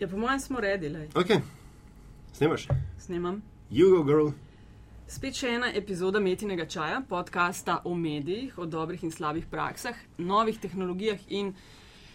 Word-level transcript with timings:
Ja, 0.00 0.08
po 0.08 0.16
mojem 0.16 0.40
smo 0.40 0.60
redili. 0.60 1.08
Ok, 1.14 1.26
snimaš. 2.32 2.68
Snemam. 2.98 3.42
You 3.70 3.90
go, 3.90 4.04
girl. 4.04 4.30
Spet 5.06 5.36
še 5.36 5.50
ena 5.58 5.68
epizoda 5.76 6.22
Metinega 6.24 6.64
čaja, 6.64 7.02
podcasta 7.08 7.82
o 7.84 7.92
medijih, 7.94 8.54
o 8.58 8.64
dobrih 8.64 9.04
in 9.04 9.12
slabih 9.12 9.44
praksah, 9.50 9.98
novih 10.16 10.56
tehnologijah 10.56 11.20
in 11.28 11.52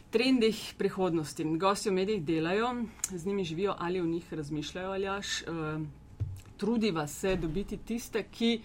trendih 0.10 0.64
prihodnosti. 0.80 1.46
Gosti 1.62 1.92
v 1.92 1.94
medijih 2.00 2.24
delajo, 2.26 2.72
z 3.12 3.22
njimi 3.26 3.46
živijo 3.46 3.76
ali 3.78 4.02
o 4.02 4.06
njih 4.06 4.34
razmišljajo, 4.34 4.90
ali 4.90 5.06
jaš. 5.06 5.42
Uh, 5.42 5.86
trudiva 6.58 7.06
se 7.08 7.36
dobiti 7.36 7.78
tiste, 7.78 8.24
ki 8.32 8.62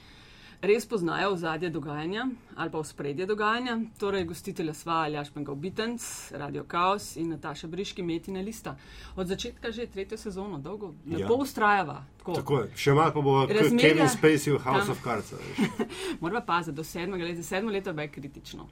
res 0.62 0.86
poznajo 0.86 1.32
ozadje 1.32 1.70
dogajanja 1.70 2.26
ali 2.56 2.70
pa 2.70 2.84
spredje 2.84 3.26
dogajanja. 3.26 3.78
Torej, 3.98 4.24
gostitelja 4.24 4.74
sva 4.74 4.92
Aljaš 4.92 5.30
Pengal 5.30 5.54
Bitenc, 5.54 6.32
Radio 6.32 6.64
Chaos 6.70 7.16
in 7.16 7.28
Nataša 7.28 7.66
Briški, 7.66 8.02
Metina 8.02 8.40
Lista. 8.40 8.76
Od 9.16 9.26
začetka 9.26 9.70
že 9.72 9.86
tretjo 9.86 10.18
sezono, 10.18 10.58
dolgo, 10.58 10.94
lepo 11.06 11.34
ja. 11.34 11.38
ustrajava. 11.38 12.04
Tako. 12.18 12.34
Tako 12.34 12.60
je, 12.60 12.70
še 12.76 12.92
malo 12.92 13.12
pa 13.12 13.20
bo 13.20 13.46
Razmerja- 13.46 13.80
Kevin 13.80 14.08
Spacey 14.08 14.52
v 14.52 14.58
House 14.58 14.86
Tam. 14.86 14.92
of 14.92 15.02
Cards. 15.04 15.32
Morava 16.20 16.44
paziti 16.44 16.76
do 16.76 16.84
sedmega 16.84 17.24
leta, 17.24 17.42
sedmo 17.42 17.70
leto 17.70 17.90
je 17.90 18.08
kritično. 18.08 18.68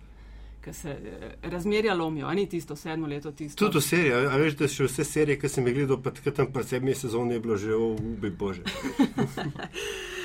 Ker 0.60 0.74
se 0.74 0.90
eh, 0.90 1.34
razmerja 1.42 1.94
lomijo, 1.94 2.28
ni 2.34 2.48
tisto 2.48 2.76
sedmo 2.76 3.06
leto 3.06 3.32
tisto. 3.32 3.64
Tudi 3.64 3.78
v 3.78 3.82
seriji, 3.82 4.12
a 4.12 4.36
veš, 4.36 4.56
da 4.58 4.68
še 4.68 4.84
vse 4.84 5.04
serije, 5.04 5.38
ki 5.40 5.48
sem 5.48 5.66
jih 5.66 5.74
gledal, 5.80 6.02
pa 6.02 6.10
takrat 6.10 6.34
tam 6.42 6.52
pred 6.52 6.68
sedmi 6.68 6.94
sezoni 6.94 7.38
je 7.38 7.40
bilo 7.40 7.56
že 7.56 7.72
v 7.72 7.92
ubi 7.96 8.30
bože. 8.30 8.62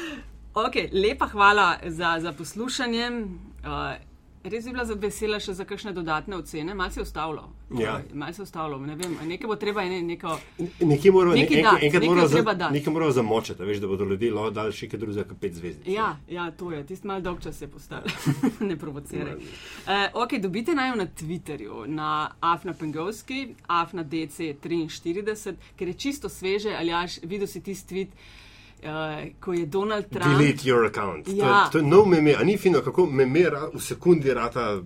Okay, 0.53 0.89
lepa 0.91 1.27
hvala 1.27 1.79
za, 1.85 2.17
za 2.21 2.31
poslušanje. 2.31 3.11
Uh, 3.11 3.95
res 4.43 4.65
bi 4.65 4.71
bila 4.71 4.83
vesela 4.99 5.39
še 5.41 5.53
za 5.57 5.65
kakšne 5.65 5.93
dodatne 5.97 6.37
ocene. 6.37 6.75
Malce 6.77 6.99
je 6.99 7.03
ustavilo. 7.07 7.47
Ja. 7.79 7.95
Malce 8.13 8.41
je 8.41 8.43
ustavilo. 8.43 8.77
Ne 8.77 8.93
vem, 8.99 9.15
nekaj 9.25 9.49
bo 9.49 9.55
treba, 9.55 9.85
ne, 9.89 10.01
neko. 10.05 10.35
Nekje 10.81 11.11
moramo, 11.11 11.33
Nekaj 11.35 11.57
ne, 11.57 11.63
dati, 11.63 11.85
enkrat, 11.87 11.87
enkrat 11.87 12.03
nekaj 12.03 12.09
moramo, 12.09 12.27
treba 12.35 12.51
za, 12.51 12.57
dati. 12.57 12.73
nekaj 12.77 12.93
moramo 12.93 13.15
zamočiti, 13.17 13.63
veš, 13.63 13.81
da 13.81 13.89
bodo 13.89 14.05
ljudje 14.11 14.29
lahko 14.35 14.53
dali 14.59 14.77
še 14.77 14.91
kaj 14.91 15.01
drugega, 15.05 15.25
kot 15.31 15.41
pet 15.41 15.57
zvezdic. 15.57 15.89
Ja, 15.89 16.11
ja, 16.29 16.45
to 16.51 16.69
je, 16.75 16.83
tisti 16.91 17.09
mal 17.09 17.25
dolg 17.25 17.41
čas 17.41 17.61
je 17.65 17.71
postal. 17.71 18.05
ne 18.69 18.77
provociraj. 18.77 19.33
Uh, 19.39 20.21
ok, 20.21 20.37
dobite 20.43 20.77
naj 20.77 20.93
na 21.01 21.09
Twitterju, 21.09 21.87
na 21.89 22.11
Afna 22.53 22.77
Pengovski, 22.77 23.55
Afna 23.65 24.05
DC43, 24.05 25.57
ker 25.79 25.95
je 25.95 25.99
čisto 26.05 26.29
sveže, 26.29 26.77
ali 26.77 26.93
jaš, 26.93 27.23
videl 27.25 27.49
si 27.49 27.63
tisti 27.63 27.89
tweet, 27.95 28.41
uh, 28.85 28.91
ko 29.39 29.53
je 29.53 29.65
Donald 29.67 30.05
Trump. 30.07 30.25
Delete 30.31 30.63
your 30.63 30.85
account. 30.85 31.25
To, 31.25 31.31
Ja. 31.31 31.63
je- 31.63 31.71
to 31.71 31.77
je 31.77 31.83
nov 31.85 32.07
meme, 32.07 32.33
a 32.33 32.43
ni 32.43 32.57
fino, 32.57 32.81
kako 32.81 33.05
meme 33.07 33.39
ra- 33.41 33.69
v 33.69 33.79
sekundi 33.79 34.33
rata 34.33 34.81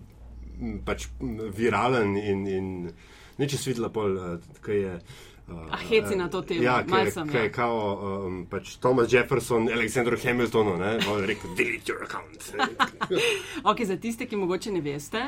pač 0.84 1.08
viralen 1.52 2.17
in, 2.17 2.48
in 2.48 2.92
neče 3.38 3.58
svidla 3.58 3.89
pol, 3.89 4.12
uh, 4.14 4.23
kaj 4.62 4.78
je. 4.78 5.00
Uh, 5.48 5.56
A 5.72 5.78
heci 5.80 6.16
na 6.16 6.28
to 6.28 6.42
temo, 6.42 6.59
Ja, 6.62 6.84
kaj, 6.84 7.12
sem, 7.12 7.30
kaj 7.30 7.38
ja. 7.38 7.44
je 7.44 7.52
kao 7.52 7.78
um, 8.20 8.45
pač 8.45 8.76
Thomas 8.78 9.08
Jefferson, 9.08 9.70
Alexander 9.70 10.17
Hamiltonu, 10.17 10.78
ne, 10.78 10.98
on 11.08 11.22
je 11.22 11.28
rekel, 11.28 11.56
delete 11.56 11.88
your 11.88 12.04
account. 12.04 12.52
Ok, 13.64 13.82
za 13.84 13.95
tiste, 13.95 14.26
ki 14.26 14.36
mogoče 14.36 14.72
ne 14.72 14.82
veste, 14.82 15.22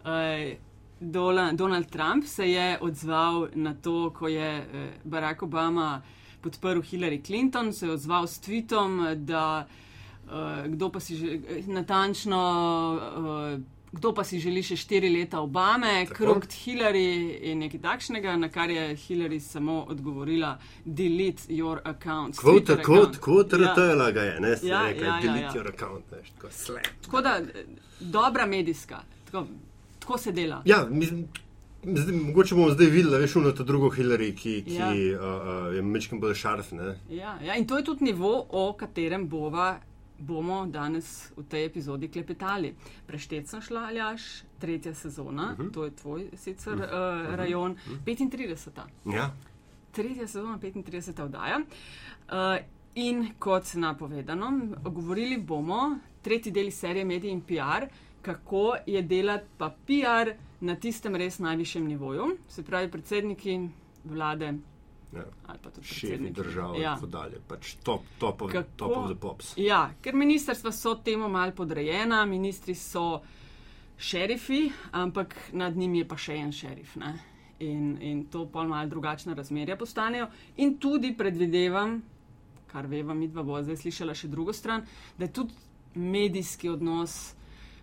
uh, 0.00 0.54
Dola, 1.00 1.52
Donald 1.52 1.86
Trump 1.86 2.24
se 2.24 2.46
je 2.46 2.78
odzval 2.80 3.48
na 3.54 3.74
to, 3.74 4.10
ko 4.10 4.28
je 4.28 4.46
uh, 4.60 4.66
Barack 5.04 5.42
Obama 5.42 6.02
podprl 6.44 6.84
Hillary 6.84 7.20
Clinton, 7.24 7.72
se 7.72 7.86
je 7.86 7.92
odzval 7.96 8.26
s 8.28 8.40
tweetom, 8.44 9.14
da 9.24 9.64
uh, 9.64 10.66
kdo 10.66 10.90
pa 10.92 11.00
si 11.00 11.16
že 11.16 11.38
natančno. 11.66 12.42
Uh, 13.18 13.62
Kdo 13.94 14.10
pa 14.10 14.24
si 14.26 14.40
želi 14.42 14.58
še 14.66 14.74
štiri 14.74 15.06
leta 15.06 15.38
Obame, 15.38 16.06
krug 16.10 16.48
Hillary 16.50 17.36
in 17.46 17.60
nekaj 17.62 17.78
takšnega, 17.84 18.32
na 18.42 18.48
kar 18.50 18.70
je 18.70 18.88
Hillary 18.98 19.38
samo 19.38 19.84
odgovorila: 19.86 20.56
delete 20.84 21.46
your 21.54 21.78
account. 21.84 22.34
Kvota, 22.34 22.74
account." 22.80 23.20
kvota 23.22 23.56
Ja. 23.56 23.68
ratela 23.68 24.10
ga 24.10 24.24
je, 24.26 24.40
ne, 24.40 24.56
se 24.56 24.66
Ja, 24.66 24.82
reče, 24.88 25.04
ja, 25.04 25.14
ja, 25.14 25.20
delete 25.22 25.46
ja. 25.46 25.52
your 25.54 25.70
account, 25.70 26.10
veš, 26.10 26.32
tako 26.34 26.50
slab. 26.50 26.90
Tako 27.06 27.20
da, 27.20 27.36
eh, 27.38 27.64
dobra 28.00 28.46
medijska, 28.46 28.98
tako, 29.30 29.46
tako 30.00 30.18
se 30.18 30.32
dela. 30.32 30.62
Ja, 30.66 30.82
mislim, 30.90 31.28
zdaj, 31.86 32.16
mogoče 32.16 32.54
bomo 32.54 32.70
zdaj 32.70 32.86
videli, 32.86 33.18
veš, 33.18 33.36
uno 33.36 33.52
to 33.52 33.64
drugo 33.64 33.90
Hillary, 33.90 34.34
ki, 34.36 34.62
ki 34.66 34.74
Ja. 34.74 34.88
uh, 34.90 34.94
uh, 34.94 35.74
je 35.74 35.82
mečkim 35.82 36.20
bolj 36.20 36.34
šarf, 36.34 36.72
ne. 36.72 36.94
Ja, 37.10 37.38
ja, 37.44 37.56
in 37.56 37.66
to 37.66 37.76
je 37.76 37.84
tudi 37.84 38.04
nivo, 38.04 38.46
o 38.50 38.72
katerem 38.72 39.28
bova, 39.28 39.80
bomo 40.18 40.66
danes 40.66 41.32
v 41.36 41.42
tej 41.48 41.66
epizodi 41.66 42.08
klepetali. 42.08 42.74
Preštet 43.06 43.48
sem 43.48 43.60
šla, 43.60 43.88
Aljaš, 43.90 44.44
tretja 44.58 44.94
sezona, 44.94 45.54
uh 45.58 45.58
-huh. 45.58 45.72
to 45.72 45.84
je 45.84 45.90
tvoj 45.90 46.28
sicer 46.36 46.74
uh 46.74 46.80
-huh. 46.80 47.28
uh, 47.28 47.34
rajon, 47.34 47.72
uh 47.72 47.78
-huh. 48.06 48.28
35. 48.28 48.80
Ja. 49.14 49.34
Tretja 49.92 50.26
sezona, 50.26 50.58
35. 50.58 51.22
oddaja. 51.22 51.58
Uh, 51.58 52.64
in 52.94 53.28
kot 53.38 53.74
napovedano, 53.74 54.52
govorili 54.84 55.38
bomo 55.38 55.98
tretji 56.22 56.52
del 56.52 56.70
serije 56.70 57.04
Medij 57.04 57.30
in 57.30 57.40
PR, 57.40 57.86
kako 58.22 58.76
je 58.86 59.02
delati 59.02 59.44
pa 59.58 59.70
PR 59.86 60.30
na 60.64 60.76
tistem 60.80 61.16
res 61.16 61.38
najvišjem 61.38 61.86
nivoju, 61.86 62.30
se 62.48 62.62
pravi 62.64 62.90
predsedniki 62.90 63.58
vlade 64.04 64.54
ja. 65.14 65.24
ali 65.46 65.58
pa 65.62 65.70
tudi 65.70 65.86
Šefi 65.86 66.30
držav 66.30 66.74
in 66.74 66.82
Ja. 66.82 66.94
tako 66.94 67.06
dalje, 67.06 67.40
pač 67.48 67.74
top, 67.82 68.02
top, 68.18 68.42
of, 68.42 68.52
Kako? 68.52 68.68
top 68.76 68.96
of 68.96 69.10
the 69.10 69.18
pops. 69.20 69.52
Ja, 69.56 69.90
ker 70.02 70.14
ministrstva 70.14 70.72
so 70.72 70.94
temu 70.94 71.28
mal 71.28 71.52
podrejena, 71.52 72.24
ministri 72.26 72.74
so 72.74 73.20
šerifi, 73.98 74.72
ampak 74.92 75.36
nad 75.52 75.76
njimi 75.76 75.98
je 76.02 76.08
pa 76.08 76.16
še 76.16 76.38
en 76.40 76.52
šerif. 76.52 76.96
Ne? 76.96 77.12
In, 77.60 77.94
in 78.02 78.24
to 78.26 78.46
pa 78.50 78.64
malo 78.66 78.88
drugačna 78.90 79.34
razmerja 79.34 79.76
postanejo. 79.76 80.26
In 80.56 80.78
tudi 80.78 81.14
predvidevam, 81.16 82.00
kar 82.72 82.86
veva, 82.86 83.14
mi 83.14 83.28
dva 83.28 83.42
bo 83.42 83.60
zdaj 83.62 83.76
slišala 83.84 84.14
še 84.14 84.28
drugo 84.28 84.52
stran, 84.52 84.82
da 85.18 85.28
je 85.28 85.32
tudi 85.32 85.54
medijski 85.94 86.68
odnos 86.68 87.34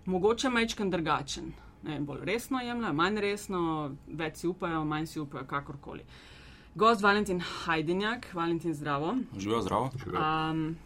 mogoče 0.06 0.50
majčkan 0.50 0.90
drugačen. 0.90 1.54
Ne, 1.84 1.96
vem, 1.96 2.06
bolj 2.06 2.26
resno 2.26 2.62
jemljajo, 2.62 2.94
manj 2.94 3.20
resno, 3.24 3.62
več 4.08 4.44
si 4.44 4.48
upajo, 4.48 4.84
manj 4.86 5.08
si 5.10 5.20
upajo, 5.20 5.48
kakorkoli. 5.50 6.06
Gost 6.76 7.02
Valentin 7.02 7.42
Hajdenjak, 7.42 8.30
Valentin 8.34 8.74
zdravo. 8.74 9.16
Živijo 9.38 9.62
zdravo. 9.62 9.92
Um, 10.14 10.78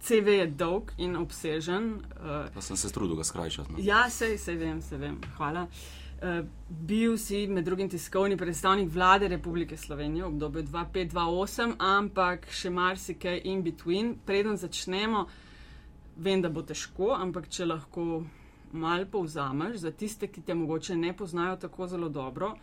CV 0.00 0.28
je 0.28 0.46
dolg 0.46 0.92
in 0.98 1.16
obsežen. 1.16 1.94
Uh, 1.94 2.46
Pa 2.54 2.62
sem 2.62 2.76
se 2.76 2.92
trudil 2.92 3.16
ga 3.16 3.24
skrajšati. 3.24 3.72
No. 3.72 3.78
ja, 3.82 4.06
sej, 4.10 4.38
sej 4.38 4.56
vem, 4.56 4.80
sej 4.82 4.98
vem. 5.02 5.18
Hvala. 5.36 5.66
Uh, 6.16 6.46
bil 6.68 7.18
si 7.18 7.46
med 7.46 7.64
drugim 7.64 7.90
tiskovni 7.90 8.36
predstavnik 8.36 8.88
vlade 8.94 9.28
Republike 9.28 9.76
Slovenije 9.76 10.24
v 10.24 10.28
obdobju 10.28 10.62
2528, 10.62 11.74
ampak 11.78 12.46
še 12.48 12.70
marsikaj 12.70 13.42
in 13.44 13.66
between. 13.66 14.14
Preden 14.24 14.56
začnemo, 14.56 15.26
vem, 16.16 16.40
da 16.40 16.48
bo 16.48 16.62
težko, 16.62 17.12
ampak 17.18 17.50
če 17.50 17.66
lahko 17.66 18.22
mal 18.72 19.06
povzameš 19.06 19.76
za 19.76 19.90
tiste, 19.90 20.26
ki 20.26 20.40
te 20.40 20.54
mogoče 20.54 20.96
ne 20.96 21.16
poznajo 21.16 21.56
tako 21.56 21.86
zelo 21.86 22.08
dobro, 22.08 22.54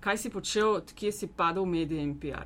kaj 0.00 0.18
si 0.18 0.30
počel, 0.30 0.72
od 0.72 0.92
kje 0.94 1.12
si 1.12 1.26
padel 1.26 1.62
v 1.62 1.66
medije 1.66 2.02
in 2.02 2.18
PR. 2.20 2.44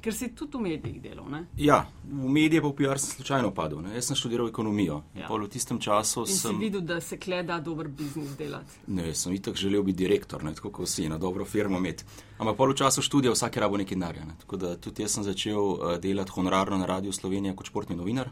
Ker 0.00 0.14
si 0.14 0.28
tudi 0.38 0.54
v 0.54 0.60
medijih 0.60 1.00
delal, 1.02 1.24
ne? 1.30 1.40
Ja, 1.58 1.80
v 2.04 2.28
medije 2.30 2.60
pa 2.62 2.68
v 2.68 2.76
PR 2.78 3.00
sem 3.02 3.10
slučajno 3.16 3.50
padel. 3.50 3.80
Ne. 3.82 3.94
Jaz 3.96 4.06
sem 4.06 4.16
študiral 4.16 4.46
ekonomijo. 4.48 5.00
Ja. 5.18 5.26
V 5.26 5.48
tistem 5.50 5.80
času 5.82 6.22
In 6.28 6.36
sem, 6.36 6.58
videl, 6.62 6.80
da 6.80 7.00
se 7.00 7.18
kle 7.18 7.42
da 7.42 7.58
dober 7.60 7.88
biznis 7.88 8.36
delati. 8.38 8.78
ne, 8.86 9.14
sem 9.14 9.32
itak 9.34 9.56
želel 9.56 9.82
biti 9.82 9.98
direktor, 10.04 10.44
ne, 10.44 10.54
tako 10.54 10.70
kot 10.70 10.86
vsi, 10.86 11.08
na 11.08 11.18
dobro 11.18 11.44
firmo 11.44 11.78
imeti. 11.78 12.04
Ampak 12.38 12.56
pol 12.56 12.70
v 12.70 12.76
času 12.76 13.02
študija 13.02 13.32
vsak 13.32 13.56
je 13.56 13.60
rabo 13.60 13.76
nekaj 13.76 13.96
denarja. 13.98 14.24
Ne. 14.24 14.34
Tako 14.38 14.56
da 14.56 14.76
tudi 14.76 15.02
jaz 15.02 15.10
sem 15.10 15.24
začel 15.24 15.58
uh, 15.58 15.98
delati 15.98 16.30
honorarno 16.30 16.78
na 16.78 16.86
Radiu 16.86 17.12
Slovenija 17.12 17.56
kot 17.56 17.66
športni 17.66 17.96
novinar, 17.96 18.30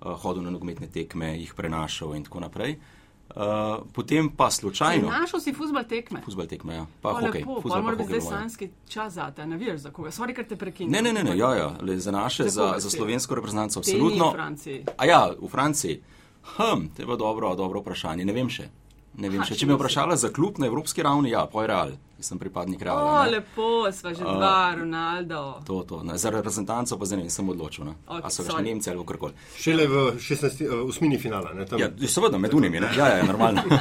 hodil 0.00 0.42
na 0.42 0.50
nogometne 0.50 0.86
tekme, 0.86 1.38
jih 1.38 1.54
prenašal 1.54 2.14
in 2.14 2.24
tako 2.24 2.40
naprej. 2.40 2.76
Uh, 3.26 3.42
potem 3.92 4.30
pa 4.30 4.50
slučajno. 4.50 5.08
Našel 5.10 5.40
si 5.40 5.52
futbol 5.52 5.82
tekme. 5.82 6.22
Futbol 6.22 6.46
tekme, 6.46 6.74
ja. 6.74 6.86
Pa 7.02 7.10
O, 7.10 7.14
hokej. 7.16 7.42
lepo, 7.42 7.58
pa 7.60 7.80
mora 7.82 7.96
biti 7.96 8.08
zdaj 8.08 8.20
mojem. 8.20 8.38
sanski 8.38 8.68
čas 8.88 9.12
za 9.12 9.30
te, 9.30 9.46
navijaš 9.46 9.80
za 9.80 9.90
koga. 9.90 10.10
Sorry, 10.10 10.30
ker 10.30 10.46
te 10.46 10.56
prekinjam. 10.56 10.92
Ne, 10.92 11.02
ne, 11.02 11.12
ne, 11.12 11.24
ne 11.24 11.34
ja, 11.36 11.54
ja, 11.54 11.74
le 11.80 11.98
za 11.98 12.10
naše, 12.10 12.44
Za 12.44 12.50
za, 12.50 12.74
za 12.78 12.90
slovensko 12.90 13.34
reprezentanco, 13.34 13.78
absolutno. 13.78 14.30
v 14.30 14.32
Franciji. 14.32 14.84
A 14.96 15.04
ja, 15.04 15.30
v 15.32 15.48
Franciji. 15.48 16.00
Hm, 16.56 16.86
to 16.94 17.02
je 17.02 17.06
pa 17.06 17.16
dobro, 17.16 17.54
dobro 17.54 17.80
vprašanje. 17.80 18.24
Ne 18.24 18.32
vem 18.32 18.48
še. 18.48 18.68
Ne 19.16 19.28
vem 19.28 19.40
Ha, 19.40 19.46
še. 19.46 19.54
če 19.54 19.60
Če 19.60 19.66
me 19.66 19.74
vprašala 19.74 20.16
za 20.16 20.28
klub 20.28 20.58
na 20.58 20.66
evropski 20.66 21.02
ravni, 21.02 21.30
ja, 21.30 21.46
poj 21.46 21.66
Real. 21.66 21.90
Sem 22.20 22.38
pripadnik 22.38 22.80
O, 22.80 22.84
Reala. 22.84 23.24
ne. 23.24 23.30
lepo, 23.30 23.88
sva 23.92 24.12
že 24.12 24.20
dva, 24.20 24.74
Ronaldo. 24.74 25.60
To, 25.64 25.82
to. 25.82 26.02
Ne. 26.02 26.16
Za 26.18 26.30
reprezentanco 26.30 26.96
pa 26.96 27.04
zdaj 27.04 27.16
ne 27.16 27.24
vem, 27.24 27.30
sem 27.30 27.48
odločil. 27.48 27.84
Ne. 27.84 27.94
Ok, 28.06 28.24
A 28.24 28.30
so 28.30 28.42
ga 28.42 28.56
še 28.56 28.62
Nemci 28.62 28.90
ali 28.90 28.98
kakorkoli. 28.98 29.32
Šele 29.56 29.86
v 29.86 29.94
16. 30.16 30.60
Uh, 30.62 30.84
osmini 30.84 31.18
finala, 31.18 31.52
ne, 31.52 31.64
tam. 31.64 31.78
Ja, 31.78 31.88
seveda, 32.06 32.36
med 32.36 32.52
unimi, 32.52 32.80
ne. 32.80 32.92
Ja, 32.94 33.08
ja, 33.10 33.24
normalno. 33.24 33.64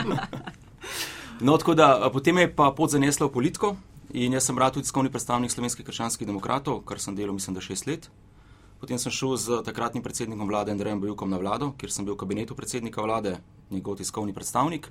No, 1.42 1.58
tako 1.58 1.74
da 1.74 2.00
a, 2.00 2.10
potem 2.10 2.38
je 2.38 2.48
pa 2.48 2.72
pot 2.72 2.88
zanesla 2.90 3.28
v 3.28 3.32
politiko 3.32 3.76
in 4.14 4.34
jaz 4.34 4.46
sem 4.46 4.56
rad 4.56 4.72
tudi 4.74 4.86
tiskovni 4.86 5.12
predstavnik 5.12 5.52
slovenskih 5.52 5.84
krščanskih 5.84 6.24
demokratov, 6.24 6.80
kar 6.88 6.96
sem 6.96 7.12
delal, 7.12 7.36
mislim, 7.36 7.52
da 7.52 7.60
šest 7.60 7.88
let. 7.88 8.08
Potem 8.80 8.96
sem 8.96 9.12
šel 9.12 9.36
z 9.36 9.58
takratnim 9.60 10.00
predsednikom 10.00 10.48
vlade 10.48 10.72
Andrejem 10.72 11.02
Bojukom 11.02 11.28
na 11.28 11.36
vlado, 11.36 11.74
kjer 11.76 11.92
sem 11.92 12.06
bil 12.06 12.16
v 12.16 12.22
kabinetu 12.24 12.56
predsednika 12.56 13.04
vlade, 13.04 13.36
njegov 13.68 13.98
tiskovni 14.00 14.32
predstavnik. 14.32 14.88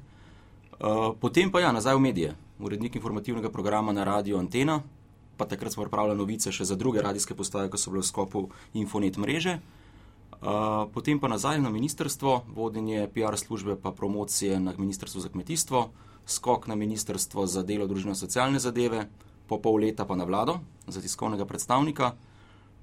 Uh, 0.74 1.14
potem 1.20 1.50
pa 1.54 1.62
ja, 1.62 1.70
nazaj 1.72 1.94
v 1.94 2.02
medije, 2.02 2.30
urednik 2.58 2.96
informativnega 2.98 3.50
programa 3.50 3.92
na 3.94 4.02
Radio 4.04 4.38
Antena, 4.38 4.82
pa 5.36 5.46
takrat 5.46 5.72
smo 5.72 5.86
pripravljali 5.86 6.18
novice 6.18 6.50
še 6.52 6.66
za 6.66 6.74
druge 6.74 7.02
radijske 7.02 7.34
postaje, 7.34 7.70
ko 7.70 7.78
so 7.78 7.94
bile 7.94 8.02
v 8.02 8.10
skopu 8.10 8.48
Infonet 8.74 9.14
mreže. 9.14 9.60
Uh, 10.44 10.90
potem 10.90 11.22
pa 11.22 11.30
nazaj 11.30 11.62
na 11.62 11.70
ministrstvo, 11.70 12.42
vodenje 12.50 13.06
PR 13.14 13.38
službe, 13.38 13.78
pa 13.78 13.94
promocije 13.94 14.58
na 14.60 14.74
ministrstvo 14.76 15.22
za 15.22 15.30
kmetijstvo, 15.30 15.88
skok 16.26 16.66
na 16.66 16.74
ministrstvo 16.74 17.46
za 17.46 17.62
delo, 17.62 17.86
družino 17.86 18.12
in 18.12 18.18
socialne 18.18 18.58
zadeve, 18.58 19.06
po 19.46 19.60
pol 19.62 19.78
leta 19.78 20.04
pa 20.04 20.16
na 20.16 20.24
vlado 20.24 20.58
za 20.88 21.00
tiskovnega 21.00 21.46
predstavnika, 21.46 22.14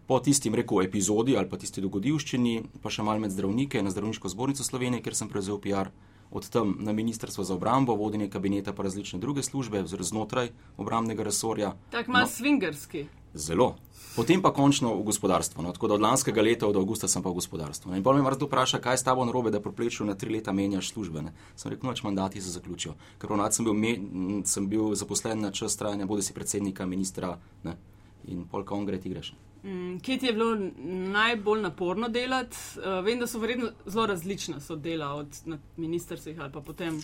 po 0.07 0.19
tistim 0.19 0.55
rekel 0.55 0.81
epizodi 0.81 1.37
ali 1.37 1.49
pa 1.49 1.57
tisti 1.57 1.81
dogodivščini, 1.81 2.79
pa 2.81 2.89
še 2.89 3.03
malo 3.03 3.19
med 3.19 3.33
zdravnike 3.33 3.83
na 3.83 3.91
Zdravniško 3.91 4.31
zbornico 4.31 4.63
Slovenije, 4.63 5.03
kjer 5.03 5.15
sem 5.15 5.29
prevzel 5.29 5.59
PR, 5.61 5.91
od 6.31 6.49
tam 6.49 6.75
na 6.79 6.93
ministrstvo 6.93 7.43
za 7.43 7.53
obrambo, 7.53 7.95
vodenje 7.95 8.29
kabineta 8.29 8.73
pa 8.73 8.83
različne 8.83 9.19
druge 9.19 9.43
službe, 9.43 9.83
znotraj 9.85 10.49
obrambnega 10.77 11.23
resorja. 11.23 11.73
Tako 11.91 12.11
malo 12.11 12.25
no, 12.25 12.31
svingerski. 12.31 13.05
Zelo. 13.33 13.75
Potem 14.15 14.41
pa 14.41 14.51
končno 14.51 14.95
v 14.95 15.03
gospodarstvo. 15.03 15.63
No, 15.63 15.71
tako 15.71 15.87
da 15.87 15.93
od 15.93 16.01
lanskega 16.01 16.41
leta, 16.41 16.67
od 16.67 16.75
avgusta 16.75 17.07
sem 17.07 17.23
pa 17.23 17.29
v 17.29 17.39
gospodarstvu. 17.39 17.95
In 17.95 18.03
potem 18.03 18.19
me 18.19 18.27
vrsto 18.27 18.45
vpraša, 18.45 18.79
kaj 18.83 18.93
je 18.93 18.97
s 18.97 19.07
tabo 19.07 19.25
narobe, 19.25 19.51
da 19.51 19.61
proplečeš 19.63 20.03
na 20.07 20.15
tri 20.15 20.33
leta 20.35 20.51
menjaš 20.51 20.91
službe. 20.91 21.21
Ne? 21.21 21.31
Sem 21.55 21.71
rekel, 21.71 21.87
noč 21.87 22.03
mandati 22.03 22.41
se 22.41 22.51
zaključijo. 22.51 22.95
Ker 23.19 23.31
ponad 23.31 23.55
sem, 23.55 23.67
sem 24.45 24.67
bil 24.67 24.95
zaposlen 24.95 25.39
na 25.39 25.51
čas 25.51 25.77
trajanja, 25.79 26.05
bodi 26.05 26.27
si 26.27 26.35
predsednika, 26.35 26.85
ministra 26.85 27.37
ne? 27.63 27.77
in 28.27 28.43
polka 28.51 28.75
on 28.75 28.85
gre 28.85 28.99
ti 28.99 29.09
greš. 29.09 29.31
Mm, 29.31 29.50
kje 30.01 30.17
ti 30.17 30.25
je 30.25 30.33
bilo 30.33 30.55
najbolj 31.11 31.61
naporno 31.61 32.09
delati? 32.09 32.57
Uh, 32.77 33.05
vem, 33.05 33.19
da 33.19 33.27
so 33.27 33.39
verjetno 33.39 33.69
zelo 33.85 34.05
različna 34.05 34.59
so 34.59 34.75
dela 34.75 35.13
od 35.13 35.27
ministrstvih 35.77 36.39
ali 36.39 36.51
pa 36.51 36.61
potem. 36.61 37.01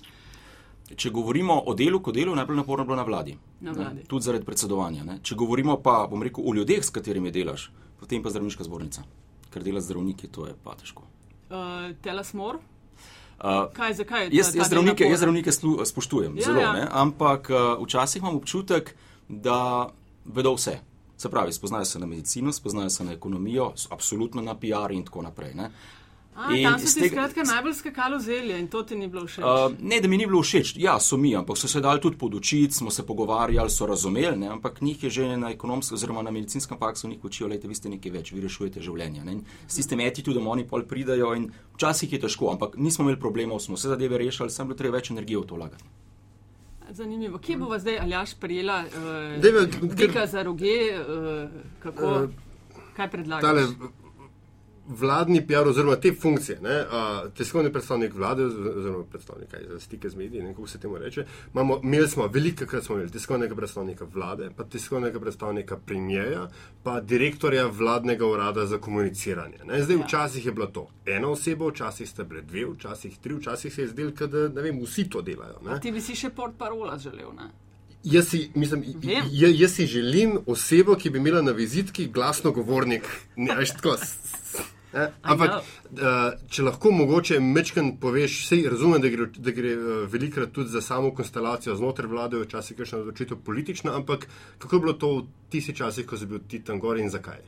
Če 0.96 1.10
govorimo 1.12 1.60
o 1.68 1.74
delu, 1.76 2.00
kot 2.00 2.16
delu, 2.16 2.36
najbolj 2.36 2.56
naporno 2.56 2.84
je 2.84 2.88
bilo 2.88 2.96
na 2.96 3.04
vladi. 3.04 3.38
Na 3.62 3.72
vladi. 3.72 4.06
Tudi 4.08 4.24
zaradi 4.24 4.46
predsedovanja. 4.46 5.04
Ne? 5.04 5.20
Če 5.22 5.36
govorimo 5.36 5.78
pa, 5.84 6.08
bom 6.10 6.24
rekel, 6.24 6.46
o 6.48 6.54
ljudeh, 6.56 6.80
s 6.84 6.94
katerimi 6.96 7.32
delaš, 7.32 7.70
potem 8.00 8.24
pa 8.24 8.32
zdravniška 8.32 8.64
zbornica. 8.64 9.04
Ker 9.54 9.64
dela 9.64 9.84
zdravniki, 9.84 10.32
to 10.32 10.48
je 10.48 10.56
pa 10.64 10.78
težko. 10.80 11.04
Uh, 11.52 11.92
Telasmor? 12.02 12.62
Uh, 13.38 13.68
kaj, 13.76 14.00
zakaj? 14.00 14.32
Jaz, 14.34 14.56
jaz, 14.56 14.72
zdravnike, 14.72 15.06
jaz 15.06 15.20
zdravnike 15.22 15.52
spoštujem, 15.86 16.40
ja, 16.40 16.48
zelo, 16.48 16.62
ja. 16.64 16.88
ampak 17.04 17.52
uh, 17.54 17.76
včasih 17.84 18.24
imam 18.24 18.40
občutek, 18.40 18.96
da 19.30 19.92
vedo 20.26 20.56
vse. 20.56 20.80
Se 21.18 21.30
pravi, 21.30 21.54
spoznajo 21.54 21.86
se 21.86 22.00
na 22.00 22.06
medicino, 22.06 22.54
spoznajo 22.54 22.90
se 22.90 23.04
na 23.04 23.14
ekonomijo, 23.14 23.72
absolutno 23.90 24.42
na 24.42 24.56
PR 24.56 24.92
in 24.94 25.06
tako 25.06 25.22
naprej. 25.22 25.54
Ne? 25.54 25.72
A, 26.38 26.54
tam 26.64 26.80
so 26.80 27.00
ti 27.00 27.10
skratka 27.10 27.44
najbolj 27.44 27.74
skakalo 27.74 28.20
zelje 28.20 28.60
in 28.60 28.68
to 28.68 28.84
ti 28.84 28.96
ni 28.96 29.08
bilo 29.08 29.26
všeč. 29.26 29.42
Uh, 29.42 29.74
ne, 29.82 29.98
da 30.02 30.08
mi 30.08 30.18
ni 30.18 30.28
bilo 30.30 30.44
všeč, 30.46 30.76
ja, 30.78 31.00
so 31.02 31.18
mi, 31.18 31.32
ampak 31.36 31.58
so 31.58 31.68
se 31.68 31.82
dali 31.82 32.02
tudi 32.02 32.18
podučiti, 32.18 32.74
smo 32.74 32.92
se 32.92 33.06
pogovarjali, 33.06 33.70
so 33.70 33.86
razumeli, 33.90 34.38
ne? 34.38 34.48
ampak 34.48 34.82
njih 34.82 35.04
je 35.04 35.10
že 35.10 35.38
na 35.38 35.50
ekonomskem 35.50 35.96
oziroma 35.96 36.22
na 36.22 36.32
medicinskem 36.32 36.78
faksu 36.78 37.08
njih 37.08 37.26
učijo, 37.26 37.48
lejte, 37.48 37.68
vi 37.68 37.76
ste 37.76 37.90
nekaj 37.90 38.12
več, 38.12 38.32
vi 38.32 38.42
rešujete 38.42 38.82
življenje. 38.82 39.24
Ne? 39.26 39.40
S 39.68 39.82
tistem 39.82 40.00
etitudom 40.06 40.48
oni 40.48 40.68
pol 40.68 40.86
pridajo 40.86 41.34
in 41.36 41.50
včasih 41.74 42.14
je 42.14 42.20
težko, 42.28 42.52
ampak 42.54 42.78
nismo 42.78 43.08
imeli 43.08 43.20
problemov, 43.20 43.60
smo 43.60 43.74
vse 43.74 43.90
zadeve 43.96 44.22
rešili, 44.22 44.54
sem 44.54 44.70
bilo 44.70 44.78
treba 44.78 45.02
več 45.02 45.10
energije 45.10 45.42
v 45.42 45.50
to 45.50 45.58
vlagati. 45.58 45.90
Zanimivo. 46.90 47.38
Kje 47.38 47.58
bo 47.58 47.66
vas 47.66 47.82
zdaj 47.82 48.00
Aljaš 48.00 48.34
prijela? 48.34 48.84
Uh, 49.82 49.96
Dika 49.96 50.28
za 50.28 50.44
roge, 50.44 50.66
uh, 51.00 51.50
kako, 51.80 52.06
uh, 52.06 52.30
kaj 52.96 53.10
predlagaš? 53.12 53.70
Vladni 54.88 55.48
PR 55.48 55.68
oziroma 55.68 55.96
te 55.96 56.14
funkcije, 56.22 56.60
ne, 56.62 56.76
a, 56.92 57.24
tiskovni 57.38 57.72
predstavnik 57.74 58.14
vlade 58.14 58.46
oziroma 58.46 59.04
predstavnik 59.12 59.50
za 59.72 59.80
stike 59.80 60.10
z 60.10 60.16
mediji, 60.16 60.44
ne, 60.44 60.54
kako 60.54 60.68
se 60.68 60.80
temu 60.80 60.98
reče, 60.98 61.26
imamo, 61.54 61.80
imeli 61.84 62.08
smo, 62.08 62.28
veliko 62.28 62.66
krat 62.66 62.84
smo 62.84 62.96
imeli 62.96 63.12
tiskovnega 63.12 63.56
predstavnika 63.56 64.06
vlade, 64.14 64.50
pa 64.58 64.64
tiskovnega 64.64 65.20
predstavnika 65.20 65.78
premijeja, 65.78 66.48
pa 66.84 67.02
direktorja 67.02 67.68
vladnega 67.68 68.26
urada 68.26 68.66
za 68.66 68.78
komuniciranje. 68.78 69.58
Ne. 69.66 69.84
Zdaj, 69.84 69.96
ja. 69.96 70.06
včasih 70.06 70.46
je 70.46 70.52
bila 70.52 70.68
to 70.68 70.88
ena 71.06 71.30
oseba, 71.30 71.68
včasih 71.68 72.10
ste 72.10 72.24
bile 72.24 72.42
dve, 72.42 72.66
včasih 72.66 73.18
tri, 73.18 73.34
včasih 73.34 73.74
se 73.74 73.82
je 73.82 73.88
zdelo, 73.88 74.12
da 74.28 74.50
ne 74.50 74.62
vem, 74.62 74.82
vsi 74.84 75.10
to 75.10 75.22
delajo. 75.22 75.80
Ti 75.82 75.92
bi 75.92 76.02
si 76.02 76.16
še 76.16 76.30
port 76.30 76.58
parola 76.58 76.98
želel, 76.98 77.34
ne? 77.36 77.50
Jaz 78.04 78.30
si, 78.30 78.52
mislim, 78.56 78.84
jaz 79.32 79.72
si 79.76 79.86
želim 79.86 80.38
osebo, 80.46 80.96
ki 80.96 81.10
bi 81.10 81.18
imela 81.18 81.42
na 81.42 81.52
vizitki 81.52 82.08
glasno 82.08 82.52
govornik. 82.52 83.04
Ne, 83.36 83.56
veš, 83.56 83.74
tako, 83.74 83.98
Eh, 84.94 85.10
ampak, 85.28 85.58
uh, 85.60 86.38
če 86.48 86.64
lahko 86.64 86.94
mogoče 86.96 87.42
mečken 87.44 87.98
poveš, 88.00 88.38
vse 88.46 88.62
razumem, 88.72 89.02
da 89.04 89.10
gre, 89.12 89.26
da 89.36 89.52
gre 89.52 89.74
uh, 89.76 89.90
velikrat 90.08 90.54
tudi 90.56 90.72
za 90.72 90.82
samo 90.82 91.12
konstelacijo 91.16 91.76
znotraj 91.76 92.08
vlade, 92.08 92.40
včasih 92.40 92.80
je 92.80 92.88
še 92.88 93.02
odločitev 93.02 93.42
politična, 93.44 93.98
ampak 94.00 94.30
kako 94.58 94.76
je 94.76 94.86
bilo 94.86 94.94
to 94.96 95.10
v 95.18 95.26
tistih 95.52 95.76
časih, 95.76 96.08
ko 96.08 96.18
si 96.18 96.30
bil 96.30 96.40
ti 96.48 96.62
tam 96.64 96.80
gor 96.80 97.02
in 97.02 97.12
zakaj? 97.12 97.44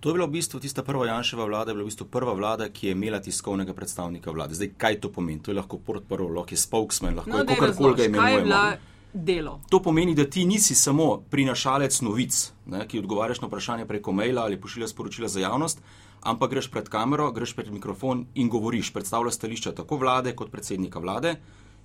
To 0.00 0.10
je 0.10 0.14
bila 0.14 0.28
v 0.28 0.36
bistvu 0.36 0.60
tista 0.62 0.84
prva 0.86 1.08
Janševa 1.08 1.48
vlada, 1.48 1.72
bila 1.72 1.88
v 1.88 1.90
bistvu 1.90 2.06
prva 2.12 2.36
vlada, 2.36 2.68
ki 2.68 2.90
je 2.90 2.92
imela 2.92 3.18
tiskovnega 3.24 3.74
predstavnika 3.74 4.30
vlade. 4.30 4.54
Zdaj, 4.54 4.76
kaj 4.78 5.00
to 5.02 5.10
pomeni? 5.10 5.40
To 5.42 5.50
je 5.50 5.58
lahko 5.58 5.80
portparol, 5.80 6.30
lahko 6.36 6.54
je 6.54 6.60
spokesman, 6.60 7.16
lahko 7.18 7.32
no, 7.32 7.40
je 7.42 7.48
kakorkoli 7.50 7.96
ga 7.96 8.06
imenujemo. 8.12 8.62
Delo. 9.08 9.54
To 9.72 9.80
pomeni, 9.82 10.12
da 10.14 10.26
ti 10.28 10.44
nisi 10.44 10.74
samo 10.76 11.24
prinašalec 11.32 11.96
novic, 12.04 12.36
ne, 12.68 12.84
ki 12.86 13.00
odgovarjaš 13.00 13.40
na 13.40 13.48
vprašanje 13.48 13.86
preko 13.88 14.12
maila 14.12 14.44
ali 14.44 14.60
pošiljaš 14.60 14.92
sporočila 14.92 15.28
za 15.32 15.40
javnost, 15.40 15.80
ampak 16.22 16.50
greš 16.50 16.70
pred 16.70 16.88
kamero, 16.88 17.30
greš 17.32 17.54
pred 17.56 17.70
mikrofon 17.72 18.26
in 18.34 18.48
govoriš, 18.48 18.92
predstavljaš 18.92 19.34
stališča 19.34 19.72
tako 19.72 19.96
vlade 19.96 20.36
kot 20.36 20.50
predsednika 20.50 20.98
vlade. 20.98 21.36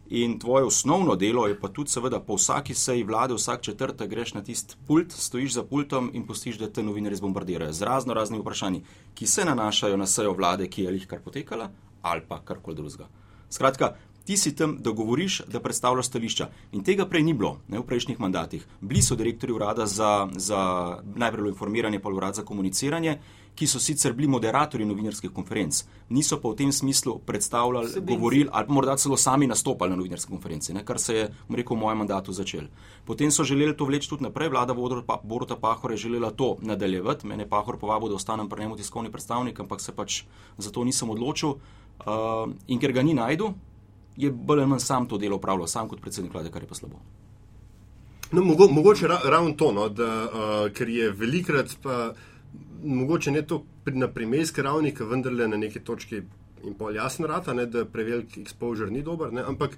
In 0.10 0.40
tvoje 0.40 0.66
osnovno 0.66 1.16
delo 1.16 1.48
je 1.48 1.60
pa 1.60 1.68
tudi, 1.68 1.90
seveda, 1.90 2.20
po 2.20 2.36
vsaki 2.36 2.74
seji 2.76 3.04
vlade, 3.04 3.34
vsak 3.34 3.62
četrtek 3.62 4.10
greš 4.10 4.34
na 4.34 4.44
tisti 4.44 4.76
pult, 4.88 5.12
stojiš 5.12 5.54
za 5.54 5.64
pultom 5.64 6.12
in 6.14 6.28
postiš, 6.28 6.58
da 6.58 6.70
te 6.70 6.84
novinari 6.84 7.16
zbombardirajo 7.16 7.74
z 7.74 7.82
razno 7.82 8.14
raznimi 8.14 8.42
vprašanji, 8.42 8.84
ki 9.14 9.28
se 9.28 9.46
nanašajo 9.46 9.98
na 9.98 10.08
sejo 10.08 10.34
vlade, 10.34 10.68
ki 10.68 10.84
je 10.84 10.94
jih 10.94 11.08
kar 11.08 11.22
potekala, 11.24 11.70
ali 12.02 12.22
pa 12.28 12.42
karkoli 12.46 12.76
drugega. 12.76 13.08
Skratka, 13.50 13.96
ti 14.26 14.38
si 14.38 14.56
tam, 14.56 14.78
da 14.80 14.92
govoriš, 14.92 15.42
da 15.48 15.60
predstavljaš 15.60 16.08
stališča. 16.08 16.50
In 16.72 16.84
tega 16.84 17.06
prej 17.06 17.24
ni 17.24 17.34
bilo, 17.34 17.58
ne 17.68 17.80
v 17.80 17.88
prejšnjih 17.88 18.20
mandatih. 18.20 18.66
Bili 18.82 19.02
so 19.02 19.16
direktori 19.16 19.54
urada 19.54 19.86
za, 19.86 20.28
za 20.36 20.60
najprej 21.16 21.50
informiranje, 21.50 22.00
pa 22.00 22.10
urad 22.10 22.36
za 22.36 22.44
komuniciranje 22.44 23.20
ki 23.56 23.68
so 23.68 23.80
sicer 23.80 24.14
bili 24.14 24.28
moderatorji 24.28 24.86
novinarskih 24.86 25.32
konferenc, 25.32 25.84
niso 26.10 26.40
pa 26.42 26.50
v 26.50 26.58
tem 26.58 26.72
smislu 26.72 27.20
predstavljali, 27.26 27.90
Sebinci. 27.90 28.14
govorili 28.14 28.50
ali 28.52 28.66
morda 28.70 28.96
celo 28.98 29.18
sami 29.18 29.48
nastopali 29.48 29.92
na 29.92 29.96
novinarski 29.96 30.32
konferenci, 30.32 30.74
ne, 30.74 30.86
kar 30.86 31.00
se 31.00 31.16
je 31.16 31.28
rekel, 31.50 31.78
v 31.78 31.80
mojem 31.80 31.98
mandatu 31.98 32.34
začel. 32.34 32.68
Potem 33.06 33.32
so 33.32 33.44
želeli 33.44 33.78
to 33.78 33.86
vleči 33.86 34.10
tudi 34.10 34.24
naprej, 34.24 34.50
vlada 34.50 34.74
Boruta 35.24 35.56
Pahora 35.56 35.94
je 35.94 35.98
želela 35.98 36.32
to 36.32 36.58
nadaljevati, 36.62 37.28
mene 37.28 37.50
Pahor 37.50 37.78
povabil, 37.78 38.10
da 38.10 38.16
ostanem 38.16 38.50
pri 38.50 38.62
njemu 38.62 38.78
tiskovni 38.78 39.12
predstavnik, 39.12 39.60
ampak 39.60 39.82
se 39.82 39.92
pač 39.92 40.24
za 40.58 40.72
to 40.72 40.84
nisem 40.84 41.10
odločil. 41.10 41.56
Uh, 42.04 42.50
in 42.68 42.80
ker 42.80 42.92
ga 42.92 43.02
ni 43.02 43.14
najdu, 43.14 43.54
je 44.18 44.32
bolj 44.32 44.60
ali 44.60 44.70
manj 44.70 44.80
sam 44.80 45.06
to 45.08 45.18
delo 45.18 45.38
upravljal, 45.38 45.68
sam 45.68 45.88
kot 45.88 46.02
predsednik 46.02 46.34
vlade, 46.34 46.52
kar 46.52 46.64
je 46.64 46.68
pa 46.68 46.76
slabo. 46.76 46.98
No, 48.34 48.42
mogo, 48.42 48.68
mogoče 48.68 49.08
ra, 49.08 49.20
ravno 49.30 49.54
to, 49.54 49.72
no, 49.72 49.90
da, 49.90 50.10
uh, 50.26 50.72
ker 50.74 50.90
je 50.90 51.12
velikrat 51.12 51.78
pa 51.84 52.14
mogoče 52.84 53.32
ne 53.32 53.42
to 53.48 53.64
na 53.86 54.08
primerski 54.08 54.62
ravni, 54.62 54.94
ki 54.96 55.04
vendarle 55.04 55.48
na 55.48 55.58
neki 55.58 55.80
točki 55.80 56.22
in 56.64 56.74
pol 56.80 56.96
jasno 56.96 57.28
rata, 57.28 57.54
ne, 57.54 57.66
da 57.66 57.86
prevelik 57.86 58.38
exposure 58.38 58.92
ni 58.92 59.02
dober, 59.04 59.34
ne, 59.34 59.44
ampak 59.44 59.78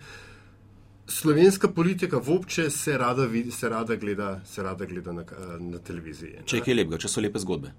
slovenska 1.08 1.70
politika 1.74 2.18
vopče 2.18 2.70
se 2.70 2.98
rada, 2.98 3.26
vidi, 3.26 3.52
se 3.52 3.70
rada 3.70 3.96
gleda, 3.96 4.42
se 4.46 4.64
rada 4.64 4.86
gleda 4.86 5.14
na, 5.14 5.26
na 5.60 5.80
televiziji. 5.80 6.46
Če 6.46 6.60
je 6.60 6.66
kaj 6.66 6.78
lepega, 6.78 7.02
če 7.02 7.12
so 7.12 7.22
lepe 7.22 7.42
zgodbe. 7.42 7.74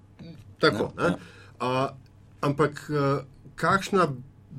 Tako. 0.63 0.91
Ja, 0.97 1.11
ja. 1.11 1.17
A, 1.59 1.87
ampak 2.47 2.83
kakšna 3.59 4.07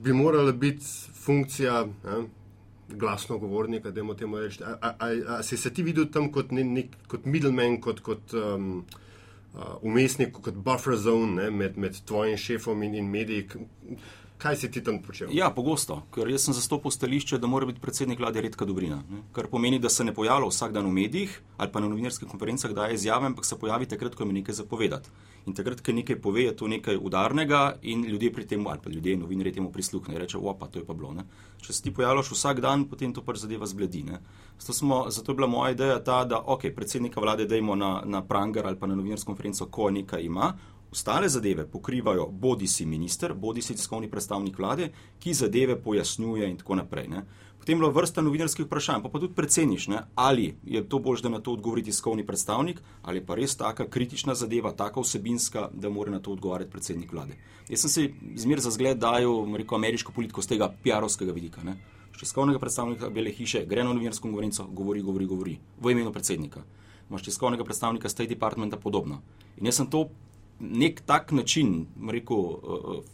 bi 0.04 0.12
morala 0.12 0.52
biti 0.52 0.84
funkcija 1.24 1.84
ne, 1.86 2.18
glasno 2.88 3.38
govornika, 3.38 3.90
da 3.90 4.00
imamo 4.00 4.14
temu 4.14 4.38
reči? 4.38 4.62
A, 4.64 4.76
a, 4.80 4.94
a, 4.98 5.36
a 5.38 5.42
si 5.42 5.56
se 5.56 5.72
ti 5.74 5.82
videl 5.82 6.08
tam 6.12 6.32
kot, 6.32 6.52
ne, 6.52 6.64
ne, 6.64 6.88
kot 7.08 7.26
middleman, 7.26 7.80
kot, 7.84 8.00
kot 8.00 8.34
um, 8.36 8.84
umestnik, 9.82 10.32
kot 10.32 10.54
buffer 10.54 10.96
zone 10.96 11.42
ne, 11.42 11.50
med, 11.50 11.76
med 11.78 11.98
tvojim 12.06 12.36
šefom 12.36 12.82
in, 12.82 12.94
in 12.94 13.10
mediji. 13.10 13.48
Kaj 14.38 14.56
si 14.56 14.68
ti 14.70 14.80
tam 14.84 15.00
počel? 15.02 15.32
Ja, 15.34 15.48
pogosto, 15.50 15.96
ker 16.14 16.28
jaz 16.30 16.44
sem 16.46 16.54
zastopal 16.54 16.92
stališče, 16.94 17.40
da 17.42 17.50
mora 17.50 17.66
biti 17.66 17.82
predsednik 17.82 18.20
vlade 18.22 18.44
redka 18.44 18.68
dobrina. 18.68 19.00
Ne? 19.10 19.24
Kar 19.34 19.48
pomeni, 19.50 19.80
da 19.82 19.90
se 19.90 20.06
ne 20.06 20.14
pojavlja 20.14 20.46
vsak 20.52 20.76
dan 20.76 20.86
v 20.86 20.94
medijih 20.94 21.40
ali 21.56 21.72
pa 21.72 21.82
na 21.82 21.88
novinarskih 21.90 22.28
konferencah, 22.30 22.70
da 22.70 22.86
je 22.86 22.94
izjave, 22.94 23.26
ampak 23.26 23.44
se 23.44 23.58
pojavi 23.58 23.88
takrat, 23.90 24.14
ko 24.14 24.22
ima 24.22 24.36
nekaj 24.38 24.60
zapovedati. 24.60 25.10
In 25.48 25.54
takrat, 25.56 25.80
ko 25.80 25.92
nekaj 25.96 26.18
pove, 26.20 26.42
je 26.44 26.54
to 26.56 26.68
nekaj 26.68 26.98
udarnega 27.00 27.78
in 27.82 28.04
ljudje 28.04 28.32
pri 28.32 28.46
tem, 28.46 28.66
ali 28.66 28.82
pa 28.84 28.90
ljudje, 28.92 29.16
novinari 29.16 29.52
temu 29.56 29.72
prisluhnejo 29.72 30.18
in 30.18 30.22
rečejo, 30.22 30.42
opa, 30.44 30.68
to 30.68 30.82
je 30.82 30.84
pa 30.84 30.94
bilo. 30.94 31.14
Ne? 31.16 31.24
Če 31.64 31.72
se 31.72 31.82
ti 31.82 31.92
pojavljaš 31.94 32.32
vsak 32.34 32.60
dan, 32.60 32.84
potem 32.90 33.14
to 33.16 33.24
pač 33.24 33.40
zadeva 33.46 33.66
zbledi. 33.66 34.04
Zato, 34.58 34.72
smo, 34.72 35.06
zato 35.10 35.32
je 35.32 35.36
bila 35.40 35.48
moja 35.48 35.72
ideja 35.72 35.98
ta, 36.04 36.24
da 36.28 36.42
ok, 36.44 36.68
predsednika 36.76 37.20
vlade 37.24 37.48
dajmo 37.48 37.74
na, 37.76 37.92
na 38.04 38.22
pranger 38.22 38.66
ali 38.66 38.76
pa 38.78 38.86
na 38.86 38.98
novinarsko 38.98 39.32
konferenco, 39.32 39.66
ko 39.72 39.90
nekaj 39.90 40.22
ima 40.22 40.52
ostale 40.90 41.28
zadeve 41.28 41.66
pokrivajo 41.66 42.26
bodi 42.32 42.66
si 42.66 42.86
minister, 42.86 43.34
bodi 43.34 43.62
si 43.62 43.74
tiskovni 43.74 44.10
predstavnik 44.10 44.58
vlade, 44.58 44.90
ki 45.18 45.34
zadeve 45.34 45.76
pojasnjuje 45.82 46.48
in 46.50 46.56
tako 46.56 46.74
naprej. 46.74 47.08
Ne. 47.08 47.24
Potem 47.68 47.76
je 47.76 47.84
bilo 47.84 47.92
vrsta 47.92 48.22
novinarskih 48.24 48.64
vprašanj, 48.64 49.02
pa, 49.04 49.10
pa 49.12 49.20
tudi 49.20 49.34
predsedniš, 49.36 49.90
ne, 49.92 49.98
ali 50.16 50.54
je 50.64 50.80
to 50.88 51.02
bolj, 51.04 51.20
da 51.20 51.28
na 51.28 51.40
to 51.44 51.52
odgovori 51.52 51.82
tiskovni 51.84 52.22
predstavnik, 52.26 52.78
ali 53.02 53.20
pa 53.20 53.34
res 53.36 53.58
taka 53.60 53.84
kritična 53.84 54.32
zadeva, 54.34 54.72
taka 54.72 55.02
vsebinska, 55.04 55.66
da 55.74 55.90
mora 55.92 56.14
na 56.14 56.20
to 56.24 56.32
odgovarjati 56.32 56.72
predsednik 56.72 57.12
vlade. 57.12 57.36
Jaz 57.68 57.84
sem 57.84 57.92
si 57.92 58.06
zmer 58.40 58.62
za 58.64 58.72
zgled 58.72 58.96
dajal 59.04 59.44
rekel, 59.52 59.76
ameriško 59.76 60.14
politiko 60.16 60.40
z 60.42 60.54
tega 60.54 60.70
PR-ovskega 60.84 61.34
vidika. 61.36 61.60
Ne. 61.62 61.76
Tiskovnega 62.16 62.58
predstavnika 62.58 63.10
Bele 63.12 63.36
hiše 63.36 63.66
gre 63.68 63.84
na 63.84 63.92
novinarsko 63.92 64.30
konferenco, 64.30 64.64
govori, 64.72 65.04
govori, 65.04 65.26
govori 65.26 65.58
v 65.76 65.92
imenu 65.92 66.12
predsednika. 66.12 66.64
Imáš 67.10 67.28
tiskovnega 67.28 67.68
predstavnika 67.68 68.08
State 68.08 68.32
Departmenta 68.32 68.80
podobno. 68.80 69.20
In 69.60 69.68
jaz 69.68 69.82
sem 69.82 69.92
to 69.92 70.06
nek 70.58 71.04
tak 71.04 71.36
način 71.36 71.84
rekel, 72.08 72.36
uh, 72.38 73.04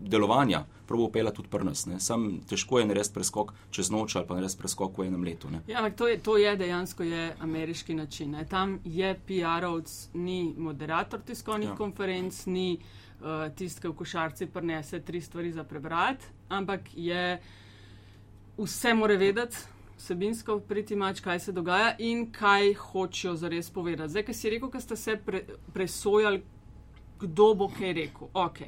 delovanja 0.00 0.64
probo 0.86 1.04
upela 1.04 1.30
tudi 1.30 1.48
pri 1.48 1.64
nas. 1.64 1.86
Sam 1.98 2.40
težko 2.48 2.78
je 2.78 2.86
narediti 2.86 3.14
preskok 3.14 3.52
čez 3.70 3.90
noč 3.90 4.16
ali 4.16 4.26
pa 4.26 4.34
narediti 4.34 4.58
preskok 4.58 4.98
v 4.98 5.06
enem 5.06 5.24
letu. 5.24 5.50
Ne. 5.50 5.62
Ja, 5.66 5.78
ampak 5.78 5.96
to 5.96 6.08
je, 6.08 6.18
to 6.18 6.36
je 6.36 6.56
dejansko 6.56 7.02
je 7.02 7.36
ameriški 7.40 7.94
način. 7.94 8.30
Ne. 8.30 8.44
Tam 8.44 8.78
je 8.84 9.14
PR-ovc, 9.28 10.08
ni 10.14 10.54
moderator 10.56 11.20
tiskovnih 11.20 11.68
ja. 11.68 11.76
konferenc, 11.76 12.46
ni 12.46 12.78
uh, 13.20 13.46
tisti, 13.54 13.80
ki 13.80 13.92
v 13.92 13.98
košarci 14.02 14.46
prenese 14.46 15.00
tri 15.00 15.20
stvari 15.20 15.52
za 15.52 15.64
prebrati, 15.64 16.26
ampak 16.48 16.90
je 16.94 17.38
vse 18.58 18.94
more 18.94 19.16
vedeti. 19.16 19.56
Vsebinsko 20.00 20.62
priti 20.64 20.96
mač, 20.96 21.20
kaj 21.20 21.38
se 21.38 21.52
dogaja 21.52 21.90
in 21.98 22.30
kaj 22.32 22.72
hočejo 22.74 23.34
zares 23.36 23.68
povedati. 23.70 24.08
Zdaj, 24.08 24.22
ki 24.24 24.34
si 24.34 24.50
rekel, 24.50 24.70
da 24.72 24.80
ste 24.80 24.96
se 24.96 25.16
pre, 25.20 25.42
presojali, 25.74 26.40
kdo 27.20 27.50
bo 27.54 27.68
kaj 27.68 27.92
rekel. 27.92 28.30
Ok, 28.32 28.62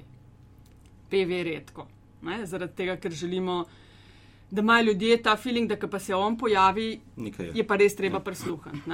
PV 1.13 1.39
je 1.39 1.45
redko, 1.45 1.87
ne? 2.25 2.41
zaradi 2.49 2.79
tega, 2.81 2.97
ker 2.97 3.13
želimo, 3.13 3.65
da 4.51 4.65
imajo 4.65 4.89
ljudje 4.91 5.23
ta 5.23 5.37
feeling, 5.37 5.69
da 5.69 5.89
pa 5.89 5.99
se 5.99 6.15
on 6.15 6.39
pojavi, 6.39 6.89
je. 7.17 7.51
je 7.55 7.67
pa 7.67 7.77
res 7.77 7.97
treba 7.97 8.21
ja. 8.21 8.25
prisluhniti. 8.25 8.91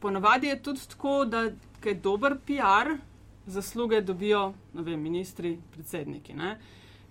Ponavadi 0.00 0.46
je 0.46 0.62
tudi 0.62 0.80
tako, 0.88 1.24
da 1.24 1.42
je 1.84 1.94
dober 1.94 2.38
PR, 2.46 2.94
zasluge 3.46 4.00
dobijo 4.00 4.52
vem, 4.74 5.00
ministri, 5.00 5.58
predsedniki. 5.72 6.34
Ne? 6.34 6.58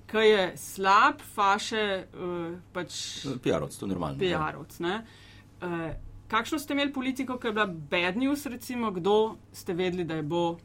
Kaj 0.10 0.29
je 0.32 0.46
slab, 0.58 1.22
faše, 1.36 2.06
uh, 2.13 2.58
pač. 2.74 2.96
PR-ovc, 3.44 3.77
to 3.77 3.86
je 3.86 3.89
normalno. 3.89 4.20
PR-ovc. 4.20 4.79
Uh, 4.82 5.91
kakšno 6.27 6.60
ste 6.60 6.74
imeli 6.74 6.94
politiko, 6.94 7.38
ki 7.38 7.48
je 7.48 7.53
bila 7.53 7.65
bad 7.68 8.18
news, 8.18 8.46
recimo, 8.46 8.91
kdo 8.91 9.36
ste 9.53 9.74
vedeli, 9.74 10.03
da 10.03 10.18
je 10.18 10.24
bo 10.24 10.58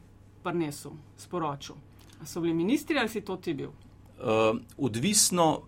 prinesel, 0.43 0.97
sporočil. 1.17 1.84
So 2.23 2.41
bili 2.41 2.53
ministri 2.53 2.97
ali 2.99 3.09
si 3.09 3.21
to 3.21 3.37
ti 3.37 3.53
bil? 3.53 3.69
Uh, 3.69 4.59
odvisno 4.77 5.61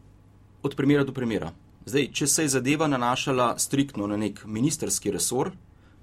od 0.64 0.76
primera 0.76 1.04
do 1.04 1.14
primera. 1.14 1.52
Zdaj, 1.86 2.10
če 2.12 2.28
se 2.28 2.44
je 2.44 2.50
zadeva 2.50 2.88
nanašala 2.88 3.58
striktno 3.60 4.08
na 4.08 4.18
nek 4.18 4.46
ministerski 4.46 5.12
resor, 5.12 5.52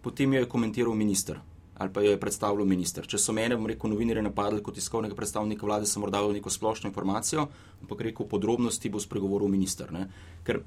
potem 0.03 0.33
jo 0.33 0.41
je 0.41 0.49
komentiral 0.49 0.95
minister 0.95 1.41
ali 1.77 1.93
pa 1.93 2.01
jo 2.01 2.11
je 2.11 2.21
predstavljal 2.21 2.67
minister. 2.67 3.07
Če 3.07 3.19
so 3.19 3.33
mene, 3.35 3.57
bom 3.59 3.67
rekel, 3.67 3.91
novinarje 3.91 4.23
napadli 4.23 4.63
kot 4.63 4.77
tiskovnega 4.79 5.17
predstavnika 5.19 5.67
vlade, 5.67 5.89
sem 5.91 6.03
morda 6.03 6.21
dal 6.23 6.33
neko 6.33 6.51
splošno 6.51 6.91
informacijo, 6.91 7.49
ampak 7.83 8.05
rekel 8.09 8.29
podrobnosti 8.31 8.91
bo 8.91 9.03
spregovoril 9.03 9.51
minister. 9.51 9.91
Ne? 9.93 10.07
Ker 10.47 10.61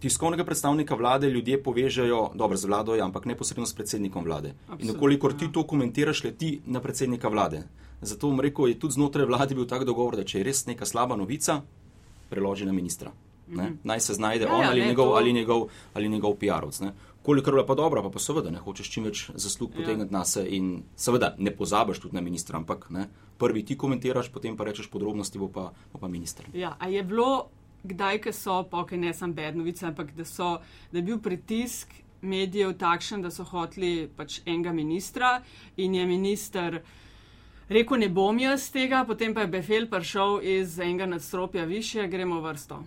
tiskovnega 0.00 0.46
predstavnika 0.48 0.96
vlade 0.96 1.30
ljudje 1.30 1.60
povežejo, 1.62 2.22
dobro, 2.34 2.56
z 2.56 2.70
vlado, 2.70 2.96
ja, 2.96 3.04
ampak 3.04 3.28
neposredno 3.28 3.68
s 3.68 3.76
predsednikom 3.76 4.24
vlade. 4.24 4.54
Absolutno, 4.66 4.88
in 4.88 4.96
okolikor 4.96 5.36
ti 5.36 5.50
ja. 5.50 5.52
to 5.52 5.66
komentiraš, 5.68 6.24
leti 6.24 6.54
na 6.66 6.80
predsednika 6.80 7.28
vlade. 7.28 7.66
Zato 8.02 8.28
bom 8.28 8.40
rekel, 8.40 8.72
je 8.72 8.78
tudi 8.78 8.98
znotraj 8.98 9.26
vlade 9.26 9.54
bil 9.54 9.66
tak 9.66 9.84
dogovor, 9.86 10.16
da 10.18 10.24
če 10.26 10.40
je 10.40 10.44
res 10.44 10.66
neka 10.66 10.86
slaba 10.88 11.16
novica, 11.16 11.60
preloži 12.30 12.66
na 12.66 12.74
ministra. 12.74 13.12
Ne? 13.48 13.62
Mhm. 13.62 13.78
Naj 13.84 14.00
se 14.00 14.14
znajde 14.14 14.44
ja, 14.44 14.54
on 14.54 14.64
ja, 14.64 14.70
ali, 14.70 14.80
ne, 14.80 14.86
njegov, 14.86 15.06
to... 15.06 15.14
ali 15.14 15.32
njegov 15.32 15.66
ali 15.94 16.08
njegov 16.08 16.36
PR-ovc. 16.40 16.92
Kolikor 17.22 17.58
je 17.58 17.66
pa 17.66 17.74
dobro, 17.74 18.02
pa, 18.02 18.10
pa 18.10 18.18
seveda 18.18 18.50
ne 18.50 18.58
hočeš 18.58 18.90
čim 18.90 19.04
več 19.06 19.30
zaslug 19.34 19.70
ja. 19.70 19.80
potegniti 19.80 20.12
na 20.12 20.24
se 20.24 20.42
in 20.48 20.82
seveda 20.96 21.34
ne 21.38 21.52
pozabiš 21.54 22.00
tudi 22.02 22.16
na 22.16 22.20
ministra, 22.20 22.58
ampak 22.58 22.88
ne? 22.90 23.06
prvi 23.38 23.64
ti 23.64 23.76
komentiraš, 23.78 24.30
potem 24.32 24.56
pa 24.56 24.64
rečeš 24.64 24.90
podrobnosti, 24.90 25.38
bo 25.38 25.48
pa, 25.48 25.72
bo 25.92 25.98
pa 25.98 26.08
minister. 26.08 26.46
Ja, 26.54 26.76
a 26.78 26.88
je 26.88 27.02
bilo 27.02 27.48
kdaj, 27.82 28.20
ki 28.22 28.32
so, 28.32 28.62
pa 28.70 28.82
okay, 28.82 28.98
ne 28.98 29.14
samo 29.14 29.34
bednovice, 29.34 29.86
ampak 29.86 30.14
da, 30.14 30.24
so, 30.24 30.56
da 30.92 30.98
je 30.98 31.02
bil 31.02 31.18
pritisk 31.22 31.94
medijev 32.22 32.76
takšen, 32.78 33.22
da 33.22 33.30
so 33.34 33.44
hoteli 33.44 34.08
pač 34.16 34.40
enega 34.46 34.72
ministra 34.72 35.32
in 35.76 35.94
je 35.94 36.06
minister 36.06 36.78
rekel, 37.72 37.98
ne 37.98 38.08
bom 38.08 38.38
jaz 38.38 38.70
tega, 38.70 39.04
potem 39.08 39.34
pa 39.34 39.46
je 39.46 39.52
Befel 39.52 39.86
prišel 39.90 40.40
iz 40.42 40.78
enega 40.78 41.06
nadstropja 41.06 41.64
više, 41.64 42.06
gremo 42.06 42.40
vrsto 42.40 42.82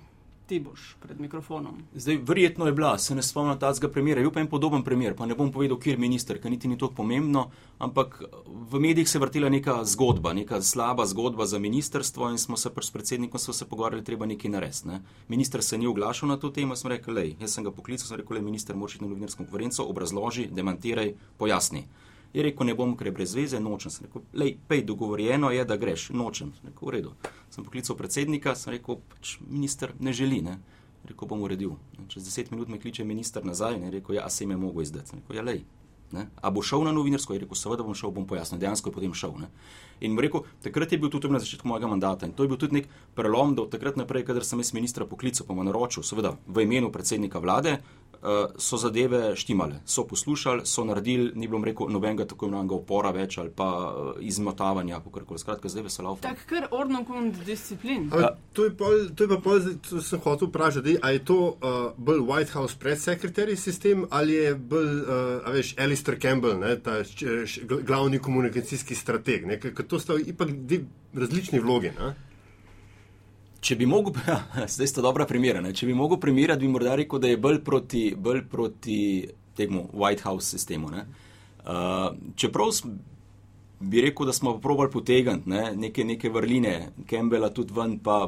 ti 0.48 0.60
boš 0.60 0.96
pred 1.01 1.20
mikrofonom. 1.20 1.74
Zdaj, 1.94 2.18
verjetno 2.24 2.65
je 2.65 2.72
bila, 2.72 2.98
se 2.98 3.15
ne 3.15 3.24
spomnim 3.24 3.60
tega 3.60 3.89
primera, 3.89 4.22
je 4.22 4.32
pa 4.32 4.39
en 4.39 4.48
podoben 4.48 4.84
primer, 4.84 5.15
pa 5.15 5.25
ne 5.25 5.36
bom 5.36 5.51
povedal, 5.51 5.80
kjer 5.80 5.96
je 5.96 6.00
minister, 6.00 6.42
ker 6.42 6.51
niti 6.51 6.68
ni 6.68 6.77
to 6.77 6.89
pomembno, 6.92 7.50
ampak 7.80 8.22
v 8.72 8.80
medijih 8.80 9.10
se 9.10 9.18
je 9.18 9.22
vrtela 9.22 9.50
neka 9.50 9.84
zgodba, 9.84 10.34
neka 10.34 10.62
slaba 10.62 11.06
zgodba 11.06 11.46
za 11.46 11.60
ministerstvo 11.60 12.30
in 12.30 12.38
smo 12.38 12.58
se 12.58 12.70
s 12.82 12.92
predsednikom 12.92 13.39
se 13.39 13.65
pogovarjali, 13.65 14.04
treba 14.04 14.25
nekaj 14.25 14.51
narediti. 14.51 14.88
Ne. 14.88 15.01
Minister 15.27 15.63
se 15.63 15.77
ni 15.77 15.88
oglašal 15.88 16.30
na 16.30 16.38
to 16.38 16.50
temo, 16.50 16.75
sem 16.75 16.92
rekel, 16.92 17.13
lej, 17.13 17.36
jaz 17.39 17.54
sem 17.54 17.63
ga 17.63 17.72
poklical, 17.72 18.08
sem 18.08 18.18
rekel, 18.18 18.38
lej, 18.38 18.44
minister, 18.44 18.75
moraš 18.75 18.96
iti 18.96 19.04
na 19.04 19.10
novinarsko 19.10 19.44
konferenco, 19.44 19.84
obrazloži, 19.84 20.48
demantiraj, 20.51 21.13
pojasni. 21.38 21.86
Je 22.36 22.44
rekel, 22.44 22.68
ne 22.68 22.74
bom, 22.75 22.98
ker 23.00 23.08
je 23.08 23.13
brez 23.15 23.34
veze, 23.38 23.60
nočem. 23.63 23.94
Sem 23.94 24.10
rekel, 24.10 24.25
lej, 24.36 24.58
pej, 24.68 24.84
dogovorjeno 24.84 25.54
je, 25.56 25.63
da 25.65 25.77
greš, 25.80 26.10
nočem. 26.12 26.51
Sem 26.58 26.68
rekel, 26.68 26.89
v 26.89 26.96
redu. 26.98 27.13
Sem 27.50 27.63
poklical 27.63 27.96
predsednika, 27.96 28.58
sem 28.60 28.75
rekel, 28.75 29.00
pač 29.13 29.38
minister 29.48 29.94
ne 30.04 30.12
želi, 30.12 30.42
ne. 30.44 30.58
Rekel, 31.08 31.30
bom 31.32 31.46
uredil. 31.48 31.77
Čez 32.12 32.27
deset 32.27 32.51
minut 32.51 32.68
me 32.68 32.82
kliče 32.82 33.08
minister 33.08 33.48
nazaj, 33.48 33.80
ne. 33.80 33.94
Rekel, 33.94 34.20
ja, 34.20 34.27
a 34.27 34.30
se 34.30 34.44
jim 34.44 34.51
je 34.51 34.60
mogo 34.60 34.84
izdati. 34.84 35.13
Sem 35.13 35.24
rekel, 35.24 35.39
ja, 35.39 35.48
lej. 35.48 35.63
Ne? 36.12 36.27
A 36.42 36.51
bo 36.51 36.62
šel 36.62 36.84
na 36.86 36.92
novinarsko? 36.94 37.34
Je 37.34 37.42
rekel, 37.46 37.58
seveda 37.58 37.84
bom 37.88 37.96
šel, 37.98 38.12
bom 38.13 38.27
pojasnil. 38.27 38.60
Dejansko 38.62 38.92
je 38.92 38.96
potem 39.00 39.13
šel. 39.15 39.34
Ne? 39.42 39.50
In 40.06 40.20
rekel, 40.20 40.46
takrat 40.63 40.92
je 40.92 41.00
bil 41.01 41.10
tudi 41.10 41.32
na 41.34 41.39
začetku 41.42 41.68
mojega 41.68 41.89
mandata 41.89 42.27
in 42.27 42.36
to 42.36 42.46
je 42.46 42.51
bil 42.51 42.60
tudi 42.62 42.82
nek 42.82 42.89
prelom, 43.18 43.56
da 43.56 43.63
od 43.65 43.72
takrat 43.74 43.98
naprej, 43.98 44.25
kadar 44.27 44.46
sem 44.46 44.62
jaz 44.62 44.74
ministra 44.75 45.08
poklical, 45.10 45.48
pa 45.48 45.56
mu 45.58 45.65
naročil, 45.65 46.06
seveda 46.06 46.36
v 46.48 46.68
imenu 46.68 46.92
predsednika 46.94 47.42
vlade, 47.42 47.80
so 48.58 48.77
zadeve 48.77 49.36
štimale, 49.36 49.79
so 49.86 50.05
poslušali, 50.08 50.65
so 50.65 50.84
naredili, 50.84 51.32
ni 51.36 51.48
bilo 51.48 51.63
rekel 51.65 51.89
nobenega 51.89 52.25
tako 52.25 52.46
imenovanega 52.46 52.75
upora 52.75 53.12
več 53.12 53.38
ali 53.38 53.50
pa 53.55 53.67
uh, 53.67 54.12
izmotavanja, 54.20 55.00
kako 55.03 55.25
koli. 55.25 55.39
Skratka, 55.39 55.70
zdaj 55.70 55.84
veselo. 55.84 56.17
Tak, 56.22 56.46
ker 56.50 56.67
ordno 56.72 57.03
kund 57.05 57.38
disciplin. 57.46 58.10
Ja. 58.13 58.36
To 58.53 58.65
je 58.65 58.72
pa 59.29 59.38
pol, 59.44 59.70
to 59.89 60.01
sem 60.01 60.22
hotel 60.24 60.48
vprašati, 60.48 60.98
ali 61.01 61.20
je 61.20 61.25
to 61.25 61.39
uh, 61.39 61.79
bolj 61.98 62.24
White 62.25 62.53
House 62.53 62.77
press 62.79 63.08
secretary 63.08 63.55
sistem 63.55 64.05
ali 64.10 64.34
je 64.34 64.55
bolj, 64.55 64.91
uh, 65.01 65.50
veš, 65.53 65.75
Alistair 65.79 66.20
Campbell, 66.22 66.60
ne, 66.60 66.75
ta 66.79 67.03
š, 67.03 67.41
š, 67.46 67.65
glavni 67.67 68.20
komunikacijski 68.20 68.96
strateg, 68.96 69.46
ne, 69.48 69.60
ker 69.60 69.86
to 69.88 70.00
sta 70.00 70.17
ipak 70.20 70.50
različni 71.13 71.60
vlogi. 71.60 71.91
Ne? 72.00 72.15
Če 73.66 73.78
bi 73.80 73.88
mogel, 73.90 74.14
ja, 74.30 74.68
zdaj 74.70 74.92
sta 74.92 75.02
dobra 75.02 75.26
primera, 75.30 75.62
ne? 75.64 75.74
če 75.74 75.90
bi 75.90 75.98
mogel 75.98 76.20
primerjati, 76.22 76.62
bi 76.62 76.72
morda 76.72 76.96
rekel, 77.00 77.22
da 77.22 77.32
je 77.32 77.42
bolj 77.42 77.64
proti, 77.66 78.06
bolj 78.18 78.44
proti 78.52 79.00
temu 79.58 79.88
White 79.94 80.26
House 80.28 80.52
sistemu. 80.54 80.92
Ne? 80.94 81.06
Uh, 81.66 82.12
čeprav 82.38 82.76
bi 83.80 84.04
rekel, 84.06 84.30
da 84.30 84.36
smo 84.38 84.60
probali 84.62 84.92
potegniti 84.94 85.50
ne? 85.50 85.72
neke, 85.76 86.06
neke 86.06 86.30
vrline, 86.30 86.92
Campbella 87.10 87.50
tudi 87.54 87.74
ven, 87.74 87.98
pa 88.06 88.28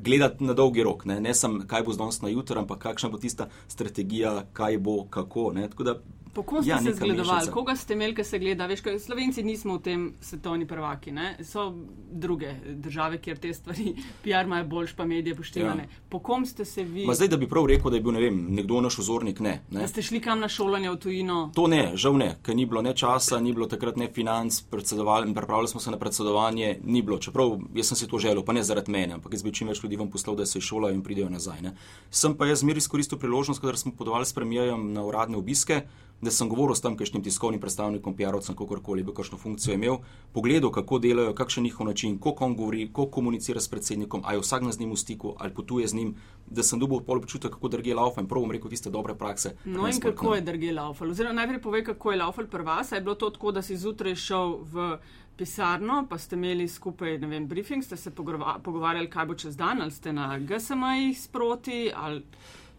gledati 0.00 0.44
na 0.44 0.56
dolgi 0.56 0.84
rok, 0.84 1.06
ne, 1.08 1.18
ne 1.20 1.32
samo 1.36 1.64
kaj 1.68 1.86
bo 1.86 1.96
znos 1.96 2.20
na 2.20 2.28
jutro, 2.32 2.60
ampak 2.60 2.82
kakšna 2.84 3.10
bo 3.12 3.20
tista 3.20 3.48
strategija, 3.68 4.42
kaj 4.56 4.78
bo, 4.78 5.02
kako. 5.12 5.50
Ne? 5.56 5.68
Tako 5.72 5.88
da 5.88 5.96
Po 6.32 6.42
kom 6.42 6.62
ste 6.62 6.70
ja, 6.70 6.78
se 6.82 6.92
zgledovali, 6.94 7.50
koga 7.50 7.76
ste 7.76 7.94
imeli, 7.94 8.14
ki 8.14 8.24
se 8.24 8.38
gleda? 8.38 8.66
Veš, 8.70 8.82
Slovenci 9.02 9.42
nismo 9.42 9.78
v 9.78 9.82
tem 9.82 10.04
svetovni 10.20 10.66
prvaki, 10.66 11.12
ne? 11.12 11.36
so 11.44 11.72
druge 12.10 12.54
države, 12.66 13.18
kjer 13.18 13.38
te 13.38 13.54
stvari, 13.54 13.94
PR 14.24 14.46
imajo 14.46 14.66
boljš, 14.66 14.94
pa 14.96 15.04
medije 15.04 15.34
poštevane. 15.36 15.82
Ja. 15.82 16.02
Po 16.08 16.18
kom 16.18 16.46
ste 16.46 16.64
se 16.64 16.84
vi? 16.84 17.06
Ma 17.06 17.14
zdaj, 17.14 17.28
da 17.28 17.36
bi 17.36 17.48
prav 17.48 17.66
rekel, 17.66 17.90
da 17.90 17.96
je 17.96 18.02
bil 18.02 18.14
ne 18.14 18.20
vem, 18.20 18.38
nekdo 18.54 18.80
naš 18.80 18.98
ozornik, 18.98 19.40
ne, 19.40 19.60
ne. 19.70 19.80
Da 19.80 19.88
ste 19.88 20.02
šli 20.02 20.20
kam 20.20 20.40
na 20.40 20.48
šolanje 20.48 20.90
v 20.90 20.96
tujino? 21.02 21.40
To 21.54 21.66
ne, 21.66 21.96
žal 21.96 22.18
ne, 22.18 22.36
ker 22.42 22.56
ni 22.56 22.66
bilo 22.66 22.82
ne 22.82 22.94
časa, 22.94 23.40
ni 23.40 23.52
bilo 23.52 23.66
takrat 23.66 23.96
ne 23.96 24.08
financ, 24.12 24.62
pripravljali 24.70 25.68
smo 25.68 25.80
se 25.80 25.90
na 25.90 25.98
predsedovanje, 25.98 26.78
ni 26.84 27.02
bilo. 27.02 27.18
Čeprav 27.18 27.58
jaz 27.74 27.86
sem 27.86 27.96
si 27.96 28.08
to 28.08 28.18
želel, 28.18 28.44
pa 28.44 28.52
ne 28.52 28.62
zaradi 28.62 28.92
mene, 28.92 29.14
ampak 29.14 29.32
jaz 29.32 29.42
bi 29.42 29.52
čim 29.52 29.68
več 29.68 29.82
ljudi 29.82 29.96
vam 29.96 30.10
poslal, 30.10 30.36
da 30.36 30.46
se 30.46 30.60
šolajo 30.60 30.94
in 30.94 31.02
pridejo 31.02 31.28
nazaj. 31.28 31.60
Ne. 31.62 31.74
Sem 32.10 32.36
pa 32.36 32.46
jaz 32.46 32.62
zmeri 32.62 32.78
izkoristil 32.78 33.18
priložnost, 33.18 33.60
kadar 33.60 33.78
smo 33.78 33.92
podovali 33.92 34.26
s 34.26 34.32
premijejem 34.32 34.92
na 34.92 35.04
uradne 35.04 35.36
obiske 35.36 35.82
da 36.20 36.30
sem 36.30 36.48
govoril 36.48 36.74
s 36.74 36.80
tam 36.80 36.96
kakšnim 36.96 37.22
tiskovnim 37.22 37.60
predstavnikom, 37.60 38.16
PR-ovcem, 38.16 38.56
kakorkoli 38.56 39.02
bi 39.02 39.14
kakšno 39.16 39.38
funkcijo 39.38 39.74
imel, 39.74 39.96
pogledal, 40.32 40.70
kako 40.70 40.98
delajo, 40.98 41.34
kakšen 41.34 41.64
njihov 41.64 41.86
način, 41.86 42.18
kako 42.18 42.44
on 42.44 42.56
govori, 42.56 42.86
kako 42.88 43.06
komunicira 43.06 43.60
s 43.60 43.68
predsednikom, 43.68 44.22
ali 44.24 44.36
je 44.36 44.40
vsak 44.40 44.72
z 44.72 44.80
njim 44.80 44.92
v 44.92 44.96
stiku, 44.96 45.34
ali 45.38 45.54
potuje 45.54 45.88
z 45.88 45.94
njim, 45.94 46.14
da 46.46 46.62
sem 46.62 46.78
dobil 46.78 47.00
pol 47.00 47.18
občutek, 47.18 47.52
kako 47.52 47.68
drge 47.68 47.94
laufa 47.94 48.20
in 48.20 48.28
prav 48.28 48.50
rekel 48.50 48.70
tiste 48.70 48.90
dobre 48.90 49.14
prakse. 49.14 49.56
No 49.64 49.88
in 49.88 50.00
kako 50.00 50.34
je 50.34 50.40
drge 50.40 50.72
laufa? 50.72 51.04
Oziroma 51.04 51.34
najprej 51.34 51.62
povej, 51.62 51.84
kako 51.84 52.12
je 52.12 52.18
laufal 52.18 52.46
pri 52.46 52.62
vas. 52.62 52.92
Je 52.92 53.00
bilo 53.00 53.14
to 53.14 53.30
tako, 53.30 53.52
da 53.52 53.62
si 53.62 53.76
zjutraj 53.76 54.14
šel 54.14 54.58
v 54.72 54.96
pisarno, 55.36 56.06
pa 56.10 56.18
ste 56.18 56.36
imeli 56.36 56.68
skupaj, 56.68 57.18
ne 57.18 57.26
vem, 57.26 57.46
briefing, 57.48 57.84
ste 57.84 57.96
se 57.96 58.10
pogovarjali, 58.10 59.10
kaj 59.10 59.26
bo 59.26 59.34
čez 59.34 59.56
dan, 59.56 59.80
ali 59.80 59.90
ste 59.90 60.12
na 60.12 60.38
GSM-jih 60.38 61.20
sproti. 61.20 61.90
Ali... 61.96 62.22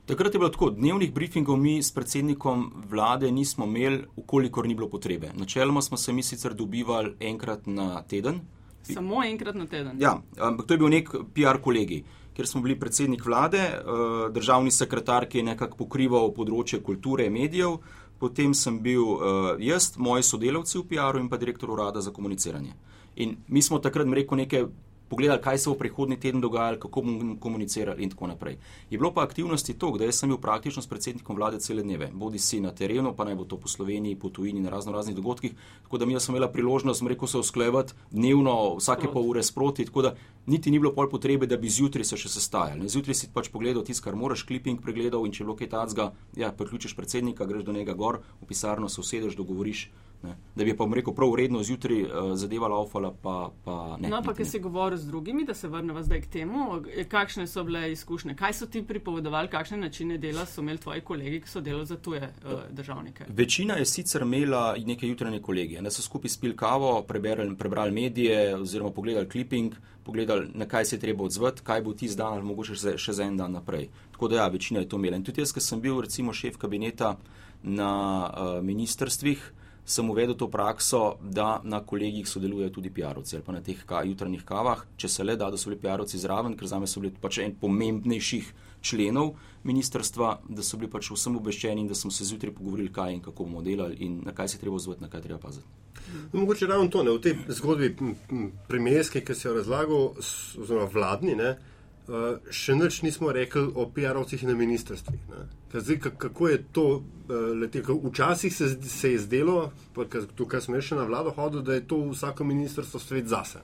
Takrat 0.05 0.33
je 0.33 0.39
bilo 0.39 0.49
tako, 0.49 0.69
dnevnih 0.69 1.13
briefingov 1.13 1.57
mi 1.57 1.83
s 1.83 1.91
predsednikom 1.91 2.71
vlade 2.89 3.31
nismo 3.31 3.65
imeli, 3.65 4.03
ukolikor 4.15 4.67
ni 4.67 4.75
bilo 4.75 4.89
potrebe. 4.89 5.29
Načeloma 5.35 5.81
smo 5.81 5.97
se 5.97 6.13
mi 6.13 6.23
sicer 6.23 6.53
dobivali 6.53 7.13
enkrat 7.19 7.67
na 7.67 8.01
teden. 8.01 8.39
Samo 8.83 9.23
enkrat 9.23 9.55
na 9.55 9.65
teden. 9.65 10.01
Ja, 10.01 10.21
ampak 10.39 10.65
to 10.65 10.73
je 10.73 10.77
bil 10.77 10.89
nek 10.89 11.09
PR 11.33 11.61
kolegi, 11.61 12.03
ker 12.33 12.47
smo 12.47 12.61
bili 12.61 12.79
predsednik 12.79 13.25
vlade, 13.25 13.57
eh, 13.57 13.81
državni 14.33 14.71
sekretar, 14.71 15.25
ki 15.29 15.37
je 15.37 15.43
nekako 15.43 15.77
pokrival 15.77 16.33
področje 16.33 16.81
kulture 16.81 17.25
in 17.25 17.33
medijev, 17.33 17.77
potem 18.21 18.53
sem 18.53 18.77
bil 18.81 19.01
uh, 19.01 19.55
jaz, 19.57 19.95
moji 19.97 20.23
sodelavci 20.23 20.77
v 20.77 20.83
PR-u 20.91 21.19
in 21.19 21.29
pa 21.29 21.39
direktor 21.41 21.71
urada 21.73 22.01
za 22.01 22.11
komuniciranje. 22.13 22.75
In 23.15 23.37
mi 23.47 23.61
smo 23.65 23.79
takrat, 23.81 24.07
rekel, 24.13 24.37
nekaj 24.37 24.67
pogledali, 25.11 25.41
kaj 25.43 25.57
se 25.57 25.69
bo 25.69 25.75
prihodnji 25.75 26.17
teden 26.19 26.41
dogajalo, 26.41 26.79
kako 26.79 27.01
bomo 27.01 27.35
komunicirali 27.39 28.03
in 28.03 28.09
tako 28.09 28.31
naprej. 28.31 28.57
Je 28.89 28.97
bilo 28.97 29.11
pa 29.13 29.25
aktivnosti 29.27 29.75
to, 29.75 29.91
da 29.99 30.07
sem 30.11 30.31
bil 30.31 30.39
praktično 30.39 30.81
s 30.81 30.87
predsednikom 30.87 31.35
vlade 31.35 31.59
cele 31.59 31.83
dneve, 31.83 32.07
bodi 32.13 32.39
si 32.39 32.61
na 32.63 32.71
terenu, 32.71 33.11
pa 33.17 33.27
naj 33.27 33.35
bo 33.35 33.45
to 33.45 33.59
po 33.59 33.67
Sloveniji, 33.67 34.15
po 34.15 34.29
tujini, 34.29 34.63
na 34.63 34.69
razno 34.69 34.95
raznih 34.95 35.15
dogodkih. 35.15 35.55
Tako 35.83 35.97
da 35.97 36.05
mi 36.05 36.19
sem 36.19 36.35
imela 36.35 36.47
priložnost, 36.51 37.03
rekel, 37.07 37.27
se 37.27 37.37
usklejevati 37.37 37.93
dnevno, 38.11 38.75
vsake 38.79 39.11
pol 39.13 39.27
ure 39.29 39.43
sproti, 39.43 39.85
tako 39.85 40.01
da 40.01 40.15
niti 40.45 40.71
ni 40.71 40.79
bilo 40.79 40.93
pol 40.93 41.09
potrebe, 41.09 41.47
da 41.47 41.57
bi 41.57 41.69
zjutraj 41.69 42.07
se 42.07 42.17
še 42.17 42.29
sestajali. 42.29 42.89
Zjutraj 42.89 43.15
si 43.15 43.29
pač 43.33 43.51
pogledal 43.51 43.83
tisto, 43.83 44.05
kar 44.07 44.15
moraš, 44.15 44.45
kliping 44.47 44.79
pregledal 44.81 45.25
in 45.27 45.35
če 45.35 45.43
je 45.43 45.49
bilo 45.49 45.57
kaj 45.59 45.69
tacga, 45.75 46.11
ja, 46.39 46.51
priključiš 46.55 46.95
predsednika, 46.95 47.45
greš 47.45 47.67
do 47.67 47.75
njega 47.75 47.93
gor, 47.93 48.21
v 48.41 48.47
pisarno 48.47 48.89
se 48.89 49.01
usedeš, 49.03 49.35
dogovoriš. 49.35 49.89
Ne. 50.23 50.35
Da 50.55 50.63
bi 50.63 50.75
pa 50.77 50.85
mu 50.85 50.95
rekel, 50.95 51.13
prav 51.13 51.29
uredno 51.29 51.63
zjutraj 51.63 52.01
uh, 52.03 52.09
zadeva 52.37 52.67
laufala, 52.67 53.13
pa, 53.21 53.49
pa 53.63 53.97
ne. 53.99 54.09
No, 54.09 54.21
pa 54.21 54.33
ki 54.37 54.45
si 54.45 54.59
govoril 54.59 54.97
z 54.97 55.07
drugimi, 55.07 55.45
da 55.45 55.53
se 55.53 55.67
vrnemo 55.67 56.03
zdaj 56.03 56.21
k 56.21 56.29
temu, 56.29 56.65
kakšne 57.09 57.47
so 57.47 57.63
bile 57.63 57.91
izkušnje, 57.91 58.35
kaj 58.37 58.53
so 58.53 58.67
ti 58.69 58.83
pripovedovali, 58.85 59.49
kakšne 59.49 59.79
načine 59.81 60.17
dela 60.21 60.45
so 60.45 60.61
imeli 60.61 60.77
tvoji 60.77 61.01
kolegi, 61.01 61.41
ki 61.41 61.49
so 61.49 61.61
delali 61.61 61.85
za 61.85 61.97
tuje 61.97 62.21
uh, 62.21 62.51
državnike. 62.69 63.25
Večina 63.29 63.79
je 63.81 63.85
sicer 63.85 64.21
imela 64.21 64.75
neke 64.85 65.07
jutranje 65.07 65.41
kolegije, 65.41 65.81
da 65.81 65.91
so 65.91 66.01
skupaj 66.01 66.29
spili 66.29 66.55
kavo, 66.55 67.01
prebrali, 67.01 67.55
prebrali 67.57 67.91
medije 67.91 68.55
oziroma 68.55 68.91
pogledali 68.91 69.29
kliping, 69.29 69.73
pogledali, 70.03 70.51
na 70.53 70.65
kaj 70.65 70.85
se 70.85 70.95
je 70.95 70.99
treba 70.99 71.23
odzvati, 71.23 71.61
kaj 71.63 71.81
bo 71.81 71.93
ti 71.93 72.07
zdan 72.07 72.33
ali 72.33 72.45
mogoče 72.45 72.75
še, 72.75 72.97
še 72.97 73.13
za 73.13 73.23
en 73.23 73.37
dan 73.37 73.57
naprej. 73.57 73.89
Tako 74.11 74.27
da 74.27 74.35
ja, 74.35 74.47
večina 74.47 74.79
je 74.79 74.89
to 74.89 75.01
imela. 75.01 75.17
In 75.17 75.23
tudi 75.23 75.41
jaz, 75.41 75.53
ki 75.53 75.61
sem 75.61 75.81
bil 75.81 76.01
recimo 76.01 76.33
šef 76.33 76.57
kabineta 76.57 77.15
na 77.63 77.91
uh, 78.29 78.53
ministrstvih, 78.65 79.41
sem 79.91 80.09
uvedel 80.09 80.35
to 80.39 80.47
prakso, 80.47 81.17
da 81.21 81.59
na 81.63 81.81
kolegijih 81.85 82.27
sodelujejo 82.27 82.69
tudi 82.77 82.91
PR-ovci 82.95 83.35
ali 83.35 83.43
pa 83.43 83.55
na 83.55 83.61
teh 83.61 83.83
ka, 83.85 84.03
jutranjih 84.07 84.45
kavah, 84.47 84.85
če 84.97 85.09
se 85.11 85.23
le 85.23 85.35
da, 85.35 85.49
da 85.51 85.59
so 85.59 85.69
bili 85.69 85.81
PR-ovci 85.81 86.19
zraven, 86.21 86.55
ker 86.55 86.69
za 86.71 86.79
me 86.79 86.87
so 86.87 87.03
bili 87.03 87.11
pač 87.21 87.41
en 87.43 87.55
pomembnejših 87.59 88.53
členov 88.81 89.35
ministrstva, 89.67 90.31
da 90.49 90.63
so 90.63 90.79
bili 90.79 90.89
pač 90.91 91.11
vsem 91.11 91.35
obveščeni 91.37 91.83
in 91.83 91.91
da 91.91 91.97
smo 91.97 92.11
se 92.11 92.25
zjutraj 92.25 92.55
pogovorili, 92.55 92.93
kaj 92.93 93.13
in 93.17 93.21
kako 93.21 93.45
bomo 93.45 93.61
delali 93.61 93.99
in 94.05 94.21
na 94.25 94.33
kaj 94.35 94.53
se 94.55 94.61
treba 94.63 94.79
zvati, 94.79 95.03
na 95.03 95.09
kaj 95.11 95.27
treba 95.27 95.39
paziti. 95.39 95.67
No, 96.31 96.39
mogoče 96.39 96.67
ravno 96.67 96.87
to, 96.87 97.03
ne, 97.03 97.11
v 97.11 97.21
tej 97.21 97.35
zgodbi 97.59 97.91
premijerske, 98.67 99.21
ki 99.25 99.35
se 99.35 99.47
jo 99.47 99.53
razlagal, 99.59 100.13
oziroma 100.17 100.87
vladni, 100.93 101.35
ne, 101.35 101.55
uh, 102.07 102.39
še 102.49 102.75
nič 102.79 103.01
nismo 103.05 103.31
rekli 103.31 103.67
o 103.75 103.85
PR-ovcih 103.91 104.47
na 104.47 104.55
ministrstvih. 104.57 105.27
Zdaj, 105.73 105.99
kako 106.17 106.47
je 106.47 106.63
to 106.71 106.83
uh, 106.83 107.03
letelo? 107.61 107.99
Včasih 108.03 108.55
se, 108.55 108.81
se 108.83 109.11
je 109.11 109.19
zdelo, 109.19 109.71
tukaj 110.35 110.61
smo 110.61 110.81
še 110.81 110.95
na 110.95 111.05
vlado 111.07 111.31
hodili, 111.35 111.63
da 111.63 111.73
je 111.73 111.87
to 111.87 112.01
vsako 112.09 112.43
ministrstvo 112.43 112.99
svet 112.99 113.27
zase. 113.27 113.61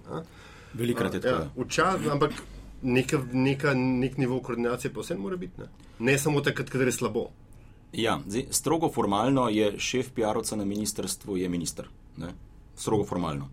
Velikrat 0.73 1.13
je 1.13 1.21
to. 1.21 1.33
Uh, 1.35 1.41
ja, 1.41 1.63
včasih, 1.63 2.11
ampak 2.11 2.31
neka, 2.81 3.19
neka, 3.33 3.73
nek 3.73 4.17
nivo 4.17 4.39
koordinacije 4.39 4.93
pa 4.93 5.03
vse 5.03 5.17
mora 5.17 5.37
biti. 5.37 5.61
Ne, 5.61 5.67
ne 5.99 6.17
samo 6.17 6.41
takrat, 6.41 6.69
kadar 6.69 6.87
je 6.87 6.95
slabo. 6.99 7.27
Ja, 7.93 8.19
zdaj, 8.27 8.47
strogo 8.51 8.89
formalno 8.91 9.49
je 9.49 9.73
šef 9.79 10.11
PR-ovca 10.15 10.55
na 10.55 10.65
ministrstvu, 10.65 11.37
je 11.37 11.49
minister. 11.49 11.87
Ne? 12.17 12.33
Strogo 12.75 13.05
formalno. 13.05 13.49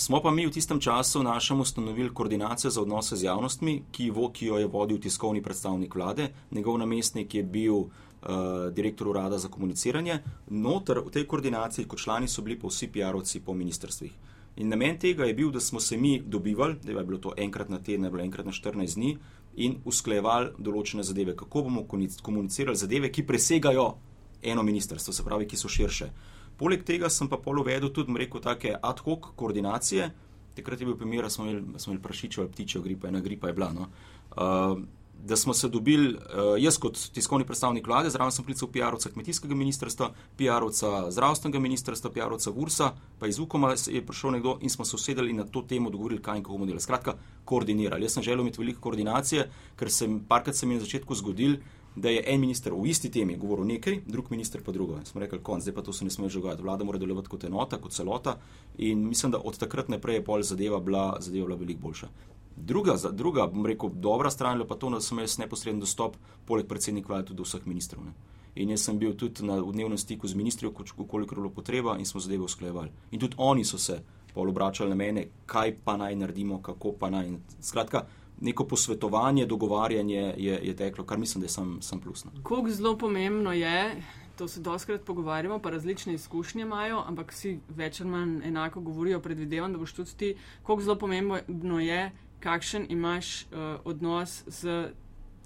Smo 0.00 0.22
pa 0.24 0.30
mi 0.30 0.46
v 0.46 0.50
tistem 0.50 0.80
času 0.80 1.22
našem 1.22 1.60
ustanovili 1.60 2.14
koordinacijo 2.14 2.70
za 2.70 2.80
odnose 2.82 3.16
z 3.16 3.24
javnostmi, 3.24 3.82
ki, 3.92 4.10
vo, 4.10 4.30
ki 4.32 4.46
jo 4.46 4.56
je 4.56 4.66
vodil 4.66 4.96
tiskovni 5.00 5.42
predstavnik 5.42 5.94
vlade, 5.94 6.30
njegov 6.50 6.78
namestnik 6.78 7.34
je 7.34 7.42
bil 7.42 7.74
uh, 7.74 7.90
direktor 8.72 9.08
urada 9.08 9.38
za 9.38 9.48
komuniciranje. 9.48 10.18
Notor 10.48 11.02
v 11.04 11.12
tej 11.12 11.26
koordinaciji, 11.26 11.84
kot 11.84 12.00
člani 12.00 12.28
so 12.28 12.40
bili 12.42 12.56
pa 12.56 12.72
vsi 12.72 12.88
PR-ovci 12.88 13.42
po 13.44 13.52
ministrstvih. 13.54 14.16
In 14.56 14.72
namen 14.72 14.96
tega 14.98 15.28
je 15.28 15.34
bil, 15.34 15.50
da 15.50 15.60
smo 15.60 15.80
se 15.80 15.96
mi 15.96 16.22
dobivali, 16.26 16.80
da 16.82 16.96
je 16.96 17.04
bilo 17.04 17.18
to 17.18 17.34
enkrat 17.36 17.68
na 17.68 17.78
teden, 17.78 18.08
bilo 18.10 18.24
enkrat 18.24 18.46
na 18.46 18.56
14 18.56 18.94
dni, 18.94 19.18
in 19.56 19.82
usklejevali 19.84 20.54
določene 20.58 21.04
zadeve, 21.04 21.36
kako 21.36 21.68
bomo 21.68 21.84
komunicirali 22.22 22.76
zadeve, 22.76 23.12
ki 23.12 23.26
presegajo 23.26 23.90
eno 24.42 24.62
ministrstvo, 24.62 25.12
se 25.12 25.24
pravi, 25.24 25.44
ki 25.44 25.60
so 25.60 25.68
širše. 25.68 26.12
Poleg 26.60 26.84
tega 26.84 27.08
sem 27.08 27.28
pa 27.28 27.38
pol 27.40 27.62
uvedel 27.62 27.88
tudi, 27.88 28.12
rekel, 28.20 28.42
take 28.44 28.74
ad 28.76 28.98
hoc 29.06 29.32
koordinacije. 29.40 30.10
Takrat 30.56 30.80
je 30.80 30.86
bil 30.86 30.96
primer, 31.00 31.24
da 31.24 31.32
smo 31.32 31.46
imeli, 31.46 31.62
imeli 31.86 32.02
prašičev 32.04 32.44
ali 32.44 32.52
ptičev 32.52 32.82
gripa, 32.84 33.08
ena 33.08 33.20
gripa 33.24 33.48
je 33.48 33.56
bila. 33.56 33.70
No. 33.72 33.86
Uh, 34.36 34.82
da 35.24 35.36
smo 35.36 35.54
se 35.54 35.68
dobili, 35.68 36.14
uh, 36.14 36.54
jaz 36.58 36.78
kot 36.78 36.98
tiskovni 37.12 37.44
predstavnik 37.46 37.86
vlade, 37.86 38.10
zraven 38.10 38.32
sem 38.32 38.44
klical 38.44 38.68
PR-ovca 38.72 39.12
kmetijskega 39.12 39.54
ministrstva, 39.54 40.10
PR-ovca 40.38 41.10
zdravstvenega 41.12 41.60
ministrstva, 41.60 42.10
PR-ovca 42.14 42.52
Gursa, 42.56 42.92
pa 43.18 43.28
iz 43.28 43.38
Ukoma 43.38 43.74
je 43.86 44.04
prišel 44.06 44.36
nekdo 44.36 44.58
in 44.60 44.70
smo 44.70 44.84
se 44.84 44.96
usedeli 44.96 45.30
in 45.30 45.40
na 45.40 45.44
to 45.44 45.62
temo 45.62 45.90
dogovorili, 45.90 46.22
kaj 46.22 46.38
in 46.38 46.44
kako 46.44 46.58
bomo 46.58 46.66
delali. 46.66 46.80
Skratka, 46.80 47.16
koordinirali. 47.44 48.04
Jaz 48.04 48.16
sem 48.18 48.22
želel 48.22 48.40
imeti 48.40 48.60
veliko 48.60 48.80
koordinacije, 48.80 49.50
ker 49.76 49.92
sem 49.92 50.20
parkrat 50.28 50.56
se 50.56 50.66
mi 50.66 50.74
na 50.74 50.80
začetku 50.80 51.14
zgodil, 51.14 51.56
da 51.96 52.08
je 52.08 52.22
en 52.26 52.40
minister 52.40 52.72
v 52.72 52.86
isti 52.86 53.10
temi 53.10 53.36
govoril 53.36 53.66
nekaj, 53.66 54.00
drug 54.06 54.30
minister 54.30 54.62
pa 54.62 54.72
drugo. 54.72 54.98
Smo 55.04 55.20
rekli, 55.20 55.38
konc, 55.42 55.62
zdaj 55.62 55.74
pa 55.74 55.82
to 55.82 55.92
se 55.92 56.04
ne 56.04 56.10
sme 56.10 56.28
že 56.28 56.38
dogajati. 56.38 56.62
Vlada 56.62 56.84
mora 56.84 56.98
delovati 56.98 57.28
kot 57.28 57.44
enota, 57.44 57.78
kot 57.78 57.92
celota 57.92 58.38
in 58.78 59.08
mislim, 59.08 59.32
da 59.32 59.38
od 59.38 59.58
takrat 59.58 59.88
naprej 59.88 60.16
je 60.16 60.24
pol 60.24 60.42
zadeva 60.42 60.80
bila, 60.80 61.16
zadeva 61.20 61.46
bila 61.46 61.58
veliko 61.58 61.80
boljša. 61.80 62.08
Druga, 62.56 62.96
druga, 63.12 63.46
bom 63.46 63.66
rekel, 63.66 63.90
dobra 63.94 64.30
stran 64.30 64.60
je 64.60 64.66
pa 64.66 64.74
to, 64.74 64.90
da 64.90 65.00
sem 65.00 65.18
jaz 65.18 65.38
neposreden 65.38 65.80
dostop, 65.80 66.16
poleg 66.46 66.66
predsednika 66.66 67.08
vlade, 67.08 67.26
tudi 67.26 67.36
do 67.36 67.48
vseh 67.48 67.66
ministrov. 67.66 68.04
Ne. 68.04 68.12
In 68.54 68.70
jaz 68.70 68.84
sem 68.84 68.98
bil 68.98 69.14
tudi 69.16 69.46
na 69.46 69.60
dnevnem 69.60 69.98
stiku 69.98 70.28
z 70.28 70.34
ministrijo, 70.34 70.72
koliko 70.72 71.34
je 71.34 71.40
bilo 71.40 71.50
potreba 71.50 71.96
in 71.98 72.06
smo 72.06 72.20
zadeve 72.20 72.44
usklajevali. 72.44 72.90
In 73.10 73.20
tudi 73.20 73.34
oni 73.38 73.64
so 73.64 73.78
se 73.78 74.02
pol 74.34 74.48
obračali 74.48 74.90
na 74.90 74.96
mene, 74.96 75.26
kaj 75.46 75.76
pa 75.84 75.96
naj 75.96 76.16
naredimo, 76.16 76.62
kako 76.62 76.92
pa 76.92 77.10
naj. 77.10 77.32
Skratka, 77.60 78.04
neko 78.40 78.64
posvetovanje, 78.64 79.46
dogovarjanje 79.46 80.34
je, 80.36 80.60
je 80.62 80.76
teklo, 80.76 81.04
kar 81.04 81.18
mislim, 81.18 81.40
da 81.40 81.44
je 81.44 81.48
sam, 81.50 81.78
sam 81.82 82.00
plus. 82.00 82.24
No. 82.24 82.30
Kako 82.42 82.70
zelo 82.70 82.98
pomembno 82.98 83.52
je, 83.52 84.02
to 84.36 84.48
se 84.48 84.60
doskrat 84.60 85.04
pogovarjamo, 85.04 85.58
pa 85.58 85.70
različne 85.70 86.14
izkušnje 86.14 86.62
imajo, 86.62 87.02
ampak 87.06 87.32
vsi 87.32 87.58
več 87.68 88.00
ali 88.00 88.10
manj 88.10 88.40
enako 88.44 88.80
govorijo, 88.80 89.20
predvidevam, 89.20 89.72
da 89.72 89.78
boš 89.78 89.92
tudi 89.92 90.16
ti, 90.16 90.34
kako 90.62 90.82
zelo 90.82 90.96
pomembno 90.98 91.80
je, 91.80 92.10
kakšen 92.40 92.86
imaš 92.88 93.42
uh, 93.42 93.80
odnos 93.84 94.42
z. 94.46 94.88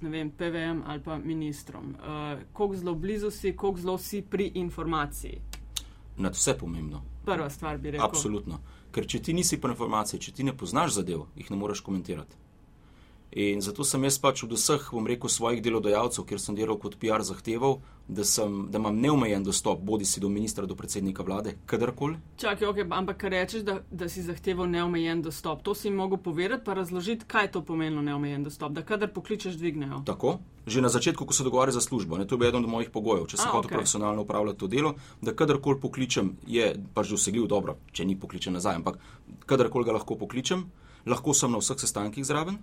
Vem, 0.00 0.30
PVM 0.30 0.82
ali 0.86 1.00
pa 1.02 1.16
ministrom. 1.18 1.94
Uh, 1.94 2.42
koliko 2.52 2.76
zelo 2.76 2.94
blizu 2.94 3.30
si, 3.30 3.54
koliko 3.56 3.80
zelo 3.80 3.98
si 3.98 4.22
pri 4.22 4.50
informaciji? 4.54 5.40
Na 6.16 6.28
vse 6.28 6.58
pomembno. 6.58 7.02
Prva 7.24 7.50
stvar 7.50 7.78
bi 7.78 7.90
rekel. 7.90 8.04
Absolutno. 8.06 8.58
Ker 8.92 9.06
če 9.06 9.22
ti 9.22 9.32
nisi 9.32 9.60
pri 9.60 9.72
informaciji, 9.72 10.20
če 10.20 10.32
ti 10.32 10.44
ne 10.44 10.52
poznaš 10.56 10.98
zadev, 10.98 11.24
jih 11.36 11.50
ne 11.50 11.56
moreš 11.56 11.80
komentirati. 11.80 12.43
In 13.34 13.58
zato 13.60 13.82
sem 13.82 14.04
jaz 14.06 14.14
pač 14.22 14.44
od 14.46 14.52
vseh, 14.54 14.82
bom 14.94 15.08
rekel, 15.10 15.26
svojih 15.26 15.58
delodajalcev, 15.58 16.22
kjer 16.22 16.38
sem 16.38 16.54
delal 16.54 16.76
kot 16.78 16.94
PR, 17.02 17.18
zahteval, 17.26 17.80
da, 18.06 18.22
sem, 18.22 18.68
da 18.70 18.78
imam 18.78 18.94
neomejen 18.94 19.42
dostop, 19.42 19.80
bodi 19.82 20.06
si 20.06 20.20
do 20.22 20.28
ministra, 20.30 20.68
do 20.70 20.76
predsednika 20.78 21.26
vlade, 21.26 21.56
kadarkoli. 21.66 22.20
Čakaj, 22.38 22.68
okay, 22.68 22.86
ampak 22.86 23.18
kar 23.24 23.34
rečeš, 23.34 23.64
da, 23.66 23.80
da 23.90 24.06
si 24.08 24.22
zahteval 24.22 24.70
neomejen 24.70 25.24
dostop, 25.24 25.64
to 25.66 25.74
si 25.74 25.88
jim 25.88 25.98
mogel 25.98 26.20
povedati, 26.22 26.62
pa 26.62 26.76
razložiti, 26.78 27.26
kaj 27.26 27.50
to 27.56 27.64
pomeni 27.66 28.02
neomejen 28.06 28.44
dostop, 28.46 28.70
da 28.76 28.86
kadar 28.86 29.10
pokličeš, 29.10 29.58
dvignejo. 29.58 30.04
Tako. 30.06 30.38
Že 30.64 30.80
na 30.80 30.88
začetku, 30.88 31.26
ko 31.26 31.34
se 31.34 31.44
dogovarja 31.44 31.74
za 31.74 31.82
službo, 31.82 32.16
ne, 32.16 32.28
to 32.30 32.38
je 32.38 32.40
bil 32.40 32.48
eden 32.48 32.62
od 32.64 32.70
mojih 32.70 32.88
pogojev, 32.94 33.26
če 33.28 33.36
sem 33.36 33.50
hotel 33.50 33.66
okay. 33.66 33.82
profesionalno 33.82 34.22
upravljati 34.22 34.62
to 34.62 34.70
delo, 34.70 34.94
da 35.20 35.34
kadarkoli 35.34 35.82
pokličem, 35.82 36.36
je 36.46 36.70
pač 36.94 37.10
dosegljiv, 37.10 37.50
dobro, 37.50 37.76
če 37.92 38.06
ni 38.06 38.14
pokličen 38.16 38.54
nazaj, 38.56 38.78
ampak 38.78 39.02
kadarkoli 39.44 39.84
ga 39.84 39.98
lahko 39.98 40.16
pokličem, 40.22 40.64
lahko 41.04 41.34
sem 41.36 41.52
na 41.52 41.60
vseh 41.60 41.82
sestankih 41.82 42.24
zraven, 42.24 42.62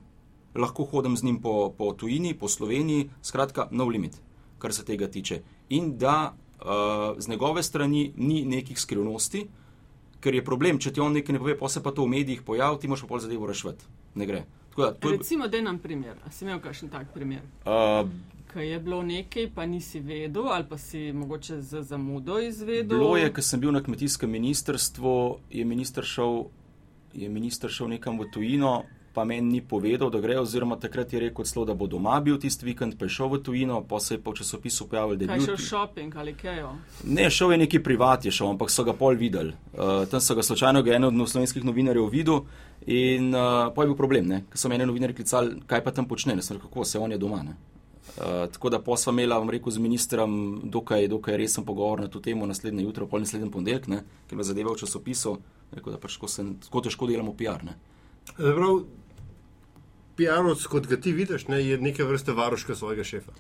lahko 0.56 0.84
hodim 0.84 1.18
z 1.18 1.24
njim 1.24 1.42
po, 1.42 1.74
po 1.78 1.94
tujini, 1.94 2.34
po 2.34 2.48
Sloveniji, 2.48 3.10
skratka, 3.22 3.68
no 3.72 3.86
limit, 3.86 4.18
kar 4.60 4.74
se 4.74 4.86
tega 4.86 5.08
tiče. 5.08 5.42
In 5.70 5.98
da 5.98 6.34
uh, 6.34 7.20
z 7.20 7.30
njegove 7.30 7.64
strani 7.64 8.14
ni 8.18 8.46
nekih 8.46 8.80
skrivnosti, 8.80 9.46
ker 10.20 10.36
je 10.36 10.46
problem, 10.46 10.80
če 10.80 10.94
ti 10.94 11.02
on 11.02 11.14
nekaj 11.14 11.34
ne 11.34 11.40
pove, 11.40 11.58
pa 11.58 11.70
se 11.70 11.84
pa 11.84 11.92
to 11.92 12.06
v 12.06 12.14
medijih 12.14 12.42
pojavi, 12.46 12.80
ti 12.80 12.88
moraš 12.88 13.06
pa 13.06 13.08
pol 13.08 13.24
zadevo 13.24 13.48
rešiti. 13.50 13.88
Ne 14.16 14.26
gre. 14.26 14.44
Tako 14.70 14.82
da, 14.82 14.92
to 14.94 15.10
je, 15.10 15.18
Recimo, 15.18 15.48
da 15.48 15.62
nam 15.62 15.80
primer. 15.80 16.20
A 16.26 16.32
si 16.32 16.46
imel 16.46 16.60
kakšen 16.60 16.90
tak 16.90 17.10
primer? 17.14 17.42
uh, 17.66 18.08
Kaj 18.54 18.68
je 18.68 18.80
bilo 18.80 19.04
nekaj, 19.04 19.50
pa 19.56 19.66
nisi 19.66 20.00
vedel, 20.00 20.50
ali 20.52 20.66
pa 20.70 20.78
si 20.78 21.12
mogoče 21.14 21.62
z 21.62 21.82
zamudo 21.88 22.40
izvedel? 22.40 23.00
Bilo 23.00 23.18
je, 23.18 23.30
ko 23.34 23.42
sem 23.42 23.60
bil 23.60 23.72
na 23.72 23.80
kmetijskem 23.84 24.32
ministrstvu, 24.32 25.14
je 25.50 25.66
minister 25.66 26.04
šel, 26.04 26.44
je 27.14 27.30
minister 27.30 27.72
šel 27.72 27.88
nekam 27.88 28.20
v 28.20 28.28
tujino, 28.34 28.84
pa 29.14 29.26
meni 29.26 29.52
ni 29.52 29.62
povedal, 29.62 30.10
da 30.10 30.20
gre, 30.20 30.40
oziroma 30.40 30.76
takrat 30.80 31.14
je 31.14 31.20
rekel 31.20 31.46
celo, 31.46 31.66
da 31.66 31.74
bo 31.74 31.88
doma 31.88 32.20
bil 32.24 32.38
tisti 32.40 32.66
vikend, 32.66 32.96
pa 33.00 33.06
je 33.06 33.10
šel 33.10 33.28
v 33.34 33.40
tujino, 33.44 33.82
pa 33.84 34.00
se 34.00 34.16
je 34.16 34.22
v 34.26 34.34
časopisu 34.38 34.88
pojavil, 34.88 35.18
da 35.18 35.24
je 35.24 35.28
Kaj 35.28 35.38
bil. 35.38 35.46
šel 35.46 35.58
shopping 35.58 36.16
ali 36.16 36.34
kaj? 36.34 36.64
Ne, 37.04 37.30
šel 37.30 37.52
je 37.52 37.58
neki 37.58 37.84
privat, 37.84 38.26
je 38.26 38.32
šel, 38.32 38.50
ampak 38.54 38.72
so 38.72 38.84
ga 38.88 38.94
pol 38.94 39.16
videli. 39.20 39.54
Uh, 39.74 40.06
tam 40.08 40.22
so 40.22 40.36
ga 40.36 40.44
slučajno 40.44 40.84
ga 40.84 40.96
eno 40.96 41.08
od 41.08 41.30
slovenskih 41.30 41.64
novinarjev 41.64 42.08
videl 42.10 42.42
in 42.88 43.36
uh, 43.36 43.74
pa 43.76 43.84
je 43.84 43.88
bil 43.92 43.98
problem, 43.98 44.28
ne? 44.28 44.44
ker 44.50 44.58
so 44.58 44.70
me 44.70 44.76
ene 44.76 44.86
novinarji 44.86 45.16
klicali, 45.16 45.60
kaj 45.68 45.84
pa 45.84 45.92
tam 45.92 46.08
počne, 46.08 46.36
ne 46.36 46.42
sem 46.42 46.58
rekel, 46.58 46.70
kako 46.70 46.86
se 46.86 47.00
on 47.00 47.12
je 47.12 47.18
doma. 47.18 47.44
Ne? 47.44 47.58
Uh, 48.18 48.48
tako 48.52 48.70
da 48.70 48.80
pa 48.82 48.98
sva 48.98 49.12
imela, 49.14 49.38
bom 49.40 49.50
rekel, 49.50 49.72
z 49.72 49.80
ministrom 49.80 50.62
dokaj, 50.64 51.08
dokaj 51.08 51.38
resen 51.38 51.66
pogovor 51.66 52.02
na 52.02 52.08
to 52.08 52.20
temo 52.20 52.46
naslednje 52.46 52.84
jutro, 52.84 53.08
pol 53.08 53.20
naslednji 53.20 53.52
ponedeljek, 53.52 53.88
ne? 53.88 54.04
ker 54.28 54.38
me 54.38 54.44
zadeva 54.44 54.74
v 54.74 54.82
časopisu, 54.82 55.38
rekel, 55.72 55.94
da 55.94 56.00
pač 56.00 56.18
ko 56.18 56.28
se 56.28 56.44
tako 56.64 56.82
težko 56.82 57.08
delamo 57.08 57.36
PR. 57.38 57.64
Ne? 57.64 57.78
Prav, 58.36 58.82
PR-ovc, 60.22 60.68
kot 60.70 60.88
ga 60.88 60.98
ti 61.02 61.12
vidiš, 61.12 61.48
ne, 61.48 61.62
je 61.66 61.78
neke 61.82 62.04
vrste 62.04 62.32
varuška 62.38 62.76
svojega 62.76 63.04
šefa. 63.04 63.32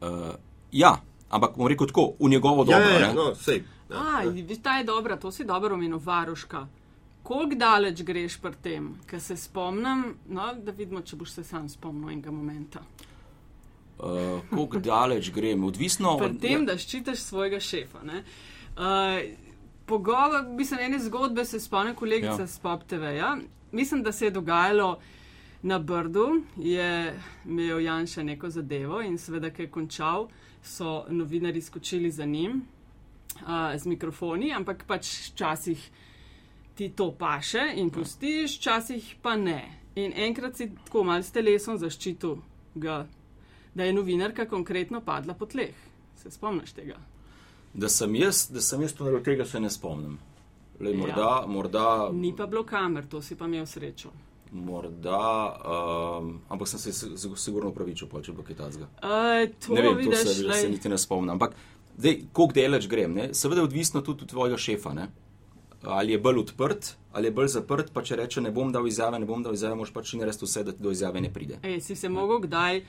Uh, 0.00 0.34
ja, 0.72 0.96
ampak 1.30 1.56
bom 1.56 1.68
rekel 1.68 1.86
tako, 1.86 2.12
v 2.20 2.28
njegovo 2.28 2.64
dobro. 2.64 2.80
ja, 2.80 2.90
ja, 2.92 2.98
ne. 2.98 3.06
ja, 3.06 3.12
no, 3.12 3.34
sej. 3.34 3.62
A, 3.90 4.22
viš, 4.24 4.62
ta 4.62 4.78
je 4.78 4.84
dobra, 4.84 5.16
to 5.16 5.32
si 5.32 5.44
dobro 5.44 5.74
omenil, 5.74 5.98
varuška. 5.98 6.66
Koliko 7.22 7.54
daleč 7.54 8.02
greš 8.02 8.40
pri 8.42 8.52
tem, 8.62 8.94
ker 9.06 9.20
se 9.20 9.36
spomnim, 9.36 10.14
no, 10.28 10.54
da 10.58 10.72
vidimo, 10.74 11.02
če 11.06 11.16
boš 11.16 11.30
se 11.38 11.44
sam 11.44 11.68
spomnil 11.68 12.10
enega 12.10 12.30
momenta. 12.30 12.82
Uh, 14.02 14.40
Kako 14.50 14.80
daleč 14.82 15.30
grem, 15.30 15.64
odvisno 15.64 16.16
Pri 16.18 16.26
od 16.26 16.40
tem, 16.42 16.66
da 16.66 16.74
ščitiš 16.78 17.20
svojega 17.22 17.60
šefa. 17.60 18.02
ne. 18.02 18.24
Uh, 18.74 19.20
pogovor, 19.86 20.42
mislim, 20.48 20.80
ene 20.80 20.98
zgodbe 20.98 21.44
se 21.44 21.60
spomnim 21.60 21.94
kolegica 21.94 22.32
Ja. 22.32 22.40
ja. 22.40 22.46
z 22.46 22.58
Pop 22.58 22.82
TV-ja. 22.84 23.36
Mislim, 23.72 24.02
da 24.02 24.12
se 24.12 24.24
je 24.24 24.30
dogajalo 24.30 24.98
na 25.62 25.78
Brdu, 25.78 26.42
je 26.56 27.14
imel 27.44 27.80
Janša 27.80 28.22
neko 28.22 28.50
zadevo 28.50 29.00
in 29.02 29.18
seveda, 29.18 29.50
ko 29.50 29.62
je 29.62 29.70
končal, 29.70 30.28
so 30.62 31.04
novinari 31.08 31.60
skočili 31.60 32.10
za 32.10 32.24
njim 32.24 32.62
uh, 33.36 33.48
z 33.78 33.86
mikrofoni, 33.86 34.52
ampak 34.52 34.84
pač 34.86 35.30
včasih 35.30 35.90
ti 36.74 36.88
to 36.88 37.12
paše 37.12 37.72
in 37.76 37.90
pustiš, 37.90 38.58
včasih 38.58 39.14
pa 39.22 39.36
ne. 39.36 39.60
In 39.94 40.12
enkrat 40.16 40.56
si 40.56 40.70
tako 40.84 41.04
mal 41.04 41.22
s 41.22 41.30
telesom 41.30 41.78
zaščitil 41.78 42.36
ga, 42.74 43.06
da 43.74 43.84
je 43.84 43.92
novinarka 43.92 44.46
konkretno 44.46 45.00
padla 45.00 45.34
po 45.34 45.46
tleh. 45.46 45.74
Se 46.16 46.30
spomniš 46.30 46.72
tega? 46.72 46.96
Da 47.74 47.88
sem 47.88 48.14
jaz, 48.14 48.46
da 48.50 48.60
sem 48.60 48.82
jaz 48.82 48.92
to 48.94 49.04
naredil, 49.04 49.24
tega 49.24 49.44
se 49.44 49.60
ne 49.60 49.70
spomnim. 49.70 50.18
Lej, 50.80 50.92
Ja. 50.92 50.98
morda, 50.98 51.44
morda, 51.46 52.10
Ni 52.12 52.36
pa 52.36 52.46
bilo 52.46 52.64
kamer, 52.64 53.06
to 53.06 53.22
si 53.22 53.36
pa 53.36 53.44
imel 53.44 53.66
srečo. 53.66 54.10
Morda 54.52 55.18
um, 56.18 56.40
ampak 56.48 56.68
sem 56.68 56.78
se 56.78 56.92
si- 56.92 57.16
si- 57.16 57.36
sigurno 57.36 57.70
upravičil, 57.70 58.08
pol, 58.08 58.20
če 58.20 58.32
bo 58.32 58.42
kaj 58.42 58.56
tazga. 58.56 58.88
Uh, 58.98 59.48
to 59.58 59.74
Ne 59.74 59.82
vem, 59.82 59.92
to 59.92 59.98
vidiš, 59.98 60.18
se, 60.18 60.34
se 60.34 60.44
lej, 60.44 60.70
niti 60.70 60.88
ne 60.88 60.98
spomnim. 60.98 61.30
Ampak, 61.30 61.54
zdaj, 61.96 62.20
koliko 62.32 62.52
deleč 62.52 62.86
grem, 62.86 63.14
ne? 63.14 63.28
seveda 63.34 63.60
je 63.60 63.64
odvisno 63.64 64.00
tudi 64.00 64.22
od 64.22 64.28
tvojega 64.28 64.56
šefa. 64.58 64.92
Ne? 64.92 65.08
Ali 65.82 66.12
je 66.12 66.18
bolj 66.18 66.38
odprt, 66.38 66.92
ali 67.12 67.26
je 67.26 67.32
bolj 67.32 67.48
zaprt, 67.48 67.92
pa 67.92 68.02
če 68.02 68.16
reče, 68.16 68.40
ne 68.40 68.50
bom 68.50 68.72
dal 68.72 68.86
izjave, 68.86 69.18
ne 69.18 69.26
bom 69.26 69.42
dal 69.42 69.54
izjave, 69.54 69.74
moš 69.74 69.90
pač 69.90 70.12
narediti 70.12 70.44
vse, 70.44 70.64
da 70.64 70.72
do 70.72 70.90
izjave 70.90 71.20
ne 71.20 71.32
pride. 71.32 71.58
ej, 71.62 71.80
si 71.80 71.96
se 71.96 72.08
mogel 72.08 72.38
kdaj 72.40 72.82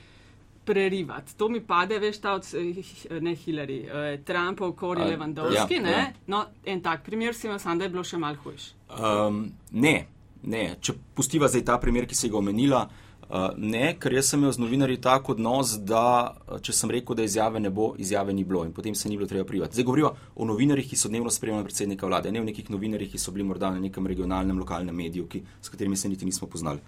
prerivati. 0.64 1.34
To 1.36 1.48
mi 1.48 1.60
pade, 1.60 1.98
veš, 1.98 2.18
ta 2.18 2.32
od 2.32 2.46
eh, 2.54 2.82
ne 3.20 3.34
Hillary, 3.36 3.80
uh, 3.82 4.24
Trumpov, 4.24 4.72
Kori 4.72 5.00
Levandovski, 5.02 5.74
ja, 5.74 5.82
ne? 5.82 5.90
ja. 5.90 6.12
No, 6.26 6.44
en 6.64 6.80
tak 6.80 7.02
primer 7.04 7.34
si 7.34 7.46
imel, 7.46 7.58
sam 7.58 7.78
da 7.78 7.84
je 7.84 7.90
bilo 7.90 8.04
še 8.04 8.18
mal 8.18 8.36
hujš. 8.36 8.70
Um, 8.90 9.42
ne, 9.72 10.06
ne, 10.46 10.76
če 10.80 10.94
pustiva 11.16 11.48
zdaj 11.48 11.64
ta 11.70 11.78
primer, 11.82 12.06
ki 12.06 12.18
si 12.18 12.30
ga 12.32 12.40
omenila. 12.40 12.86
Uh, 13.24 13.54
ne, 13.56 13.94
ker 13.96 14.12
jaz 14.12 14.28
sem 14.28 14.42
imel 14.42 14.52
z 14.52 14.60
novinarji 14.60 14.98
tak 15.00 15.30
odnos, 15.32 15.78
da 15.80 16.02
uh, 16.28 16.58
če 16.60 16.74
sem 16.76 16.90
rekel, 16.92 17.16
da 17.16 17.24
izjave 17.24 17.62
ne 17.62 17.70
bo, 17.72 17.94
izjave 17.98 18.34
ni 18.36 18.44
bilo 18.44 18.66
in 18.68 18.74
potem 18.76 18.94
se 18.94 19.08
ni 19.08 19.16
bilo 19.16 19.26
treba 19.26 19.46
privati. 19.48 19.78
Zdaj 19.78 19.86
govorijo 19.88 20.10
o 20.36 20.44
novinarjih, 20.44 20.90
ki 20.90 20.98
so 21.00 21.08
dnevno 21.08 21.32
spremljali 21.32 21.64
predsednika 21.64 22.06
vlade, 22.06 22.32
ne 22.32 22.42
o 22.42 22.44
nekih 22.44 22.68
novinarjih, 22.70 23.14
ki 23.14 23.22
so 23.22 23.32
bili 23.32 23.46
morda 23.48 23.72
na 23.72 23.80
nekem 23.80 24.06
regionalnem, 24.06 24.60
lokalnem 24.60 24.94
mediju, 24.94 25.24
ki, 25.32 25.40
s 25.64 25.72
katerimi 25.72 25.96
se 25.96 26.12
niti 26.12 26.28
nismo 26.28 26.50
poznali. 26.52 26.84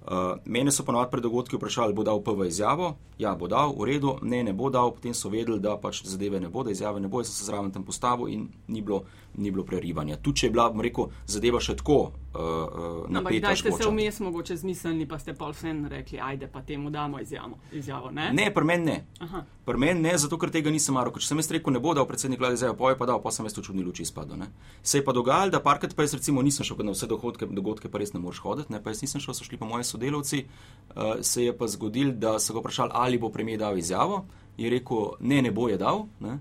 Uh, 0.00 0.38
mene 0.44 0.72
so 0.72 0.86
ponovadi 0.86 1.10
pred 1.10 1.26
dogodki 1.26 1.58
vprašali, 1.58 1.92
bo 1.92 2.06
dal 2.06 2.22
PV 2.24 2.46
izjavo, 2.48 2.94
ja, 3.18 3.34
bo 3.36 3.50
dal, 3.50 3.74
v 3.76 3.90
redu, 3.90 4.14
ne, 4.22 4.40
ne 4.46 4.54
bo 4.56 4.70
dal, 4.72 4.94
potem 4.96 5.12
so 5.14 5.28
vedeli, 5.28 5.60
da 5.60 5.74
pač 5.76 6.00
zadeve 6.08 6.40
ne 6.40 6.48
bo, 6.48 6.62
da 6.64 6.72
izjave 6.72 7.02
ne 7.02 7.10
bo, 7.10 7.20
jaz 7.20 7.28
sem 7.28 7.42
se 7.42 7.50
zraven 7.50 7.68
tam 7.74 7.84
postavil 7.84 8.30
in 8.32 8.46
ni 8.68 8.80
bilo, 8.80 9.02
ni 9.34 9.50
bilo 9.50 9.64
prerivanja. 9.64 10.16
Tu, 10.16 10.32
če 10.32 10.46
je 10.46 10.50
bila, 10.54 10.68
bom 10.70 10.82
rekel, 10.84 11.10
zadeva 11.30 11.60
še 11.62 11.76
tako 11.78 11.98
uh, 12.00 12.40
uh, 12.40 13.06
Ampak 13.06 13.12
napeta, 13.14 13.52
kdaj 13.52 13.56
ste 13.56 13.72
se 13.72 13.88
vmes 13.88 14.20
mogoče 14.20 14.56
zmislili, 14.56 15.06
pa 15.08 15.18
ste 15.18 15.34
pol 15.38 15.54
vsem 15.54 15.84
rekli, 15.90 16.20
ajde 16.20 16.48
pa 16.52 16.62
temu 16.66 16.90
damo 16.90 17.20
izjavo. 17.20 17.58
izjavo 17.72 18.10
ne? 18.10 18.30
Ne, 18.32 18.50
pri 18.54 18.64
meni 18.64 18.84
ne. 18.84 18.98
Aha. 19.20 19.44
Pri 19.64 19.78
meni 19.78 20.00
ne, 20.00 20.16
zato 20.18 20.38
ker 20.38 20.50
tega 20.50 20.70
nisem. 20.70 20.98
Ker 21.00 21.22
Če 21.22 21.30
sem 21.30 21.40
jaz 21.40 21.50
rekel, 21.54 21.72
ne 21.74 21.82
bo 21.82 21.94
dal 21.94 22.06
predsednik 22.08 22.40
vlade 22.42 22.58
zdaj, 22.58 22.74
pa 22.78 22.90
je 22.90 22.98
pa 22.98 23.06
dal, 23.06 23.22
pa 23.22 23.30
sem 23.34 23.46
jaz 23.46 23.56
v 23.58 23.64
čudni 23.66 23.86
luči 23.86 24.02
izpadel. 24.02 24.40
Ne. 24.40 24.50
Se 24.82 24.98
je 24.98 25.06
pa 25.06 25.14
dogajalo, 25.16 25.54
da 25.54 25.62
parkrat 25.62 25.94
pa 25.94 26.06
jaz 26.06 26.16
recimo 26.18 26.42
nisem 26.42 26.66
šel, 26.66 26.82
na 26.82 26.94
vse 26.96 27.06
dogodke, 27.10 27.46
dogodke 27.46 27.90
pa 27.90 28.02
res 28.02 28.14
ne 28.14 28.22
moreš 28.22 28.42
hoditi, 28.42 28.74
ne, 28.74 28.82
pa 28.82 28.94
jaz 28.94 29.04
nisem 29.06 29.22
šel, 29.22 29.36
so 29.36 29.46
šli 29.46 29.60
pa 29.60 29.68
moji 29.70 29.86
sodelavci. 29.86 30.44
Uh, 30.90 31.20
se 31.22 31.46
je 31.46 31.56
pa 31.56 31.70
zgodil, 31.70 32.14
da 32.18 32.38
so 32.42 32.56
ga 32.56 32.64
vprašali, 32.64 32.94
ali 32.94 33.18
bo 33.18 33.30
premijer 33.30 33.62
dal 33.62 33.78
izjavo. 33.78 34.24
Je 34.58 34.70
rekel, 34.70 35.14
ne, 35.20 35.40
ne 35.42 35.54
bo 35.54 35.70
je 35.70 35.78
dal. 35.80 36.06
Ne. 36.20 36.40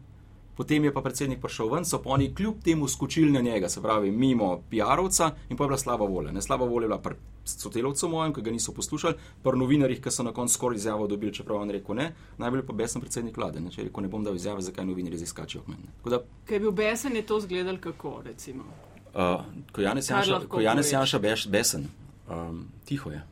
Potem 0.60 0.84
je 0.84 0.91
pa 0.91 1.00
predsednik 1.00 1.39
prišel 1.39 1.69
ven, 1.72 1.86
so 1.88 2.02
pa 2.04 2.10
oni 2.12 2.34
kljub 2.36 2.58
temu 2.63 2.88
skočili 2.88 3.32
na 3.32 3.39
njega, 3.39 3.69
se 3.69 3.80
pravi, 3.82 4.12
mimo 4.12 4.58
PR-ovca 4.72 5.30
in 5.50 5.58
pa 5.58 5.63
je 5.63 5.67
bila 5.67 5.78
slaba 5.78 6.06
volja. 6.06 6.34
Ne 6.36 6.41
slaba 6.41 6.65
volja 6.65 6.84
je 6.84 6.89
bila 6.89 6.98
pri 7.00 7.15
sodelavcu 7.45 8.10
mojem, 8.10 8.34
ki 8.34 8.41
ga 8.41 8.52
niso 8.52 8.74
poslušali, 8.76 9.15
pri 9.43 9.60
novinarjih, 9.60 10.02
ki 10.04 10.12
so 10.12 10.24
na 10.24 10.34
koncu 10.36 10.54
skoraj 10.54 10.76
izjavo 10.76 11.08
dobili, 11.08 11.32
čeprav 11.34 11.62
on 11.62 11.72
rekel 11.72 11.95
ne. 11.95 12.10
Najbolj 12.38 12.65
pa 12.67 12.74
besen 12.74 13.02
predsednik 13.02 13.38
vlade, 13.39 13.63
ne? 13.63 13.72
če 13.72 13.88
rekel, 13.88 14.04
ne 14.04 14.12
bom 14.12 14.24
dal 14.28 14.36
izjave, 14.36 14.62
zakaj 14.62 14.86
novinarji 14.86 15.22
zdaj 15.24 15.32
skačijo 15.32 15.63
k 15.63 15.72
meni. 15.72 15.88
Da, 16.06 16.19
Ker 16.45 16.60
je 16.60 16.60
bil 16.60 16.76
besen, 16.76 17.15
je 17.15 17.24
to 17.26 17.39
zgledal 17.39 17.80
kako, 17.80 18.17
recimo. 18.26 18.67
uh, 19.15 19.48
ko 19.72 19.82
Janez 19.82 20.10
Janša, 20.12 20.41
ko 20.52 20.60
Janez. 20.60 20.91
Janša 20.91 21.19
beš, 21.19 21.48
besen, 21.48 21.88
um, 22.28 22.65
tiho 22.86 23.15
je. 23.15 23.24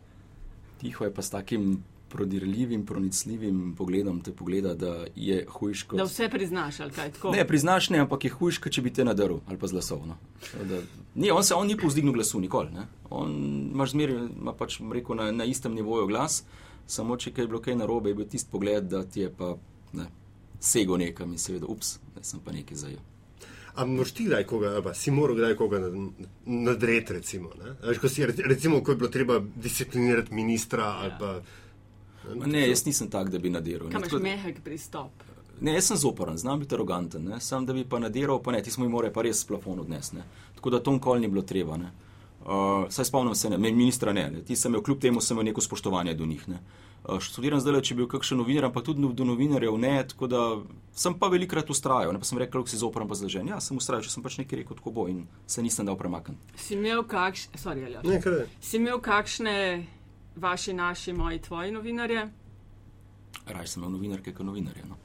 Tiho 0.80 1.04
je 1.04 1.14
pa 1.14 1.22
s 1.22 1.30
takim 1.36 1.84
prodirljivim, 2.10 2.86
pronicljivim 2.86 3.74
pogledom 3.78 4.22
te 4.22 4.32
pogleda, 4.32 4.74
da 4.74 4.92
je 5.16 5.46
hujš 5.50 5.84
kot. 5.84 5.98
Da 5.98 6.04
vse 6.04 6.30
priznaš, 6.30 6.80
ali 6.80 6.92
kaj 6.92 7.12
tako. 7.12 7.32
Ne, 7.32 7.48
priznaš 7.48 7.90
ne, 7.90 8.00
ampak 8.00 8.24
je 8.24 8.32
hujš, 8.32 8.58
kot 8.58 8.72
če 8.72 8.82
bi 8.82 8.94
te 8.94 9.06
nadaril 9.06 9.40
ali 9.46 9.58
pa 9.58 9.68
zlasovno. 9.68 10.16
Ni, 11.16 11.32
on 11.32 11.44
se 11.44 11.56
on 11.56 11.68
ni 11.68 11.78
povzdignil 11.78 12.14
glasu, 12.14 12.40
nikoli. 12.40 12.72
Ne. 12.72 12.86
On 13.10 13.32
imaš 13.74 13.92
zmeraj, 13.92 14.16
ima 14.38 14.54
pač 14.54 14.80
bom 14.80 14.94
rekel, 14.94 15.16
na, 15.16 15.32
na 15.32 15.46
istem 15.46 15.74
nivoju 15.74 16.08
glas, 16.08 16.44
samo 16.88 17.18
če 17.18 17.32
kaj 17.32 17.44
je 17.44 17.48
bilo 17.48 17.62
kaj 17.62 17.76
narobe, 17.76 18.10
je 18.10 18.16
bil 18.16 18.26
tisti 18.28 18.52
pogled, 18.52 18.84
da 18.86 19.04
ti 19.04 19.22
je 19.22 19.34
pa 19.34 19.56
ne, 19.94 20.08
sego 20.60 20.98
nekam 20.98 21.32
in 21.32 21.40
seveda, 21.40 21.66
ups, 21.66 21.98
da 22.16 22.24
sem 22.24 22.40
pa 22.40 22.52
nekaj 22.52 22.78
zajel. 22.78 23.04
A 23.76 23.86
moraš 23.86 24.12
ti 24.12 24.26
kdaj 24.26 24.44
koga, 24.44 24.82
pa 24.82 24.94
si 24.94 25.12
moral 25.12 25.36
kdaj 25.36 25.56
koga 25.56 25.80
nad- 25.80 26.26
nadreti, 26.46 27.14
recimo? 27.14 27.52
ne? 27.58 27.98
Ko 27.98 28.10
si, 28.10 28.26
re- 28.26 28.46
recimo, 28.46 28.80
ko 28.82 28.92
je 28.92 28.98
bilo 28.98 29.10
treba 29.10 29.36
disciplinirati 29.56 30.34
ministra 30.34 30.84
ali 30.98 31.12
pa. 31.20 31.42
Ne, 32.36 32.68
jaz 32.70 32.86
nisem 32.86 33.10
tak, 33.10 33.30
da 33.30 33.40
bi 33.40 33.50
nadiral. 33.50 33.88
Ne, 33.88 33.96
imaš 33.96 34.10
tako 34.10 34.24
mehek 34.24 34.62
pristop? 34.64 35.24
Ne, 35.62 35.74
jaz 35.74 35.88
sem 35.90 35.98
zoporen, 35.98 36.38
znam 36.38 36.60
biti 36.60 36.76
aroganten, 36.76 37.24
ne? 37.24 37.40
sam 37.42 37.66
da 37.66 37.74
bi 37.74 37.86
pa 37.86 38.00
nadiral, 38.00 38.42
pa 38.44 38.52
ne, 38.52 38.62
ti 38.64 38.72
smo 38.72 38.86
jim 38.86 38.92
morali 38.92 39.14
pa 39.14 39.22
res 39.22 39.46
plafon 39.46 39.80
odnesti. 39.80 40.16
ne. 40.16 40.24
Tako 40.56 40.70
da 40.70 40.80
to 40.84 40.92
nikoli 40.92 41.22
ni 41.22 41.28
bilo 41.28 41.42
treba. 41.42 41.78
Ne? 41.78 41.92
Uh, 42.46 42.86
saj 42.90 43.06
spomnim 43.06 43.36
se, 43.36 43.50
ne, 43.50 43.58
ministra 43.58 44.14
ne, 44.14 44.30
ne. 44.32 44.42
ti 44.42 44.56
sem 44.56 44.72
imel, 44.72 44.84
kljub 44.84 45.00
temu 45.00 45.22
sem 45.22 45.36
imel 45.36 45.46
neko 45.46 45.62
spoštovanje 45.62 46.14
do 46.14 46.26
njih. 46.26 46.50
Ne? 46.50 46.60
Uh, 47.04 47.20
študiram 47.20 47.60
zdaj, 47.60 47.82
če 47.82 47.96
bi 47.96 48.04
bil 48.04 48.10
kakšen 48.12 48.38
novinar, 48.38 48.70
ampak 48.70 48.86
tudi 48.86 49.10
do 49.14 49.26
novinarjev 49.26 49.78
ne, 49.78 49.96
tako 50.08 50.28
da 50.28 50.44
sem 50.96 51.18
pa 51.20 51.28
velikrat 51.34 51.70
ustrajal. 51.70 52.14
Ne? 52.14 52.22
Pa 52.22 52.30
sem 52.30 52.38
rekel, 52.38 52.64
da 52.64 52.72
si 52.72 52.78
zoporen, 52.78 53.10
pa 53.10 53.18
zležen. 53.18 53.50
Ja, 53.50 53.60
sem 53.64 53.78
ustrajal, 53.78 54.06
če 54.06 54.14
sem 54.14 54.24
pač 54.24 54.38
nekaj 54.40 54.62
rekel, 54.62 54.78
tako 54.80 54.94
bo 54.94 55.08
in 55.12 55.26
se 55.50 55.66
nisem 55.66 55.90
dal 55.90 55.98
premakniti. 56.00 56.58
Si 56.62 56.78
imel, 56.78 57.04
kakš... 57.10 57.50
Sorry, 57.58 57.90
Aljoš. 57.90 58.24
Kaj 58.24 58.46
si 58.62 58.78
imel 58.80 59.02
kakšne 59.04 59.58
vaši, 60.38 60.74
naši, 60.74 61.14
moji, 61.14 61.40
tvoji 61.42 61.72
novinarje? 61.72 62.28
Raj 63.48 63.68
sem 63.68 63.84
imel 63.84 63.92
novinarke, 63.92 64.34
kot 64.34 64.46
novinarje. 64.46 64.86
No? 64.90 64.98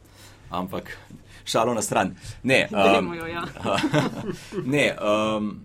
Ampak 0.50 0.96
šalo 1.44 1.74
na 1.74 1.82
stran. 1.82 2.14
Ne, 2.42 2.68
Dajmo 2.70 3.14
jo, 3.14 3.26
ja. 3.26 3.44
ne 4.74 4.96
um, 5.36 5.60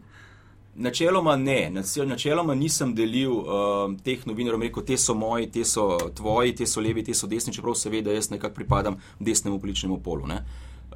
načeloma 0.75 1.36
ne. 1.36 1.71
Načeloma 2.06 2.56
nisem 2.56 2.95
delil 2.95 3.34
um, 3.34 3.97
teh 4.03 4.25
novinarjev, 4.25 4.62
rekel, 4.62 4.86
te 4.86 4.97
so 4.97 5.13
moji, 5.13 5.51
te 5.51 5.65
so 5.65 5.97
tvoji, 6.15 6.56
te 6.56 6.65
so 6.65 6.82
levi, 6.82 7.03
te 7.03 7.13
so 7.13 7.27
desni, 7.27 7.53
čeprav 7.53 7.75
seveda 7.75 8.13
jaz 8.13 8.32
nekako 8.32 8.56
pripadam 8.56 8.97
desnemu 9.19 9.60
političnemu 9.60 9.99
polu. 10.03 10.27
Ne. 10.27 10.43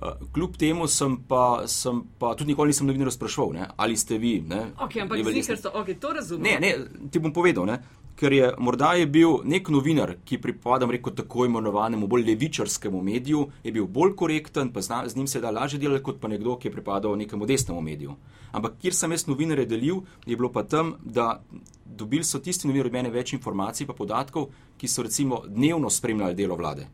Uh, 0.02 0.30
kljub 0.34 0.56
temu 0.58 0.88
sem 0.88 1.18
pa, 1.28 1.64
sem 1.68 2.04
pa 2.20 2.34
tudi 2.36 2.54
nikoli 2.54 2.72
nisem 2.72 2.88
novinarjev 2.88 3.14
sprašval, 3.14 3.52
ne, 3.54 3.68
ali 3.78 3.98
ste 3.98 4.18
vi. 4.18 4.40
Ne, 4.42 4.64
Ok, 4.82 4.96
ampak 5.04 5.20
zdi, 5.28 5.44
ker 5.46 5.60
so, 5.62 5.70
ok, 5.78 5.92
to 6.02 6.14
razumem. 6.14 6.48
Ne, 6.48 6.60
ne, 6.60 7.10
ti 7.12 7.20
bom 7.20 7.34
povedal, 7.34 7.68
ne, 7.70 7.78
ker 8.22 8.34
je 8.34 8.52
morda 8.62 8.94
je 8.94 9.08
bil 9.10 9.40
nek 9.50 9.70
novinar, 9.74 10.14
ki 10.26 10.38
pripada 10.42 10.86
rekel, 10.86 11.16
tako 11.18 11.48
imenovanemu 11.50 12.08
bolj 12.08 12.28
levičarskemu 12.28 13.02
mediju, 13.02 13.48
je 13.64 13.74
bil 13.74 13.88
bolj 13.90 14.14
korekten, 14.20 14.70
pa 14.74 14.84
zna, 14.86 15.02
z 15.10 15.18
njim 15.18 15.28
se 15.28 15.42
da 15.42 15.50
lažje 15.50 15.80
delati, 15.82 16.04
kot 16.06 16.22
pa 16.22 16.30
nekdo, 16.30 16.56
ki 16.62 16.70
je 16.70 16.76
pripadal 16.78 17.18
nekemu 17.18 17.50
desnemu 17.50 17.82
mediju. 17.82 18.16
Ampak 18.52 18.78
kjer 18.82 18.94
sem 18.94 19.12
jaz 19.12 19.26
novinarje 19.26 19.66
delil, 19.66 20.04
je 20.26 20.38
bilo 20.38 20.52
pa 20.54 20.64
tam, 20.64 20.96
da 21.02 21.42
dobili 21.86 22.24
so 22.24 22.40
tisti 22.40 22.68
novinarji 22.68 22.94
od 22.94 23.00
mene 23.00 23.10
več 23.10 23.34
informacij 23.34 23.90
pa 23.90 23.98
podatkov, 23.98 24.52
ki 24.78 24.88
so 24.88 25.04
recimo 25.04 25.42
dnevno 25.48 25.90
spremljali 25.90 26.38
delo 26.38 26.56
vlade 26.56 26.90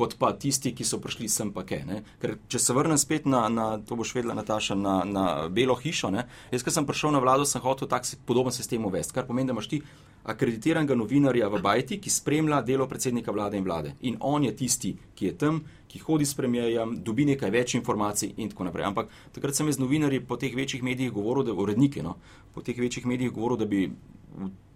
kot 0.00 0.16
pa 0.16 0.30
tisti, 0.32 0.72
ki 0.72 0.84
so 0.86 0.96
prišli 1.02 1.28
sem 1.28 1.50
pa 1.52 1.64
kaj. 1.66 1.82
Ker 2.22 2.36
če 2.48 2.60
se 2.62 2.76
vrnem 2.76 2.98
spet 3.00 3.26
na, 3.28 3.42
na 3.52 3.66
to 3.84 3.98
boš 3.98 4.14
vedela, 4.16 4.36
Nataša, 4.38 4.76
na, 4.78 4.94
na 5.04 5.24
Belo 5.52 5.76
hišo, 5.76 6.08
ne? 6.14 6.24
jaz, 6.52 6.64
ko 6.64 6.72
sem 6.72 6.86
prišel 6.88 7.12
na 7.12 7.20
vlado, 7.20 7.44
sem 7.44 7.60
hotel 7.60 7.90
tak 7.90 8.08
podoben 8.28 8.54
sistem 8.54 8.86
uvesti, 8.88 9.12
kar 9.16 9.28
pomeni, 9.28 9.50
da 9.50 9.56
imaš 9.56 9.68
ti 9.68 9.82
akreditiranega 10.24 10.94
novinarja 10.94 11.48
v 11.48 11.60
Bajti, 11.62 11.98
ki 12.00 12.10
spremlja 12.10 12.60
delo 12.62 12.86
predsednika 12.86 13.32
vlade 13.32 13.56
in 13.56 13.64
vlade. 13.64 13.94
In 14.00 14.16
on 14.20 14.44
je 14.44 14.54
tisti, 14.56 14.94
ki 15.14 15.26
je 15.26 15.36
tam, 15.38 15.62
ki 15.88 15.98
hodi 15.98 16.26
s 16.26 16.36
premijejem, 16.38 16.98
dobi 17.04 17.24
nekaj 17.32 17.50
več 17.50 17.74
informacij 17.74 18.34
in 18.36 18.50
tako 18.52 18.68
naprej. 18.68 18.86
Ampak 18.86 19.08
takrat 19.32 19.56
sem 19.56 19.72
z 19.72 19.80
novinarji 19.80 20.20
po 20.20 20.36
teh 20.36 20.54
večjih 20.54 20.82
medijih 20.82 21.12
govoril, 21.12 21.44
da 21.44 21.52
uredniki, 21.52 22.02
no, 22.02 22.16
po 22.54 22.62
teh 22.62 22.78
večjih 22.78 23.06
medijih 23.06 23.32
govoril, 23.32 23.58
da 23.58 23.66
bi 23.66 23.88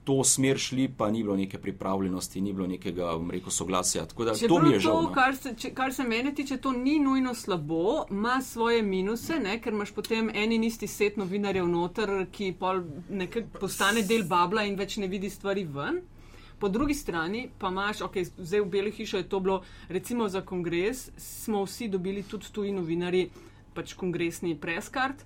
to 0.05 0.25
smer 0.25 0.59
šli, 0.59 0.89
pa 0.97 1.11
ni 1.11 1.23
bilo 1.23 1.37
neke 1.37 1.59
pripravljenosti, 1.59 2.41
ni 2.41 2.53
bilo 2.53 2.67
nekega, 2.67 3.13
bom 3.17 3.31
rekel, 3.31 3.51
soglasja. 3.51 4.05
Tako 4.07 4.25
da 4.25 4.35
to 4.35 4.59
mi 4.63 4.73
je 4.73 4.81
žal. 4.81 4.93
To, 4.93 5.03
no. 5.03 5.13
kar, 5.13 5.37
se, 5.37 5.55
če, 5.59 5.71
kar 5.75 5.95
se 5.95 6.05
mene 6.05 6.35
tiče, 6.35 6.57
to 6.57 6.73
ni 6.73 6.99
nujno 6.99 7.35
slabo, 7.35 8.05
ima 8.11 8.41
svoje 8.43 8.83
minuse, 8.83 9.39
ne? 9.41 9.59
ker 9.61 9.73
imaš 9.73 9.95
potem 9.97 10.31
en 10.35 10.53
in 10.53 10.65
isti 10.65 10.87
set 10.87 11.17
novinarjev 11.17 11.69
noter, 11.69 12.13
ki 12.33 12.53
postane 13.61 14.05
del 14.05 14.29
babla 14.29 14.67
in 14.69 14.77
več 14.77 14.99
ne 15.01 15.09
vidi 15.09 15.31
stvari 15.31 15.65
ven. 15.65 16.03
Po 16.61 16.69
drugi 16.69 16.95
strani 16.95 17.49
pa 17.59 17.73
imaš, 17.73 18.05
ok, 18.05 18.21
zdaj 18.39 18.61
v 18.61 18.71
Beli 18.71 18.93
hiši 18.93 19.23
je 19.23 19.29
to 19.29 19.41
bilo, 19.41 19.63
recimo 19.89 20.29
za 20.29 20.45
kongres, 20.45 21.09
smo 21.17 21.65
vsi 21.65 21.89
dobili 21.89 22.23
tudi 22.23 22.53
tuji 22.53 22.73
novinari, 22.73 23.29
pač 23.75 23.97
kongresni 23.99 24.55
preskart 24.61 25.25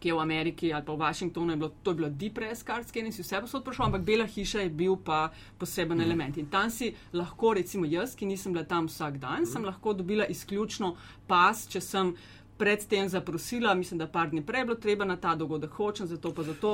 ki 0.00 0.08
je 0.08 0.14
v 0.14 0.22
Ameriki 0.22 0.72
ali 0.72 0.84
pa 0.84 0.92
v 0.92 0.98
Washingtonu, 1.02 1.52
je 1.52 1.56
bilo, 1.56 1.70
to 1.82 1.90
je 1.90 1.94
bilo 1.94 2.08
depress 2.08 2.64
card, 2.64 2.88
skenil 2.88 3.12
si 3.12 3.22
vse 3.22 3.40
posod 3.40 3.64
prišel, 3.64 3.86
ampak 3.86 4.02
Bela 4.02 4.26
hiša 4.26 4.64
je 4.64 4.70
bil 4.70 4.96
pa 4.96 5.28
poseben 5.58 5.98
mm. 5.98 6.06
element. 6.06 6.36
In 6.38 6.46
tam 6.46 6.70
si 6.70 6.94
lahko, 7.12 7.54
recimo 7.54 7.86
jaz, 7.86 8.14
ki 8.14 8.26
nisem 8.26 8.52
bila 8.52 8.64
tam 8.64 8.88
vsak 8.88 9.18
dan, 9.18 9.42
mm. 9.42 9.52
sem 9.52 9.64
lahko 9.64 9.92
dobila 9.92 10.26
izključno 10.26 10.96
pas, 11.26 11.66
če 11.68 11.80
sem. 11.80 12.16
Predtem 12.58 13.06
zaprosila, 13.06 13.70
mislim, 13.78 14.00
da 14.00 14.08
par 14.10 14.32
dni 14.32 14.40
prej 14.42 14.64
bilo 14.66 14.74
treba 14.82 15.06
na 15.06 15.14
ta 15.16 15.36
dogodek, 15.38 15.70
hočem 15.78 16.08
zato, 16.10 16.32
pa 16.34 16.42
zato. 16.42 16.72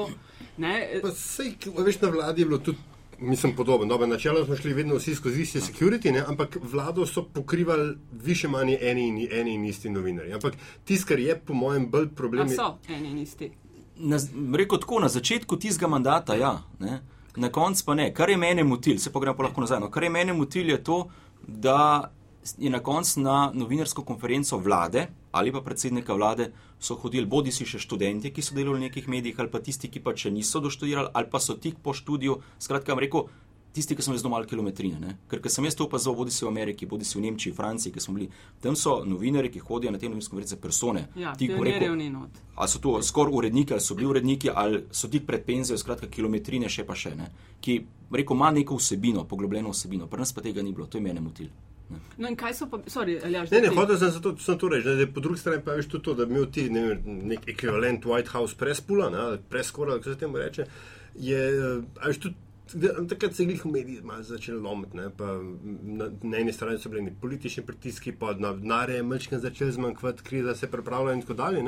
Pa 1.05 1.11
sej, 1.13 1.59
veš, 1.77 2.01
na 2.01 2.09
vladi 2.09 2.41
je 2.41 2.47
bilo 2.49 2.59
tudi 2.65 2.94
mislim, 3.19 3.57
podoben. 3.57 3.89
Dobre, 3.89 4.07
načelo 4.07 4.45
smo 4.45 4.57
šli 4.57 4.73
vedno 4.73 4.95
vsi 4.95 5.15
skozi 5.15 5.43
iste 5.43 5.61
security, 5.61 6.13
ne? 6.13 6.25
ampak 6.27 6.59
vlado 6.63 7.07
so 7.07 7.23
pokrivali 7.23 7.97
više 8.13 8.49
manj 8.49 8.77
eni 8.81 9.09
in, 9.09 9.29
eni 9.31 9.55
in 9.55 9.65
isti 9.65 9.91
novinarji. 9.91 10.33
Ampak 10.33 10.55
tisto, 10.85 11.09
kar 11.09 11.19
je 11.19 11.39
po 11.39 11.55
mojem 11.55 11.91
bolj 11.91 12.09
problem. 12.09 12.49
Je... 12.49 12.57
So 12.57 12.79
eni 12.89 13.11
in 13.11 13.19
isti. 13.19 13.51
Na, 13.97 14.19
rekel 14.57 14.79
tako, 14.79 15.01
na 15.01 15.09
začetku 15.09 15.57
tistega 15.57 15.89
mandata, 15.89 16.35
ja, 16.35 16.63
ne? 16.79 17.01
na 17.37 17.49
koncu 17.49 17.85
pa 17.87 17.95
ne. 17.95 18.15
Kar 18.15 18.31
je 18.31 18.37
mene 18.37 18.65
motil, 18.65 18.99
se 18.99 19.13
pogremo 19.13 19.43
lahko 19.43 19.61
nazaj. 19.61 19.81
No, 19.81 19.91
kar 19.91 20.03
je 20.03 20.11
mene 20.11 20.33
motil 20.33 20.71
je 20.71 20.85
to, 20.85 21.09
da 21.47 22.11
je 22.59 22.71
na 22.71 22.79
koncu 22.79 23.21
na 23.21 23.51
novinarsko 23.55 24.05
konferenco 24.05 24.59
vlade 24.59 25.07
ali 25.35 25.53
pa 25.53 25.61
predsednika 25.61 26.15
vlade 26.15 26.53
so 26.79 26.95
hodili 26.95 27.27
bodi 27.27 27.53
si 27.53 27.67
še 27.67 27.81
študenti, 27.83 28.31
ki 28.31 28.43
so 28.43 28.55
delali 28.55 28.79
v 28.79 28.87
nekih 28.89 29.09
medijih, 29.11 29.41
ali 29.43 29.51
pa 29.51 29.59
tisti, 29.59 29.91
ki 29.91 30.03
pa 30.05 30.15
še 30.15 30.31
niso 30.31 30.63
doštudirali, 30.63 31.11
ali 31.13 31.31
pa 31.31 31.43
so 31.43 31.59
tik 31.59 31.83
po 31.83 31.95
študiju. 31.97 32.39
Skratka, 32.63 32.95
vam 32.95 33.03
rekel, 33.03 33.27
tisti, 33.75 33.97
ki 33.97 34.03
so 34.07 34.15
zelo 34.15 34.31
malo 34.31 34.47
kilometrine. 34.47 35.01
Ne? 35.01 35.17
Ker 35.29 35.43
sem 35.51 35.67
jaz 35.67 35.75
to 35.75 35.89
opazoval, 35.89 36.23
bodi 36.23 36.35
si 36.35 36.45
v 36.45 36.53
Ameriki, 36.53 36.87
bodi 36.87 37.07
si 37.09 37.19
v 37.19 37.25
Nemčiji, 37.27 37.55
Franciji, 37.57 37.93
ki 37.93 38.03
smo 38.05 38.15
bili. 38.15 38.29
Tam 38.63 38.79
so 38.79 39.01
novinari, 39.09 39.51
ki 39.51 39.65
hodijo 39.67 39.91
na 39.91 39.99
te 39.99 40.07
novinarske 40.07 40.31
konference, 40.31 40.61
persone. 40.63 41.09
Ja, 41.19 41.35
ti 41.39 41.51
revni 41.51 42.09
not. 42.15 42.39
Ali 42.55 42.71
so 42.71 42.79
to 42.79 42.95
skoraj 43.03 43.35
uredniki, 43.41 43.75
ali 43.75 43.83
so 43.83 43.99
bili 43.99 44.13
uredniki, 44.13 44.53
ali 44.55 44.85
so 44.95 45.11
tik 45.11 45.27
pred 45.27 45.43
penzijo, 45.47 45.79
skratka, 45.81 46.07
kilometrine 46.07 46.71
še 46.71 46.87
pa 46.87 46.95
še 46.95 47.17
ne. 47.19 47.31
Ki, 47.65 47.81
rekel, 48.15 48.39
ima 48.39 48.55
neko 48.55 48.79
vsebino, 48.79 49.27
poglobljeno 49.27 49.75
vsebino, 49.75 50.07
pri 50.07 50.23
nas 50.23 50.33
pa 50.33 50.45
tega 50.47 50.63
ni 50.63 50.73
bilo, 50.73 50.87
to 50.87 51.03
je 51.03 51.09
mene 51.09 51.25
motil. 51.25 51.51
No, 51.91 52.29
in 52.29 52.37
kaj 52.37 52.55
so 52.57 52.67
pa, 52.71 52.79
sorry, 52.91 53.19
Aljaš, 53.25 53.51
ne, 53.53 53.61
ne, 53.67 53.73
hotel 53.77 53.99
sem 54.01 54.11
zato, 54.15 54.33
sem 54.41 54.59
to 54.59 54.71
reči, 54.73 54.95
da 54.99 55.07
po 55.15 55.21
drugi 55.21 55.41
strani 55.41 55.63
pa 55.65 55.77
veš 55.77 55.91
tudi 55.93 56.05
to, 56.05 56.15
da 56.19 56.27
imel 56.29 56.47
ti 56.53 56.69
ne, 56.73 56.85
nek 57.05 57.49
ekvivalent 57.55 58.07
White 58.09 58.33
House 58.33 58.57
prespula, 58.59 59.11
preskora, 59.51 59.99
kako 59.99 60.15
se 60.15 60.19
temu 60.19 60.41
reče, 60.41 60.67
je, 61.15 61.45
veš, 62.07 62.23
tudi 62.25 62.45
Takrat 63.09 63.35
se 63.35 63.43
je 63.43 63.47
njihov 63.47 63.73
medij 63.73 64.01
začel 64.21 64.63
lomiti. 64.63 64.97
Na, 64.97 65.11
na 66.23 66.37
eni 66.39 66.53
strani 66.53 66.79
so 66.79 66.89
bili 66.89 67.13
politični 67.21 67.63
pritiski, 67.63 68.13
pa 68.13 68.35
na 68.35 68.53
denarje 68.53 68.97
je 68.97 69.03
mečken 69.03 69.41
začel 69.41 69.71
zmanjkvati, 69.71 70.23
kriza 70.23 70.55
se 70.55 70.67
je 70.67 70.71
pripravljala 70.71 71.13
in 71.13 71.21
tako 71.21 71.35
dalje. 71.35 71.61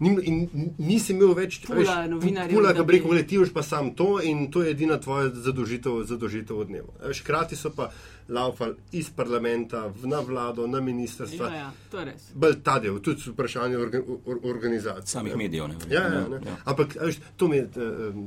In, 0.00 0.18
in 0.22 0.48
nisi 0.78 1.12
imel 1.12 1.34
več 1.34 1.62
pula, 1.66 2.06
novinarjev. 2.06 2.58
Pula, 2.58 2.74
ki 2.74 2.84
breko 2.86 3.08
letiš 3.08 3.52
pa 3.54 3.62
sam 3.62 3.94
to 3.94 4.20
in 4.22 4.50
to 4.50 4.62
je 4.62 4.70
edina 4.70 5.00
tvoja 5.00 5.30
zadožitev, 5.34 6.04
zadožitev 6.04 6.58
od 6.58 6.66
dneva. 6.66 7.12
Škrati 7.12 7.56
so 7.56 7.72
pa 7.76 7.90
laufali 8.28 8.74
iz 8.92 9.10
parlamenta 9.10 9.92
na 10.02 10.20
vlado, 10.20 10.66
na 10.66 10.80
ministrstva. 10.80 11.48
Ja, 11.48 11.54
ja, 11.54 11.72
to 11.90 11.98
je 11.98 12.04
res. 12.04 12.30
Bolj 12.34 12.56
ta 12.64 12.78
del, 12.78 12.98
tudi 13.02 13.30
vprašanje 13.32 13.78
orga, 13.78 14.00
or, 14.24 14.40
organizacije. 14.54 15.06
Samih 15.06 15.36
medijev. 15.36 15.68
Ne, 15.68 15.76
ja, 15.90 16.02
ja, 16.02 16.28
ne. 16.28 16.40
Ja. 16.46 16.56
Ampak 16.64 16.96
veš, 17.00 17.20
to, 17.36 17.48
mi, 17.48 17.62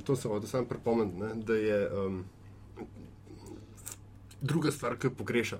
to 0.04 0.16
se 0.16 0.28
hoče 0.28 0.48
sam 0.48 0.66
pripomniti, 0.66 1.46
da 1.46 1.56
je 1.56 1.90
um, 2.06 2.24
druga 4.42 4.72
stvar, 4.72 4.98
ki 5.00 5.08
jo 5.08 5.12
pogrešam. 5.18 5.60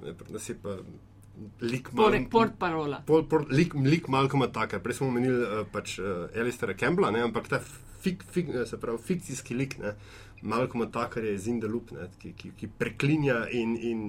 Lik 1.62 1.90
Portparola. 2.32 3.02
Port 3.06 3.30
port, 3.30 3.50
lik, 3.52 3.74
lik 3.76 4.08
Malcolma 4.08 4.48
Taka. 4.48 4.80
Prej 4.80 5.02
smo 5.02 5.08
omenili 5.08 5.42
uh, 5.44 5.66
pač 5.72 5.98
uh, 6.00 6.30
Alistera 6.40 6.74
Campbella, 6.80 7.12
ne? 7.12 7.26
ampak 7.28 7.50
ta 7.52 7.60
fik, 8.06 8.24
fik, 8.32 8.54
se 8.70 8.80
pravi, 8.80 9.02
fikcijski 9.08 9.58
lik. 9.58 9.78
Ne? 9.82 9.96
Malcolm 10.46 10.92
Tucker 10.92 11.24
je 11.24 11.34
iz 11.36 11.48
Indelup, 11.48 11.90
ki, 12.22 12.34
ki, 12.38 12.52
ki 12.58 12.68
preklinja 12.78 13.46
in, 13.52 13.78
in 13.82 14.02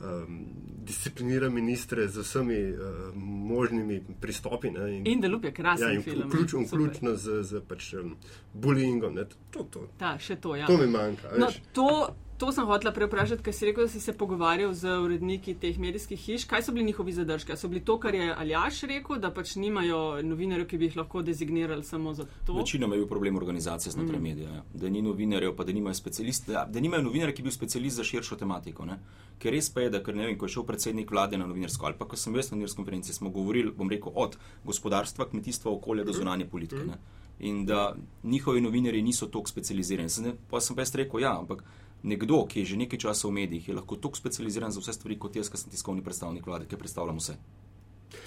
um, 0.00 0.38
disciplinira 0.86 1.50
ministre 1.52 2.06
z 2.08 2.24
vsemi 2.24 2.58
uh, 2.72 3.12
možnimi 3.50 4.00
pristopi. 4.20 4.72
Indelup 5.04 5.44
je 5.44 5.52
krasen 5.52 5.94
ja, 5.94 6.02
film. 6.02 6.28
Vključno 6.30 6.64
vključ 6.66 7.02
z, 7.16 7.42
z 7.42 7.62
pač, 7.68 7.92
um, 8.00 8.16
bullyingom. 8.54 9.20
To, 9.50 9.64
to. 9.64 9.86
Ta, 9.98 10.16
to, 10.40 10.56
ja. 10.56 10.66
to 10.66 10.78
mi 10.78 10.86
manjka. 10.86 11.36
No, 11.38 11.50
To 11.72 12.14
sem 12.52 12.66
hotela 12.66 12.90
preprašati, 12.92 13.42
ker 13.42 13.54
si 13.54 13.66
rekel, 13.68 13.84
da 13.84 13.92
si 13.92 14.00
se 14.00 14.12
pogovarjal 14.18 14.72
z 14.74 14.96
uredniki 15.04 15.54
teh 15.54 15.78
medijskih 15.78 16.18
hiš. 16.18 16.44
Kaj 16.50 16.62
so 16.62 16.72
bili 16.72 16.86
njihovi 16.86 17.12
zadržki? 17.12 17.56
So 17.56 17.68
bili 17.68 17.84
to, 17.84 17.98
kar 18.00 18.14
je 18.14 18.34
Aljaš 18.34 18.80
rekel, 18.90 19.20
da 19.22 19.30
pač 19.30 19.54
nimajo 19.56 20.22
novinarjev, 20.22 20.66
ki 20.66 20.78
bi 20.78 20.88
jih 20.88 20.96
lahko 20.96 21.22
dezignirali 21.22 21.84
samo 21.84 22.14
za 22.14 22.26
to? 22.46 22.56
Večinoma 22.56 22.94
je 22.94 23.04
bil 23.04 23.08
problem 23.08 23.36
organizacije 23.36 23.92
znotraj 23.92 24.18
mm. 24.18 24.22
medija. 24.22 24.50
Ja. 24.50 24.64
Da 24.74 24.88
ni 24.88 25.02
novinarjev, 25.02 25.54
pa 25.56 25.64
da 25.64 25.72
nimajo 25.72 25.94
specialiste, 25.94 26.52
da 26.68 26.80
nimajo 26.80 27.02
novinarjev, 27.02 27.36
ki 27.36 27.42
bi 27.42 27.50
bil 27.50 27.56
specialist 27.56 27.96
za 27.96 28.04
širšo 28.04 28.36
tematiko. 28.36 28.86
Ne? 28.88 28.98
Ker 29.38 29.52
res 29.52 29.70
pa 29.70 29.84
je, 29.84 29.90
da 29.90 30.02
ker 30.02 30.16
ne 30.16 30.26
vem, 30.26 30.38
ko 30.38 30.48
je 30.48 30.56
šel 30.56 30.66
predsednik 30.66 31.10
vlade 31.10 31.38
na 31.38 31.46
novinarsko 31.46 31.86
ali 31.86 31.98
pa 31.98 32.08
ko 32.08 32.16
sem 32.16 32.32
bil 32.32 32.42
na 32.42 32.56
novinarski 32.56 32.76
konferenci, 32.76 33.12
smo 33.12 33.30
govorili, 33.30 33.72
bom 33.76 33.90
rekel, 33.90 34.12
od 34.14 34.38
gospodarstva, 34.64 35.28
kmetijstva, 35.30 35.70
okolja 35.70 36.04
do 36.04 36.12
zunanje 36.12 36.46
politike. 36.46 36.84
Ne? 36.86 36.98
In 37.40 37.64
da 37.66 37.96
njihovi 38.24 38.60
novinari 38.60 39.02
niso 39.02 39.26
toliko 39.26 39.50
specializirani. 39.50 40.34
Pa 40.50 40.60
sem 40.60 40.76
pa 40.76 40.82
jaz 40.82 40.94
rekel, 40.94 41.20
ja, 41.20 41.38
ampak 41.38 41.64
nekdo, 42.02 42.44
ki 42.46 42.60
je 42.60 42.72
že 42.72 42.80
nekaj 42.82 42.98
časa 42.98 43.28
v 43.28 43.36
medijih, 43.42 43.68
je 43.68 43.74
lahko 43.74 43.96
tako 43.96 44.18
specializiran 44.18 44.72
za 44.72 44.80
vse 44.80 44.92
stvari, 44.92 45.18
kot 45.18 45.36
jaz, 45.36 45.50
ki 45.50 45.60
sem 45.60 45.70
tiskovni 45.70 46.02
predstavnik 46.04 46.46
vlade, 46.46 46.66
ki 46.66 46.76
predstavljam 46.76 47.20
vse. 47.22 47.38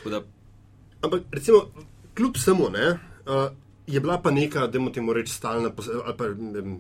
Da... 0.06 0.24
Ampak, 1.02 1.28
recimo, 1.32 1.68
kljub 2.16 2.38
samo, 2.40 2.70
ne, 2.70 2.88
uh, 3.28 3.52
je 3.88 4.00
bila 4.00 4.18
pa 4.22 4.32
neka, 4.32 4.68
da 4.68 4.80
moramo 4.80 5.14
reči, 5.14 5.34
stalna, 5.34 5.70
ali 6.06 6.18
pa 6.18 6.26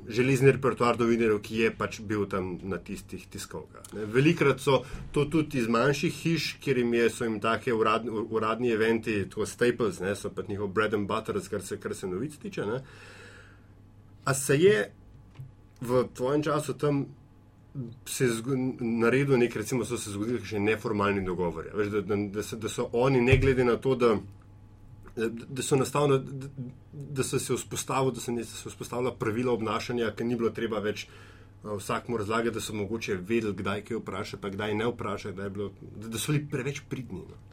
železni 0.09 0.51
repertoar 0.51 0.97
videov, 0.99 1.39
ki 1.45 1.59
je 1.59 1.71
pač 1.77 1.99
bil 2.01 2.25
tam 2.29 2.55
na 2.63 2.77
tistih 2.77 3.27
tiskovkah. 3.29 3.91
Velikrat 3.93 4.59
so 4.59 4.81
to 5.13 5.25
tudi 5.25 5.59
iz 5.61 5.67
manjših 5.69 6.13
hiš, 6.23 6.47
kjer 6.63 6.81
jim 6.81 6.93
je, 6.93 7.09
so 7.09 7.27
jim 7.27 7.39
take 7.39 7.73
uradni, 7.73 8.09
uradni 8.09 8.71
eventi, 8.73 9.19
tako 9.29 9.45
staples, 9.45 9.99
ne, 10.01 10.15
so 10.15 10.33
pa 10.33 10.47
njihov 10.47 10.73
bread 10.73 10.93
and 10.93 11.07
butter, 11.07 11.37
kar 11.49 11.61
se, 11.61 11.77
kar 11.77 11.95
se 11.95 12.07
novic 12.07 12.37
tiče. 12.41 12.65
Ne. 12.65 12.81
A 14.25 14.33
se 14.33 14.57
je 14.57 14.91
v 15.85 16.07
tvojem 16.13 16.43
času 16.43 16.73
tam 16.73 17.05
se 18.05 18.25
je 18.25 18.31
naredil 18.79 19.37
nekaj, 19.37 19.61
recimo, 19.61 19.85
so 19.85 19.97
se 19.97 20.11
zgodili 20.11 20.39
še 20.45 20.59
neformalni 20.59 21.25
dogovori. 21.25 21.73
Veš, 21.75 21.91
da, 21.91 22.01
da, 22.01 22.17
da, 22.37 22.43
so, 22.43 22.57
da 22.57 22.71
so 22.71 22.87
oni, 22.93 23.21
ne 23.21 23.37
glede 23.37 23.65
na 23.67 23.75
to, 23.81 23.95
da, 23.99 24.13
da 25.27 25.63
so 25.63 25.75
nastavili, 25.75 26.19
da, 26.23 26.51
da 26.93 27.23
so 27.23 27.39
se 27.39 27.57
vzpostavili, 27.57 28.15
da 28.15 28.21
so 28.21 28.61
se 28.61 28.69
vzpostavila 28.69 29.11
pravila 29.19 29.51
obnašanja, 29.53 30.13
ker 30.15 30.27
ni 30.27 30.39
bilo 30.39 30.53
treba 30.55 30.79
več 30.79 31.07
uh, 31.07 31.75
vsakmu 31.75 32.17
razlagati, 32.17 32.55
da 32.55 32.63
so 32.63 32.77
mogoče 32.79 33.19
vedeli, 33.19 33.53
kdaj 33.59 33.83
kaj 33.89 33.99
vpraša, 33.99 34.39
pa 34.39 34.53
kdaj 34.55 34.77
ne 34.79 34.87
vpraša, 34.93 35.35
da, 35.35 35.49
bilo, 35.49 35.73
da, 35.81 36.13
da 36.15 36.21
so 36.21 36.31
bili 36.31 36.45
preveč 36.51 36.81
pridni. 36.89 37.25
No. 37.27 37.43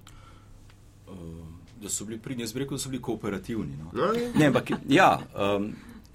Uh 1.10 1.50
Da 1.82 1.88
so 1.90 2.04
bili 2.06 2.14
pridni, 2.22 2.44
jaz 2.44 2.52
bi 2.54 2.60
rekel, 2.60 2.76
da 2.78 2.82
so 2.82 2.90
bili 2.92 3.02
kooperativni. 3.02 3.76
No. 3.76 3.88
No, 3.92 4.12
ne? 4.12 4.28
Ne, 4.38 4.46
ampak 4.46 4.70
ja. 4.88 5.18
Um, 5.34 5.72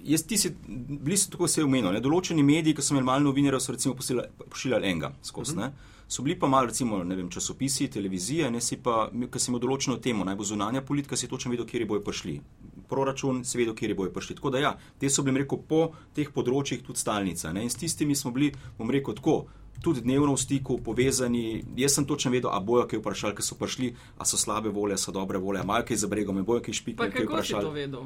Jaz, 0.08 0.24
ti 0.24 0.38
si, 0.38 0.54
bili 0.68 1.18
so 1.18 1.32
tako 1.32 1.48
se 1.48 1.64
umenili. 1.64 1.94
ne, 1.94 2.02
Določeni 2.02 2.44
mediji, 2.44 2.76
ki 2.76 2.82
so 2.82 2.94
imeli 2.94 3.06
malo 3.06 3.28
novinarjev, 3.28 3.60
so 3.60 3.72
recimo 3.76 3.96
pošiljali- 3.96 4.50
pošiljali 4.50 4.88
enega 4.88 5.12
skozi. 5.22 5.56
Uh 5.56 5.64
-huh. 5.64 5.72
So 6.08 6.24
bili 6.24 6.40
pa 6.40 6.48
malo, 6.48 6.68
recimo, 6.68 7.04
ne 7.04 7.16
vem, 7.16 7.30
časopisi, 7.30 7.88
televizije, 7.88 8.52
ne 8.52 8.62
si 8.62 8.78
pa, 8.78 9.10
ki 9.32 9.40
si 9.40 9.52
imel 9.52 9.60
določeno 9.60 9.98
temo, 9.98 10.24
naj 10.24 10.36
bo 10.36 10.44
zunanja 10.44 10.82
politika, 10.82 11.18
si 11.18 11.28
točno 11.28 11.52
vedel, 11.52 11.66
kje 11.66 11.86
bojo 11.86 12.02
prišli. 12.02 12.42
Proračun, 12.90 13.44
si 13.44 13.58
vedel, 13.58 13.76
kje 13.76 13.96
bojo 13.96 14.12
prišli. 14.12 14.36
Tako 14.36 14.50
da 14.50 14.60
ja, 14.60 14.78
te 15.00 15.10
so 15.10 15.24
bili, 15.24 15.40
rekel, 15.40 15.58
po 15.68 15.92
teh 16.16 16.30
področjih 16.32 16.82
tudi 16.82 17.00
stalnica. 17.00 17.52
Ne? 17.54 17.64
In 17.64 17.70
s 17.70 17.76
tistimi 17.76 18.16
smo 18.16 18.32
bili, 18.32 18.54
bom 18.78 18.90
rekel, 18.92 19.14
tako. 19.14 19.46
Tudi 19.82 20.02
dnevno 20.02 20.34
v 20.34 20.38
stiku, 20.38 20.80
povezani. 20.82 21.64
Jaz 21.76 21.94
sem 21.94 22.06
točno 22.06 22.32
vedel, 22.32 22.50
a 22.50 22.60
bojo 22.60 22.88
kaj 22.88 23.00
vprašali, 23.00 23.36
ki 23.36 23.44
so 23.44 23.56
prišli, 23.56 23.96
a 24.18 24.26
so 24.26 24.38
slabe 24.38 24.70
volje, 24.70 24.98
so 24.98 25.12
dobre 25.12 25.38
volje, 25.38 25.60
a 25.60 25.64
imajo 25.64 25.86
kaj 25.86 25.98
za 25.98 26.08
bregom, 26.08 26.38
a 26.38 26.44
bojo 26.44 26.62
kaj 26.62 26.74
špikali, 26.74 27.12
kaj 27.12 27.26
kako 27.26 27.44
si 27.44 27.54
to 27.54 27.72
vedel? 27.72 28.02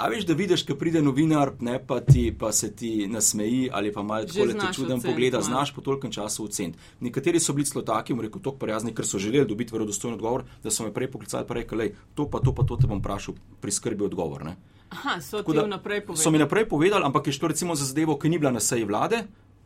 A 0.00 0.08
veš, 0.08 0.24
da 0.24 0.32
vidiš, 0.32 0.62
ko 0.64 0.74
pride 0.80 1.02
novinar, 1.02 1.52
ne, 1.60 1.76
pa, 1.86 1.98
ti, 2.00 2.30
pa 2.38 2.52
se 2.56 2.70
ti 2.76 3.06
nasmeji 3.08 3.68
ali 3.72 3.92
pa 3.92 4.02
malo 4.02 4.24
tako 4.24 4.46
te 4.46 4.72
čuden 4.74 5.00
pogleda, 5.00 5.36
malo. 5.36 5.44
znaš 5.44 5.74
po 5.74 5.80
tolkem 5.84 6.12
času 6.12 6.44
oceniti. 6.44 6.78
Nekateri 7.00 7.40
so 7.40 7.52
bili 7.52 7.66
celo 7.68 7.84
taki, 7.84 8.14
mu 8.14 8.22
rekel, 8.22 8.40
tako 8.40 8.56
prijazni, 8.56 8.94
ker 8.94 9.06
so 9.06 9.18
želeli 9.18 9.48
dobiti 9.48 9.74
verodostojen 9.76 10.14
odgovor, 10.14 10.44
da 10.62 10.70
so 10.70 10.84
me 10.84 10.94
prej 10.94 11.10
poklicali 11.10 11.44
in 11.48 11.54
rekli, 11.54 11.94
to 12.14 12.30
pa 12.30 12.40
to 12.40 12.54
pa 12.54 12.64
to 12.64 12.76
te 12.76 12.88
bom 12.88 12.98
vprašal, 12.98 13.34
priskrbi 13.60 14.04
odgovor. 14.04 14.44
Ne. 14.44 14.56
Aha, 14.90 15.20
so 15.20 15.36
Tako 15.36 15.52
ti 15.52 15.58
da 15.58 15.64
vnaprej 15.64 16.00
povedali. 16.00 16.22
So 16.22 16.30
mi 16.30 16.38
naprej 16.38 16.68
povedali, 16.68 17.04
ampak 17.04 17.26
je 17.26 17.32
šlo 17.32 17.48
recimo 17.48 17.74
za 17.74 17.84
zadevo, 17.84 18.18
ki 18.18 18.28
ni 18.28 18.38
bila 18.38 18.50
na 18.50 18.60
seji 18.60 18.84
vlade. 18.84 19.22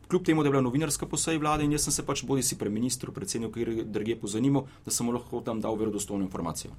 Kljub 0.08 0.24
temu, 0.24 0.42
da 0.42 0.48
je 0.48 0.50
bila 0.50 0.62
novinarska 0.62 1.06
po 1.06 1.16
seji 1.16 1.38
vlade 1.38 1.64
in 1.64 1.72
jaz 1.72 1.86
sem 1.86 1.92
se 1.92 2.02
pač 2.06 2.24
bodi 2.24 2.42
si 2.42 2.58
pre 2.58 2.70
ministru, 2.70 3.12
predsedniku, 3.12 3.52
kjer 3.54 3.84
druge 3.84 4.16
pozanimal, 4.20 4.66
da 4.84 4.90
sem 4.90 5.08
lahko 5.08 5.40
tam 5.40 5.60
dal 5.60 5.78
verodostojno 5.80 6.24
informacijo. 6.24 6.74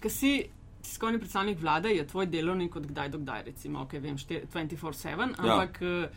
Ker 0.00 0.10
si 0.10 0.48
tiskovni 0.88 1.20
predstavnik 1.20 1.60
vlade, 1.60 1.92
je 1.92 2.06
tvoj 2.06 2.26
delovnik 2.26 2.72
od 2.72 2.88
kdaj 2.88 3.08
do 3.12 3.18
kdaj, 3.20 3.44
recimo, 3.46 3.84
okay, 3.84 4.00
vem, 4.00 4.16
štir- 4.16 4.48
24-7, 4.48 5.36
Ja. 5.36 5.36
ampak 5.38 5.78
ja. 5.78 6.08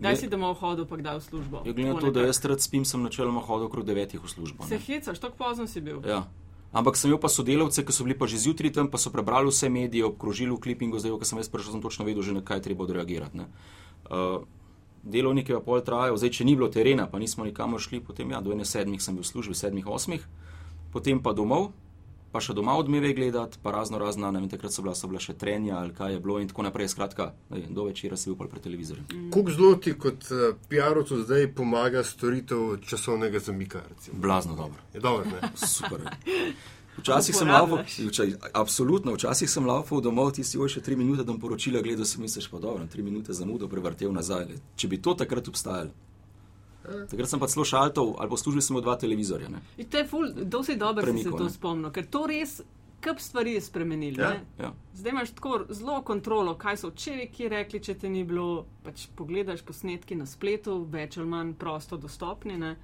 kdaj 0.00 0.16
si 0.16 0.26
domov 0.26 0.56
hodil, 0.58 0.88
pa 0.88 0.96
kdaj 0.96 1.20
v 1.20 1.22
službo? 1.22 1.56
Ja, 1.62 1.72
glede 1.72 1.92
na 1.92 2.00
to, 2.00 2.10
da 2.10 2.24
jaz 2.24 2.40
rad 2.42 2.58
spim, 2.58 2.84
sem 2.84 3.02
načeloma 3.02 3.40
hodil 3.40 3.68
okrog 3.68 3.84
devetih 3.84 4.18
v 4.18 4.28
službo. 4.28 4.64
Se 4.64 4.74
ne. 4.74 4.80
hecaš, 4.80 5.20
tako 5.20 5.36
pozno 5.36 5.66
si 5.66 5.80
bil. 5.80 6.00
Ja. 6.02 6.24
Ampak 6.68 6.96
sem 6.96 7.08
imel 7.08 7.20
pa 7.20 7.28
sodelavce, 7.28 7.80
ki 7.80 7.92
so 7.92 8.04
bili 8.04 8.12
pa 8.12 8.28
že 8.28 8.36
zjutraj 8.36 8.72
tam, 8.76 8.88
pa 8.92 9.00
so 9.00 9.08
prebrali 9.08 9.48
vse 9.48 9.68
medije, 9.68 10.04
obkrožili 10.04 10.52
v 10.52 10.60
klipingu, 10.60 11.00
zdaj, 11.00 11.16
ko 11.16 11.24
sem 11.24 11.40
jaz 11.40 11.48
prišel, 11.48 11.72
sem 11.76 11.82
točno 11.82 12.04
vedel, 12.04 12.20
že 12.20 12.36
na 12.36 12.44
kaj 12.44 12.60
treba 12.60 12.84
odreagirati. 12.84 13.36
ne. 13.40 13.46
Uh, 14.08 14.44
delovniki 15.02 15.52
pa 15.56 15.60
pol 15.64 15.80
trajajo, 15.80 16.20
zdaj, 16.20 16.30
če 16.30 16.44
ni 16.44 16.52
bilo 16.52 16.68
terena, 16.68 17.08
pa 17.08 17.16
nismo 17.18 17.44
nikamor 17.48 17.80
šli, 17.80 18.00
potem 18.04 18.28
ja, 18.28 18.40
do 18.44 18.52
ene 18.52 18.68
sedmih 18.68 19.00
sem 19.00 19.16
bil 19.16 19.24
v 19.24 19.30
službi, 19.32 19.54
sedmih, 19.56 19.86
osmih, 19.88 20.20
potem 20.92 21.16
pa 21.22 21.32
domov, 21.32 21.72
pa 22.30 22.38
še 22.38 22.52
doma 22.52 22.74
odmeve 22.74 23.12
gledati, 23.12 23.58
pa 23.58 23.70
razno 23.70 23.98
razna, 23.98 24.30
ne 24.30 24.40
vem, 24.40 24.48
takrat 24.48 24.70
so 24.70 24.82
bila, 24.82 24.94
so 24.94 25.06
bila 25.06 25.18
še 25.18 25.32
trenja 25.34 25.78
ali 25.78 25.92
kaj 25.92 26.12
je 26.12 26.20
bilo 26.20 26.38
in 26.38 26.48
tako 26.48 26.62
naprej. 26.62 26.88
Skratka, 26.88 27.30
ne 27.48 27.58
vem, 27.58 27.72
do 27.72 27.84
večera 27.84 28.16
si 28.16 28.28
bil 28.28 28.36
pa 28.36 28.46
pred 28.46 28.62
televizorjem. 28.62 29.06
Kako 29.30 29.50
zelo 29.50 29.74
ti 29.76 29.94
kot 29.94 30.28
uh, 30.28 30.38
PR-ovcu 30.64 31.22
zdaj 31.22 31.48
pomaga 31.52 32.02
storitev 32.02 32.78
časovnega 32.82 33.38
zamika? 33.40 33.80
Recimo? 33.88 34.18
Blazno 34.18 34.56
dobro. 34.56 34.80
Je 34.92 35.00
dobro, 35.00 35.24
ne? 35.26 35.48
Super. 35.68 36.04
Včasih 36.98 37.30
sem 37.32 37.48
laufal, 37.48 37.78
Uporabljaš. 37.78 37.98
vča- 38.10 38.50
absolutno, 38.52 39.12
včasih 39.12 39.46
sem 39.46 39.62
laufal 39.62 40.00
domov, 40.00 40.32
ti 40.32 40.42
si 40.42 40.58
oj 40.58 40.68
še 40.68 40.80
tri 40.80 40.96
minute, 40.96 41.22
da 41.22 41.30
bom 41.30 41.38
poročila 41.38 41.78
gledal, 41.78 42.04
si 42.04 42.18
misliš, 42.18 42.48
pa 42.50 42.58
dobro, 42.58 42.86
tri 42.86 43.02
minute 43.02 43.32
zamudo 43.32 43.68
prevrtel 43.68 44.10
nazaj. 44.12 44.44
Le. 44.44 44.56
Če 44.74 44.88
bi 44.88 44.98
to 44.98 45.14
takrat 45.14 45.46
obstajalo. 45.46 45.94
Takrat 47.10 47.30
sem 47.30 47.40
pa 47.40 47.48
celo 47.50 47.64
šaltov, 47.68 48.16
ali 48.18 48.38
sem 48.38 48.74
imel 48.74 48.82
dva 48.82 48.96
televizorja. 48.96 49.48
Ne? 49.48 49.62
In 49.76 49.88
to 49.88 50.02
je 50.02 50.08
ful, 50.08 50.32
dosti 50.34 50.76
dobro 50.76 51.06
si 51.12 51.22
se 51.22 51.30
to 51.30 51.44
ne. 51.44 51.50
spomnil, 51.50 51.92
ker 51.92 52.06
to 52.06 52.26
res 52.26 52.60
kup 53.04 53.20
stvari 53.20 53.52
je 53.52 53.60
spremenilo. 53.60 54.22
Ja. 54.22 54.30
ne. 54.30 54.44
Ja. 54.58 54.72
Zdaj 54.94 55.10
imaš 55.10 55.30
tako 55.30 55.64
zelo 55.68 56.02
kontrolo, 56.02 56.54
kaj 56.58 56.76
so 56.76 56.90
včeraj 56.90 57.30
ki 57.32 57.48
rekli, 57.48 57.80
če 57.80 57.94
te 57.94 58.10
ni 58.10 58.24
bilo. 58.24 58.66
Pač 58.84 59.06
pogledaš 59.16 59.62
posnetki 59.62 60.16
na 60.18 60.26
spletu, 60.26 60.80
več 60.90 61.18
ali 61.18 61.28
manj 61.28 61.54
prosto 61.60 61.96
dostopni. 61.96 62.58
Ne? 62.58 62.74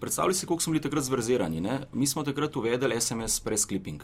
Predstavljaj 0.00 0.34
si, 0.34 0.46
koliko 0.46 0.62
smo 0.62 0.72
bili 0.72 0.82
takrat 0.82 1.04
zverzerani. 1.04 1.60
Ne? 1.60 1.80
Mi 1.92 2.06
smo 2.06 2.24
takrat 2.24 2.56
uvedli 2.56 3.00
SMS 3.00 3.40
press 3.40 3.66
clipping. 3.68 4.02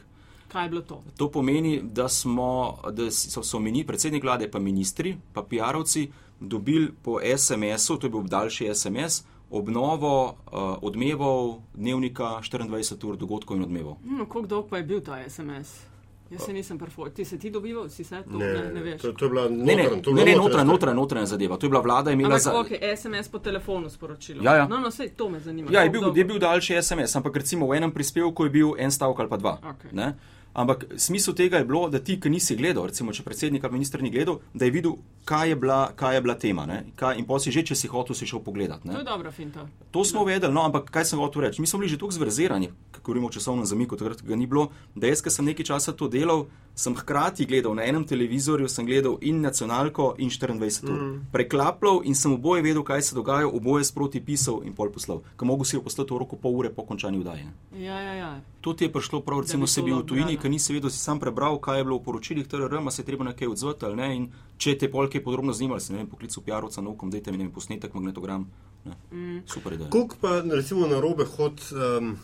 Kaj 0.49 0.65
je 0.65 0.69
bilo 0.69 0.83
to? 0.83 1.03
To 1.17 1.31
pomeni, 1.31 1.81
da 1.83 2.09
smo, 2.09 2.79
da 2.93 3.11
so, 3.11 3.43
so 3.43 3.59
mini, 3.59 3.87
predsednik 3.87 4.25
vlade, 4.25 4.51
pa 4.51 4.59
ministri, 4.59 5.17
pa 5.33 5.43
PR-ovci 5.43 6.09
dobili 6.41 6.93
po 7.03 7.19
SMS-u, 7.37 7.97
to 7.99 8.07
je 8.07 8.11
bil 8.11 8.23
daljši 8.23 8.71
SMS, 8.75 9.25
obnovo 9.51 10.27
uh, 10.27 10.59
odmevov 10.83 11.61
dnevnika 11.75 12.25
24 12.25 13.07
ur 13.07 13.17
dogodkov 13.17 13.57
in 13.57 13.63
odmevov. 13.63 13.97
No, 14.05 14.27
koliko 14.27 14.49
dolg 14.49 14.69
pa 14.71 14.77
je 14.77 14.83
bil 14.85 15.01
ta 15.01 15.19
SMS? 15.29 15.89
Jaz 16.31 16.43
se 16.45 16.53
nisem 16.53 16.79
prvo. 16.79 17.09
Ti 17.09 17.25
se 17.25 17.39
ti 17.39 17.51
dobival, 17.51 17.89
si 17.89 18.05
se 18.05 18.23
to 18.31 18.39
ne, 18.39 18.47
ne, 18.47 18.71
ne 18.75 18.81
veš. 18.83 19.03
to, 19.03 19.13
to 19.13 19.25
je 19.25 19.29
bila 19.31 19.49
Ne, 19.49 19.57
ne, 19.57 19.83
notranja, 19.83 20.03
to 20.03 20.11
je 20.11 20.15
ne, 20.15 20.25
ne 20.25 20.37
notranja 20.37 20.37
notranja, 20.37 20.65
notranja, 20.65 20.95
notranja 20.95 21.27
zadeva. 21.27 21.57
To 21.57 21.67
je 21.67 21.71
bila 21.71 21.81
vlada 21.81 22.11
imela 22.11 22.29
Ampak, 22.29 22.43
za. 22.43 22.61
ok, 22.61 22.69
SMS 22.97 23.29
po 23.29 23.39
telefonu 23.39 23.91
sporočilo. 23.91 24.45
Ja, 24.45 24.55
ja. 24.57 24.67
No, 24.69 24.81
no, 24.81 24.91
sej 24.91 25.09
to 25.09 25.31
me 25.31 25.41
zanima. 25.41 25.71
Ja, 25.73 25.81
je 25.83 25.91
bil, 25.91 26.17
je 26.17 26.25
bil 26.25 26.39
daljši 26.39 26.83
SMS, 26.83 27.17
ampak 27.17 27.37
recimo 27.37 27.67
v 27.67 27.77
enem 27.77 27.91
prispevku 27.93 28.45
je 28.45 28.51
bil 28.51 28.75
en 28.79 28.93
stavek 28.93 29.19
ali 29.19 29.29
pa 29.29 29.37
dva. 29.37 29.59
Okej. 29.65 29.91
ne. 29.93 30.15
Ampak 30.59 30.85
smisel 30.99 31.35
tega 31.39 31.61
je 31.61 31.65
bilo, 31.65 31.85
da 31.89 32.01
ti, 32.03 32.17
ki 32.21 32.31
nisi 32.31 32.57
gledal, 32.59 32.89
recimo, 32.91 33.13
če 33.15 33.23
predsednik 33.23 33.63
ali 33.65 33.77
minister 33.79 34.03
ni 34.03 34.11
gledal, 34.11 34.41
da 34.51 34.67
je 34.67 34.75
videl, 34.75 34.97
kaj 35.29 35.53
je 35.53 35.57
bila, 35.57 35.77
kaj 35.97 36.17
je 36.17 36.23
bila 36.25 36.35
tema. 36.35 36.67
ne. 36.67 36.79
Kaj, 36.99 37.21
in 37.21 37.27
si 37.39 37.53
že, 37.55 37.63
če 37.63 37.75
si 37.79 37.87
hotel, 37.87 38.17
si 38.19 38.27
šel 38.27 38.43
pogledat. 38.43 38.85
ne. 38.85 38.93
To 38.93 38.99
je 38.99 39.07
dobra 39.07 39.31
finta. 39.31 39.69
To 39.91 40.05
smo 40.05 40.27
uvedli, 40.27 40.51
no, 40.51 40.65
ampak 40.67 40.91
kaj 40.91 41.05
sem 41.05 41.19
hotel 41.19 41.43
reči? 41.47 41.61
Mi 41.61 41.67
smo 41.67 41.79
bili 41.79 41.91
že 41.91 41.99
tako 41.99 42.11
zverzerani, 42.11 42.73
ko 42.91 43.01
govorimo 43.05 43.29
o 43.29 43.31
časovnem 43.31 43.67
zamiku, 43.67 43.97
takrat 43.97 44.23
ga 44.23 44.37
ni 44.37 44.47
bilo, 44.47 44.69
da 44.95 45.07
jaz, 45.07 45.23
ki 45.23 45.31
sem 45.31 45.47
nekaj 45.47 45.65
časa 45.71 45.95
to 45.95 46.09
delal, 46.09 46.49
sem 46.79 46.95
hkrati 46.95 47.47
gledal 47.47 47.75
na 47.75 47.83
enem 47.83 48.05
televizorju, 48.07 48.69
sem 48.71 48.87
gledal 48.87 49.17
in 49.21 49.41
nacionalko 49.43 50.13
in 50.19 50.31
24 50.31 50.85
ur. 50.87 51.01
Mm. 51.03 51.27
Preklapljal 51.33 52.03
in 52.05 52.15
sem 52.15 52.33
oboje 52.33 52.63
vedel, 52.63 52.85
kaj 52.87 53.03
se 53.03 53.17
dogaja, 53.17 53.49
oboje 53.49 53.89
sproti 53.89 54.21
pisal 54.25 54.61
in 54.65 54.77
pol 54.79 54.93
poslal. 54.95 55.25
Ko 55.37 55.49
mogo 55.49 55.67
si 55.67 55.77
jo 55.77 55.83
poslati 55.83 56.15
v 56.15 56.21
roku 56.23 56.39
pol 56.39 56.55
ure 56.61 56.71
po 56.71 56.87
končani 56.87 57.19
vdaji. 57.19 57.49
ne. 57.49 57.83
Ja, 57.85 57.99
ja, 58.01 58.15
ja. 58.15 58.31
To 58.61 58.75
ti 58.75 58.85
je 58.85 58.93
prišlo 58.93 59.21
prav, 59.27 59.41
recimo, 59.41 59.67
bi 59.67 59.71
se 59.71 59.81
to 59.81 59.87
bil 59.87 59.99
v 59.99 60.07
tujini, 60.07 60.39
ker 60.39 60.51
nisi 60.51 60.73
vedel, 60.73 60.91
si 60.91 60.99
sam 60.99 61.19
prebral, 61.19 61.59
kaj 61.59 61.79
je 61.79 61.85
bilo 61.85 61.99
v 61.99 62.05
poročilih 62.05 62.47
TRR, 62.47 62.81
ma 62.81 62.91
se 62.91 63.03
je 63.03 63.07
treba 63.07 63.25
na 63.25 63.35
kaj 63.35 63.49
odzvati 63.49 63.85
ali 63.85 63.97
ne. 63.97 64.09
In 64.17 64.31
če 64.57 64.79
te 64.79 64.91
polke 64.91 65.23
podrobno 65.23 65.53
zanimali, 65.53 65.81
se 65.81 65.93
ne 65.93 65.99
vem, 65.99 66.07
poklical 66.07 66.43
PR-ovca 66.47 66.83
na 66.83 66.91
ukom, 66.91 67.11
dajte 67.11 67.33
mi 67.33 67.39
ne 67.39 67.45
vem, 67.49 67.53
posnetek, 67.55 67.95
magnetogram. 67.95 68.47
Ne. 68.85 68.97
Mm. 69.13 69.43
Super 69.47 69.73
ideja. 69.73 69.91
Koliko 69.91 70.17
pa 70.21 70.41
recimo 70.47 70.87
na 70.87 71.01
robe 71.01 71.25
hod 71.25 71.63
um, 71.75 72.17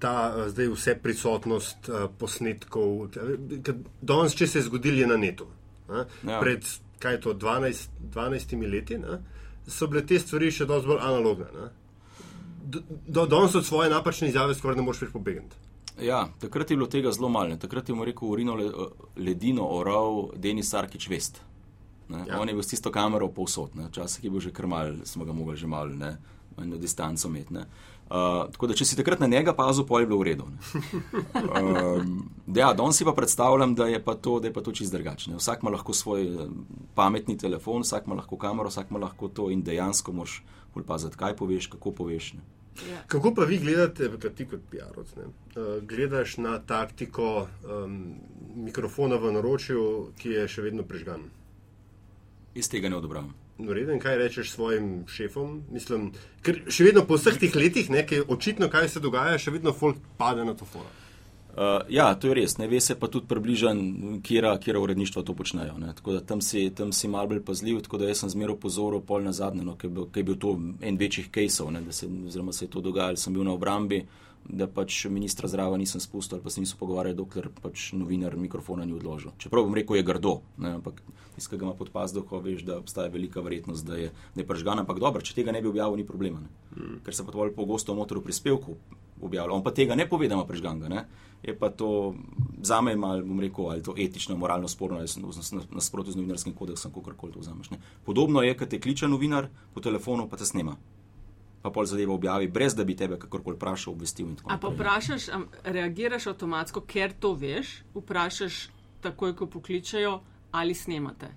ta 0.00 0.12
uh, 0.28 0.48
zdaj 0.48 0.68
vse 0.68 0.94
prisotnost 0.96 1.88
uh, 1.88 2.06
posnetkov, 2.10 3.10
danes, 4.02 4.34
če 4.34 4.46
se 4.46 4.58
je 4.58 4.64
zgodil, 4.64 4.98
je 4.98 5.06
na 5.06 5.16
netu. 5.16 5.46
Ne? 5.88 6.04
Ja. 6.24 6.40
Pred 6.40 6.64
kaj 6.98 7.14
je 7.14 7.20
to, 7.20 7.34
12, 7.34 7.88
12 8.10 8.66
leti, 8.66 8.98
ne? 8.98 9.20
so 9.66 9.86
bile 9.86 10.02
te 10.02 10.18
stvari 10.18 10.50
še 10.50 10.66
dosti 10.66 10.88
bolj 10.88 11.00
analogne. 11.00 11.46
ne. 11.54 11.68
Do- 12.66 12.82
Do, 13.06 13.26
danes 13.26 13.54
od 13.54 13.64
svoje 13.64 13.90
napačne 13.90 14.28
izjave 14.28 14.54
skoraj 14.54 14.76
ne 14.76 14.82
moreš 14.82 15.00
več 15.00 15.12
pobegniti. 15.12 15.56
Ja, 16.00 16.28
takrat 16.38 16.70
je 16.70 16.76
bilo 16.76 16.86
tega 16.86 17.10
zelo 17.12 17.28
malo. 17.28 17.56
Takrat 17.56 17.88
je 17.88 17.94
mu 17.94 18.04
rekel 18.04 18.28
Urino 18.28 18.54
le, 18.54 18.68
ledino 19.18 19.66
oral 19.68 20.30
Denis 20.36 20.74
Arkič 20.74 21.08
Vest. 21.08 21.40
Ne. 22.08 22.24
Ja. 22.26 22.38
On 22.40 22.48
je 22.48 22.54
bil 22.54 22.62
s 22.62 22.68
tisto 22.68 22.90
kamero 22.90 23.28
povsod. 23.28 23.74
Včasih 23.76 24.24
je 24.24 24.30
bil 24.30 24.40
že 24.40 24.50
krmal, 24.50 24.94
smo 25.04 25.24
ga 25.24 25.32
mogli 25.32 25.56
že 25.56 25.66
malo 25.66 25.92
ne, 25.92 26.16
na 26.56 26.76
distanco 26.76 27.28
imeti. 27.28 27.54
Uh, 28.10 28.48
tako 28.50 28.66
da, 28.66 28.74
če 28.74 28.88
si 28.88 28.96
takrat 28.98 29.20
na 29.22 29.28
njega 29.30 29.52
pazil, 29.54 29.84
pol 29.86 30.02
je 30.02 30.06
bilo 30.10 30.16
v 30.18 30.24
redu. 30.32 30.48
ne. 30.50 30.58
Um, 31.62 32.14
ja, 32.60 32.72
danes 32.74 32.98
si 32.98 33.04
pa 33.06 33.12
predstavljam, 33.14 33.76
da 33.78 33.86
je 33.86 34.00
pa 34.02 34.16
to, 34.18 34.40
da 34.42 34.48
je 34.50 34.54
pa 34.56 34.64
to 34.66 34.72
čist 34.74 34.90
drugačne. 34.90 35.36
Vsak 35.38 35.62
ima 35.62 35.70
lahko 35.70 35.94
svoj 35.94 36.26
eh, 36.26 36.48
pametni 36.98 37.36
telefon, 37.38 37.84
vsak 37.86 38.08
ima 38.10 38.18
lahko 38.18 38.34
kamero, 38.36 38.66
vsak 38.68 38.90
ima 38.90 38.98
lahko 38.98 39.28
to 39.28 39.46
in 39.54 39.62
dejansko 39.62 40.12
moš 40.12 40.40
bolj 40.74 40.88
paziti, 40.88 41.18
kaj 41.20 41.36
poveš, 41.38 41.68
kako 41.70 41.92
poveš. 42.00 42.32
Ne. 42.34 42.42
ja. 42.90 43.04
Kako 43.06 43.30
pa 43.36 43.46
vi 43.46 43.60
gledate, 43.62 44.10
kot 44.10 44.34
ti 44.34 44.48
kot 44.50 44.66
PR-ovc, 44.72 45.14
ne, 45.20 45.28
uh, 45.30 45.68
gledaš 45.86 46.34
na 46.42 46.56
taktiko 46.58 47.46
um, 47.46 48.00
mikrofona 48.56 49.22
v 49.22 49.36
naročju, 49.38 49.84
ki 50.18 50.34
je 50.34 50.48
še 50.50 50.66
vedno 50.66 50.82
prižgan? 50.82 51.30
Iz 52.58 52.66
tega 52.66 52.90
ne 52.90 52.98
odobravam. 52.98 53.30
No, 53.60 53.72
reden, 53.76 54.00
kaj 54.00 54.16
rečeš 54.18 54.54
svojim 54.54 55.04
šefom? 55.08 55.62
Mislim, 55.72 56.10
ker 56.42 56.62
še 56.72 56.88
vedno 56.88 57.04
po 57.06 57.18
vseh 57.20 57.36
teh 57.40 57.54
letih, 57.56 57.90
ne, 57.90 58.06
ki 58.06 58.20
je 58.20 58.26
očitno, 58.28 58.70
kaj 58.72 58.88
se 58.88 59.00
dogaja, 59.04 59.38
še 59.38 59.52
vedno 59.54 59.72
folk 59.76 60.00
pade 60.18 60.44
na 60.44 60.54
to 60.56 60.64
fora. 60.64 60.88
Uh, 61.50 61.82
ja, 61.90 62.14
to 62.14 62.30
je 62.30 62.34
res. 62.38 62.54
Ne 62.58 62.68
ve 62.70 62.78
se 62.80 62.94
pa 62.94 63.08
tudi 63.10 63.26
približan, 63.26 63.80
kjera, 64.22 64.52
kjera 64.62 64.80
uredništva 64.80 65.24
to 65.26 65.34
počnejo. 65.34 65.74
Ne. 65.82 65.90
Tako 65.98 66.12
da 66.12 66.20
tam 66.20 66.40
si, 66.40 66.68
tam 66.70 66.92
si 66.94 67.08
mal 67.10 67.26
bolj 67.26 67.42
pazljiv, 67.44 67.80
tako 67.82 67.98
da 67.98 68.06
jaz 68.08 68.22
sem 68.22 68.30
zmeraj 68.30 68.56
pozoril 68.62 69.02
pol 69.02 69.26
na 69.26 69.32
zadnje, 69.34 69.64
no, 69.66 69.74
ker 69.76 69.90
je 69.90 70.24
bil- 70.24 70.38
to 70.38 70.54
en 70.80 70.96
večjih 70.96 71.26
kejsov, 71.30 71.72
ne, 71.74 71.82
da 71.82 71.92
se, 71.92 72.06
oziroma 72.06 72.52
se 72.52 72.64
je 72.64 72.70
to 72.70 72.80
dogajalo. 72.80 73.18
Sem 73.18 73.34
bil 73.34 73.44
na 73.44 73.52
obrambi, 73.52 74.04
da 74.44 74.66
pač 74.66 75.04
ministra 75.06 75.48
zraven 75.48 75.80
nisem 75.80 76.00
spustil 76.00 76.36
ali 76.36 76.44
pa 76.44 76.50
se 76.50 76.60
niso 76.60 76.76
pogovarjali, 76.80 77.16
dokler 77.16 77.48
pač 77.62 77.92
novinar 77.92 78.36
mikrofona 78.36 78.84
ni 78.84 78.94
odložil. 78.96 79.32
Čeprav 79.38 79.64
bom 79.64 79.74
rekel, 79.74 79.96
je 79.96 80.06
grdo, 80.06 80.40
ne, 80.58 80.74
ampak 80.80 81.02
tiskaj 81.36 81.58
ga 81.58 81.68
ima 81.68 81.74
pod 81.74 81.90
pazduho, 81.94 82.40
veš, 82.44 82.64
da 82.66 82.78
obstaja 82.78 83.12
velika 83.12 83.40
verjetnost, 83.40 83.86
da 83.86 83.96
je, 83.96 84.10
da 84.34 84.42
je 84.42 84.46
pržgan, 84.46 84.82
ampak 84.82 84.98
dobro, 85.00 85.22
če 85.22 85.36
tega 85.36 85.52
ne 85.52 85.62
bi 85.62 85.70
objavil, 85.70 86.00
ni 86.00 86.06
problema. 86.06 86.42
Ne. 86.42 86.98
Ker 87.04 87.14
se 87.14 87.26
pa 87.26 87.32
to 87.32 87.48
pogosto 87.56 87.94
noter 87.94 88.18
v 88.18 88.26
prispevku 88.26 88.76
objavlja. 89.22 89.54
On 89.54 89.64
pa 89.64 89.72
tega 89.74 89.94
ne 89.94 90.08
pove, 90.08 90.28
da 90.28 90.36
ima 90.36 90.46
prežganga. 90.48 90.88
Ne? 90.88 91.04
Je 91.42 91.54
pa 91.56 91.70
to 91.70 92.14
za 92.62 92.80
me 92.84 92.96
malo, 92.96 93.24
bom 93.24 93.40
rekel, 93.40 93.70
ali 93.70 93.82
to 93.82 93.94
etično, 93.98 94.36
moralno 94.36 94.68
sporno, 94.68 94.98
ali 94.98 95.08
nasprotno 95.70 96.12
z 96.12 96.16
novinarskim 96.16 96.54
kodeksom, 96.54 96.92
kako 96.92 97.14
koli 97.16 97.32
to 97.32 97.40
vzameš. 97.40 97.70
Ne? 97.70 97.80
Podobno 98.04 98.42
je, 98.42 98.56
kad 98.56 98.68
te 98.68 98.80
kliče 98.80 99.08
novinar 99.08 99.48
po 99.74 99.80
telefonu, 99.80 100.28
pa 100.28 100.36
te 100.36 100.44
snema. 100.44 100.76
Pa 101.60 101.70
pol 101.70 101.84
zadeva 101.84 102.14
objavi, 102.14 102.48
brez 102.48 102.74
da 102.74 102.84
bi 102.88 102.96
tebe 102.96 103.18
kakorkoli 103.20 103.58
vprašal, 103.58 103.92
obvestil. 103.92 104.30
A 104.48 104.56
pa 104.56 104.70
vprašaš, 104.72 105.28
reagiraš 105.64 106.30
avtomatsko, 106.32 106.80
ker 106.88 107.12
to 107.12 107.34
veš, 107.36 107.82
vprašaš 107.94 108.68
takoj, 109.04 109.34
ko 109.36 109.46
pokličajo, 109.46 110.20
ali 110.56 110.74
snemate. 110.74 111.28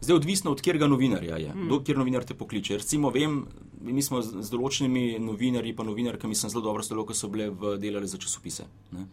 Zdaj, 0.00 0.16
odvisno 0.16 0.50
od 0.50 0.60
katerega 0.60 0.86
novinarja 0.88 1.36
je, 1.36 1.50
hmm. 1.52 1.68
do 1.68 1.80
kjer 1.84 1.98
novinar 1.98 2.24
te 2.24 2.34
pokliče. 2.34 2.78
Recimo, 2.80 3.10
vem, 3.10 3.42
mi 3.84 4.02
smo 4.02 4.22
z, 4.24 4.40
z 4.40 4.52
določenimi 4.52 5.18
novinarji, 5.20 5.74
pa 5.76 5.84
novinarkami, 5.84 6.36
sem 6.36 6.52
zelo 6.52 6.64
dobro 6.64 6.84
sodeloval, 6.84 7.10
ko 7.10 7.16
so 7.16 7.28
bile 7.28 7.50
v 7.52 7.74
delali 7.80 8.08
za 8.08 8.20
časopise. 8.20 8.64
Ne? 8.96 9.04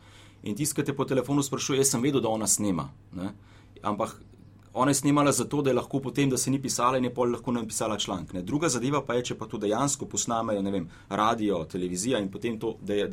In 0.47 0.55
tiskate 0.55 0.95
po 0.95 1.03
telefonu, 1.03 1.43
sprašuje, 1.43 1.81
jaz 1.81 1.91
sem 1.91 2.03
vedel, 2.03 2.23
da 2.23 2.31
ona 2.31 2.47
snema. 2.47 2.87
Ne? 3.19 3.33
Ampak 3.83 4.15
ona 4.77 4.91
je 4.91 5.01
snemala 5.01 5.31
zato, 5.31 5.61
da 5.61 5.69
je 5.69 5.75
lahko 5.77 5.99
potem, 5.99 6.29
da 6.29 6.37
se 6.37 6.51
ni 6.51 6.61
pisala 6.61 6.97
in 6.97 7.09
je 7.09 7.13
pol 7.13 7.31
lahko 7.31 7.51
napisala 7.51 7.97
članek. 7.97 8.33
Ne? 8.33 8.41
Druga 8.41 8.69
zadeva 8.69 9.01
pa 9.05 9.17
je, 9.17 9.23
če 9.31 9.37
pa 9.37 9.47
to 9.47 9.57
dejansko 9.57 10.05
posnamejo, 10.05 10.61
ne 10.61 10.71
vem, 10.71 10.87
radio, 11.09 11.63
televizija 11.65 12.19
in 12.23 12.31
potem 12.31 12.59
to, 12.59 12.75
da 12.81 12.93
je 12.93 13.09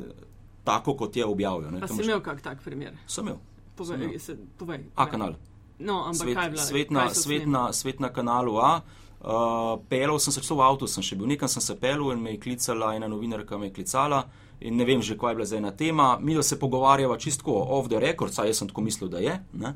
tako, 0.65 0.97
kot 0.97 1.17
je 1.17 1.27
objavijo. 1.27 1.73
Pa 1.81 1.89
si 1.89 2.03
imel 2.03 2.21
kak 2.25 2.43
tak 2.43 2.63
primer? 2.65 2.97
Sem 3.07 3.27
imel. 3.27 3.41
Povej, 3.77 4.19
se, 4.19 4.37
povej. 4.59 4.85
A 4.95 5.09
kanal. 5.11 5.35
No, 5.79 6.05
ampak 6.07 6.29
svet, 6.29 6.37
kaj 6.37 6.47
je 6.47 6.51
bilo? 6.51 6.63
Svet 6.63 6.91
na, 6.91 7.09
svet, 7.15 7.47
na, 7.47 7.73
svet 7.73 8.01
na 8.01 8.13
kanalu 8.13 8.59
A. 8.59 8.81
Uh, 9.25 9.81
pelal 9.89 10.19
sem 10.21 10.33
se, 10.33 10.43
celo 10.45 10.61
v 10.61 10.65
avtu 10.67 10.87
sem 10.87 11.03
še 11.03 11.17
bil, 11.17 11.25
nekam 11.31 11.49
sem 11.49 11.63
se 11.65 11.73
pelal 11.81 12.13
in 12.13 12.21
me 12.21 12.35
je 12.35 12.43
klicala 12.45 12.91
ena 12.93 13.09
novinarka, 13.09 13.57
me 13.57 13.71
je 13.71 13.79
klicala 13.79 14.19
in 14.61 14.77
ne 14.77 14.85
vem 14.85 15.01
že, 15.01 15.17
kaj 15.17 15.33
je 15.33 15.39
bila 15.39 15.47
zdaj 15.49 15.61
ena 15.63 15.73
tema. 15.73 16.09
Mi 16.21 16.37
se 16.43 16.59
pogovarjava 16.61 17.17
čisto 17.19 17.57
off 17.57 17.89
the 17.89 17.99
record, 17.99 18.35
saj 18.35 18.53
jaz 18.53 18.61
sem 18.61 18.69
tako 18.69 18.85
mislil, 18.85 19.09
da 19.09 19.25
je. 19.25 19.39
Ne? 19.53 19.75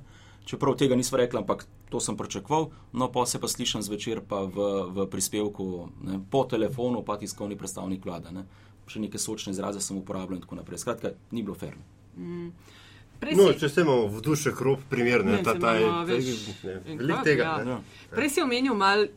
Čeprav 0.48 0.78
tega 0.80 0.96
nisem 0.96 1.18
rekel, 1.20 1.42
ampak 1.42 1.66
to 1.92 2.00
sem 2.00 2.16
pričakoval, 2.16 2.70
no 2.96 3.10
pa 3.12 3.26
se 3.28 3.40
pa 3.40 3.48
slišim 3.48 3.82
zvečer 3.84 4.22
pa 4.24 4.46
v, 4.48 4.68
v 4.96 5.04
prispevku 5.12 5.88
ne, 6.00 6.20
po 6.30 6.44
telefonu, 6.48 7.02
pa 7.04 7.18
tiskovni 7.20 7.56
predstavnik 7.56 8.04
vlade. 8.04 8.32
Ne. 8.32 8.46
Še 8.88 9.02
neke 9.04 9.20
sočne 9.20 9.52
izraze 9.52 9.82
sem 9.84 9.98
uporabljal 10.00 10.38
in 10.38 10.46
tako 10.46 10.56
naprej. 10.56 10.80
Skratka, 10.80 11.12
ni 11.36 11.44
bilo 11.44 11.56
ferno. 11.58 11.84
Mm. 12.16 12.48
No, 13.36 13.50
če 13.52 13.68
se 13.68 13.82
imamo 13.82 14.06
v 14.14 14.22
duši 14.24 14.54
krop, 14.56 14.84
primer, 14.88 15.24
ne, 15.26 15.42
ta, 15.44 15.52
ta, 15.58 15.74
velik 16.06 17.24
tega. 17.26 17.44
Ja. 17.44 17.54
Ne. 17.66 17.78
Prej 18.14 18.30
si 18.36 18.40
omenil 18.40 18.78
mal 18.78 19.08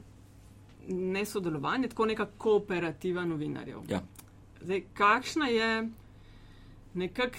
nesodelovanje, 0.90 1.94
tako 1.94 2.10
neka 2.10 2.26
kooperativa 2.42 3.24
novinarjev. 3.30 3.86
Ja. 3.88 4.02
Zdaj, 4.62 4.84
kakšna 4.98 5.52
je 5.54 5.70
nekak 6.98 7.38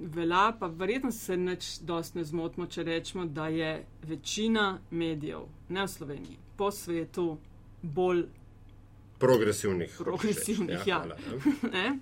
velja, 0.00 0.56
pa 0.58 0.66
verjetno 0.66 1.12
se 1.12 1.36
neč 1.36 1.78
dost 1.80 2.14
ne 2.14 2.24
zmotimo, 2.24 2.66
če 2.66 2.82
rečemo, 2.82 3.24
da 3.24 3.48
je 3.48 3.84
večina 4.08 4.78
medijev, 4.90 5.46
ne 5.68 5.84
v 5.84 5.88
Sloveniji, 5.88 6.36
po 6.56 6.70
svetu 6.70 7.38
bolj 7.82 8.24
progresivnih. 9.20 9.96
Progresivnih, 9.98 10.86
ja. 10.86 11.04
ja. 11.72 11.96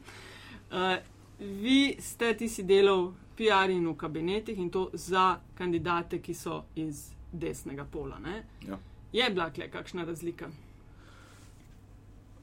uh, 0.70 0.96
vi 1.62 1.96
ste 2.00 2.34
ti 2.36 2.48
si 2.48 2.62
delal 2.62 3.10
PR 3.38 3.70
in 3.70 3.86
v 3.86 3.96
kabinetih 3.96 4.58
in 4.58 4.70
to 4.70 4.88
za 4.92 5.38
kandidate, 5.58 6.22
ki 6.22 6.34
so 6.34 6.62
iz 6.76 7.10
desnega 7.32 7.84
pola. 7.84 8.18
Ja. 8.66 8.78
Je 9.12 9.30
bila 9.30 9.50
kle 9.50 9.70
kakšna 9.70 10.04
razlika? 10.04 10.50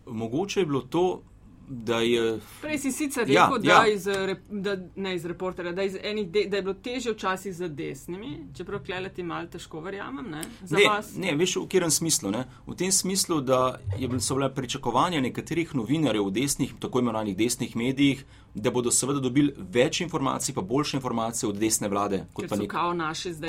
Mogoče 0.05 0.59
je 0.59 0.65
bilo 0.65 0.81
to, 0.81 1.21
da 1.67 1.99
je. 1.99 2.39
Prej 2.61 2.77
si 2.77 2.91
sicer 2.91 3.27
rekel, 3.27 3.35
ja, 3.35 3.57
da, 3.59 3.85
ja. 3.85 3.93
iz, 3.93 4.07
da, 4.49 4.77
ne 4.95 5.15
iz 5.15 5.25
reporterja, 5.25 5.71
da, 5.71 5.83
iz 5.83 5.93
de, 6.25 6.45
da 6.47 6.57
je 6.57 6.61
bilo 6.61 6.73
teže 6.73 7.11
včasih 7.11 7.55
za 7.55 7.67
desnimi, 7.67 8.47
čeprav 8.57 8.83
kleleti 8.85 9.23
malo 9.23 9.47
težko 9.47 9.81
verjamem. 9.81 10.29
Ne, 10.31 10.41
ne, 10.69 10.85
ne 11.15 11.35
veš, 11.35 11.55
v 11.55 11.67
katerem 11.67 11.91
smislu? 11.91 12.31
Ne? 12.31 12.45
V 12.67 12.75
tem 12.75 12.91
smislu, 12.91 13.41
da 13.41 13.79
so 14.19 14.35
bile 14.35 14.53
pričakovanja 14.53 15.21
nekaterih 15.21 15.75
novinarjev 15.75 16.27
v 16.27 16.31
desnih, 16.31 16.73
tako 16.79 16.99
imenovanih 16.99 17.37
desnih 17.37 17.75
medijih, 17.75 18.25
da 18.55 18.71
bodo 18.71 18.91
seveda 18.91 19.19
dobili 19.19 19.53
več 19.57 19.99
informacij, 20.01 20.55
pa 20.55 20.61
boljše 20.61 20.97
informacije 20.97 21.49
od 21.49 21.57
desne 21.59 21.89
vlade, 21.91 22.23
kot 22.33 22.47
pa, 22.49 22.55
nek, 22.55 22.71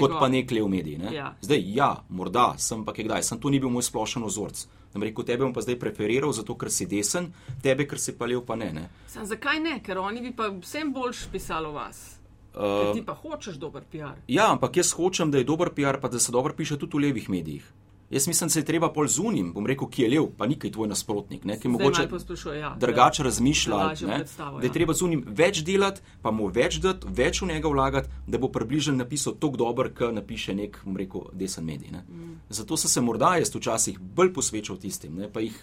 kot 0.01 0.17
pa 0.21 0.29
nekle 0.29 0.63
v 0.63 0.69
mediji. 0.69 0.99
Ne? 0.99 1.15
Ja. 1.15 1.29
Zdaj, 1.41 1.63
ja, 1.75 1.93
morda 2.09 2.55
sem 2.59 2.85
pa 2.85 2.93
kdaj, 2.97 3.23
sem 3.23 3.41
to 3.41 3.51
ni 3.51 3.61
bil 3.63 3.71
moj 3.71 3.87
splošen 3.87 4.27
ozorc. 4.27 4.67
Sem 4.97 5.03
rekel, 5.05 5.27
tebe 5.29 5.45
bom 5.45 5.53
pa 5.53 5.61
zdaj 5.61 5.77
preferiral, 5.77 6.33
zato 6.33 6.55
ker 6.57 6.71
si 6.73 6.87
desen, 6.89 7.27
tebe, 7.61 7.85
ker 7.85 8.01
si 8.01 8.15
pa 8.17 8.25
lev, 8.25 8.47
pa 8.49 8.57
ne. 8.57 8.71
ne. 8.73 8.85
Sam, 9.13 9.27
zakaj 9.29 9.61
ne? 9.61 9.75
Ker 9.85 10.01
oni 10.01 10.23
bi 10.25 10.31
pa 10.33 10.49
vsem 10.55 10.89
boljš 10.89 11.27
pisali 11.29 11.69
o 11.69 11.75
vas. 11.77 12.17
Uh, 12.57 12.95
ti 12.97 13.03
pa 13.05 13.13
hočeš 13.13 13.59
dober 13.61 13.85
PR. 13.85 14.17
Ja, 14.33 14.49
ampak 14.55 14.81
jaz 14.81 14.95
hočem, 14.97 15.29
da 15.29 15.37
je 15.37 15.45
dober 15.45 15.75
PR, 15.77 16.01
pa 16.01 16.09
da 16.09 16.17
se 16.17 16.33
dobro 16.33 16.57
piše 16.57 16.79
tudi 16.81 16.97
v 16.97 17.11
levih 17.11 17.29
medijih. 17.29 17.67
Jaz 18.11 18.27
mislim, 18.27 18.49
da 18.49 18.53
se 18.53 18.61
je 18.61 18.65
treba 18.65 18.93
pol 18.93 19.07
zunim, 19.07 19.53
bom 19.53 19.67
rekel, 19.67 19.89
ki 19.91 20.03
je 20.03 20.11
lev, 20.11 20.29
pa 20.39 20.47
nikaj 20.47 20.71
tvoj 20.73 20.89
nasprotnik, 20.89 21.45
ne, 21.45 21.59
ki 21.61 21.69
mogoče 21.69 22.07
ja, 22.55 22.75
drugače 22.79 23.23
razmišlja, 23.23 23.77
da, 23.77 24.07
da 24.39 24.61
je 24.63 24.69
ja. 24.69 24.73
treba 24.73 24.95
zunim 24.95 25.25
več 25.27 25.65
delati, 25.67 26.01
pa 26.23 26.31
mu 26.31 26.47
več 26.47 26.79
dati, 26.83 27.11
več 27.11 27.43
v 27.43 27.51
njega 27.51 27.69
vlagati, 27.69 28.23
da 28.27 28.39
bo 28.39 28.53
približen 28.55 28.97
napisal 29.03 29.35
tako 29.35 29.59
dober, 29.65 29.91
kot 29.95 30.15
napiše 30.15 30.55
nek, 30.55 30.79
bom 30.85 30.97
rekel, 30.97 31.27
desen 31.35 31.67
medij. 31.67 31.91
Mm. 32.07 32.39
Zato 32.49 32.77
sem 32.77 32.91
se 32.91 33.03
morda 33.03 33.37
jaz 33.41 33.51
včasih 33.55 33.99
bolj 33.99 34.33
posvečal 34.39 34.79
tistim, 34.79 35.19
ne, 35.19 35.33
pa 35.33 35.43
jih 35.43 35.59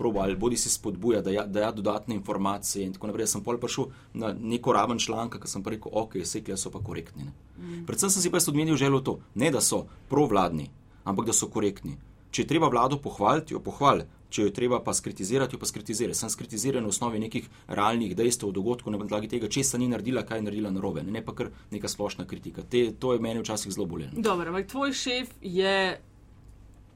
probal, 0.00 0.32
bodi 0.40 0.56
si 0.56 0.72
spodbuja, 0.72 1.20
da 1.22 1.30
ja, 1.30 1.44
da 1.46 1.68
ja 1.68 1.72
dodatne 1.76 2.16
informacije 2.16 2.86
in 2.86 2.96
tako 2.96 3.12
naprej. 3.12 3.28
Sem 3.28 3.44
pol 3.44 3.60
prišel 3.60 3.92
na 4.16 4.32
neko 4.32 4.72
raven 4.72 4.98
članka, 4.98 5.38
ki 5.38 5.50
sem 5.50 5.62
pa 5.62 5.76
rekel, 5.76 5.92
ok, 5.92 6.22
sekle 6.24 6.56
so 6.56 6.72
pa 6.72 6.80
korektni. 6.80 7.28
Mm. 7.28 7.84
Predvsem 7.86 8.10
sem 8.10 8.24
si 8.24 8.32
pa 8.32 8.40
odmenil 8.48 8.80
željo 8.80 9.04
to, 9.04 9.20
ne 9.34 9.52
da 9.52 9.60
so 9.60 9.84
provladni 10.08 10.70
ampak 11.04 11.26
da 11.26 11.36
so 11.36 11.48
korektni. 11.52 11.98
Če 12.32 12.42
je 12.42 12.48
treba 12.48 12.68
vlado 12.72 12.96
pohvaliti, 13.02 13.52
jo 13.52 13.60
pohvali, 13.60 14.06
če 14.32 14.40
jo 14.40 14.48
je 14.48 14.54
treba 14.56 14.78
pa 14.80 14.94
skritizirati, 14.96 15.56
jo 15.56 15.60
pa 15.60 15.68
skritizira. 15.68 16.14
Sem 16.16 16.30
skritiziran 16.32 16.86
v 16.88 16.92
osnovi 16.94 17.20
nekih 17.20 17.48
realnih 17.68 18.14
dejstev, 18.16 18.54
dogodkov, 18.56 18.94
na 18.94 19.00
podlagi 19.02 19.28
tega, 19.34 19.50
če 19.52 19.64
se 19.68 19.80
ni 19.80 19.90
naredila, 19.92 20.24
kaj 20.28 20.40
je 20.40 20.46
naredila 20.46 20.72
narobe, 20.72 21.04
ne 21.04 21.20
pa 21.24 21.34
kar 21.36 21.52
neka 21.74 21.90
splošna 21.92 22.24
kritika. 22.30 22.64
Te, 22.64 22.86
to 22.96 23.12
je 23.12 23.20
meni 23.20 23.44
včasih 23.44 23.74
zelo 23.74 23.86
bolje. 23.90 24.08
Dobro, 24.16 24.48
ampak 24.48 24.72
tvoj 24.72 24.96
šef 24.96 25.36
je. 25.42 25.76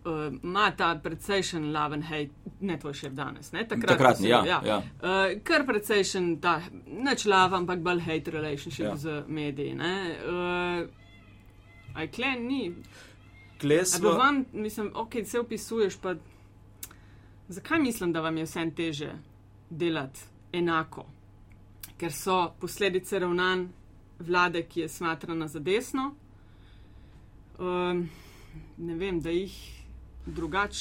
Uh, 0.07 0.37
ima 0.39 0.69
ta 0.79 0.93
precejšen 1.03 1.73
laven 1.75 2.05
hate, 2.07 2.53
ne 2.63 2.77
tvoj 2.79 2.93
šef 2.95 3.15
danes, 3.19 3.51
ne 3.53 3.65
takrat. 3.67 3.91
Takratni, 3.91 4.29
ja. 4.31 4.45
ja. 4.47 4.61
ja. 4.65 4.77
Uh, 5.03 5.33
kar 5.43 5.67
precejšen 5.67 6.37
ta, 6.41 6.61
neč 6.87 7.25
lav, 7.27 7.57
ampak 7.59 7.83
bolj 7.83 8.05
hate 8.07 8.31
relationship 8.31 8.87
ja. 8.87 8.95
z 9.03 9.25
mediji. 9.27 9.75
Uh, 9.75 10.87
Aj 11.97 12.11
klen 12.13 12.43
ni 12.45 12.63
klesva. 13.61 14.11
Vam, 14.11 14.45
mislim, 14.53 14.91
ok, 14.95 15.15
se 15.25 15.41
opisuješ, 15.41 15.97
pa 15.97 16.15
zakaj 17.49 17.79
mislim, 17.79 18.13
da 18.13 18.21
vam 18.21 18.37
je 18.37 18.45
vsem 18.45 18.75
teže 18.75 19.13
delati 19.71 20.21
enako? 20.53 21.07
Ker 21.97 22.13
so 22.13 22.53
posledice 22.61 23.19
ravnanj 23.19 23.67
vlade, 24.19 24.63
ki 24.63 24.81
je 24.81 24.89
smatrana 24.89 25.49
za 25.49 25.59
desno. 25.59 26.15
Um, 27.59 28.09
ne 28.77 28.95
vem, 28.95 29.21
da 29.21 29.31
jih 29.31 29.55
drugač 30.27 30.77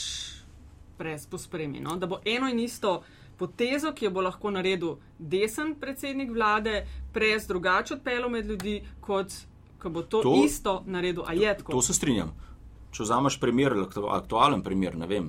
prespospremi. 0.98 1.80
No? 1.80 1.96
Da 1.96 2.08
bo 2.08 2.20
eno 2.26 2.50
in 2.50 2.60
isto 2.60 3.04
potezo, 3.38 3.92
ki 3.94 4.06
jo 4.06 4.12
bo 4.12 4.22
lahko 4.22 4.52
naredil 4.52 4.98
desen 5.20 5.76
predsednik 5.80 6.32
vlade, 6.32 6.86
pres 7.14 7.48
drugače 7.48 7.94
odpeljal 7.94 8.30
med 8.30 8.46
ljudi, 8.46 8.82
kot 9.02 9.34
ko 9.80 9.90
bo 9.90 10.02
to, 10.02 10.22
to 10.24 10.36
isto 10.46 10.84
naredil. 10.86 11.24
To, 11.24 11.72
to 11.72 11.82
se 11.82 11.94
strinjam. 11.94 12.34
Če 12.96 13.04
vzameš 13.04 13.36
primer, 13.44 13.74
aktualen 14.16 14.62
primer, 14.64 14.94
ne 14.96 15.08
vem, 15.10 15.26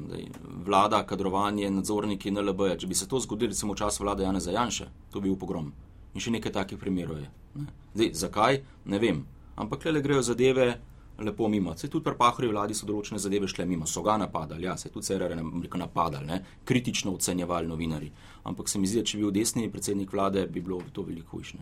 vlada, 0.67 1.01
kadrovanje, 1.03 1.67
nadzorniki 1.75 2.31
NLB, 2.31 2.69
če 2.79 2.87
bi 2.87 2.95
se 2.95 3.09
to 3.11 3.19
zgodilo 3.19 3.51
recimo 3.51 3.75
v 3.75 3.81
času 3.81 4.05
vlade 4.05 4.23
Jana 4.23 4.39
Zajanša, 4.39 4.87
to 5.11 5.19
bi 5.19 5.27
bil 5.27 5.39
pogrom. 5.41 5.73
In 6.15 6.23
še 6.23 6.31
nekaj 6.37 6.55
takih 6.55 6.79
primerov 6.79 7.19
je. 7.25 7.31
Ne. 7.59 7.67
Zdaj, 7.97 8.13
zakaj? 8.23 8.61
Ne 8.87 9.01
vem. 9.03 9.25
Ampak 9.59 9.89
le 9.91 10.05
grejo 10.05 10.23
zadeve 10.23 10.77
lepo 11.19 11.49
mimo. 11.49 11.75
Se 11.77 11.89
tudi 11.89 12.05
pri 12.05 12.15
Pahori 12.15 12.53
vladi 12.53 12.75
so 12.75 12.87
določene 12.87 13.19
zadeve 13.19 13.49
šle 13.51 13.67
mimo, 13.67 13.87
so 13.89 14.03
ga 14.05 14.15
napadali, 14.21 14.67
ja, 14.69 14.77
se 14.77 14.93
tudi 14.93 15.07
CRR 15.07 15.35
je 15.35 15.79
napadali, 15.81 16.27
ne. 16.27 16.43
kritično 16.65 17.15
ocenjevali 17.19 17.67
novinari. 17.67 18.13
Ampak 18.45 18.69
se 18.69 18.79
mi 18.79 18.87
zdi, 18.87 19.01
da 19.03 19.11
če 19.11 19.19
bi 19.19 19.25
bil 19.25 19.35
desni 19.41 19.71
predsednik 19.73 20.13
vlade, 20.13 20.47
bi 20.47 20.61
bilo 20.61 20.83
to 20.93 21.03
veliko 21.03 21.37
hujše. 21.37 21.59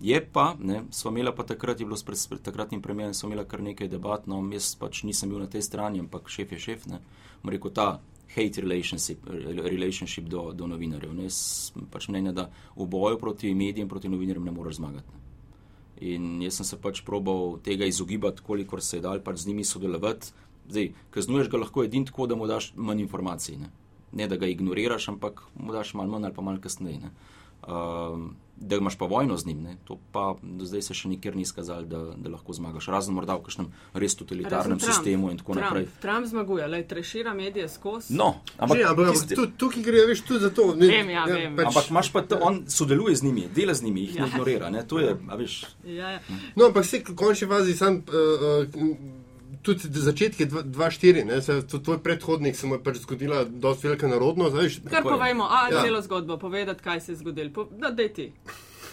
Je 0.00 0.20
pa, 0.32 0.54
ne, 0.60 0.82
smo 0.90 1.10
imeli 1.10 1.32
pa 1.36 1.42
takrat, 1.42 1.80
je 1.80 1.86
bilo 1.86 1.96
s 1.96 2.28
takratnim 2.42 2.82
premijem, 2.82 3.14
smo 3.14 3.30
imeli 3.30 3.46
kar 3.48 3.62
nekaj 3.62 3.88
debat, 3.88 4.26
no, 4.26 4.42
jaz 4.52 4.74
pač 4.76 5.02
nisem 5.02 5.30
bil 5.30 5.40
na 5.40 5.46
tej 5.46 5.62
strani, 5.62 6.00
ampak 6.04 6.28
šef 6.28 6.52
je 6.52 6.58
šef, 6.58 6.86
ne, 6.86 7.00
mu 7.42 7.50
rekel 7.50 7.72
ta 7.72 8.00
hate 8.34 8.60
relationship, 8.60 9.24
relationship 9.70 10.28
do, 10.28 10.52
do 10.52 10.66
novinarjev. 10.66 11.14
Ne, 11.14 11.30
jaz 11.30 11.72
pač 11.90 12.10
mnenja, 12.10 12.34
da 12.36 12.50
v 12.76 12.88
boju 12.92 13.18
proti 13.18 13.54
medijem, 13.54 13.88
proti 13.88 14.12
novinarjem 14.12 14.44
ne 14.44 14.52
moreš 14.52 14.82
zmagati. 14.82 15.08
Ne. 15.14 15.24
In 15.96 16.42
jaz 16.44 16.60
sem 16.60 16.68
se 16.68 16.76
pač 16.76 17.00
probal 17.06 17.56
tega 17.64 17.88
izogibati, 17.88 18.44
kolikor 18.44 18.82
se 18.84 18.98
je 18.98 19.06
dal 19.06 19.22
pač 19.24 19.40
z 19.40 19.48
njimi 19.48 19.64
sodelovati. 19.64 20.34
Zdaj, 20.68 20.90
kaznuješ 21.14 21.48
ga 21.48 21.62
lahko 21.62 21.84
edin 21.86 22.04
tako, 22.04 22.26
da 22.26 22.36
mu 22.36 22.48
daš 22.50 22.74
manj 22.76 23.00
informacij. 23.06 23.56
Ne. 23.56 23.70
ne, 24.12 24.28
da 24.28 24.36
ga 24.36 24.46
ignoriraš, 24.46 25.08
ampak 25.08 25.42
mu 25.54 25.72
daš 25.72 25.94
manj, 25.94 26.10
manj 26.10 26.28
ali 26.28 26.34
pa 26.34 26.42
manj 26.42 26.60
kasneje. 26.60 27.10
Uh, 27.66 28.28
da 28.58 28.76
imaš 28.76 28.94
pa 28.94 29.04
vojno 29.04 29.36
z 29.36 29.46
njim, 29.46 29.62
ne? 29.62 29.76
to 29.84 29.98
pa 30.12 30.34
do 30.42 30.64
zdaj 30.64 30.82
se 30.82 30.94
še 30.94 31.08
nikjer 31.08 31.36
ni 31.36 31.42
izkazalo, 31.42 31.82
da, 31.84 31.98
da 32.16 32.30
lahko 32.30 32.52
zmagaš. 32.52 32.86
Razen 32.86 33.12
morda 33.12 33.34
v 33.34 33.42
kakšnem 33.42 33.66
res 33.94 34.14
totalitarnem 34.14 34.78
Trump. 34.78 34.82
sistemu 34.86 35.30
in 35.30 35.36
tako 35.36 35.52
Trump. 35.52 35.64
naprej. 35.66 35.86
Trump 36.00 36.26
zmaguje, 36.26 36.66
le 36.66 36.82
trešira 36.84 37.34
medije 37.34 37.68
skozi. 37.68 38.14
No, 38.14 38.30
ampak, 38.56 38.78
Že, 38.78 38.84
ampak 38.84 39.06
tisti- 39.10 39.34
tu- 39.34 39.50
tukaj 39.58 39.82
gre, 39.82 40.06
veš, 40.06 40.20
tudi 40.22 40.40
za 40.40 40.50
to. 40.50 40.74
Ne, 40.74 40.86
Vem, 40.88 41.10
ja, 41.10 41.24
vem. 41.26 41.52
pač, 41.54 41.66
ampak 41.66 41.90
imaš 41.90 42.08
pa, 42.10 42.22
to, 42.22 42.38
on 42.40 42.64
sodeluje 42.66 43.16
z 43.16 43.22
njimi, 43.22 43.48
dela 43.50 43.74
z 43.74 43.82
njimi, 43.82 44.00
jih 44.02 44.14
Ja. 44.14 44.22
ne 44.22 44.28
ignorira. 44.28 44.70
Ne? 44.70 44.82
To 44.84 44.98
je, 44.98 45.16
a 45.22 45.34
veš, 45.34 45.64
Ja, 45.84 46.10
ja. 46.10 46.20
No, 46.54 46.64
ampak 46.64 46.82
vse, 46.82 47.02
v 47.02 47.14
končni 47.14 47.46
fazi, 47.46 47.72
sam, 47.74 47.94
uh, 47.98 48.64
uh, 48.64 48.96
tudi 49.66 50.00
začetki 50.00 50.46
2-4, 50.46 51.26
tudi 51.62 51.84
tvoj 51.84 51.98
predhodnik 51.98 52.56
se 52.56 52.66
mu 52.66 52.74
je 52.74 52.82
pač 52.82 52.96
zgodila 52.98 53.44
dosti 53.44 53.88
velika 53.88 54.08
narodnost. 54.08 54.56
Veš, 54.56 54.80
Kar 54.86 55.02
povejmo, 55.02 55.44
a 55.44 55.68
Ja. 55.68 55.82
celo 55.82 56.02
zgodbo, 56.02 56.38
povedati, 56.38 56.82
kaj 56.82 57.00
se 57.00 57.12
je 57.12 57.16
zgodilo. 57.16 57.50
Po, 57.50 57.66
da, 57.72 57.90
dej 57.90 58.08
ti. 58.10 58.32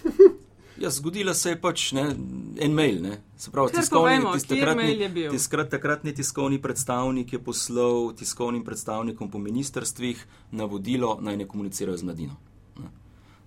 Ja, 0.77 0.89
zgodila 0.89 1.33
se 1.33 1.49
je 1.49 1.61
pač 1.61 1.91
ne, 1.91 2.15
en 2.57 2.73
mail. 2.73 3.01
Ne. 3.01 3.21
Se 3.37 3.51
pravi, 3.51 3.71
Kar 3.71 3.83
povejmo, 3.91 4.33
mail 4.75 5.01
je 5.01 5.09
bil? 5.09 5.31
tiskrat, 5.31 5.69
takratni 5.69 6.13
tiskovni 6.13 6.61
predstavnik 6.61 7.33
je 7.33 7.39
poslal 7.39 8.13
tiskovnim 8.13 8.63
predstavnikom 8.63 9.29
po 9.29 9.37
ministrstvih 9.37 10.17
navodilo, 10.51 11.19
naj 11.21 11.37
ne 11.37 11.47
komunicirajo 11.47 11.97
z 11.97 12.03
mladino. 12.03 12.35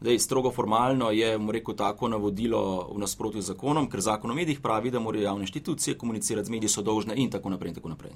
Ne. 0.07 0.11
Zdaj, 0.11 0.19
strogo 0.19 0.51
formalno 0.51 1.11
je 1.11 1.39
mu 1.39 1.53
rekel 1.53 1.75
tako 1.75 2.09
navodilo 2.09 2.91
v 2.95 2.99
nasprotju 2.99 3.41
z 3.43 3.51
zakonom, 3.51 3.89
ker 3.91 4.01
zakon 4.01 4.31
o 4.31 4.35
medijih 4.35 4.61
pravi, 4.63 4.91
da 4.91 5.01
morajo 5.03 5.25
javne 5.25 5.43
inštitucije 5.43 5.97
komunicirati 5.99 6.47
z 6.47 6.51
mediji, 6.51 6.69
so 6.69 6.83
dolžne 6.83 7.17
in 7.17 7.31
tako 7.31 7.51
naprej. 7.51 7.71
In 7.71 7.75
tako 7.75 7.89
naprej. 7.89 8.13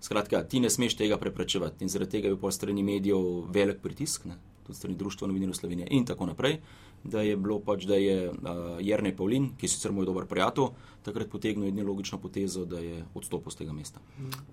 Skratka, 0.00 0.40
ti 0.48 0.60
ne 0.60 0.70
smeš 0.70 0.96
tega 0.96 1.18
preprečevati 1.20 1.84
in 1.84 1.92
zaradi 1.92 2.10
tega 2.10 2.28
je 2.28 2.36
po 2.36 2.50
strani 2.50 2.82
medijev 2.82 3.44
velik 3.52 3.82
pritisk, 3.82 4.24
ne, 4.24 4.38
tudi 4.66 4.78
strani 4.78 4.96
Društva 4.96 5.28
novinarjev 5.28 5.54
Slovenije 5.54 5.88
in 5.90 6.06
tako 6.06 6.26
naprej, 6.26 6.60
da 7.04 7.20
je 7.20 7.36
bilo 7.36 7.60
pač, 7.60 7.84
da 7.84 8.00
je 8.00 8.30
uh, 8.30 8.80
Jrnej 8.80 9.16
Pavlin, 9.16 9.50
ki 9.58 9.66
je 9.66 9.76
sicer 9.76 9.92
moj 9.92 10.08
dober 10.08 10.24
prijatelj, 10.24 10.72
takrat 11.04 11.28
potegnil 11.28 11.68
edino 11.68 11.90
logično 11.92 12.18
potezo, 12.18 12.64
da 12.64 12.80
je 12.80 13.04
odstopil 13.14 13.52
z 13.52 13.64
tega 13.64 13.72
mesta. 13.72 14.00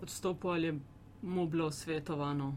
Odstopil 0.02 0.52
ali 0.52 0.74
je 0.74 0.80
mu 1.22 1.48
bilo 1.48 1.72
svetovano. 1.72 2.54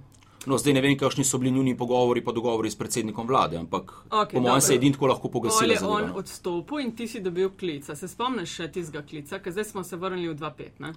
No, 0.49 0.57
zdaj 0.57 0.73
ne 0.73 0.81
vem, 0.81 0.95
kakšni 0.97 1.25
so 1.29 1.39
bili 1.39 1.51
njuni 1.53 1.75
pogovori, 1.77 2.23
pa 2.25 2.33
dogovori 2.33 2.71
s 2.71 2.79
predsednikom 2.81 3.27
vlade, 3.29 3.59
ampak 3.61 3.93
Okej, 4.09 4.39
po 4.39 4.41
mojem 4.41 4.61
se 4.65 4.73
je 4.73 4.79
edin 4.81 4.95
tako 4.97 5.11
lahko 5.11 5.29
Pol 5.29 5.33
pogasila. 5.33 5.75
je 5.75 5.81
on 5.85 6.07
no. 6.09 6.15
odstopil 6.17 6.81
in 6.81 6.95
ti 6.97 7.09
si 7.09 7.21
dobil 7.21 7.51
klica. 7.59 7.97
Se 7.97 8.09
spomniš 8.09 8.55
še 8.57 8.71
tistega 8.73 9.05
klica, 9.05 9.43
ker 9.45 9.53
zdaj 9.53 9.69
smo 9.73 9.85
se 9.85 9.97
vrnili 9.97 10.33
v 10.33 10.39
2.5. 10.41 10.81
ne? 10.81 10.95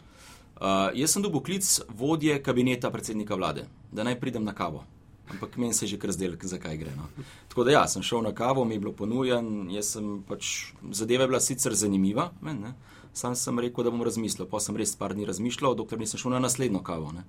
Uh, 0.61 0.93
jaz 0.95 1.17
sem 1.17 1.23
dobil 1.25 1.41
klic 1.41 1.67
vodje 1.89 2.37
kabineta 2.43 2.91
predsednika 2.91 3.35
vlade, 3.35 3.65
da 3.91 4.07
naj 4.07 4.19
pridem 4.19 4.43
na 4.47 4.53
kavo. 4.53 4.85
Ampak 5.31 5.57
meni 5.57 5.73
se 5.73 5.85
je 5.85 5.89
že 5.89 5.97
kar 5.99 6.11
zdelo, 6.11 6.37
zakaj 6.41 6.77
gre. 6.77 6.91
No. 6.95 7.09
Tako 7.49 7.63
da 7.63 7.71
ja, 7.71 7.87
sem 7.87 8.03
šel 8.03 8.21
na 8.21 8.31
kavo, 8.35 8.65
mi 8.65 8.75
je 8.75 8.79
bilo 8.79 8.93
ponujen, 8.93 9.69
jaz 9.71 9.95
sem 9.95 10.23
pač, 10.27 10.71
zadeva 10.91 11.23
je 11.23 11.27
bila 11.27 11.39
sicer 11.39 11.75
zanimiva, 11.75 12.31
men, 12.41 12.59
ne. 12.61 12.73
sam 13.13 13.35
sem 13.35 13.59
rekel, 13.59 13.83
da 13.83 13.91
bom 13.91 14.03
razmislil, 14.03 14.47
pa 14.47 14.59
sem 14.59 14.75
res 14.77 14.95
par 14.95 15.15
dni 15.15 15.25
razmišljal, 15.25 15.75
dokler 15.75 15.99
nisem 15.99 16.19
šel 16.19 16.35
na 16.35 16.39
naslednjo 16.39 16.83
kavo. 16.83 17.11
Ne. 17.15 17.23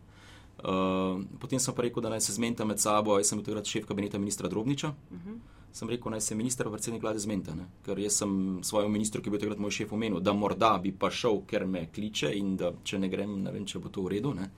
Uh, 0.63 1.25
potem 1.43 1.59
sem 1.59 1.75
pa 1.75 1.83
rekel, 1.83 2.03
da 2.03 2.11
naj 2.13 2.21
se 2.23 2.37
zmenta 2.37 2.65
med 2.65 2.79
sabo, 2.79 3.17
jaz 3.19 3.33
sem 3.33 3.39
bil 3.39 3.49
takrat 3.49 3.67
šef 3.67 3.87
kabineta 3.89 4.19
ministra 4.19 4.49
Drobniča. 4.49 4.93
Uh 5.11 5.19
-huh. 5.19 5.39
Sem 5.73 5.89
rekel, 5.89 6.11
naj 6.13 6.21
se 6.21 6.35
minister 6.35 6.67
in 6.67 6.73
predsednik 6.73 7.03
vlade 7.03 7.19
zmenta, 7.19 7.55
ne? 7.55 7.67
ker 7.85 7.99
jaz 7.99 8.13
sem 8.13 8.59
svojemu 8.63 8.93
ministru, 8.93 9.23
ki 9.23 9.27
je 9.27 9.31
bil 9.31 9.41
takrat 9.41 9.59
moj 9.59 9.71
šef, 9.71 9.93
omenil, 9.93 10.21
da 10.21 10.33
morda 10.33 10.79
bi 10.83 10.93
pa 10.93 11.11
šel, 11.11 11.41
ker 11.47 11.67
me 11.67 11.89
kliče 11.95 12.33
in 12.35 12.57
da 12.57 12.73
če 12.85 12.99
ne 12.99 13.09
grem, 13.09 13.43
ne 13.43 13.53
vem, 13.53 13.65
če 13.67 13.79
bo 13.79 13.89
to 13.89 14.03
v 14.03 14.09
redu. 14.09 14.35
Ne? 14.35 14.51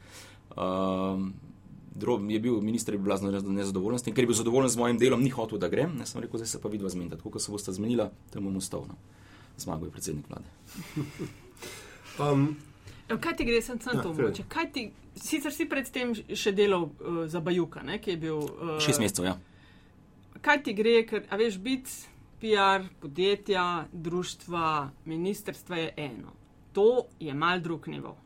Uh, 0.57 1.31
Drob 1.95 2.31
je 2.31 2.41
bil 2.41 2.61
minister, 2.61 2.95
je 2.95 2.99
bil 2.99 3.05
blazno 3.05 3.31
nezadovoljen, 3.31 3.99
s 3.99 4.03
tem, 4.03 4.15
ker 4.15 4.25
je 4.25 4.27
bil 4.27 4.35
zadovoljen 4.35 4.69
z 4.69 4.77
mojim 4.77 4.99
delom, 4.99 5.23
ni 5.23 5.31
hotel, 5.31 5.59
da 5.59 5.69
grem. 5.69 5.95
Ne 5.97 6.07
sem 6.07 6.21
rekel, 6.21 6.39
zdaj 6.43 6.49
se 6.49 6.61
pa 6.61 6.69
vidva 6.69 6.91
zmenta. 6.91 7.17
Tako 7.17 7.31
kot 7.31 7.43
se 7.43 7.53
boste 7.53 7.73
zmenila, 7.73 8.11
tam 8.31 8.45
bom 8.45 8.57
ostal. 8.57 8.83
No. 8.89 8.99
Zmagal 9.57 9.87
je 9.87 9.91
predsednik 9.91 10.27
vlade. 10.29 10.51
um, 12.25 12.57
kaj 13.09 13.37
ti 13.37 13.45
gre, 13.45 13.61
sem 13.63 13.81
sam 13.81 13.99
Ja, 13.99 14.03
to 14.03 14.13
mogoče? 14.13 14.47
Kaj 14.49 14.71
ti, 14.73 14.87
sicer 15.17 15.53
si 15.53 15.69
predtem 15.69 16.15
še 16.15 16.53
delal 16.57 16.89
uh, 16.89 17.25
za 17.29 17.41
Bajuka, 17.45 17.83
ne, 17.85 17.99
ki 18.01 18.15
je 18.15 18.17
bil. 18.17 18.41
Uh, 18.41 18.79
Šest 18.81 19.03
mesecev, 19.03 19.29
ja. 19.29 19.37
Kaj 20.45 20.63
ti 20.65 20.75
gre, 20.77 20.99
ker, 21.09 21.25
a 21.29 21.39
veš, 21.41 21.59
biti 21.63 21.93
PR, 22.41 22.89
podjetja, 23.01 23.87
društva, 23.93 24.91
ministrstva 25.05 25.77
je 25.81 25.93
eno. 26.09 26.35
To 26.73 27.07
je 27.21 27.35
mal 27.35 27.61
drug 27.61 27.89
nivo. 27.89 28.17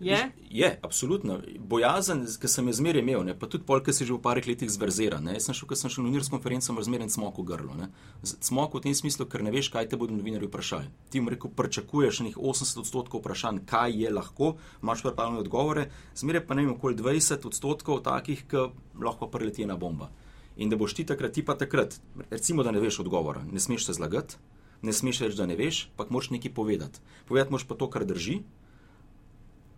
Je? 0.00 0.32
Je, 0.50 0.78
absolutno. 0.82 1.38
Bojazen, 1.58 2.24
ki 2.40 2.48
sem 2.48 2.68
jo 2.68 2.72
zmeraj 2.72 3.02
imel, 3.04 3.20
ne, 3.24 3.34
pa 3.36 3.46
tudi 3.50 3.66
pol, 3.68 3.82
ki 3.84 3.92
se 3.92 4.06
že 4.08 4.14
v 4.16 4.22
parih 4.24 4.46
letih 4.48 4.70
zverzera. 4.72 5.20
Ne. 5.20 5.34
Jaz 5.36 5.50
sem 5.50 5.56
šel, 5.58 5.68
ko 5.68 5.76
sem 5.76 5.92
šel 5.92 6.04
na 6.04 6.08
novinarsko 6.08 6.38
konferenco, 6.38 6.74
razmeren 6.76 7.12
smok 7.12 7.42
v 7.42 7.44
grlu. 7.50 7.76
Ne. 7.76 7.90
Smok 8.24 8.78
v 8.78 8.82
tem 8.88 8.96
smislu, 8.96 9.28
ker 9.28 9.44
ne 9.44 9.52
veš, 9.52 9.68
kaj 9.68 9.90
te 9.92 10.00
bodo 10.00 10.16
novinarji 10.16 10.48
vprašali. 10.48 10.88
Ti 11.12 11.20
jim 11.20 11.28
rekel, 11.28 11.52
pričakuješ 11.52 12.22
nekih 12.24 12.40
80 12.40 12.80
odstotkov 12.80 13.20
vprašanj, 13.20 13.60
kaj 13.68 13.92
je 14.00 14.14
lahko, 14.14 14.54
imaš 14.82 15.04
pripravljene 15.04 15.44
odgovore, 15.44 15.90
zmeraj 16.16 16.46
pa 16.48 16.56
ne 16.56 16.64
vem, 16.64 16.72
okoli 16.74 16.96
20 16.96 17.44
odstotkov 17.46 18.00
takih, 18.08 18.46
ki 18.48 18.70
lahko 19.04 19.28
preleti 19.28 19.68
ena 19.68 19.76
bomba. 19.76 20.08
In 20.56 20.72
da 20.72 20.80
boš 20.80 20.96
ti 20.96 21.04
takrat, 21.06 21.36
ti 21.36 21.44
pa 21.44 21.54
takrat, 21.60 22.00
recimo, 22.30 22.64
da 22.64 22.72
ne 22.72 22.80
veš 22.80 23.02
odgovora, 23.04 23.44
ne 23.44 23.60
smeš 23.60 23.86
se 23.86 23.96
zlagati, 24.00 24.40
ne 24.82 24.92
smeš 24.92 25.20
reči, 25.26 25.36
da 25.36 25.46
ne 25.46 25.56
veš, 25.60 25.90
pa 25.96 26.08
moraš 26.08 26.32
nekaj 26.34 26.54
povedati. 26.56 27.00
Povedati 27.28 27.52
moraš 27.52 27.68
pa 27.68 27.76
to, 27.76 27.88
kar 27.92 28.04
drži, 28.08 28.40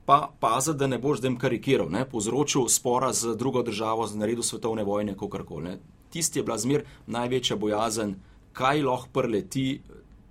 pa 0.06 0.32
pazi, 0.40 0.74
da 0.74 0.86
ne 0.86 0.98
boš 0.98 1.18
zdaj 1.18 1.36
karikiral, 1.38 1.90
ne, 1.90 2.04
povzročil 2.08 2.68
spora 2.68 3.12
z 3.12 3.36
drugo 3.38 3.62
državo, 3.62 4.06
z 4.06 4.18
naredil 4.18 4.42
svetovne 4.42 4.84
vojne, 4.84 5.14
kako 5.14 5.44
koli. 5.44 5.78
Tisti 6.10 6.38
je 6.38 6.42
bila 6.42 6.58
zmer 6.58 6.84
največja 7.06 7.56
bojazen, 7.56 8.16
kaj 8.52 8.82
lahko 8.82 9.08
preleti, 9.12 9.80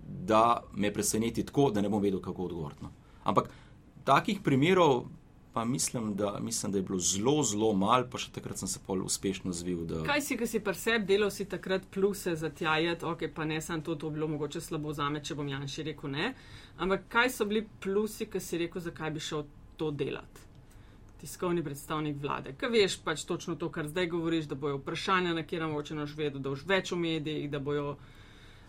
da 0.03 0.63
me 0.74 0.93
preseneti 0.93 1.45
tako, 1.45 1.72
da 1.72 1.82
ne 1.82 1.89
bom 1.89 2.01
vedel, 2.01 2.19
kako 2.22 2.43
odgovoriti. 2.43 2.84
No. 2.84 2.91
Ampak 3.24 3.49
takih 4.03 4.39
primerov. 4.43 5.05
Pa 5.53 5.65
mislim 5.65 6.15
da, 6.15 6.39
mislim, 6.39 6.72
da 6.72 6.78
je 6.78 6.82
bilo 6.82 6.99
zelo, 6.99 7.43
zelo 7.43 7.74
malo, 7.74 8.05
pa 8.11 8.17
še 8.17 8.30
takrat 8.32 8.61
sem 8.61 8.69
se 8.72 8.80
pol 8.88 9.01
uspešno 9.03 9.51
zvil. 9.51 9.82
Da... 9.84 9.99
Kaj 10.07 10.22
si, 10.24 10.38
ki 10.39 10.47
si 10.47 10.61
pri 10.63 10.74
sebi 10.80 11.09
delal, 11.09 11.28
si 11.28 11.43
takrat 11.45 11.89
pluse 11.91 12.38
za 12.39 12.49
tjajet, 12.49 13.03
ok, 13.03 13.26
pa 13.36 13.43
ne 13.45 13.57
sem 13.61 13.84
to, 13.84 13.97
to 13.99 14.09
bilo 14.15 14.30
mogoče 14.32 14.61
slabo 14.63 14.93
za 14.95 15.09
me, 15.11 15.19
če 15.19 15.36
bom 15.36 15.49
Janši 15.51 15.84
rekel 15.89 16.13
ne. 16.13 16.32
Ampak 16.80 17.03
kaj 17.11 17.34
so 17.36 17.49
bili 17.49 17.65
plusi, 17.84 18.30
ki 18.32 18.39
si 18.39 18.61
rekel, 18.63 18.80
zakaj 18.86 19.11
bi 19.11 19.26
šel 19.28 19.43
to 19.82 19.91
delati? 19.91 20.47
Tiskovni 21.21 21.63
predstavnik 21.65 22.17
vlade, 22.21 22.53
ki 22.57 22.69
veš 22.69 22.99
pač 23.05 23.23
točno 23.29 23.55
to, 23.57 23.69
kar 23.73 23.88
zdaj 23.89 24.07
govoriš, 24.13 24.45
da 24.49 24.57
bojo 24.57 24.77
vprašanja, 24.77 25.34
na 25.38 25.43
kjer 25.45 25.65
mogoče 25.69 25.97
noš 25.97 26.13
vedel, 26.17 26.41
da 26.41 26.53
boš 26.53 26.65
več 26.69 26.91
v 26.93 26.99
medijih, 27.01 27.49
da 27.49 27.59
bojo 27.59 27.95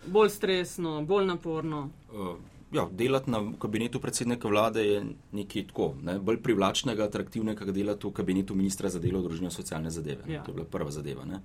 bolj 0.05 0.29
stresno, 0.33 0.95
bolj 1.05 1.29
naporno. 1.29 1.83
Uh, 2.09 2.33
ja, 2.73 2.87
delati 2.91 3.31
na 3.31 3.43
kabinetu 3.61 4.01
predsednika 4.01 4.49
vlade 4.49 4.87
je 4.87 5.03
nekaj 5.37 5.67
tako, 5.69 5.91
ne, 6.01 6.17
bolj 6.19 6.41
privlačnega, 6.45 7.05
atraktivnega, 7.09 7.65
kot 7.65 7.77
delati 7.77 8.09
v 8.09 8.13
kabinetu 8.21 8.57
ministra 8.57 8.89
za 8.89 9.01
delo, 9.01 9.21
družino 9.21 9.53
in 9.53 9.57
socialne 9.57 9.93
zadeve. 9.93 10.25
Ja. 10.33 10.41
To 10.45 10.53
je 10.53 10.61
bila 10.61 10.69
prva 10.69 10.93
zadeva. 10.93 11.29
Ne. 11.29 11.41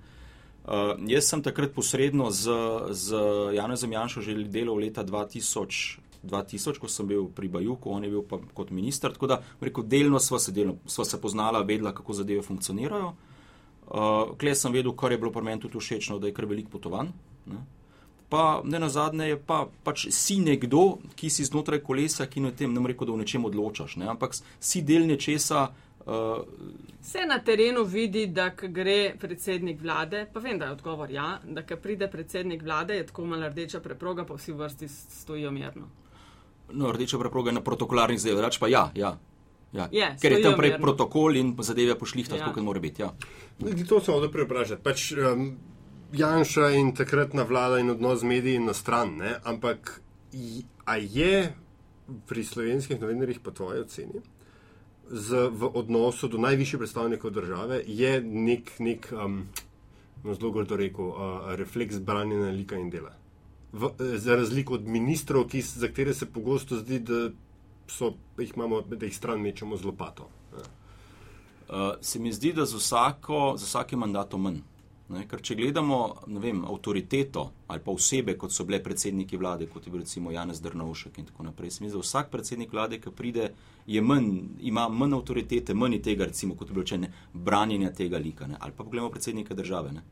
Uh, 0.65 0.97
jaz 1.09 1.29
sem 1.29 1.45
takrat 1.45 1.77
posredno 1.77 2.31
z, 2.33 2.57
z 2.91 3.25
Janezom 3.57 3.97
Janšo 3.97 4.25
že 4.25 4.37
delal 4.49 4.81
leta 4.81 5.05
2000. 5.05 6.08
2000, 6.23 6.79
ko 6.79 6.87
sem 6.87 7.07
bil 7.07 7.29
pri 7.35 7.47
Bajuku, 7.47 7.91
on 7.91 8.03
je 8.03 8.09
bil 8.09 8.23
pa 8.27 8.39
kot 8.53 8.71
minister, 8.75 9.13
tako 9.13 9.27
da 9.27 9.41
rekel, 9.61 9.83
delno 9.87 10.19
sva 10.19 10.39
se, 10.39 10.51
delno, 10.51 10.77
sva 10.85 11.05
se 11.05 11.21
poznala, 11.21 11.63
vedela, 11.63 11.93
kako 11.95 12.13
zadeve 12.13 12.41
funkcionirajo. 12.41 13.13
Uh, 13.89 14.37
Klej 14.37 14.55
sem 14.55 14.73
vedel, 14.73 14.93
kar 14.93 15.11
je 15.11 15.17
bilo 15.17 15.31
pri 15.31 15.43
meni 15.43 15.61
tudi 15.61 15.79
všečno, 15.79 16.19
da 16.19 16.27
je 16.27 16.33
kar 16.33 16.45
veliko 16.45 16.69
potovanj. 16.77 17.09
Ne. 17.49 17.63
Pa 18.29 18.61
ne 18.63 18.79
na 18.79 18.89
zadnje 18.89 19.31
je 19.31 19.37
pa 19.41 19.63
pač 19.83 20.05
si 20.13 20.37
nekdo, 20.37 20.99
ki 21.17 21.29
si 21.33 21.45
znotraj 21.45 21.81
kolesa, 21.81 22.27
ki 22.29 22.43
ne 22.45 22.51
tem, 22.53 22.73
ne 22.73 22.83
rekel, 22.85 23.09
da 23.09 23.15
v 23.15 23.23
nečem 23.23 23.45
odločaš, 23.45 23.97
ne, 23.97 24.11
ampak 24.11 24.35
si 24.37 24.83
del 24.85 25.07
nečesa. 25.09 25.71
Uh, 26.05 26.45
Se 27.01 27.25
na 27.25 27.39
terenu 27.41 27.83
vidi, 27.83 28.27
da 28.27 28.51
gre 28.53 29.15
predsednik 29.19 29.81
vlade, 29.81 30.27
pa 30.33 30.39
vem, 30.39 30.59
da 30.59 30.69
je 30.69 30.77
odgovor 30.77 31.09
ja, 31.11 31.39
da 31.43 31.65
ko 31.65 31.79
pride 31.81 32.11
predsednik 32.11 32.61
vlade, 32.61 32.99
je 32.99 33.07
tako 33.09 33.25
malo 33.25 33.49
rdeča 33.49 33.81
preproga, 33.81 34.25
pa 34.25 34.37
vsi 34.37 34.53
vrsti 34.53 34.87
stojijo 34.89 35.51
mirno. 35.51 35.89
No, 36.73 36.91
rdeča 36.91 37.19
preproga 37.19 37.49
je 37.49 37.57
na 37.57 37.61
protokolarnih 37.61 38.19
zadevah, 38.19 38.45
reč 38.45 38.59
pa 38.59 38.67
ja, 38.67 38.91
ja. 38.95 39.17
ja. 39.73 39.87
Je, 39.91 40.15
Ker 40.21 40.31
je 40.31 40.43
tam 40.43 40.57
prej 40.57 40.75
mirno. 40.75 40.85
protokol 40.85 41.35
in 41.35 41.55
zadeve 41.59 41.97
pošlihta, 41.99 42.35
Ja. 42.35 42.45
tako 42.45 42.59
kot 42.59 42.63
mora 42.63 42.79
biti. 42.79 43.01
Ja. 43.01 43.13
To 43.87 43.99
sem 43.99 44.13
hotel 44.13 44.31
preprašati. 44.31 44.83
Pač, 44.83 45.11
um, 45.13 45.57
Janša 46.13 46.71
in 46.73 46.95
takratna 46.97 47.43
vlada 47.43 47.77
in 47.79 47.89
odnos 47.89 48.19
z 48.19 48.23
mediji 48.23 48.59
na 48.59 48.73
stran, 48.73 49.17
ne? 49.17 49.35
ampak 49.43 50.01
a 50.85 50.97
je 50.97 51.53
pri 52.25 52.43
slovenskih 52.43 53.01
novinarjih, 53.01 53.39
po 53.39 53.51
tvoji 53.51 53.83
oceni, 53.85 54.21
z, 55.09 55.49
v 55.49 55.69
odnosu 55.73 56.27
do 56.27 56.37
najvišjih 56.37 56.79
predstavnikov 56.79 57.31
države, 57.31 57.83
je 57.85 58.21
nek, 58.21 58.71
nek 58.79 59.09
um, 59.13 59.43
no, 60.23 60.33
zelo 60.33 60.51
grdo 60.51 60.77
rekel, 60.77 61.13
uh, 61.13 61.53
refleks 61.55 61.99
branjenja 62.01 62.49
lika 62.51 62.77
in 62.77 62.89
dela. 62.89 63.13
V, 63.71 63.89
eh, 63.99 64.17
za 64.17 64.35
razliko 64.35 64.73
od 64.73 64.87
ministrov, 64.87 65.47
ki, 65.47 65.61
za 65.61 65.87
katere 65.87 66.13
se 66.13 66.25
pogosto 66.25 66.77
zdi, 66.77 66.99
da, 66.99 67.29
so, 67.87 68.13
jih 68.37 68.53
imamo, 68.55 68.81
da 68.81 69.05
jih 69.05 69.15
stran 69.17 69.41
mečemo 69.41 69.77
z 69.77 69.85
lopato. 69.85 70.29
ne. 70.53 70.63
Uh, 71.69 71.75
se 72.01 72.19
mi 72.19 72.33
zdi, 72.33 72.53
da 72.53 72.65
z, 72.65 72.75
vsako, 72.75 73.53
z 73.57 73.63
vsakim 73.63 73.99
mandatom 73.99 74.41
manj. 74.41 74.61
Ne? 75.09 75.23
Ker 75.29 75.41
če 75.41 75.55
gledamo 75.57 75.97
vem, 76.41 76.63
avtoriteto 76.65 77.43
ali 77.69 77.81
pa 77.85 77.93
osebe, 77.93 78.35
kot 78.37 78.53
so 78.53 78.65
bile 78.65 78.79
predsedniki 78.83 79.37
vlade, 79.37 79.67
kot 79.69 79.85
je 79.85 79.93
bil 79.93 80.01
recimo 80.01 80.31
Janez 80.33 80.61
Drnovšek 80.61 81.17
in 81.17 81.27
tako 81.29 81.45
naprej, 81.45 81.71
se 81.71 81.83
mi 81.83 81.89
zdi, 81.89 81.97
da 81.97 82.01
vsak 82.01 82.29
predsednik 82.33 82.73
vlade, 82.73 82.99
ki 83.01 83.13
pride, 83.13 83.51
manj, 84.01 84.29
ima 84.65 84.87
manj 84.89 85.17
avtoritete, 85.17 85.73
manj 85.73 85.99
tega, 86.05 86.29
recimo, 86.29 86.57
kot 86.57 86.69
je 86.69 86.77
bilo 86.77 86.85
rečeno, 86.85 87.09
branjenja 87.33 87.93
tega 87.93 88.21
lika. 88.21 88.47
Ne? 88.47 88.57
Ali 88.59 88.73
pa 88.73 88.83
pogledamo 88.83 89.13
predsednika 89.13 89.57
države. 89.57 89.93
Ne? 89.93 90.05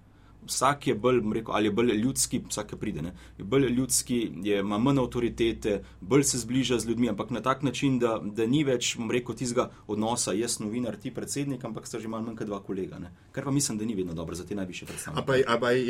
Vsak 0.47 0.87
je 0.87 0.95
bolj, 0.95 1.21
rekel, 1.33 1.53
ali 1.55 1.67
je 1.67 1.71
bolj 1.71 1.93
ljudski, 1.95 2.41
vsak 2.49 2.75
pride, 2.79 3.01
ne? 3.01 3.13
je 3.37 3.43
bolj 3.43 3.67
ljudski, 3.69 4.31
je, 4.43 4.59
ima 4.59 4.77
manj 4.77 4.99
avtoritete, 4.99 5.81
bolj 6.01 6.23
se 6.23 6.37
zbliža 6.37 6.79
z 6.79 6.89
ljudmi, 6.89 7.09
ampak 7.09 7.29
na 7.29 7.41
tak 7.41 7.63
način, 7.63 7.99
da, 7.99 8.19
da 8.23 8.45
ni 8.45 8.63
več, 8.63 8.95
bom 8.97 9.11
rekel, 9.11 9.35
tistega 9.35 9.69
odnosa, 9.87 10.33
jaz 10.33 10.59
novinar, 10.59 10.95
ti 10.95 11.11
predsednik, 11.13 11.63
ampak 11.65 11.87
sta 11.87 11.99
že 11.99 12.07
manj 12.07 12.35
kot 12.35 12.47
dva 12.47 12.61
kolega. 12.63 12.99
Ne? 12.99 13.11
Kar 13.31 13.43
pa 13.43 13.51
mislim, 13.51 13.77
da 13.77 13.85
ni 13.85 13.95
vedno 13.95 14.13
dobro 14.13 14.35
za 14.35 14.45
te 14.45 14.55
najviše 14.55 14.85
predstavnike. 14.85 15.43
Ampak 15.47 15.71
je, 15.75 15.87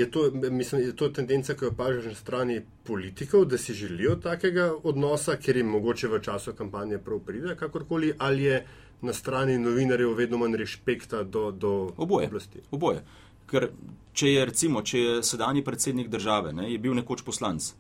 je 0.88 0.96
to 0.96 1.10
tendenca, 1.10 1.56
ki 1.56 1.66
jo 1.66 1.72
opažaš 1.72 2.06
na 2.06 2.16
strani 2.16 2.62
politikov, 2.84 3.46
da 3.46 3.58
si 3.58 3.74
želijo 3.74 4.16
takega 4.16 4.72
odnosa, 4.84 5.38
ker 5.38 5.58
jim 5.58 5.70
mogoče 5.72 6.08
v 6.08 6.22
času 6.22 6.54
kampanje 6.58 6.98
prav 6.98 7.20
pride, 7.20 7.56
kakorkoli, 7.56 8.14
ali 8.18 8.44
je 8.44 8.66
na 9.02 9.14
strani 9.14 9.58
novinarjev 9.58 10.14
vedno 10.14 10.38
manj 10.38 10.58
respekta 10.58 11.24
do, 11.24 11.52
do 11.52 11.94
Oboje. 11.98 12.28
oblasti. 12.28 12.60
Oboje. 12.72 13.04
Ker 13.48 13.70
če 14.18 14.32
je, 14.34 14.46
recimo, 14.46 14.82
če 14.84 15.00
je 15.00 15.18
sedajni 15.24 15.64
predsednik 15.64 16.10
države, 16.12 16.54
ne, 16.54 16.72
je 16.72 16.80
bil 16.82 16.96
nekoč 16.98 17.24
poslanc 17.24 17.74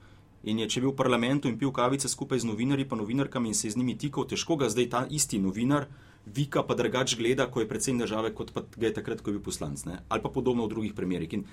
in 0.47 0.61
je 0.61 0.67
če 0.69 0.81
bil 0.83 0.93
v 0.93 0.99
parlamentu 0.99 1.49
in 1.49 1.57
pil 1.59 1.73
kavice 1.75 2.07
skupaj 2.07 2.39
z 2.39 2.47
novinarji, 2.47 2.85
pa 2.87 2.95
novinarkami 2.95 3.49
in 3.51 3.57
se 3.57 3.67
je 3.67 3.73
z 3.73 3.81
njimi 3.81 3.97
tikal, 3.99 4.27
težko 4.29 4.55
ga 4.55 4.69
zdaj 4.71 4.89
ta 4.89 5.01
isti 5.09 5.41
novinar 5.43 5.89
vika 6.35 6.63
pa 6.63 6.75
drugač 6.75 7.15
gleda, 7.17 7.47
ko 7.51 7.61
je 7.63 7.67
predsednik 7.67 8.05
države, 8.05 8.33
kot 8.35 8.53
pa 8.53 8.63
ga 8.75 8.87
je 8.87 8.93
takrat, 8.93 9.21
ko 9.21 9.31
je 9.31 9.37
bil 9.39 9.43
poslanc. 9.43 9.85
Ne, 9.87 9.99
ali 10.09 10.23
pa 10.23 10.29
podobno 10.29 10.67
v 10.67 10.73
drugih 10.75 10.95
primerih. 10.95 11.33
In 11.33 11.47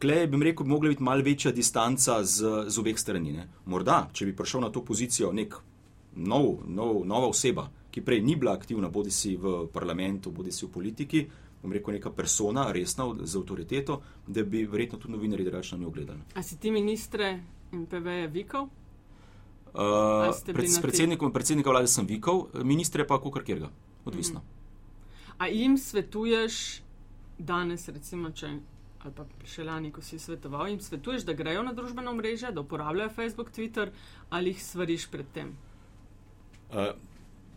Klej 0.00 0.26
bi 0.32 0.38
rekel, 0.40 0.64
bi 0.64 0.70
mogla 0.70 0.88
biti 0.88 1.02
malce 1.02 1.24
večja 1.24 1.50
distanca 1.52 2.22
z, 2.24 2.64
z 2.72 2.78
obeh 2.80 2.98
strani. 2.98 3.32
Ne. 3.36 3.48
Morda, 3.68 4.08
če 4.12 4.24
bi 4.24 4.32
prišel 4.36 4.64
na 4.64 4.70
to 4.72 4.80
pozicijo 4.80 5.28
nek 5.32 5.58
nov, 6.16 6.62
nov, 6.64 7.02
nova 7.04 7.28
oseba, 7.28 7.66
ki 7.92 8.00
prej 8.00 8.22
ni 8.24 8.36
bila 8.36 8.54
aktivna, 8.56 8.88
bodi 8.88 9.12
si 9.12 9.34
v 9.36 9.66
parlamentu, 9.72 10.32
bodi 10.32 10.52
si 10.52 10.64
v 10.64 10.70
politiki, 10.72 11.20
bom 11.64 11.72
rekel, 11.72 11.96
neka 11.96 12.12
persona, 12.12 12.68
resna 12.72 13.08
z 13.24 13.40
avtoriteto, 13.40 14.02
da 14.26 14.44
bi 14.44 14.66
verjetno 14.68 14.98
tudi 15.00 15.16
novinari 15.16 15.44
drugače 15.44 15.76
na 15.76 15.82
njo 15.82 15.90
gledali. 15.90 16.20
A 16.34 16.42
si 16.42 16.58
ti 16.60 16.70
ministre 16.70 17.40
in 17.72 17.86
PV-je 17.86 18.28
vikal? 18.28 18.68
Uh, 19.74 20.30
pred, 20.46 20.70
s 20.70 20.78
predsednikom, 20.78 21.32
predsednika 21.32 21.72
vlade 21.72 21.88
sem 21.90 22.06
vikal, 22.06 22.46
ministre 22.62 23.06
pa 23.06 23.16
kako 23.18 23.40
kjer 23.40 23.64
ga, 23.64 23.70
odvisno. 24.04 24.40
Mm. 24.40 25.32
A 25.38 25.48
jim 25.48 25.78
svetuješ 25.78 26.82
danes, 27.38 27.88
recimo, 27.88 28.30
če, 28.30 28.52
ali 29.02 29.14
pa 29.16 29.24
še 29.48 29.64
lani, 29.66 29.90
ko 29.90 30.04
si 30.04 30.20
svetoval, 30.22 30.68
jim 30.70 30.78
svetuješ, 30.84 31.24
da 31.26 31.34
grejo 31.34 31.64
na 31.66 31.72
družbeno 31.74 32.12
mreže, 32.14 32.52
da 32.54 32.62
uporabljajo 32.62 33.10
Facebook, 33.16 33.50
Twitter 33.56 33.90
ali 34.30 34.54
jih 34.54 34.62
svariš 34.62 35.08
pred 35.10 35.32
tem? 35.34 35.56
Uh, 36.70 36.92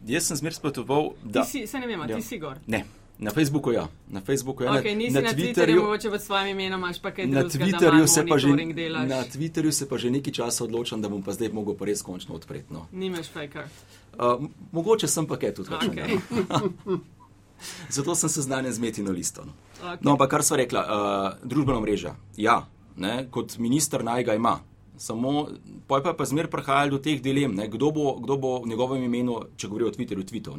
jaz 0.07 0.31
sem 0.31 0.41
zmer 0.41 0.57
svetoval, 0.57 1.11
da. 1.23 1.43
Ti 1.43 1.51
si, 1.51 1.67
se 1.67 1.83
ne 1.83 1.91
vem, 1.91 2.01
ja. 2.07 2.15
ti 2.15 2.25
si 2.25 2.39
gor. 2.41 2.63
Ne. 2.65 2.85
Na 3.19 3.31
Facebooku 3.31 3.71
ja. 3.71 3.87
Na 4.07 4.21
Facebooku 4.21 4.63
ja. 4.63 4.71
Okay, 4.71 4.93
na, 5.11 5.21
na 5.21 5.33
Twitterju, 5.33 5.81
mogoče 5.81 6.09
pod 6.09 6.21
svojim 6.21 6.47
imenom, 6.47 6.79
imaš 6.79 7.01
pa 7.01 7.11
kaj 7.11 7.25
na 7.25 7.43
Twitterju 7.43 8.07
se 8.07 8.25
pa 8.29 8.37
že 8.37 8.47
Na 9.07 9.23
Twitterju 9.25 9.71
se 9.71 9.89
pa 9.89 9.97
že 9.97 10.11
nekaj 10.11 10.33
časa 10.33 10.63
odločam, 10.63 11.01
da 11.01 11.09
bom 11.09 11.23
pa 11.23 11.33
zdaj 11.33 11.49
mogel 11.49 11.73
pa 11.73 11.85
res 11.85 12.01
končno 12.01 12.35
odpreti. 12.35 12.73
No. 12.73 12.85
Nimaš 12.91 13.29
fejkar. 13.33 13.65
Uh, 14.13 14.45
mogoče 14.71 15.07
sem 15.07 15.25
pa 15.25 15.37
kaj 15.37 15.53
tudi. 15.53 15.69
Okay. 15.69 16.19
Zato 17.95 18.15
sem 18.15 18.29
seznanjen 18.29 18.73
z 18.73 18.79
metino 18.79 19.11
listo. 19.11 19.45
No, 19.45 19.53
okay. 19.81 19.97
no 20.01 20.13
ampak 20.13 20.29
kar 20.29 20.45
so 20.45 20.55
rekla, 20.55 20.85
uh, 20.85 21.49
družbena 21.49 21.81
mreža. 21.81 22.13
Ja, 22.37 22.67
ne, 22.97 23.25
kot 23.33 23.57
minister 23.57 24.05
naj 24.05 24.29
ga 24.29 24.37
ima. 24.37 24.59
Samo, 24.97 25.49
pa 25.87 25.97
je 25.97 26.13
pa 26.17 26.25
zmer 26.25 26.49
prihajalo 26.49 26.97
do 26.97 27.01
teh 27.01 27.21
dilem, 27.21 27.53
ne, 27.57 27.67
kdo, 27.69 27.91
bo, 27.93 28.17
kdo 28.21 28.37
bo 28.37 28.61
v 28.61 28.69
njegovem 28.69 29.03
imenu, 29.03 29.41
če 29.57 29.69
govori 29.69 29.89
o 29.89 29.93
Twitterju, 29.93 30.25
tvitev. 30.25 30.57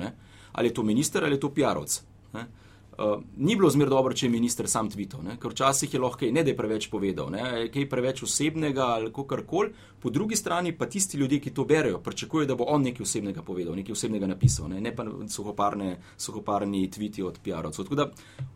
Ali 0.53 0.71
je 0.71 0.75
to 0.75 0.83
minister 0.83 1.25
ali 1.25 1.39
je 1.39 1.41
to 1.47 1.55
PR-ovc. 1.55 2.03
Uh, 2.33 3.23
ni 3.37 3.55
bilo 3.57 3.71
zmer 3.71 3.87
dobro, 3.89 4.11
če 4.15 4.27
je 4.27 4.31
minister 4.33 4.67
sam 4.67 4.89
tvitev, 4.91 5.23
ker 5.39 5.53
včasih 5.53 5.93
je 5.95 6.01
lahko 6.03 6.27
ne 6.35 6.43
da 6.43 6.51
je 6.51 6.57
preveč 6.59 6.89
povedal, 6.91 7.29
ne? 7.31 7.69
kaj 7.71 7.85
preveč 7.87 8.25
osebnega 8.27 8.89
ali 8.97 9.13
kar 9.15 9.45
koli. 9.47 9.71
Po 10.03 10.11
drugi 10.11 10.37
strani 10.37 10.73
pa 10.75 10.89
tisti 10.91 11.19
ljudje, 11.19 11.39
ki 11.45 11.53
to 11.55 11.65
berajo, 11.65 12.01
pričakujejo, 12.03 12.49
da 12.51 12.57
bo 12.59 12.67
on 12.67 12.83
nekaj 12.83 13.07
osebnega 13.07 13.43
povedal, 13.47 13.77
nekaj 13.79 13.95
osebnega 13.95 14.27
napisal, 14.27 14.67
ne, 14.73 14.81
ne 14.81 14.95
pa 14.97 15.07
suhoparne, 15.31 15.93
suhoparni 16.17 16.91
tviti 16.91 17.23
od 17.23 17.39
PR-ovcev. 17.45 17.87
Tako 17.87 17.95
da 17.95 18.09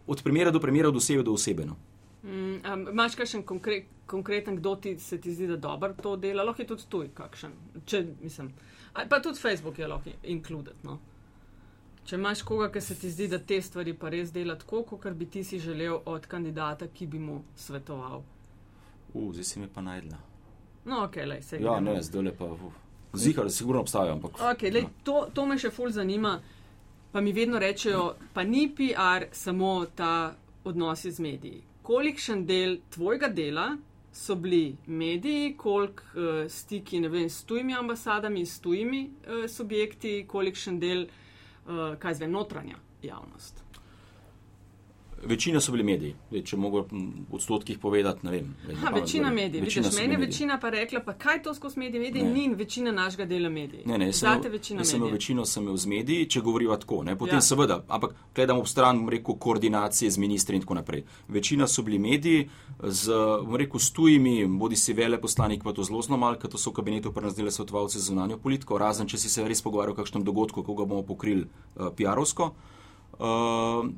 od 0.06 0.22
primera 0.22 0.50
do 0.50 0.60
primera, 0.60 0.90
od 0.90 0.98
osebe 0.98 1.22
do 1.22 1.38
osebe. 1.38 1.66
No. 1.66 1.78
Mm, 2.22 2.58
um, 2.66 2.84
Máš 2.98 3.14
kakšen 3.14 3.46
konkre, 3.46 3.84
konkreten, 4.06 4.58
kdo 4.58 4.74
ti 4.76 4.98
se 4.98 5.20
ti 5.20 5.34
zdi, 5.34 5.46
da 5.54 5.56
dobro 5.56 5.94
to 6.02 6.16
dela, 6.16 6.42
lahko 6.42 6.62
je 6.62 6.68
tudi 6.74 6.90
tuj, 6.90 7.08
kakšen. 7.14 7.54
Če, 7.86 8.04
mislim, 8.22 8.50
pa 9.08 9.22
tudi 9.22 9.38
Facebook 9.38 9.78
je 9.78 9.86
lahko 9.86 10.18
inkluded. 10.22 10.82
No? 10.82 10.98
Če 12.06 12.18
imaš 12.18 12.42
koga, 12.42 12.66
ki 12.72 12.80
se 12.82 12.96
ti 12.98 13.10
zdi, 13.10 13.28
da 13.30 13.38
te 13.38 13.60
stvari 13.62 13.94
pa 13.94 14.10
res 14.10 14.32
dela 14.34 14.56
tako, 14.58 14.82
kot 14.90 15.04
bi 15.18 15.28
ti 15.30 15.44
si 15.46 15.60
želel 15.62 16.00
od 16.10 16.26
kandidata, 16.26 16.88
ki 16.90 17.06
bi 17.06 17.20
mu 17.22 17.42
svetoval. 17.56 18.24
Uf, 19.12 19.34
zdaj 19.36 19.44
si 19.44 19.60
mi 19.60 19.68
pa 19.70 19.84
najdla. 19.86 20.18
No, 20.84 21.04
ok, 21.04 21.20
le 21.26 21.42
se. 21.42 21.60
Ja, 21.62 21.78
ne, 21.80 22.00
zdaj 22.02 22.26
lepa. 22.30 22.48
Zihar, 23.14 23.50
sigurno 23.50 23.84
obstajajo, 23.84 24.16
ampak. 24.16 24.40
Ok, 24.50 24.66
lej, 24.72 24.82
ja. 24.88 24.90
to, 25.06 25.16
to 25.34 25.46
me 25.46 25.58
še 25.60 25.70
ful 25.70 25.94
zanima. 25.94 26.40
Pa 27.12 27.20
mi 27.20 27.34
vedno 27.36 27.60
rečejo, 27.60 28.14
pa 28.32 28.42
ni 28.42 28.64
PR 28.72 29.28
samo 29.36 29.84
ta 29.94 30.32
odnosi 30.64 31.12
z 31.12 31.20
mediji. 31.20 31.58
Kolikšen 31.84 32.46
del 32.48 32.78
tvojega 32.94 33.28
dela 33.28 33.66
so 34.16 34.34
bili 34.40 34.72
mediji, 34.86 35.52
koliko 35.60 36.02
uh, 36.14 36.30
stiki 36.48 37.02
vem, 37.04 37.28
s 37.28 37.44
tujimi 37.44 37.76
ambasadami, 37.76 38.46
s 38.46 38.62
tujimi 38.64 39.02
uh, 39.04 39.44
subjekti, 39.50 40.22
kolikšen 40.28 40.80
del 40.80 41.04
uh, 41.04 41.18
kaj 41.98 42.14
zdaj 42.14 42.28
notranja 42.28 42.76
javnost. 43.02 43.64
Večina 45.24 45.60
so 45.60 45.72
bili 45.72 45.84
mediji, 45.84 46.14
Zdaj, 46.30 46.42
če 46.42 46.56
mogo 46.56 46.80
v 46.90 47.36
odstotkih 47.36 47.78
povedati. 47.78 48.26
Vem, 48.26 48.48
ha, 48.82 48.90
večina 48.94 49.30
medijev, 49.30 49.64
vidiš, 49.64 49.94
meni 49.96 50.14
je 50.14 50.18
večina 50.18 50.58
pa 50.60 50.70
rekla, 50.70 51.00
pa 51.00 51.12
kaj 51.12 51.42
to 51.42 51.54
skozi 51.54 51.78
medije, 51.78 52.00
mediji 52.02 52.24
ni 52.24 52.54
večina 52.54 52.92
našega 52.92 53.24
dela 53.24 53.48
medijev. 53.48 53.86
Ne, 53.86 53.98
ne, 53.98 54.10
večina. 54.50 54.80
Jaz 54.80 54.90
sem 54.90 55.00
imel 55.00 55.12
večino 55.12 55.44
sem 55.46 55.62
imel 55.62 55.76
z 55.76 55.86
mediji, 55.86 56.26
če 56.26 56.40
govorijo 56.40 56.76
tako, 56.76 57.02
ne, 57.04 57.16
potem 57.18 57.38
ja. 57.38 57.40
seveda, 57.40 57.84
ampak 57.88 58.14
gledam 58.34 58.58
ob 58.58 58.66
stran, 58.66 59.04
rekel, 59.08 59.38
koordinacije 59.38 60.10
z 60.10 60.18
ministri 60.18 60.56
in 60.56 60.66
tako 60.66 60.74
naprej. 60.74 61.04
Večina 61.28 61.68
so 61.68 61.82
bili 61.82 61.98
mediji, 61.98 62.48
z, 62.82 63.22
rekel, 63.56 63.80
s 63.80 63.92
tujimi, 63.92 64.46
bodi 64.46 64.76
si 64.76 64.92
vele 64.92 65.20
poslanik, 65.20 65.62
pa 65.62 65.72
to 65.72 65.86
zelo 65.86 66.02
malo, 66.16 66.38
ker 66.38 66.50
to 66.50 66.58
so 66.58 66.70
v 66.70 66.80
kabinetu 66.82 67.12
prenazdele 67.12 67.50
svetovalce 67.50 67.98
za 67.98 68.10
zunanjo 68.10 68.38
politiko, 68.42 68.78
razen 68.78 69.06
če 69.06 69.18
si 69.18 69.30
se 69.30 69.48
res 69.48 69.62
pogovarjal 69.62 69.94
o 69.94 70.02
kakšnem 70.02 70.24
dogodku, 70.24 70.64
ko 70.66 70.74
ga 70.74 70.84
bomo 70.84 71.06
pokrili 71.06 71.46
uh, 71.46 71.92
PR-ovsko. 71.94 72.54
Uh, 73.12 73.92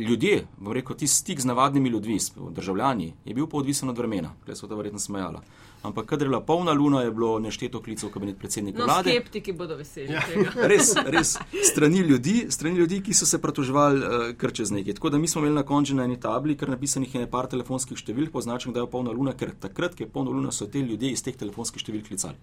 ljudje, 0.00 0.46
bom 0.58 0.72
rekel, 0.72 0.96
ti 0.96 1.06
stik 1.06 1.40
z 1.40 1.44
navadnimi 1.44 1.88
ljudmi, 1.88 2.18
državljani, 2.50 3.14
je 3.24 3.34
bil 3.34 3.46
pa 3.46 3.56
odvisen 3.56 3.88
od 3.88 3.98
vremena, 3.98 4.34
kaj 4.46 4.56
so 4.56 4.68
ta 4.68 4.74
verjetno 4.74 4.98
smejala. 4.98 5.42
Ampak, 5.82 6.06
kadar 6.06 6.26
je 6.26 6.28
bila 6.28 6.40
polna 6.40 6.72
luna, 6.72 7.02
je 7.02 7.10
bilo 7.10 7.38
nešteto 7.38 7.80
klicev 7.82 8.10
v 8.10 8.12
kabinet 8.12 8.38
predsednika 8.38 8.78
no, 8.78 8.84
vlade. 8.84 9.14
Skeptiki 9.14 9.52
bodo 9.56 9.78
veseli. 9.78 10.12
Ja. 10.12 10.20
res, 10.72 10.92
res. 11.06 11.38
Strani 11.64 12.02
ljudi, 12.04 12.46
strani 12.52 12.76
ljudi, 12.76 13.00
ki 13.02 13.14
so 13.16 13.26
se 13.26 13.40
pratoževali 13.40 14.00
uh, 14.00 14.24
kar 14.36 14.52
čez 14.52 14.74
nekaj. 14.76 14.98
Tako 14.98 15.10
da 15.10 15.18
mi 15.18 15.28
smo 15.28 15.40
imeli 15.40 15.54
na 15.54 15.62
koncu 15.62 15.96
na 15.96 16.04
eni 16.04 16.20
tabli, 16.20 16.56
ker 16.56 16.68
napisanih 16.68 17.14
je 17.14 17.22
nekaj 17.24 17.48
telefonskih 17.54 17.96
številk, 17.96 18.32
poznačen, 18.32 18.76
da 18.76 18.84
je 18.84 18.90
polna 18.92 19.14
luna, 19.16 19.32
ker 19.32 19.54
takrat, 19.56 19.96
ko 19.96 20.04
je 20.04 20.10
polna 20.12 20.34
luna, 20.36 20.52
so 20.52 20.68
te 20.68 20.84
ljudje 20.84 21.14
iz 21.14 21.24
teh 21.24 21.36
telefonskih 21.36 21.80
številk 21.80 22.12
klicali. 22.12 22.36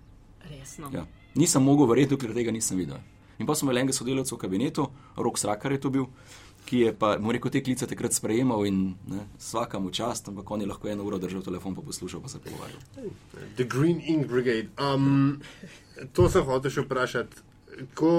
Resno. 0.49 0.89
Ja. 0.93 1.05
Nisem 1.37 1.61
mogel 1.61 1.85
verjeti, 1.93 2.17
ker 2.17 2.33
tega 2.33 2.51
nisem 2.51 2.81
videl. 2.81 2.97
In 3.37 3.45
pa 3.45 3.53
smo 3.55 3.67
imeli 3.67 3.83
enega 3.83 3.93
sodelavca 3.93 4.33
v 4.33 4.41
kabinetu, 4.41 4.87
rok 5.15 5.37
Srakar 5.37 5.71
je 5.71 5.81
to 5.81 5.93
bil 5.93 6.07
ki 6.67 6.81
je 6.83 6.93
pa, 6.93 7.13
mu 7.23 7.31
rekel, 7.35 7.51
te 7.53 7.61
klice 7.63 7.87
takrat 7.87 8.15
sprejemal 8.15 8.65
in 8.67 8.81
ne, 9.07 9.25
vsaka 9.39 9.79
mu 9.79 9.91
čast, 9.95 10.27
ampak 10.31 10.51
on 10.51 10.63
je 10.63 10.67
lahko 10.69 10.91
eno 10.91 11.05
uro 11.07 11.19
držal 11.21 11.45
telefon, 11.45 11.75
pa 11.77 11.85
poslušal, 11.85 12.21
pa 12.23 12.31
se 12.31 12.41
pogovarjal. 12.43 12.81
The 13.55 13.63
Green 13.63 14.01
Ink 14.03 14.27
Brigade. 14.27 14.69
Um, 14.75 15.39
to 16.13 16.27
sem 16.33 16.45
hotel 16.47 16.73
še 16.73 16.85
vprašati. 16.85 17.45
Ko 17.97 18.11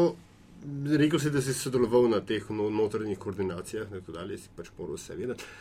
rekel 0.99 1.21
si, 1.21 1.33
da 1.35 1.43
si 1.45 1.55
sodeloval 1.55 2.09
na 2.11 2.23
teh 2.25 2.47
no, 2.51 2.71
notranjih 2.73 3.21
koordinacijah, 3.21 3.91
tako 4.01 4.17
dalje, 4.17 4.41
si 4.43 4.55
pač 4.57 4.73
moral 4.79 4.97
vse 4.99 5.19
vedeti 5.19 5.53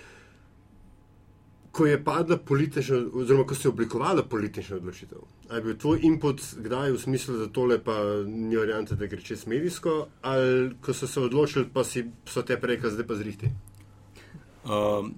ko 1.78 1.86
je 1.86 2.04
padla 2.04 2.38
politična, 2.38 2.98
oziroma 3.14 3.46
ko 3.46 3.56
se 3.56 3.68
je 3.68 3.70
oblikovala 3.70 4.24
politična 4.24 4.76
odločitev? 4.76 5.20
Ali 5.50 5.60
je 5.60 5.64
bil 5.64 5.78
tvoj 5.78 6.00
input 6.02 6.42
kdaj 6.58 6.92
v 6.92 7.00
smislu, 7.00 7.38
da 7.38 7.48
tole 7.54 7.78
pa 7.84 7.98
ni 8.26 8.58
varianta, 8.58 8.96
da 8.98 9.06
gre 9.06 9.22
čez 9.22 9.46
medijsko, 9.48 10.08
ali 10.22 10.72
ko 10.82 10.94
so 10.94 11.08
se 11.08 11.22
odločili, 11.22 11.68
pa 11.74 11.84
si, 11.86 12.08
so 12.26 12.42
te 12.42 12.58
preka, 12.58 12.90
zdaj 12.90 13.08
pa 13.08 13.22
zrihti? 13.22 13.54
Um. 14.66 15.14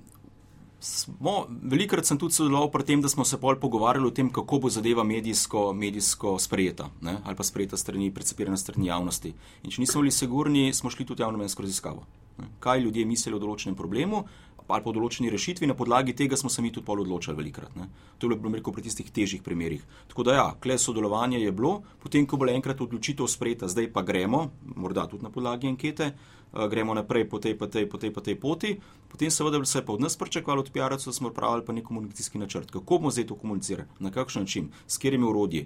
Smo, 0.80 1.41
velikrat 1.72 2.07
sem 2.07 2.16
tudi 2.16 2.38
sodeloval 2.38 2.70
pri 2.72 2.86
tem, 2.88 3.01
da 3.03 3.10
smo 3.12 3.26
se 3.28 3.36
bolj 3.38 3.57
pogovarjali 3.60 4.07
o 4.07 4.14
tem, 4.16 4.30
kako 4.32 4.62
bo 4.64 4.70
zadeva 4.72 5.03
medijsko, 5.03 5.74
medijsko 5.76 6.38
sprejeta 6.39 6.88
ne? 7.01 7.18
ali 7.24 7.36
pa 7.36 7.43
sprejeta 7.43 7.78
strani, 7.78 8.14
predcepirana 8.16 8.57
strani 8.57 8.88
javnosti. 8.88 9.34
In 9.64 9.76
če 9.76 9.82
nismo 9.84 9.99
bili 9.99 10.16
sigurni, 10.16 10.72
smo 10.74 10.89
šli 10.89 11.05
tudi 11.05 11.22
javno 11.24 11.38
mnenjsko 11.38 11.68
raziskavo. 11.68 12.05
Ne? 12.38 12.47
Kaj 12.64 12.80
ljudje 12.80 13.03
mislijo 13.05 13.36
o 13.36 13.43
določenem 13.43 13.76
problemu, 13.76 14.24
ali 14.70 14.86
po 14.86 14.94
določeni 14.94 15.32
rešitvi, 15.34 15.68
na 15.68 15.76
podlagi 15.78 16.14
tega 16.14 16.38
smo 16.38 16.50
se 16.50 16.62
mi 16.62 16.72
tudi 16.72 16.86
pol 16.86 17.02
odločali 17.02 17.38
velikrat. 17.38 17.74
Ne. 17.76 17.90
To 18.22 18.30
je 18.30 18.38
bilo 18.38 18.54
rekel, 18.54 18.74
pri 18.74 18.86
tistih 18.86 19.10
težjih 19.12 19.42
primerih. 19.46 19.82
Tako 20.12 20.26
da 20.28 20.36
ja, 20.38 20.48
kle 20.62 20.78
sodelovanje 20.78 21.42
je 21.42 21.52
bilo, 21.52 21.80
potem, 22.04 22.28
ko 22.30 22.38
bo 22.38 22.50
enkrat 22.50 22.82
odločitev 22.86 23.28
sprejeta, 23.28 23.70
zdaj 23.72 23.90
pa 23.96 24.06
gremo, 24.06 24.50
morda 24.76 25.08
tudi 25.10 25.26
na 25.26 25.34
podlagi 25.34 25.72
ankete, 25.72 26.12
uh, 26.14 26.68
gremo 26.70 26.94
naprej 26.94 27.26
po 27.30 27.42
tej, 27.42 27.58
po 27.58 27.68
tej, 27.68 27.90
po 27.90 27.98
tej, 27.98 28.14
po 28.14 28.22
tej 28.22 28.38
poti, 28.38 28.72
potem 29.10 29.34
seveda 29.34 29.62
se 29.66 29.82
je 29.82 29.86
pa 29.86 29.94
od 29.94 30.06
nas 30.06 30.18
pričakovalo, 30.18 30.62
od 30.62 30.72
PR-ovcev 30.72 31.16
smo 31.16 31.34
upravili 31.34 31.66
pa 31.66 31.74
nek 31.74 31.90
komunikacijski 31.90 32.38
načrt. 32.38 32.72
Kako 32.72 33.02
bomo 33.02 33.12
zdaj 33.12 33.28
to 33.28 33.36
komunicirali, 33.36 33.90
na 34.00 34.12
kakšen 34.12 34.46
način, 34.46 34.70
s 34.88 34.98
katerimi 34.98 35.26
urodji, 35.26 35.66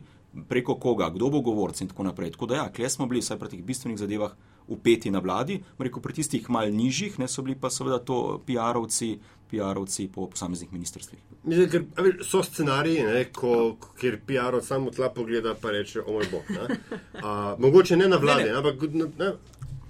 preko 0.49 0.75
koga, 0.75 1.09
kdo 1.09 1.29
bo 1.29 1.41
govorci 1.41 1.83
in 1.83 1.89
tako 1.89 2.03
naprej. 2.03 2.31
Tako 2.31 2.45
da 2.45 2.55
ja, 2.55 2.71
kle 2.71 2.89
smo 2.89 3.05
bili 3.05 3.21
vsaj 3.21 3.39
pri 3.39 3.49
teh 3.49 3.63
bistvenih 3.63 3.99
zadevah 3.99 4.31
upeti 4.67 5.11
na 5.11 5.19
vladi, 5.19 5.59
rekel, 5.79 6.01
pri 6.01 6.13
tistih 6.13 6.49
mal 6.49 6.71
nižjih, 6.71 7.19
ne 7.19 7.27
so 7.27 7.41
bili 7.41 7.55
pa 7.59 7.69
seveda 7.69 7.99
to 7.99 8.41
PR-ovci, 8.47 9.17
PR-ovci 9.51 10.07
po 10.11 10.27
posameznih 10.31 10.71
ministrstvih. 10.73 11.19
Mislim, 11.43 11.69
ker, 11.69 11.83
veš, 11.99 12.23
so 12.29 12.43
scenariji, 12.43 13.03
ne, 13.03 13.25
ko, 13.35 13.75
kjer 13.99 14.21
PR-ov 14.27 14.63
samo 14.63 14.91
tla 14.91 15.09
pogleda 15.13 15.55
in 15.63 15.69
reče: 15.69 16.01
O 16.01 16.13
moj 16.13 16.29
bog. 16.31 16.47
Ne. 16.49 16.77
A, 17.23 17.55
mogoče 17.59 17.97
ne 17.97 18.07
na 18.07 18.17
vladi, 18.17 18.43
Ne, 18.43 18.51
ne. 18.51 18.57
ampak 18.57 18.81
ne, 19.19 19.33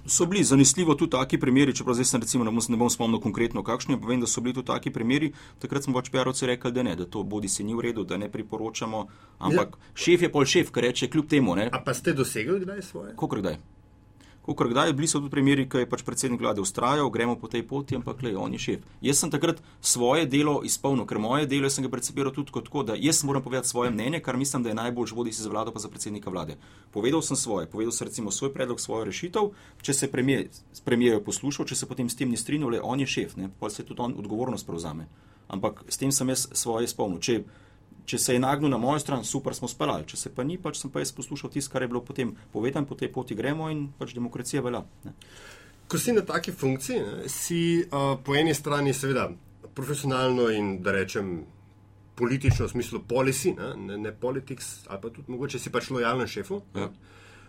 So 0.05 0.25
bili 0.25 0.43
zanesljivo 0.43 0.95
tudi 0.95 1.11
taki 1.11 1.39
primeri, 1.39 1.75
čeprav 1.75 1.93
zdaj 1.95 2.05
se 2.05 2.17
recimo 2.17 2.43
ne 2.43 2.51
bom, 2.51 2.61
ne 2.69 2.77
bom 2.77 2.89
spomnil 2.89 3.19
konkretno, 3.19 3.63
kakšni, 3.63 3.99
pa 4.01 4.07
vem, 4.07 4.19
da 4.19 4.27
so 4.27 4.41
bili 4.41 4.53
tudi 4.53 4.67
taki 4.67 4.91
primeri. 4.91 5.31
Takrat 5.59 5.83
smo 5.83 5.93
pač 5.95 6.11
PR-ovci 6.11 6.45
rekli, 6.45 6.71
da 6.71 6.83
ne, 6.83 6.95
da 6.95 7.05
to 7.05 7.23
bodi 7.23 7.47
se 7.47 7.63
ni 7.63 7.75
v 7.75 7.87
redu, 7.87 8.03
da 8.03 8.17
ne 8.17 8.29
priporočamo. 8.31 9.05
Ampak 9.39 9.77
šef 9.95 10.27
je 10.27 10.31
pol 10.31 10.45
šef, 10.45 10.71
ker 10.75 10.83
reče 10.83 11.07
kljub 11.07 11.29
temu, 11.29 11.55
ne. 11.55 11.69
a 11.71 11.79
pa 11.79 11.93
ste 11.93 12.13
dosegli 12.13 12.59
kdaj 12.65 12.81
svoje? 12.81 13.15
Kokor 13.15 13.39
kdaj. 13.39 13.57
Kokor 14.43 14.67
kdaj, 14.69 14.91
bili 14.93 15.07
so 15.07 15.21
tudi 15.21 15.31
primeri, 15.31 15.63
ko 15.71 15.79
je 15.79 15.87
pač 15.87 16.01
predsednik 16.03 16.41
vlade 16.43 16.59
ustrajal, 16.59 17.07
gremo 17.09 17.37
po 17.39 17.47
tej 17.47 17.61
poti, 17.63 17.95
ampak 17.95 18.19
le, 18.25 18.33
on 18.35 18.51
je 18.51 18.59
šef. 18.59 18.81
Jaz 18.99 19.21
sem 19.23 19.31
takrat 19.31 19.61
svoje 19.79 20.25
delo 20.27 20.57
izpolnil, 20.67 21.05
ker 21.07 21.15
moje 21.23 21.47
delo 21.47 21.69
sem 21.71 21.85
ga 21.85 21.91
percipiral 21.93 22.35
tudi 22.35 22.51
kot 22.51 22.67
tako, 22.67 22.83
da 22.83 22.97
jaz 22.99 23.21
moram 23.23 23.39
povedati 23.45 23.71
svoje 23.71 23.93
mnenje, 23.95 24.19
kar 24.19 24.35
mislim, 24.35 24.65
da 24.65 24.73
je 24.73 24.75
najbolj 24.81 25.15
vodi 25.15 25.31
si 25.31 25.45
za 25.45 25.49
vlado, 25.49 25.71
pa 25.71 25.79
za 25.79 25.87
predsednika 25.87 26.27
vlade. 26.27 26.57
Povedal 26.91 27.23
sem 27.23 27.39
svoje, 27.39 27.71
povedal 27.71 27.95
sem 27.95 28.11
recimo 28.11 28.35
svoj 28.35 28.51
predlog, 28.51 28.83
svojo 28.83 29.07
rešitev, 29.07 29.53
če 29.81 29.93
se 29.93 30.11
premijer, 30.11 30.49
premijer 30.83 31.21
je 31.21 31.23
poslušal, 31.23 31.65
če 31.65 31.79
se 31.79 31.87
potem 31.87 32.11
s 32.11 32.19
tem 32.19 32.27
ni 32.27 32.35
strinjal, 32.35 32.75
le 32.75 32.83
on 32.83 32.99
je 32.99 33.07
šef, 33.07 33.37
ne, 33.39 33.47
pa 33.47 33.71
se 33.71 33.87
tudi 33.87 34.03
on 34.03 34.19
odgovornost 34.19 34.67
prevzame. 34.67 35.07
Ampak 35.47 35.85
s 35.87 35.97
tem 35.97 36.11
sem 36.11 36.27
jaz 36.29 36.49
svoje 36.51 36.91
izpolnil. 36.91 37.23
Če, 37.23 37.43
če 38.05 38.19
se 38.19 38.35
je 38.35 38.41
nagnil 38.43 38.71
na 38.71 38.77
mojo 38.77 38.99
stran, 38.99 39.23
super 39.23 39.55
smo 39.55 39.67
spalali, 39.71 40.07
če 40.07 40.17
se 40.19 40.31
pa 40.35 40.43
ni, 40.43 40.57
pač 40.61 40.81
sem 40.81 40.91
pa 40.91 41.03
jaz 41.03 41.13
poslušal 41.15 41.51
tisto, 41.53 41.71
kar 41.73 41.85
je 41.85 41.91
bilo 41.91 42.03
potem 42.03 42.35
povedano, 42.53 42.87
po 42.89 42.97
tej 42.99 43.11
poti 43.13 43.35
gremo 43.35 43.69
in 43.71 43.87
pač 43.97 44.13
demokracija 44.15 44.63
velja. 44.65 44.83
Ne. 45.07 45.15
Ko 45.87 45.99
si 45.99 46.15
na 46.15 46.23
taki 46.27 46.51
funkciji, 46.55 46.99
ne, 46.99 47.31
si 47.31 47.59
uh, 47.83 48.15
po 48.23 48.35
eni 48.35 48.55
strani 48.55 48.93
seveda 48.95 49.29
profesionalno 49.73 50.49
in 50.53 50.77
da 50.83 50.93
rečem 50.95 51.43
politično 52.15 52.67
v 52.67 52.73
smislu 52.75 53.01
policy, 53.09 53.55
ne, 53.57 53.73
ne, 53.87 53.97
ne 53.97 54.11
politics, 54.13 54.83
ali 54.87 55.01
pa 55.01 55.09
tudi 55.09 55.31
mogoče 55.33 55.59
si 55.59 55.71
pač 55.73 55.89
lojalen 55.93 56.29
šefu. 56.29 56.61
Ja. 56.75 56.89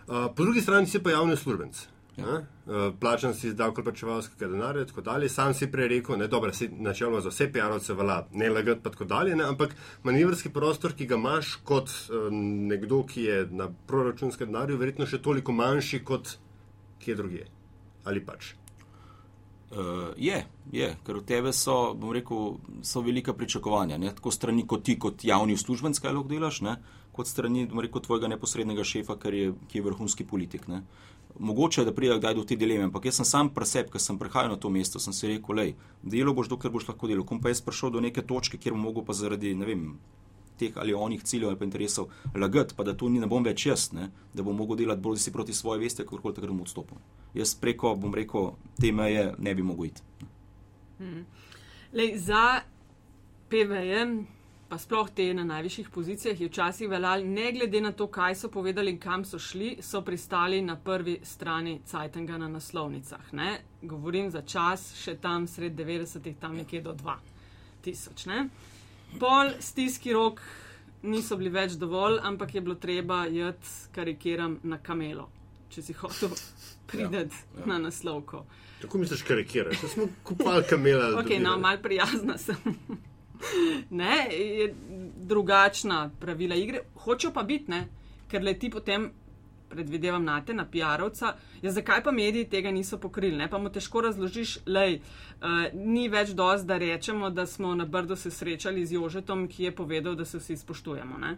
Uh, 0.05 0.29
po 0.37 0.45
drugi 0.45 0.63
strani 0.65 0.87
si 0.91 1.03
pa 1.03 1.15
javni 1.15 1.37
uslužbenc. 1.37 1.87
Ja. 2.17 2.35
Uh, 2.67 2.95
plačan 3.01 3.35
si 3.35 3.49
iz 3.49 3.55
davkoplačevalskega 3.59 4.49
denarja, 4.51 4.85
tako 4.87 5.03
dalje. 5.03 5.29
Sam 5.29 5.55
si 5.55 5.67
prej 5.71 5.89
rekel, 5.89 6.17
da 6.17 6.25
je 6.25 6.69
načeloma 6.79 7.21
za 7.21 7.29
vse 7.29 7.49
PR-ovce 7.53 7.95
vala, 7.95 8.27
ne 8.33 8.51
lagati, 8.51 8.81
pa 8.83 8.91
tako 8.91 9.05
dalje. 9.05 9.37
Ne? 9.37 9.45
Ampak 9.45 9.75
manevrski 10.03 10.53
prostor, 10.53 10.93
ki 10.93 11.07
ga 11.07 11.19
imaš 11.19 11.57
kot 11.65 11.91
uh, 11.91 12.29
nekdo, 12.71 13.03
ki 13.07 13.23
je 13.23 13.47
na 13.51 13.69
proračunskem 13.87 14.53
denarju, 14.53 14.79
verjetno 14.79 15.07
še 15.07 15.23
toliko 15.23 15.53
manjši 15.53 16.05
kot 16.05 16.37
kje 17.03 17.19
drugje. 17.19 17.49
Ali 18.05 18.23
pač. 18.25 18.55
Uh, 19.75 20.13
je, 20.17 20.45
je, 20.73 20.89
ker 21.07 21.17
od 21.19 21.25
tebe 21.27 21.51
so, 21.53 21.95
bom 21.99 22.13
rekel, 22.15 22.61
so 22.87 23.01
velika 23.03 23.35
pričakovanja. 23.35 23.99
Ne? 23.99 24.13
Tako 24.15 24.31
strani 24.31 24.63
kot 24.71 24.85
ti, 24.87 24.95
kot 25.03 25.25
javni 25.27 25.57
uslužbenc, 25.59 25.99
kaj 25.99 26.15
lahko 26.15 26.31
delaš, 26.31 26.61
ne? 26.63 26.77
kot 27.15 27.27
strani, 27.27 27.67
bom 27.71 27.83
rekel, 27.83 28.03
tvojega 28.03 28.31
neposrednega 28.31 28.85
šefa, 28.87 29.17
je, 29.35 29.51
ki 29.71 29.79
je 29.79 29.83
vrhunski 29.83 30.27
politik. 30.27 30.69
Ne? 30.71 30.85
Mogoče 31.39 31.81
je, 31.81 31.85
da 31.85 31.93
pride 31.95 32.19
kdaj 32.19 32.35
do 32.35 32.45
te 32.47 32.57
dileme, 32.57 32.85
ampak 32.87 33.09
jaz 33.09 33.17
sem 33.19 33.27
sam 33.27 33.49
preseb, 33.51 33.89
ker 33.91 34.01
sem 34.01 34.19
prihajal 34.19 34.53
na 34.53 34.57
to 34.61 34.71
mesto, 34.71 35.01
sem 35.03 35.13
si 35.13 35.27
rekel, 35.27 35.57
lej, 35.59 35.73
delo 36.03 36.35
boš, 36.35 36.49
dokler 36.53 36.73
boš 36.73 36.87
lahko 36.89 37.11
delal. 37.11 37.25
Kom 37.27 37.41
pa 37.43 37.51
jaz 37.51 37.63
prišel 37.65 37.91
do 37.91 38.03
neke 38.05 38.23
točke, 38.23 38.59
kjer 38.59 38.77
bom 38.77 38.85
mogel 38.87 39.03
pa 39.05 39.17
zaradi, 39.19 39.55
ne 39.59 39.67
vem, 39.67 39.89
teh 40.59 40.77
ali 40.79 40.95
onih 40.95 41.23
ciljev 41.23 41.49
ali 41.49 41.59
interesov 41.67 42.07
lagati, 42.35 42.75
pa 42.77 42.85
da 42.85 42.95
to 42.95 43.09
ni 43.09 43.19
ne 43.19 43.27
bom 43.27 43.45
več 43.45 43.67
jaz, 43.67 43.89
ne? 43.93 44.11
da 44.35 44.43
bom 44.43 44.57
mogel 44.57 44.77
delati 44.77 45.03
bolj 45.03 45.19
si 45.19 45.33
proti 45.33 45.53
svoje 45.53 45.81
veste, 45.83 46.07
kot 46.07 46.23
koli 46.23 46.35
takrat 46.35 46.53
bom 46.53 46.63
odstopil. 46.63 47.03
Jaz 47.35 47.55
preko, 47.59 47.97
bom 47.99 48.15
rekel, 48.15 48.53
te 48.81 48.93
meje 48.93 49.33
ne 49.39 49.55
bi 49.55 49.63
mogel 49.63 49.91
iti. 49.91 50.03
Lej, 51.95 52.17
za 52.19 52.63
PVM, 53.51 54.21
pa 54.69 54.79
sploh 54.79 55.11
te 55.15 55.27
na 55.35 55.45
najvišjih 55.45 55.89
pozicijah, 55.91 56.41
je 56.41 56.49
včasih 56.49 56.89
veljal, 56.89 57.25
ne 57.27 57.53
glede 57.53 57.81
na 57.81 57.93
to, 57.93 58.07
kaj 58.07 58.35
so 58.35 58.49
povedali 58.49 58.91
in 58.91 58.99
kam 58.99 59.25
so 59.25 59.39
šli, 59.39 59.77
so 59.83 60.03
pristali 60.03 60.63
na 60.63 60.77
prvi 60.77 61.19
strani 61.23 61.81
Cajtanga 61.87 62.39
na 62.39 62.49
naslovnicah. 62.49 63.33
Ne? 63.33 63.61
Govorim 63.83 64.31
za 64.31 64.43
čas, 64.43 64.95
še 65.03 65.17
tam 65.21 65.47
sred 65.47 65.77
90-ih, 65.77 66.37
tam 66.41 66.57
nekje 66.57 66.81
do 66.83 66.97
2000. 67.85 68.27
Ne? 68.27 68.49
Pol 69.21 69.53
stiski 69.61 70.13
rok 70.13 70.41
niso 71.03 71.37
bili 71.37 71.53
več 71.53 71.79
dovolj, 71.79 72.19
ampak 72.23 72.55
je 72.55 72.61
bilo 72.61 72.75
treba 72.81 73.25
jeti, 73.31 73.69
karikiram, 73.95 74.59
na 74.63 74.79
kamelo, 74.83 75.29
če 75.71 75.83
si 75.83 75.93
hotel 75.93 76.33
priti 76.91 77.21
ja, 77.21 77.27
ja. 77.29 77.67
na 77.67 77.79
naslovko. 77.79 78.45
Tako 78.81 78.99
misliš, 78.99 79.23
karikiraš? 79.25 79.83
Jaz 79.83 79.93
smo 79.97 80.09
kupali 80.25 80.65
kamela. 80.69 81.15
Ok, 81.21 81.37
no, 81.41 81.59
mal 81.61 81.79
prijazna 81.83 82.39
sem. 82.39 82.57
ne, 83.91 84.29
je 84.31 84.75
drugačna 85.17 86.11
pravila 86.21 86.55
igre, 86.55 86.81
hočejo 86.95 87.33
pa 87.33 87.43
biti, 87.43 87.71
ne, 87.71 87.89
ker 88.29 88.43
leti 88.43 88.71
potem. 88.71 89.11
Predvidevam 89.75 90.23
na 90.25 90.37
te, 90.45 90.55
na 90.55 90.63
PR-ovca, 90.71 91.33
ja, 91.63 91.71
zakaj 91.73 92.03
pa 92.05 92.13
mediji 92.13 92.45
tega 92.47 92.71
niso 92.71 92.99
pokrili? 92.99 93.35
Ne? 93.37 93.49
Pa 93.51 93.59
mu 93.59 93.73
težko 93.73 94.05
razložiš, 94.05 94.59
da 94.67 94.85
uh, 94.87 95.01
ni 95.75 96.05
več 96.09 96.31
dosti, 96.31 96.67
da 96.69 96.77
rečemo, 96.79 97.31
da 97.31 97.47
smo 97.47 97.73
na 97.75 97.85
Brdu 97.85 98.15
se 98.17 98.31
srečali 98.31 98.85
z 98.87 98.95
Jožetom, 98.95 99.49
ki 99.49 99.65
je 99.65 99.73
povedal, 99.75 100.15
da 100.15 100.25
se 100.25 100.39
vsi 100.39 100.57
spoštujemo. 100.57 101.19
Ne? 101.19 101.33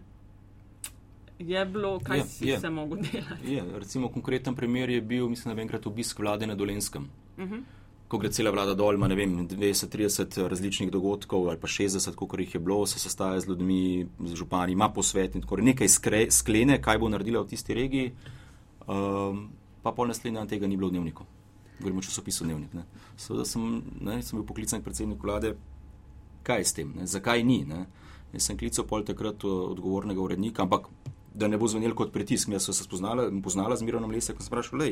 Je 1.38 1.64
bilo, 1.64 2.01
kaj 2.01 2.18
Je, 2.18 2.24
si 2.24 2.49
je. 2.49 2.61
se 2.61 2.70
mogel 2.70 2.99
delati? 3.07 3.55
Je, 3.55 3.64
recimo, 3.78 4.09
konkreten 4.09 4.55
primer 4.55 4.90
je 4.90 5.01
bil, 5.01 5.28
mislim, 5.28 5.57
da 5.57 5.62
enkrat 5.62 5.86
obisk 5.86 6.18
vlade 6.18 6.47
na 6.47 6.55
Dolenskem. 6.55 7.09
Ko 8.07 8.20
gre 8.22 8.30
cela 8.30 8.52
vlada 8.54 8.74
dol, 8.78 8.94
ima 8.94 9.09
ne 9.11 9.16
vem, 9.18 9.32
20-30 9.50 10.36
različnih 10.46 10.90
dogodkov 10.94 11.48
ali 11.50 11.59
pa 11.59 11.66
60, 11.66 12.14
koliko 12.14 12.38
jih 12.40 12.54
je 12.54 12.61
bilo, 12.61 12.86
se 12.86 13.00
sestaja 13.02 13.40
z 13.40 13.48
ljudmi, 13.48 14.07
z 14.24 14.36
župani, 14.38 14.72
ima 14.72 14.88
posvet 14.94 15.34
in 15.34 15.42
tako 15.42 15.57
nekaj 15.59 15.88
skre, 15.88 16.20
sklene, 16.30 16.78
kaj 16.82 17.00
bo 17.02 17.09
naredila 17.11 17.42
v 17.42 17.50
tisti 17.50 17.74
regiji, 17.74 18.12
um, 18.86 19.48
pa 19.82 19.90
pol 19.92 20.07
naslednji 20.07 20.38
dan 20.38 20.46
tega 20.48 20.70
ni 20.70 20.76
bilo 20.76 20.92
v 20.92 20.94
dnevniku. 20.94 21.26
Govorimo 21.78 21.98
o 21.98 22.02
časopisu 22.02 22.44
Dnevnik. 22.44 22.72
Ne. 22.74 22.86
Seveda 23.16 23.44
sem, 23.44 23.82
ne, 24.00 24.22
sem 24.22 24.38
bil 24.38 24.46
poklican 24.46 24.80
k 24.80 24.86
predsedniku 24.86 25.26
vlade, 25.26 25.57
kaj 26.46 26.62
je 26.62 26.64
s 26.70 26.78
tem, 26.78 26.94
ne, 26.96 27.07
zakaj 27.11 27.42
ni. 27.44 27.64
Ne. 27.68 27.84
Jaz 28.32 28.48
sem 28.48 28.57
klical 28.57 28.86
pol 28.88 29.04
takrat 29.04 29.44
uh, 29.44 29.66
odgovornega 29.74 30.22
urednika, 30.22 30.64
ampak 30.64 30.88
da 31.34 31.50
ne 31.50 31.59
bo 31.61 31.68
zvenel 31.68 31.92
kot 31.98 32.14
pritisk, 32.14 32.48
jaz 32.54 32.70
sem 32.70 32.74
se 32.74 32.86
spoznala, 32.86 33.28
poznala 33.44 33.76
z 33.76 33.84
Mironom 33.84 34.14
Lesem, 34.14 34.38
ko 34.38 34.46
sem 34.46 34.54
vprašal, 34.54 34.86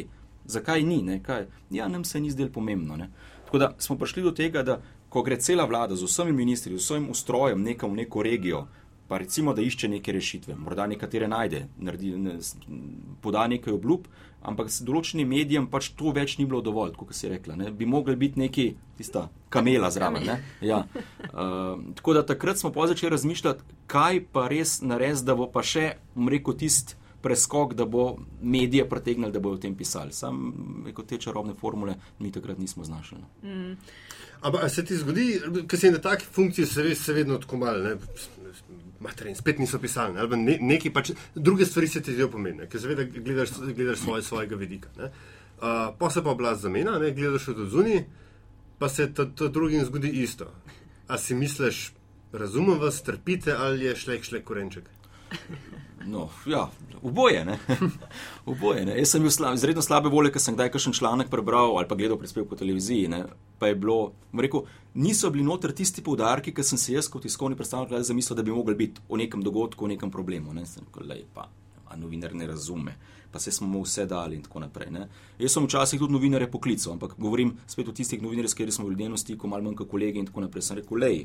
zakaj 0.45 0.83
ni, 0.83 1.03
ne, 1.03 1.23
kaj. 1.23 1.47
Ja, 1.71 1.89
nam 1.89 2.05
se 2.05 2.21
ni 2.21 2.31
zdelo 2.31 2.51
pomembno. 2.53 2.97
Ne. 2.97 3.11
Tako 3.45 3.59
da 3.59 3.75
smo 3.79 3.99
prišli 3.99 4.23
do 4.23 4.31
tega, 4.31 4.63
da 4.63 4.81
ko 5.09 5.23
gre 5.23 5.37
cela 5.41 5.65
vlada 5.65 5.97
z 5.97 6.05
vsemi 6.05 6.33
ministri, 6.33 6.75
z 6.75 6.83
vsem 6.83 7.11
ustrojem 7.11 7.63
nekam 7.63 7.93
v 7.93 8.03
neko 8.03 8.23
regijo, 8.23 8.67
pa 9.09 9.19
recimo, 9.19 9.53
da 9.55 9.63
išče 9.63 9.89
neke 9.89 10.13
rešitve, 10.13 10.57
morda 10.57 10.87
nekatere 10.87 11.29
najde, 11.29 11.67
naredi, 11.77 12.15
ne, 12.19 12.39
poda 13.23 13.47
nekaj 13.47 13.77
obljub, 13.77 14.09
ampak 14.43 14.73
s 14.73 14.81
določenim 14.85 15.29
medijem 15.29 15.69
pač 15.71 15.91
to 15.97 16.13
več 16.17 16.39
ni 16.39 16.49
bilo 16.49 16.61
dovolj, 16.65 16.97
kot 16.99 17.13
si 17.17 17.29
rekla. 17.29 17.57
Ne. 17.61 17.71
Bi 17.71 17.87
mogli 17.87 18.17
biti 18.17 18.41
neki, 18.41 18.67
tista 18.99 19.29
kamela 19.55 19.91
zraven. 19.95 20.25
ne. 20.27 20.41
Ja. 20.65 20.83
Uh, 21.31 21.79
tako 22.01 22.17
da 22.19 22.25
takrat 22.27 22.59
smo 22.59 22.73
pa 22.73 22.89
začeli 22.91 23.13
razmišljati, 23.13 23.79
kaj 23.87 24.25
pa 24.33 24.49
res 24.49 24.81
narediti, 24.83 25.29
da 25.29 25.37
bo 25.39 25.47
pa 25.53 25.63
še, 25.63 25.95
bom 26.17 26.33
rekel, 26.33 26.57
tisti 26.65 26.99
preskok, 27.25 27.73
da 27.75 27.87
bo 27.89 28.05
medije 28.43 28.85
pritegnili, 28.89 29.33
da 29.33 29.41
bodo 29.41 29.57
o 29.57 29.63
tem 29.63 29.75
pisali. 29.77 30.13
Sam, 30.13 30.53
rekel, 30.87 31.07
te 31.09 31.19
čarobne 31.19 31.55
formule 31.61 31.95
mi 32.21 32.33
takrat 32.33 32.59
nismo 32.61 32.85
znašli. 32.85 33.19
No. 33.43 33.77
Ampak 34.45 34.65
a 34.65 34.69
se 34.69 34.85
ti 34.85 34.97
zgodi, 35.01 35.41
ker 35.69 35.81
si 35.81 35.91
na 35.91 35.99
taki 36.05 36.27
funkciji, 36.29 36.67
se, 36.69 36.83
ve- 36.85 36.95
se 36.95 37.13
vedno 37.17 37.39
tako 37.41 37.57
malo, 37.57 37.79
ne, 37.81 37.95
materin, 39.01 39.37
spet 39.37 39.59
niso 39.59 39.79
pisali, 39.81 40.15
ne, 40.15 40.21
ali 40.21 40.31
pa 40.31 40.37
ne, 40.37 40.59
neki 40.61 40.91
pač, 40.93 41.15
druge 41.35 41.65
stvari 41.67 41.89
se 41.89 42.03
ti 42.03 42.13
zdijo 42.13 42.29
pomembne, 42.33 42.69
ker 42.69 42.81
seveda 42.81 43.05
gledaš, 43.05 43.55
gledaš 43.73 43.99
svoje, 44.05 44.23
svojega 44.23 44.57
vidika. 44.61 44.93
Ne. 44.99 45.05
Uh, 45.05 45.95
pa 45.99 46.11
se 46.11 46.23
pa 46.23 46.31
oblast 46.31 46.63
zamenja, 46.63 46.99
ne, 47.01 47.13
gledaš 47.17 47.49
od 47.55 47.65
zunaj, 47.73 48.05
pa 48.79 48.89
se 48.89 49.09
to, 49.15 49.25
to 49.25 49.49
drugim 49.49 49.85
zgodi 49.85 50.13
isto. 50.23 50.51
A 51.09 51.19
si 51.19 51.35
misliš, 51.35 51.93
razumem 52.33 52.79
vas, 52.81 53.03
trpite 53.03 53.53
ali 53.53 53.85
je 53.85 53.97
šlek 53.97 54.25
šlek 54.25 54.45
korenček? 54.45 54.91
No, 56.07 56.29
ja, 56.47 56.71
oboje. 57.03 57.45
Ne? 57.45 57.59
oboje 58.47 58.85
ne? 58.85 58.99
Jaz 58.99 59.15
sem 59.15 59.23
bil 59.25 59.33
slab, 59.33 59.57
izredno 59.57 59.83
slabe 59.83 60.11
volje, 60.13 60.33
ker 60.35 60.43
sem 60.43 60.57
kdaj 60.57 60.71
kakšen 60.75 60.97
članek 60.97 61.31
prebral 61.33 61.79
ali 61.79 61.89
pa 61.89 61.97
gledal 61.97 62.19
prispevek 62.21 62.51
po 62.51 62.59
televiziji. 62.61 63.09
Ne? 63.09 63.25
Pa 63.59 63.71
je 63.71 63.79
bilo, 63.81 64.13
rekel, 64.39 64.67
niso 64.95 65.31
bili 65.33 65.47
noter 65.47 65.73
tisti 65.73 66.05
poudarki, 66.05 66.53
ki 66.55 66.65
sem 66.67 66.81
si 66.81 66.97
jaz 66.97 67.09
kot 67.09 67.25
tiskovni 67.25 67.57
predstavnik 67.57 68.05
zamislil, 68.05 68.37
da 68.37 68.45
bi 68.45 68.53
mogli 68.53 68.75
biti 68.75 69.05
o 69.09 69.17
nekem 69.17 69.43
dogodku, 69.43 69.85
o 69.85 69.89
nekem 69.89 70.11
problemu. 70.11 70.53
Ne? 70.55 70.67
Sem 70.69 70.85
rekel, 70.85 71.09
lej, 71.09 71.25
pa, 71.35 71.49
a 71.89 71.97
novinar 71.97 72.35
ne 72.35 72.51
razume. 72.53 72.97
Pa 73.33 73.41
se 73.43 73.51
smo 73.51 73.67
mu 73.67 73.81
vse 73.83 74.05
dali 74.07 74.37
in 74.37 74.45
tako 74.45 74.61
naprej. 74.63 74.93
Ne? 74.95 75.09
Jaz 75.41 75.57
sem 75.57 75.65
včasih 75.65 75.99
tudi 75.99 76.15
novinare 76.15 76.47
poklical, 76.51 76.95
ampak 76.95 77.17
govorim 77.19 77.57
spet 77.67 77.89
o 77.89 77.97
tistih 77.97 78.23
novinarjih, 78.23 78.53
s 78.53 78.55
katerimi 78.55 78.77
smo 78.77 78.87
bili 78.93 79.09
v 79.09 79.19
stiku, 79.19 79.49
malo 79.51 79.65
manj 79.65 79.81
kot 79.81 79.91
kolegi 79.91 80.21
in 80.23 80.29
tako 80.29 80.45
naprej. 80.45 80.69
Sem 80.69 80.79
rekel, 80.79 81.01
lej, 81.01 81.25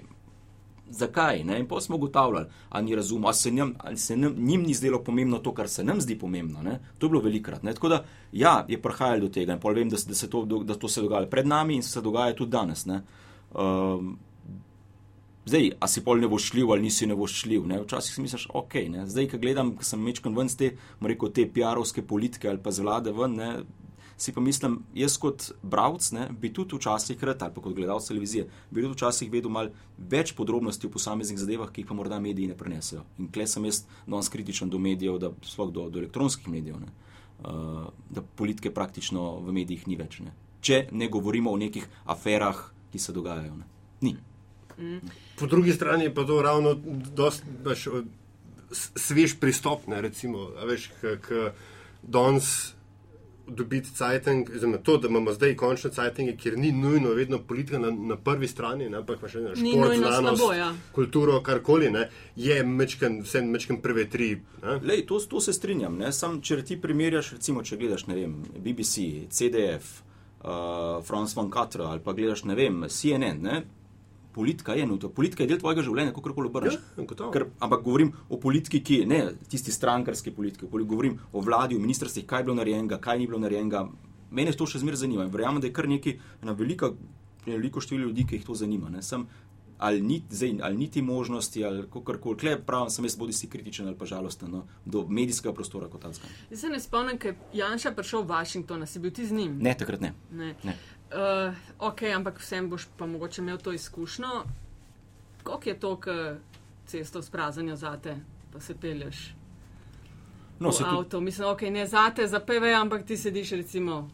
zakaj. 0.90 1.44
Ne? 1.44 1.60
In 1.60 1.68
pa 1.68 1.82
smo 1.82 1.96
ugotavljali, 1.96 2.46
ali 2.70 2.86
ni 2.86 2.96
razumel, 2.96 3.28
ali 3.28 3.36
se, 3.36 3.52
njem, 3.52 3.76
ali 3.78 3.98
se 3.98 4.16
njem, 4.16 4.36
njim 4.38 4.62
ni 4.62 4.74
zdelo 4.74 5.04
pomembno 5.04 5.38
to, 5.38 5.54
kar 5.54 5.70
se 5.70 5.84
nam 5.84 6.02
zdi 6.02 6.20
pomembno. 6.20 6.62
Ne? 6.62 6.80
To 6.98 7.06
je 7.06 7.10
bilo 7.10 7.22
velikrat. 7.22 7.64
Ne? 7.64 7.74
Tako 7.74 7.90
da 7.90 8.04
ja, 8.32 8.66
je 8.68 8.82
prihajalo 8.82 9.20
do 9.20 9.30
tega 9.30 9.54
in 9.54 9.76
vem, 9.76 9.90
da, 9.90 9.98
da, 10.08 10.16
se 10.16 10.30
to, 10.30 10.46
da 10.46 10.76
to 10.76 10.88
se 10.88 11.02
dogaja 11.02 11.28
pred 11.28 11.48
nami 11.48 11.76
in 11.76 11.84
se 11.84 12.02
dogaja 12.02 12.36
tudi 12.36 12.52
danes. 12.52 12.88
Um, 12.88 14.18
zdaj, 15.46 15.72
a 15.80 15.88
si 15.88 16.04
pol 16.06 16.20
ne 16.20 16.28
boš 16.28 16.52
šljiv 16.52 16.72
ali 16.72 16.82
nisi 16.82 17.08
ne 17.08 17.16
boš 17.16 17.42
šljiv. 17.42 17.68
Ne? 17.68 17.82
Včasih 17.82 18.16
si 18.16 18.22
misliš, 18.22 18.48
ok, 18.54 18.74
ne? 18.90 19.06
zdaj, 19.08 19.30
ko 19.30 19.38
gledam, 19.38 19.76
ko 19.76 19.84
sem 19.84 20.02
mečkan 20.02 20.36
ven 20.36 20.50
z 20.50 20.58
te, 20.58 20.72
rekel, 21.02 21.32
te 21.34 21.48
PR-ovske 21.54 22.06
politike 22.06 22.50
ali 22.50 22.62
pa 22.64 22.72
z 22.72 22.86
vlade 22.86 23.14
ven. 23.16 23.36
Ne? 23.36 23.52
Si 24.20 24.34
pa 24.34 24.42
mislim, 24.42 24.80
jaz 24.94 25.18
kot 25.18 25.52
bralec 25.64 26.12
bi 26.40 26.52
tudi 26.54 26.76
včasih, 26.76 27.18
krat, 27.18 27.44
ali 27.44 27.54
pa 27.56 27.62
kot 27.62 27.76
gledalec 27.76 28.08
televizije, 28.08 28.48
bi 28.72 28.82
tudi 28.84 28.94
včasih 28.94 29.32
vedel 29.32 29.52
malo 29.52 29.72
več 29.98 30.34
podrobnosti 30.36 30.88
o 30.88 30.92
posameznih 30.92 31.40
zadevah, 31.40 31.72
ki 31.72 31.82
jih 31.82 31.88
pa 31.88 31.96
morda 31.96 32.20
mediji 32.20 32.50
ne 32.52 32.58
prenesejo. 32.58 33.06
In 33.18 33.30
kle 33.32 33.48
sem 33.48 33.66
jaz 33.70 33.86
danes 34.06 34.30
kritičen 34.30 34.70
do 34.70 34.80
medijev, 34.80 35.22
da 35.24 35.32
sploh 35.48 35.72
do, 35.72 35.88
do 35.90 36.02
elektronskih 36.04 36.52
medijev, 36.52 36.82
ne? 36.84 36.92
Uh, 37.40 37.86
da 38.12 38.22
politike 38.36 38.74
praktično 38.76 39.38
v 39.46 39.54
medijih 39.56 39.86
ni 39.88 39.96
več. 39.96 40.20
Ne? 40.20 40.34
Če 40.60 40.90
ne 40.92 41.08
govorimo 41.08 41.54
o 41.56 41.60
nekih 41.60 41.86
aferah, 42.12 42.60
ki 42.92 43.00
se 43.00 43.16
dogajajo. 43.16 43.56
Ne? 43.56 43.70
Ni. 44.04 44.18
Mm. 44.76 45.14
Po 45.40 45.48
drugi 45.48 45.72
strani 45.74 46.10
pa 46.14 46.26
to 46.28 46.42
ravno 46.44 46.76
baš, 47.64 47.88
svež 48.72 49.38
pristop, 49.40 49.88
ne, 49.88 50.02
recimo, 50.04 50.50
veš, 50.68 50.90
k, 51.00 51.16
k 51.24 51.54
danes 52.04 52.76
dobiti 53.50 53.92
cajteng, 53.96 54.50
oziroma 54.56 54.78
to, 54.78 54.98
da 54.98 55.08
imamo 55.08 55.34
zdaj 55.34 55.56
končne 55.56 55.92
cajtenge, 55.92 56.36
kjer 56.38 56.58
ni 56.58 56.72
nujno 56.72 57.14
vedno 57.18 57.40
politika 57.40 57.80
na, 57.80 57.92
na 57.92 58.18
prvi 58.18 58.48
strani, 58.48 58.90
ne, 58.90 58.98
ampak 58.98 59.24
še 59.28 59.44
ne 59.44 59.56
šport, 59.56 59.96
znanost, 59.98 60.42
slabo, 60.42 60.54
ja. 60.54 60.70
kulturo, 60.96 61.40
karkoli, 61.46 61.92
ne, 61.92 62.10
je 62.36 62.60
mečken, 62.64 63.22
vse 63.26 63.42
mečken 63.46 63.82
prve 63.82 64.06
tri. 64.10 64.30
Lej, 64.84 65.06
to, 65.08 65.20
to 65.20 65.42
se 65.42 65.54
strinjam, 65.54 65.98
ne, 65.98 66.12
sam, 66.16 66.42
če 66.42 66.62
ti 66.64 66.80
primerjaš, 66.82 67.34
recimo, 67.40 67.64
če 67.64 67.80
gledaš, 67.80 68.08
ne 68.12 68.20
vem, 68.20 68.38
BBC, 68.58 69.26
CDF, 69.34 70.00
uh, 70.44 71.04
France 71.06 71.38
Van 71.38 71.52
Catra 71.54 71.92
ali 71.94 72.04
pa 72.04 72.14
gledaš, 72.14 72.46
ne 72.50 72.56
vem, 72.60 72.86
CNN, 72.90 73.44
ne, 73.44 73.62
politika 74.40 74.74
je 74.78 74.86
enoto, 74.88 75.10
politika 75.12 75.44
je 75.44 75.52
del 75.52 75.60
tvojega 75.60 75.84
življenja, 75.84 76.14
kako 76.16 76.34
koli 76.38 76.48
obrneš. 76.48 76.78
Ja, 76.96 77.46
ampak 77.60 77.84
govorim 77.84 78.14
o 78.30 78.40
politiki, 78.40 78.80
ki 78.86 79.02
ne 79.10 79.20
tisti 79.52 79.76
strankarski 79.76 80.32
politiki, 80.32 80.70
govorim 80.72 81.20
o 81.34 81.44
vladi, 81.44 81.76
o 81.76 81.84
ministrstvih, 81.84 82.28
kaj 82.30 82.44
je 82.44 82.48
bilo 82.48 82.56
narejenega, 82.62 83.02
kaj 83.04 83.20
ni 83.20 83.28
bilo 83.28 83.42
narejenega. 83.44 83.84
Mene 84.32 84.54
to 84.56 84.68
še 84.70 84.80
zmeraj 84.80 85.04
zanima 85.04 85.26
in 85.26 85.34
verjamem, 85.34 85.60
da 85.60 85.68
je 85.68 85.76
kar 85.76 85.90
neki, 85.90 86.16
ena 86.46 86.56
velika, 86.56 86.94
veliko 87.46 87.84
število 87.84 88.08
ljudi, 88.08 88.28
ki 88.30 88.40
jih 88.40 88.48
to 88.48 88.56
zanima. 88.56 88.92
Sem, 89.04 89.26
ali, 89.80 90.02
ni, 90.02 90.22
zdaj, 90.30 90.54
ali 90.62 90.78
ni 90.78 90.88
ti 90.92 91.02
možnosti, 91.02 91.66
ali 91.66 91.84
kako 91.84 92.16
koli, 92.22 92.38
klej 92.38 92.58
pravim, 92.68 92.94
sem 92.94 93.06
jaz 93.06 93.16
bodi 93.20 93.34
si 93.34 93.50
kritičen 93.50 93.88
ali 93.88 93.98
pa 93.98 94.06
žalosten 94.06 94.52
no, 94.52 94.66
do 94.86 95.06
medijskega 95.08 95.54
prostora 95.56 95.88
kot 95.90 96.02
takega. 96.02 96.32
Jaz 96.52 96.62
se 96.62 96.70
ne 96.70 96.80
spomnim, 96.80 97.18
ker 97.18 97.34
je 97.34 97.60
Janša 97.60 97.92
prišel 97.96 98.24
v 98.24 98.32
Washington, 98.36 98.88
si 98.88 99.00
bil 99.00 99.12
ti 99.12 99.26
z 99.26 99.36
njim? 99.42 99.58
Ne, 99.60 99.76
takrat 99.80 100.02
ne. 100.02 100.14
ne. 100.32 100.54
ne. 100.64 100.78
Uh, 101.10 101.56
ok, 101.80 102.02
ampak 102.16 102.40
vsem 102.40 102.70
boš 102.70 102.88
pa 102.98 103.06
mogoče 103.06 103.42
imel 103.42 103.58
to 103.58 103.74
izkušnjo. 103.74 104.44
Kako 105.44 105.70
je 105.70 105.80
to, 105.80 105.96
ko 105.96 106.12
cesto 106.86 107.22
sprazanijo 107.22 107.76
zate, 107.76 108.18
pa 108.54 108.60
se 108.60 108.76
pelješ 108.78 109.34
no, 110.60 110.70
v 110.70 110.86
avto? 110.86 111.04
Tu... 111.04 111.22
Mislim, 111.22 111.48
ok, 111.48 111.62
ne 111.62 111.88
zate, 111.88 112.28
za 112.28 112.40
PV, 112.40 112.74
ampak 112.82 113.06
ti 113.06 113.18
sediš 113.18 113.52
recimo 113.52 114.10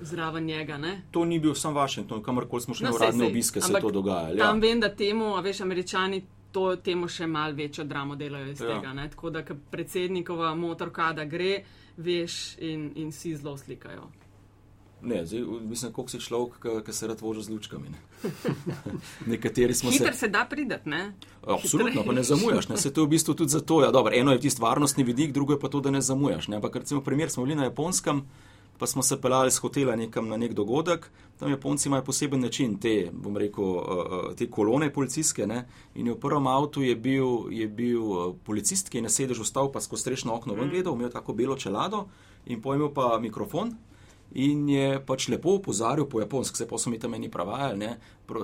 zraven 0.00 0.44
njega. 0.44 0.78
Ne? 0.78 1.02
To 1.10 1.24
ni 1.24 1.38
bil 1.38 1.54
sam 1.54 1.74
Washington, 1.74 2.22
kamorkoli 2.22 2.62
smo 2.62 2.74
šli 2.74 2.84
na 2.84 2.90
no, 2.90 2.96
uradne 2.96 3.26
obiske, 3.26 3.60
se 3.60 3.72
je 3.72 3.80
to 3.80 3.90
dogajalo. 3.90 4.34
Ja. 4.34 4.46
Tam 4.46 4.60
vem, 4.60 4.80
da 4.80 4.94
temu, 4.94 5.36
a 5.36 5.40
veš, 5.40 5.60
američani. 5.60 6.24
To 6.50 6.76
temu 6.76 7.06
še 7.08 7.28
malo 7.30 7.54
večjo 7.54 7.84
dramo 7.84 8.16
delajo 8.16 8.48
iz 8.50 8.60
ja. 8.60 8.66
tega. 8.66 8.92
Ne? 8.92 9.04
Tako 9.10 9.30
da, 9.30 9.44
ko 9.46 9.54
predsednikova 9.70 10.54
motorkada 10.54 11.24
gre, 11.24 11.60
veš, 11.96 12.56
in, 12.58 12.90
in 12.96 13.12
si 13.12 13.36
zelo 13.36 13.54
slikajo. 13.56 14.08
Ne, 15.02 15.26
zdaj, 15.26 15.40
mislim, 15.62 15.92
kako 15.92 16.08
si 16.08 16.20
človek, 16.20 16.66
ki 16.86 16.92
se 16.92 17.06
rad 17.06 17.20
voži 17.20 17.42
z 17.42 17.48
lučkami. 17.48 17.88
Ne. 17.88 17.98
Nekateri 19.32 19.74
smo 19.74 19.90
Hiter 19.90 20.12
se. 20.12 20.18
se 20.18 20.28
da 20.28 20.46
prideti, 20.50 20.88
ne? 20.88 21.12
Absolutno, 21.46 22.04
pa 22.06 22.12
ne 22.12 22.22
zamujaš. 22.22 22.68
Ne. 22.68 22.76
Se 22.76 22.92
to 22.92 23.00
je 23.00 23.06
v 23.06 23.10
bistvu 23.10 23.34
tudi 23.34 23.50
zato. 23.50 23.80
Ja, 23.82 23.90
dobro, 23.90 24.12
eno 24.14 24.32
je 24.32 24.40
tisti 24.40 24.62
varnostni 24.62 25.04
vidik, 25.04 25.32
drugo 25.32 25.52
je 25.52 25.60
pa 25.60 25.68
to, 25.68 25.80
da 25.80 25.90
ne 25.90 26.00
zamujaš. 26.00 26.48
Ne. 26.48 26.56
Ampak 26.56 26.76
recimo 26.76 27.00
primer 27.00 27.30
smo 27.30 27.44
bili 27.44 27.56
na 27.56 27.64
japonskem, 27.64 28.22
pa 28.78 28.86
smo 28.86 29.02
se 29.02 29.20
pelali 29.20 29.50
z 29.50 29.58
hotela 29.58 29.96
nekam 29.96 30.28
na 30.28 30.36
nek 30.36 30.52
dogodek. 30.54 31.10
Tam 31.38 31.50
Japonci 31.50 31.88
imajo 31.88 32.04
poseben 32.04 32.40
način 32.40 32.78
te, 32.78 33.10
bom 33.12 33.36
rekel, 33.36 33.64
uh, 33.64 33.80
uh, 33.80 34.34
te 34.36 34.50
kolone 34.50 34.92
policijske. 34.92 35.46
Ne. 35.46 35.66
In 35.94 36.10
v 36.12 36.16
prvem 36.20 36.46
avtu 36.46 36.82
je 36.82 36.96
bil, 36.96 37.52
je 37.52 37.68
bil 37.68 38.02
uh, 38.02 38.34
policist, 38.44 38.88
ki 38.88 38.98
je 38.98 39.02
na 39.02 39.08
sedežu 39.08 39.44
stal 39.44 39.72
pa 39.72 39.80
skozi 39.80 40.00
strešno 40.00 40.34
okno 40.34 40.54
ven 40.54 40.68
gledal, 40.68 40.94
imel 40.94 41.10
tako 41.10 41.32
belo 41.32 41.56
čelado 41.56 42.08
in 42.46 42.60
pojmel 42.62 42.92
pa 42.92 43.18
mikrofon. 43.20 43.76
In 44.38 44.68
je 44.68 45.00
pač 45.02 45.28
lepo 45.28 45.56
upozoril 45.58 46.06
po 46.06 46.20
japonski, 46.20 46.56
se 46.56 46.68
pa 46.68 46.78
so 46.78 46.90
mi 46.90 46.98
tam 46.98 47.10
meni 47.10 47.30
pravajali, 47.30 47.88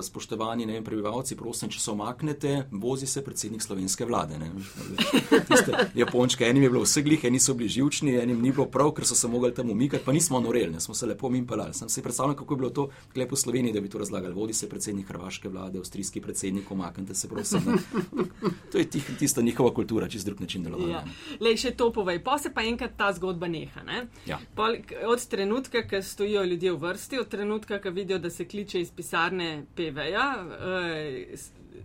spoštovani 0.01 0.65
vem, 0.65 0.83
prebivalci, 0.83 1.35
prosim, 1.35 1.69
če 1.69 1.79
se 1.79 1.91
omaknete, 1.91 2.53
vozi 2.71 3.07
se 3.07 3.23
predsednik 3.23 3.61
slovenske 3.61 4.05
vlade. 4.05 4.39
Japončke, 5.95 6.45
enim 6.45 6.63
je 6.63 6.69
bilo 6.69 6.83
vse 6.83 7.01
glih, 7.01 7.23
eni 7.25 7.39
so 7.39 7.53
bili 7.57 7.69
živčni, 7.69 8.15
enim 8.21 8.41
ni 8.41 8.51
bilo 8.51 8.67
prav, 8.71 8.91
ker 8.97 9.07
so 9.07 9.15
se 9.15 9.27
mogli 9.27 9.53
tam 9.53 9.71
umikati, 9.71 10.05
pa 10.05 10.13
nismo 10.15 10.39
norelni, 10.39 10.81
smo 10.81 10.95
se 10.95 11.05
lepo 11.05 11.29
mimpali. 11.29 11.73
Sem 11.73 11.89
si 11.89 12.03
predstavljal, 12.03 12.35
kako 12.35 12.53
je 12.53 12.57
bilo 12.57 12.69
to 12.69 12.89
lepo 13.15 13.35
v 13.35 13.39
Sloveniji, 13.39 13.73
da 13.73 13.81
bi 13.81 13.89
to 13.89 13.97
razlagali. 13.97 14.33
Vodi 14.33 14.53
se 14.53 14.69
predsednik 14.69 15.07
hrvaške 15.07 15.49
vlade, 15.49 15.79
avstrijski 15.79 16.21
predsednik, 16.21 16.71
omaknite 16.71 17.15
se, 17.15 17.27
prosim. 17.27 17.63
Ne. 17.65 17.77
To 18.71 18.77
je 18.77 18.89
tih, 18.89 19.09
tista 19.19 19.41
njihova 19.41 19.73
kultura, 19.73 20.09
čez 20.09 20.25
drug 20.25 20.41
način 20.41 20.63
delovanja. 20.63 20.93
Ja. 20.93 21.03
Lej, 21.41 21.57
še 21.57 21.71
to 21.77 21.89
povej, 21.93 22.19
pa 22.23 22.37
se 22.37 22.51
pa 22.53 22.63
enkrat 22.67 22.97
ta 22.97 23.11
zgodba 23.13 23.47
neha. 23.47 23.83
Ne? 23.87 24.07
Ja. 24.25 24.39
Pol, 24.55 24.79
od 25.07 25.25
trenutka, 25.27 25.83
ko 25.87 26.01
stojijo 26.01 26.43
ljudje 26.43 26.71
v 26.71 26.81
vrsti, 26.81 27.19
od 27.19 27.31
trenutka, 27.31 27.81
ko 27.81 27.91
vidijo, 27.95 28.19
da 28.19 28.29
se 28.29 28.45
kliče 28.45 28.81
iz 28.81 28.91
pisarne 28.91 29.65
PV-ja, 29.77 30.27
eh, 30.59 31.37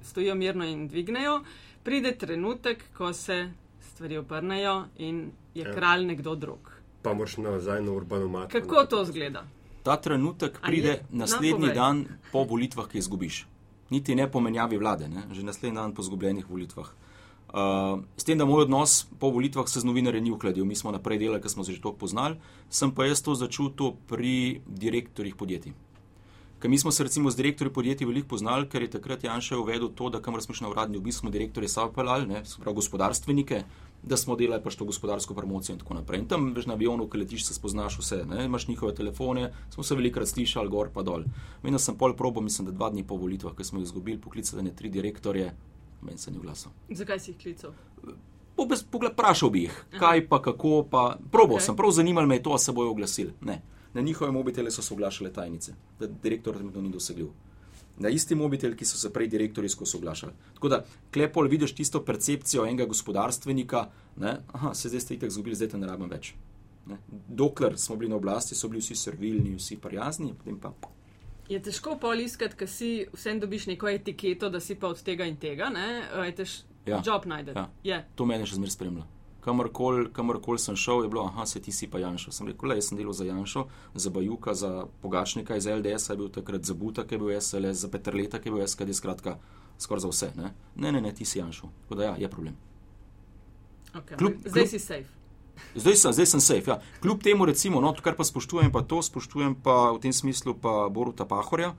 stojijo 0.03 0.35
mirno 0.35 0.65
in 0.65 0.89
dvignejo, 0.89 1.43
pride 1.83 2.17
trenutek, 2.19 2.85
ko 2.97 3.13
se 3.13 3.51
stvari 3.81 4.17
obrnejo 4.17 4.85
in 4.99 5.31
je 5.55 5.65
ja. 5.65 5.73
kralj 5.75 6.07
nekdo 6.07 6.35
drug. 6.35 6.71
Pa 7.03 7.15
moraš 7.15 7.37
nazaj 7.37 7.83
na 7.83 7.93
urbano 7.93 8.29
mat. 8.29 8.53
Kako 8.53 8.87
to 8.91 9.05
zgleda? 9.05 9.45
Ta 9.83 9.97
trenutek 9.97 10.61
pride 10.63 11.03
naslednji 11.11 11.75
dan 11.75 12.05
po 12.33 12.45
volitvah, 12.45 12.89
ki 12.89 12.99
izgubiš. 12.99 13.47
Niti 13.91 14.15
ne 14.15 14.31
pomenjavi 14.31 14.79
vlade, 14.79 15.09
ne? 15.09 15.23
že 15.33 15.43
naslednji 15.43 15.77
dan 15.77 15.95
po 15.95 16.03
izgubljenih 16.03 16.51
volitvah. 16.51 16.89
Uh, 17.53 18.01
s 18.17 18.25
tem, 18.25 18.39
da 18.39 18.47
moj 18.49 18.63
odnos 18.65 19.05
po 19.21 19.29
volitvah 19.29 19.69
se 19.69 19.81
z 19.81 19.85
novinarji 19.85 20.21
ni 20.21 20.31
ukladil, 20.33 20.65
mi 20.65 20.77
smo 20.77 20.91
naprej 20.91 21.19
delali, 21.21 21.43
ker 21.43 21.51
smo 21.53 21.65
se 21.65 21.75
že 21.77 21.83
to 21.85 21.93
poznali, 21.93 22.39
sem 22.71 22.95
pa 22.95 23.05
jaz 23.05 23.21
to 23.21 23.35
začutil 23.37 23.93
pri 24.09 24.63
direktorjih 24.67 25.37
podjetij. 25.37 25.75
Ker 26.63 26.71
mi 26.71 26.79
smo 26.79 26.91
se 26.91 27.03
recimo 27.03 27.31
z 27.31 27.37
direktorji 27.37 27.73
podjetij 27.73 28.07
veliko 28.07 28.29
poznali, 28.29 28.69
ker 28.71 28.83
je 28.83 28.91
takrat 28.91 29.25
Janša 29.25 29.57
uvedel 29.59 29.89
to, 29.99 30.11
da 30.15 30.21
kamor 30.23 30.43
smo 30.43 30.55
šli 30.55 30.65
na 30.65 30.71
uradni 30.71 30.99
obisk, 30.99 31.19
smo 31.19 31.31
direktorje 31.31 31.69
savpelali, 31.69 32.27
ne, 32.27 32.43
prav 32.63 32.75
gospodarstvenike, 32.75 33.65
da 34.03 34.17
smo 34.17 34.37
delali 34.39 34.63
pač 34.63 34.77
to 34.79 34.87
gospodarsko 34.87 35.35
promocijo 35.35 35.75
in 35.75 35.81
tako 35.81 35.97
naprej. 35.99 36.23
In 36.23 36.29
tam 36.31 36.53
veš 36.55 36.69
na 36.71 36.77
avionu, 36.79 37.09
ki 37.11 37.19
letiš, 37.19 37.49
se 37.49 37.57
spoznaš 37.59 37.99
vse, 37.99 38.21
ne, 38.31 38.45
imaš 38.47 38.69
njihove 38.69 38.95
telefone, 38.95 39.51
smo 39.75 39.83
se 39.83 39.99
velikrat 39.99 40.31
slišali 40.31 40.71
gor 40.71 40.93
pa 40.95 41.03
dol. 41.03 41.27
Meni 41.67 41.83
sem 41.83 41.99
pol 41.99 42.15
probo, 42.15 42.41
mislim, 42.41 42.71
da 42.71 42.79
dva 42.79 42.93
dni 42.95 43.03
po 43.03 43.19
volitvah, 43.19 43.59
ki 43.59 43.67
smo 43.67 43.83
jih 43.83 43.91
izgubili, 43.91 44.23
poklicali 44.23 44.63
ne 44.63 44.71
tri 44.71 44.91
direktorje, 45.01 45.51
meni 46.07 46.19
se 46.19 46.31
ni 46.31 46.39
oglasil. 46.39 46.71
Zakaj 46.95 47.27
si 47.27 47.35
jih 47.35 47.43
klical? 47.43 47.75
Pogled, 48.55 48.87
vprašal 49.11 49.51
bi 49.51 49.67
jih, 49.67 49.85
kaj 49.99 50.29
pa 50.31 50.39
kako, 50.43 50.85
pa 50.87 51.07
probo 51.33 51.59
okay. 51.59 51.67
sem, 51.67 51.77
prav 51.77 51.91
zanimalo 51.91 52.31
me 52.31 52.39
je 52.39 52.47
to, 52.47 52.55
a 52.55 52.59
se 52.63 52.73
bojo 52.73 52.95
oglasili 52.95 53.35
na 53.95 54.01
njihove 54.01 54.33
mobitele 54.33 54.71
so 54.71 54.83
se 54.83 54.95
oglašale 54.95 55.33
tajnice, 55.33 55.75
da 56.01 56.07
direktor 56.07 56.55
trenutno 56.57 56.81
ni 56.83 56.91
dosegljiv. 56.91 57.29
Na 57.99 58.09
isti 58.09 58.35
mobitel, 58.35 58.75
ki 58.75 58.85
so 58.85 58.97
se 58.99 59.13
prej 59.13 59.29
direktori 59.29 59.69
skozi 59.69 59.97
oglašali. 59.97 60.33
Tako 60.55 60.69
da, 60.69 60.85
klepol, 61.13 61.49
vidiš 61.49 61.75
tisto 61.75 62.01
percepcijo 62.05 62.65
enega 62.67 62.87
gospodarstvenika, 62.87 63.85
da 64.17 64.39
se 64.75 64.89
zdaj 64.89 65.01
ste 65.01 65.15
itak 65.15 65.31
zgubili, 65.31 65.57
zdaj 65.57 65.69
te 65.69 65.79
ne 65.79 65.87
rabim 65.87 66.09
več. 66.11 66.33
Ne? 66.87 66.97
Dokler 67.29 67.79
smo 67.79 67.97
bili 67.97 68.11
na 68.11 68.17
oblasti, 68.17 68.55
so 68.55 68.69
bili 68.69 68.81
vsi 68.81 68.95
servilni, 68.97 69.55
vsi 69.57 69.77
prijazni, 69.77 70.33
potem 70.35 70.59
pa. 70.59 70.73
Je 71.49 71.61
težko 71.63 71.99
pol 72.01 72.21
iskati, 72.21 72.57
ker 72.57 72.69
si 72.69 73.07
vsem 73.13 73.41
dobiš 73.41 73.67
neko 73.67 73.89
etiketo, 73.89 74.49
da 74.51 74.61
si 74.61 74.75
pa 74.75 74.89
od 74.89 75.03
tega 75.03 75.25
in 75.29 75.37
tega. 75.37 75.69
Tež, 76.37 76.63
Ja. 76.87 77.03
job 77.07 77.27
najdete. 77.27 77.59
Ja. 77.59 77.71
Je. 77.85 78.05
To 78.15 78.27
mene 78.27 78.47
še 78.47 78.57
zmeraj 78.57 78.73
spremlja. 78.75 79.05
Kamorkoli 79.43 80.07
kamorkol 80.15 80.59
sem 80.59 80.77
šel, 80.79 81.03
je 81.03 81.09
bilo, 81.11 81.25
aha, 81.27 81.47
se 81.47 81.61
ti 81.61 81.73
si 81.73 81.89
pa 81.91 81.99
Janšo. 81.99 82.31
Sem 82.31 82.47
rekel, 82.47 82.69
le, 82.71 82.77
jaz 82.79 82.89
sem 82.93 82.99
delal 82.99 83.13
za 83.13 83.25
Janšo, 83.27 83.65
za 83.95 84.11
Bajuka, 84.11 84.55
za 84.55 84.87
Pogačnika 85.03 85.57
iz 85.59 85.67
LDS, 85.67 86.11
je 86.11 86.17
bil 86.17 86.29
takrat 86.31 86.63
za 86.65 86.75
Buta, 86.75 87.03
ki 87.03 87.15
je 87.15 87.19
bil 87.19 87.33
SLS, 87.41 87.83
za 87.83 87.89
Petrleta, 87.91 88.39
ki 88.39 88.49
je 88.49 88.53
bil 88.55 88.63
SKD, 88.67 88.95
skratka, 88.95 89.39
skoraj 89.79 90.07
za 90.07 90.13
vse. 90.13 90.29
Ne, 90.39 90.53
ne, 90.77 90.93
ne, 90.93 91.01
ne 91.01 91.15
ti 91.15 91.25
si 91.25 91.41
Janšo. 91.43 91.73
Tako 91.83 91.99
da 91.99 92.05
ja, 92.05 92.15
je 92.19 92.31
problem. 92.31 92.55
Okay. 93.95 94.17
Kljub- 94.17 94.39
Zdaj 94.47 94.63
kljub- 94.63 94.71
si 94.71 94.79
safe. 94.79 95.11
Zdaj 95.75 95.97
sem, 95.97 96.13
zdaj 96.13 96.27
sem 96.27 96.41
safe. 96.41 96.71
Ja. 96.71 96.79
Kljub 97.03 97.23
temu, 97.23 97.45
recimo, 97.45 97.81
no, 97.81 97.93
kar 98.03 98.15
pa 98.17 98.25
spoštujem, 98.25 98.73
pa 98.73 98.83
to 98.83 99.03
spoštujem 99.03 99.55
pa 99.55 99.91
v 99.93 99.99
tem 100.01 100.13
smislu 100.13 100.55
pa 100.55 100.89
Boruta 100.89 101.27
Pahorja, 101.27 101.75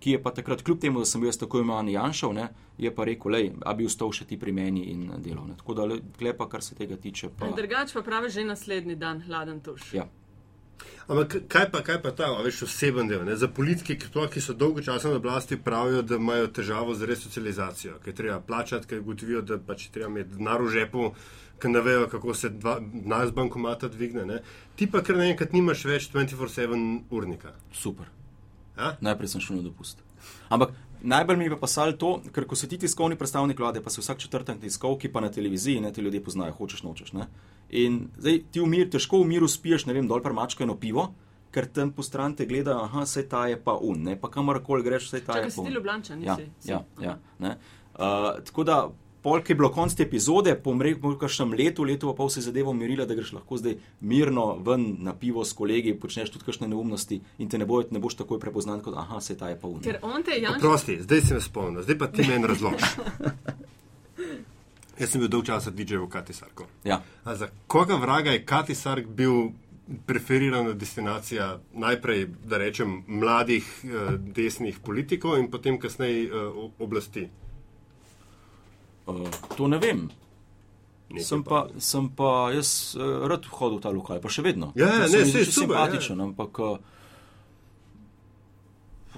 ki 0.00 0.10
je 0.14 0.22
pa 0.22 0.30
takrat, 0.30 0.62
kljub 0.62 0.78
temu, 0.80 1.00
da 1.02 1.04
sem 1.04 1.20
bil 1.20 1.28
jaz 1.28 1.38
tako 1.38 1.58
imenovan 1.60 1.88
Janšov, 1.88 2.34
ne, 2.34 2.48
je 2.78 2.94
pa 2.94 3.04
rekel, 3.04 3.32
lej, 3.32 3.50
a 3.66 3.74
bi 3.74 3.86
ostal 3.86 4.12
še 4.14 4.24
ti 4.24 4.38
pri 4.38 4.52
meni 4.52 4.84
in 4.92 5.08
delal. 5.18 5.48
Ne. 5.48 5.56
Tako 5.58 5.74
da, 5.74 5.84
le- 5.90 6.00
klepa, 6.18 6.46
kar 6.48 6.62
se 6.62 6.74
tega 6.78 6.96
tiče. 6.96 7.32
Pa, 7.38 7.50
Drugač 7.56 7.92
pa 7.92 8.02
pravi 8.02 8.30
že 8.30 8.44
naslednji 8.44 8.96
dan, 8.96 9.20
hladen 9.26 9.60
tuš. 9.60 9.92
ja. 9.92 10.06
Ampak 11.08 11.48
kaj 11.48 11.70
pa, 11.72 11.80
kaj 11.82 11.96
pa 12.02 12.10
ta, 12.12 12.28
a 12.36 12.42
veš, 12.44 12.62
oseben 12.62 13.08
del? 13.08 13.24
Ne? 13.26 13.34
Za 13.36 13.48
politike, 13.48 13.96
ki, 13.98 14.06
sploh, 14.10 14.28
ki 14.30 14.40
so 14.44 14.54
dolgo 14.54 14.82
časa 14.84 15.08
na 15.10 15.16
oblasti, 15.18 15.56
pravijo, 15.56 16.02
da 16.02 16.18
imajo 16.20 16.46
težavo 16.54 16.94
z 16.94 17.08
resocializacijo, 17.08 17.96
ker 18.04 18.12
je 18.12 18.16
treba 18.18 18.40
plačati, 18.40 18.86
ker 18.86 19.00
gotovijo, 19.02 19.40
da 19.42 19.58
pač 19.58 19.86
je 19.88 19.92
treba 19.96 20.10
imeti 20.12 20.36
denar 20.36 20.62
v 20.62 20.68
žepu, 20.70 21.08
ker 21.58 21.70
ne 21.72 21.80
vejo, 21.82 22.06
kako 22.12 22.34
se 22.34 22.50
dva, 22.50 22.76
denar 22.80 23.26
z 23.26 23.34
bankomata 23.34 23.88
dvigne. 23.88 24.26
Ne? 24.28 24.38
Ti 24.76 24.86
pa 24.86 25.02
kar 25.02 25.16
naenkrat 25.18 25.56
nimaš 25.56 25.82
več 25.88 26.10
24-7 26.14 27.08
urnika. 27.10 27.56
Super. 27.72 28.06
Ja? 28.78 28.96
Najprej 29.00 29.28
sem 29.34 29.40
šel 29.42 29.56
na 29.58 29.62
dopust. 29.66 30.02
Ampak 30.48 30.72
najbolj 31.02 31.36
mi 31.36 31.44
je 31.44 31.50
pa 31.50 31.60
pasalo 31.66 31.92
to, 31.92 32.10
ker 32.34 32.46
ko 32.46 32.56
si 32.56 32.68
ti 32.68 32.78
tiskovni 32.78 33.16
predstavnik 33.18 33.58
vlade, 33.58 33.82
pa 33.82 33.90
si 33.90 34.00
vsak 34.00 34.18
četrtek 34.18 34.60
tiskovki, 34.60 35.10
pa 35.12 35.20
na 35.20 35.30
televiziji, 35.30 35.80
ne 35.80 35.92
ti 35.92 36.02
ljudje 36.02 36.22
poznajo, 36.24 36.54
hočeš 36.58 36.82
nočeš. 36.82 37.12
Ne? 37.12 37.26
In 37.70 38.08
zdaj 38.18 38.42
ti 38.52 38.60
v 38.60 38.66
miru, 38.66 38.90
težko 38.90 39.22
v 39.22 39.28
miru 39.34 39.48
spiješ, 39.48 39.86
ne 39.86 39.96
vem, 39.96 40.08
dol 40.08 40.22
pa 40.22 40.32
mačka 40.32 40.64
eno 40.64 40.76
pivo, 40.78 41.10
ker 41.54 41.66
tam 41.66 41.92
po 41.92 42.02
stran 42.02 42.34
te 42.36 42.46
gleda, 42.46 42.76
aha, 42.84 43.06
se 43.06 43.24
ta 43.28 43.46
je 43.48 43.56
pa 43.60 43.74
un, 43.80 44.02
ne 44.04 44.16
pa 44.20 44.30
kamorkoli 44.30 44.84
greš, 44.86 45.10
se 45.10 45.20
ta 45.20 45.34
Čakaj, 45.34 45.44
je 45.44 45.50
si 45.50 45.56
pa 45.56 45.62
ti 45.62 45.68
un. 45.68 45.74
Ljubljančan, 45.74 46.22
Ja? 46.24 46.36
Si? 46.36 46.70
ja, 46.70 46.82
ja, 47.00 47.18
ne. 47.38 47.56
uh, 47.94 48.38
tako 48.44 48.64
da. 48.64 48.80
Polk 49.28 49.50
je 49.50 49.54
bilo 49.54 49.68
konc 49.68 49.92
te 49.92 50.02
epizode, 50.02 50.54
po 50.56 50.72
kakšnem 51.20 51.50
letu, 51.52 51.84
letu 51.84 52.08
pa 52.08 52.14
pol 52.16 52.30
se 52.32 52.40
je 52.40 52.44
zadeva 52.46 52.70
umirila, 52.70 53.04
da 53.04 53.14
greš 53.14 53.34
lahko 53.36 53.58
zdaj 53.60 53.74
mirno 54.00 54.46
ven 54.64 54.86
na 55.04 55.12
pivo 55.12 55.44
s 55.44 55.52
kolegi, 55.52 55.92
počneš 56.00 56.30
tudi 56.32 56.46
kakšne 56.46 56.68
neumnosti 56.68 57.18
in 57.38 57.48
te 57.48 57.58
ne, 57.60 57.66
boj, 57.68 57.90
ne 57.92 58.00
boš 58.00 58.14
takoj 58.22 58.38
prepoznan 58.40 58.80
kot, 58.80 58.94
aha, 58.96 59.20
se 59.20 59.36
ta 59.36 59.50
je 59.50 59.58
pa 59.60 59.68
un. 59.68 59.82
Ker 59.84 59.98
on 60.02 60.24
te 60.24 60.32
je 60.32 60.40
Janš. 60.46 60.62
Prosti, 60.62 60.96
zdaj 61.02 61.20
si 61.20 61.36
me 61.36 61.40
spomnil, 61.44 61.84
zdaj 61.84 61.98
pa 62.00 62.08
ti 62.08 62.24
meni 62.24 62.48
razloži. 62.48 62.88
Jaz 65.00 65.12
sem 65.12 65.20
bil 65.20 65.28
dolg 65.28 65.44
časa 65.46 65.70
DJ 65.70 66.00
v 66.00 66.08
Katisarku. 66.08 66.64
Ja. 66.88 67.02
A 67.24 67.34
za 67.36 67.50
koga 67.66 67.98
vraga 68.00 68.32
je 68.32 68.46
Katisark 68.48 69.10
bil 69.12 69.50
preferirana 70.06 70.72
destinacija 70.72 71.50
najprej, 71.74 72.30
da 72.48 72.62
rečem, 72.64 73.02
mladih 73.06 73.68
eh, 73.84 74.16
desnih 74.16 74.80
politikov 74.80 75.36
in 75.36 75.50
potem 75.52 75.76
kasneje 75.76 76.24
eh, 76.30 76.64
oblasti? 76.78 77.26
Uh, 79.08 79.24
to 79.56 79.68
ne 79.68 79.78
vem. 79.78 80.08
Nekaj 81.08 81.24
Sem 81.24 81.42
pa, 81.42 81.62
sem 81.80 82.08
pa 82.12 82.50
jaz 82.52 82.94
uh, 82.98 83.24
rad 83.30 83.46
hodil 83.48 83.78
v 83.78 83.82
ta 83.82 83.90
lokal, 83.90 84.20
pa 84.20 84.28
še 84.28 84.44
vedno. 84.44 84.72
Ja, 84.76 84.90
ja, 84.92 85.08
se 85.08 85.16
ne, 85.16 85.24
saj 85.24 85.30
zdi 85.30 85.44
super, 85.46 85.76
simpatičen, 85.78 86.20
ampak 86.20 86.58
uh, 86.60 86.74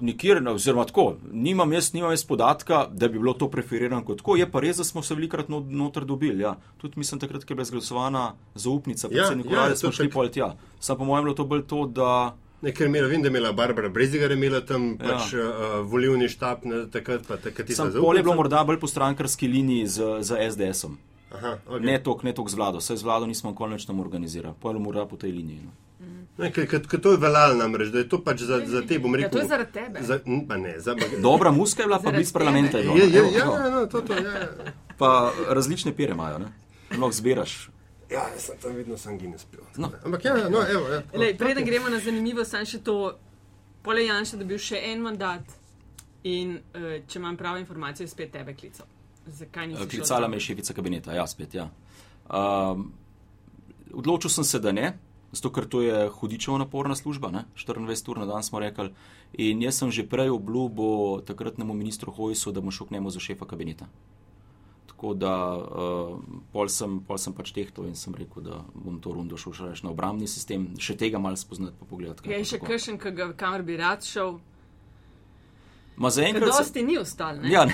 nikjer, 0.00 0.38
oziroma 0.48 0.84
tako, 0.86 1.16
nimam 1.32 1.72
jaz, 1.72 1.92
nimam 1.92 2.10
jaz 2.10 2.24
podatka, 2.24 2.86
da 2.92 3.08
bi 3.08 3.18
bilo 3.18 3.34
to 3.34 3.48
preferirano 3.50 4.04
kot 4.06 4.22
tako. 4.22 4.36
Je 4.36 4.46
pa 4.50 4.60
res, 4.60 4.78
da 4.78 4.84
smo 4.84 5.02
se 5.02 5.14
velikrat 5.14 5.48
not, 5.48 5.66
noter 5.66 6.04
dobili. 6.04 6.42
Ja. 6.42 6.54
Tudi 6.78 6.98
mislim, 7.02 7.20
takrat, 7.20 7.44
ko 7.44 7.52
je 7.52 7.58
bila 7.58 7.66
izglasovana 7.66 8.22
zaupnica 8.54 9.08
Ja, 9.08 9.10
predsedniku 9.10 9.52
ja, 9.52 9.58
vlade, 9.58 9.76
smo 9.76 9.90
to 9.90 9.96
šli 9.98 10.06
tak- 10.08 10.14
pol 10.14 10.28
tja. 10.28 10.52
Sam 10.80 10.96
po 10.96 11.04
mojem 11.04 11.24
bilo 11.24 11.34
to 11.34 11.44
bolj 11.44 11.66
to, 11.66 11.86
da. 11.86 12.12
Ne, 12.62 12.72
ker 12.72 12.86
imela, 12.86 13.08
vem, 13.08 13.22
da 13.22 13.28
je 13.28 13.30
imela 13.30 13.52
Barbara 13.52 13.88
Brezigar, 13.88 14.32
imela 14.32 14.60
tam 14.60 14.90
Ja. 14.90 15.06
pač 15.06 15.32
uh, 15.32 15.40
volivni 15.82 16.28
štab, 16.28 16.64
ne, 16.64 16.86
takrat 16.86 17.24
pa 17.26 17.36
takrat 17.36 17.66
ti 17.66 17.74
Sam 17.74 17.92
pol 17.92 18.16
je 18.16 18.22
bilo 18.22 18.34
morda 18.34 18.64
bolj 18.64 18.76
po 18.76 18.86
strankarski 18.86 19.48
liniji 19.48 19.86
z, 19.86 19.98
z 20.20 20.36
SDS-om. 20.50 20.98
Aha, 21.32 21.58
okay. 21.66 21.80
Ne 21.80 22.02
toliko 22.02 22.26
ne 22.26 22.32
tok 22.32 22.50
z 22.50 22.54
vlado, 22.54 22.80
saj 22.80 22.96
z 22.96 23.02
vlado 23.02 23.26
nismo 23.26 23.54
tam 23.86 24.00
organizirali, 24.00 24.54
pol 24.60 24.74
je 24.74 24.80
morda 24.80 25.06
po 25.06 25.16
tej 25.16 25.32
liniji. 25.32 25.60
No. 25.64 25.72
Ne, 26.38 26.52
ker, 26.52 26.66
ker, 26.66 26.80
ker 26.80 27.00
to 27.00 27.12
je 27.12 27.16
veljalo 27.16 27.54
namreč, 27.54 27.88
da 27.88 27.98
je 27.98 28.08
to 28.08 28.18
pač 28.18 28.40
za, 28.40 28.60
za 28.66 28.80
te, 28.82 28.98
bom 28.98 29.12
Ja, 29.14 29.24
rekel. 29.24 29.30
to 29.30 29.38
je 29.38 29.48
zaradi 29.48 29.72
tebe. 29.72 30.02
Za, 30.02 30.20
pa 30.48 30.56
ne, 30.56 30.80
za, 30.80 30.94
Dobra 31.20 31.50
muska 31.50 31.82
je 31.82 31.86
bila, 31.86 31.98
pa 32.00 32.10
blizu 32.10 32.32
parlamenta 32.32 32.78
je. 32.78 32.84
Je, 32.84 33.08
je, 33.08 33.18
Evo, 33.18 33.28
ja, 33.30 33.44
evo. 33.44 33.54
ja, 33.56 33.70
no, 33.70 33.86
to, 33.86 34.00
to, 34.00 34.14
ja, 34.14 34.32
ja. 34.38 34.48
Pa 34.98 35.32
različne 35.48 35.92
pire 35.92 36.12
imajo, 36.12 36.38
ne? 36.38 36.48
Lahko 36.90 37.12
zbiraš. 37.12 37.70
Ja, 38.10 38.26
jaz 38.34 38.48
sem 38.48 38.58
tam 38.62 38.74
vedno 38.74 38.98
sam 38.98 39.18
Guinness 39.18 39.44
pil. 39.44 39.60
No. 39.76 39.90
Ampak 40.04 40.24
ja, 40.24 40.34
no, 40.50 40.62
evo. 40.66 40.88
Ja, 40.88 41.02
tako. 41.02 41.18
Lej, 41.18 41.36
preden 41.38 41.64
gremo 41.64 41.88
na 41.88 42.00
zanimivo, 42.02 42.44
sem 42.44 42.66
še 42.66 42.82
to. 42.84 42.96
Pole 43.82 44.02
Janša 44.04 44.36
dobil 44.36 44.58
še 44.60 44.80
en 44.90 45.00
mandat 45.00 45.54
in 46.28 46.58
uh, 46.58 46.98
če 47.08 47.20
imam 47.20 47.36
prave 47.40 47.62
informacije, 47.62 48.04
je 48.04 48.12
spet 48.12 48.32
tebe 48.34 48.52
klical. 48.54 48.88
Zakaj 49.26 49.70
nisi 49.70 49.80
šel 49.80 49.90
Klicala 49.94 50.28
me 50.28 50.36
je 50.36 50.44
šefica 50.50 50.74
kabineta, 50.76 51.14
ja, 51.16 51.24
spet, 51.30 51.54
ja. 51.54 51.70
Um, 52.28 52.90
odločil 53.94 54.30
sem 54.30 54.44
se, 54.44 54.60
da 54.60 54.72
ne, 54.76 54.92
zato 55.32 55.52
ker 55.54 55.68
to 55.70 55.80
je 55.80 56.08
hudičevo 56.18 56.58
naporna 56.60 56.96
služba, 56.98 57.30
ne? 57.32 57.44
24 57.56 58.12
ur 58.12 58.20
na 58.20 58.28
dan 58.28 58.44
smo 58.44 58.60
rekli. 58.60 58.90
In 59.38 59.62
jaz 59.62 59.80
sem 59.80 59.90
že 59.94 60.04
prej 60.08 60.34
obljubil 60.34 61.22
takratnemu 61.24 61.74
ministru 61.74 62.12
Hojsu, 62.12 62.52
da 62.52 62.60
bom 62.60 62.74
šel 62.74 62.90
k 62.90 62.98
njemu 62.98 63.10
za 63.10 63.20
šefa 63.20 63.46
kabineta. 63.46 63.88
Tako 65.00 65.14
da 65.14 65.56
uh, 65.56 66.18
pol, 66.52 66.68
sem, 66.68 66.98
pol 67.08 67.16
sem 67.16 67.32
pač 67.32 67.54
tehto 67.56 67.86
in 67.88 67.94
sem 67.96 68.12
rekel, 68.12 68.42
da 68.44 68.58
bom 68.74 68.98
to 69.00 69.14
rundo 69.16 69.38
šel 69.40 69.54
še 69.56 69.80
na 69.80 69.94
obrambni 69.94 70.26
sistem, 70.28 70.66
še 70.76 70.92
tega 71.00 71.16
malo 71.16 71.40
spoznati, 71.40 71.72
pa 71.80 71.88
pogledati. 71.88 72.28
Je 72.28 72.60
pa 72.60 72.76
še 72.76 72.98
ga 73.00 73.30
kamor 73.32 73.64
bi 73.64 73.78
rad 73.80 74.04
šel. 74.04 74.36
Ma 75.96 76.10
zaenkrat 76.12 76.52
dosti 76.52 76.84
ni 76.84 76.98
ostal, 77.00 77.40
ne? 77.40 77.48
Ja, 77.48 77.64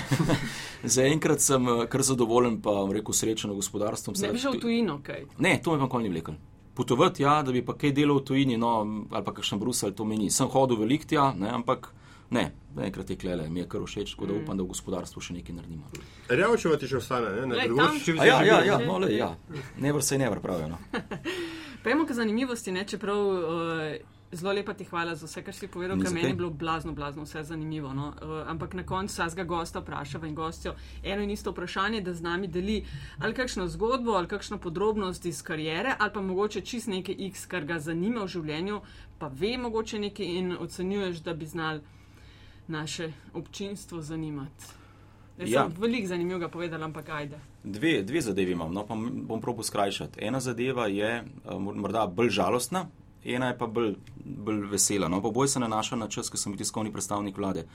zaenkrat 0.97 1.43
sem 1.43 1.67
eh, 1.67 1.83
kar 1.91 2.05
zadovoljen, 2.07 2.61
pa 2.63 2.77
rekel 2.95 3.19
srečen 3.19 3.51
v 3.51 3.59
gospodarstvu. 3.59 4.15
Ne 4.23 4.31
bi 4.31 4.45
šel 4.45 4.55
v 4.55 4.63
tujino, 4.63 4.97
kaj. 5.03 5.27
Ne, 5.43 5.57
to 5.59 5.75
me 5.75 5.83
pa 5.83 5.89
nikoli 5.89 6.07
ni 6.07 6.13
vlekel. 6.15 6.39
Potovati, 6.79 7.27
ja, 7.27 7.41
da 7.43 7.51
bi 7.51 7.59
pa 7.59 7.75
kaj 7.75 7.91
delal 7.91 8.21
v 8.21 8.27
tujini, 8.31 8.55
no, 8.55 8.71
ali 9.11 9.27
pa 9.27 9.35
kakšen 9.35 9.59
Bruselj, 9.59 9.97
to 9.99 10.07
meni. 10.07 10.31
Sem 10.31 10.47
hodil 10.55 10.79
velik 10.79 11.03
tja, 11.11 11.33
ne, 11.35 11.51
ampak 11.59 11.91
ne, 12.29 12.51
enkrat 12.79 13.09
je 13.09 13.15
klele, 13.15 13.49
mi 13.49 13.59
je 13.59 13.67
kar 13.67 13.81
všeč, 13.81 14.11
tako 14.11 14.25
da 14.25 14.33
Mm. 14.33 14.37
upam, 14.37 14.57
da 14.57 14.63
v 14.63 14.67
gospodarstvu 14.67 15.21
še 15.21 15.33
nekaj 15.33 15.55
naredimo. 15.55 15.83
Rjavčeva 16.29 16.77
ti 16.77 16.87
še 16.87 16.97
ostane, 16.97 17.29
ne? 17.37 17.55
Tam- 17.55 17.67
drugo, 17.67 17.81
A 18.19 18.25
ja, 18.25 18.43
ja, 18.43 18.63
ja, 18.63 18.79
že- 18.79 18.85
no, 18.85 18.97
le, 18.97 19.13
ja. 19.13 19.35
Never 19.77 20.01
say 20.01 20.17
never, 20.17 20.39
pravijo. 20.39 20.67
No. 20.67 20.77
Pejmo 21.83 22.05
k 22.05 22.11
zanimivosti, 22.11 22.71
ne? 22.71 22.83
čeprav 22.83 23.17
uh, 23.17 23.95
zelo 24.31 24.51
lepa 24.51 24.73
ti 24.73 24.83
hvala 24.83 25.15
za 25.15 25.25
vse, 25.25 25.41
kar 25.41 25.53
si 25.53 25.67
povedal, 25.67 25.97
ker 25.97 26.11
meni 26.11 26.27
je 26.27 26.35
bilo 26.35 26.49
blazno, 26.51 26.91
blazno 26.91 27.23
vse 27.23 27.43
zanimivo. 27.43 27.93
No? 27.93 28.07
Uh, 28.11 28.43
ampak 28.45 28.73
na 28.73 28.83
koncu 28.83 29.13
vsakega 29.13 29.43
gosta 29.45 29.79
vprašava 29.79 30.27
in 30.27 30.35
gostjo 30.35 30.73
eno 31.03 31.23
in 31.23 31.31
isto 31.31 31.51
vprašanje, 31.51 32.01
da 32.01 32.13
z 32.13 32.21
nami 32.21 32.47
deli 32.49 32.83
ali 33.19 33.33
kakšno 33.33 33.67
zgodbo, 33.67 34.11
ali 34.11 34.27
kakšno 34.27 34.57
podrobnost 34.57 35.25
iz 35.25 35.41
karijere, 35.41 35.95
ali 35.97 36.11
pa 36.13 36.21
mogoče 36.21 36.61
čist 36.61 36.87
nekaj 36.87 37.15
X, 37.21 37.45
kar 37.45 37.63
ga 37.63 37.79
zanima 37.79 38.21
v 38.21 38.27
življenju, 38.29 38.81
pa 39.17 39.27
ve 39.29 39.57
mogoče 39.57 39.99
nekaj 39.99 40.25
in 40.27 40.57
ocenjuješ, 40.59 41.17
da 41.19 41.33
bi 41.33 41.45
znal 41.47 41.79
naše 42.67 43.11
občinstvo 43.33 44.01
zanimati. 44.01 44.65
Jaz 45.37 45.49
Ja. 45.49 45.63
sem 45.63 45.81
veliko 45.81 46.07
zanimivega 46.07 46.47
povedala, 46.47 46.85
ampak 46.85 47.09
ajde. 47.09 47.39
Dve, 47.63 48.03
dve 48.03 48.21
zadevi 48.21 48.51
imam, 48.51 48.73
no, 48.73 48.85
pa 48.85 48.95
bom 49.23 49.41
probo 49.41 49.63
skrajšati. 49.63 50.19
Ena 50.21 50.39
zadeva 50.39 50.87
je 50.87 51.09
eh, 51.15 51.23
mor- 51.49 51.75
morda 51.75 52.07
bolj 52.07 52.29
žalostna, 52.29 52.87
ena 53.25 53.47
je 53.47 53.57
pa 53.57 53.67
bolj, 53.67 53.95
bolj 54.17 54.65
vesela. 54.65 55.07
No, 55.07 55.21
pa 55.21 55.29
boj 55.29 55.47
se 55.47 55.59
nanaša 55.59 55.95
na 55.95 56.07
čas, 56.07 56.29
ko 56.29 56.37
sem 56.37 56.51
bil 56.51 56.57
tiskovni 56.57 56.91
predstavnik 56.91 57.37
vlade. 57.37 57.67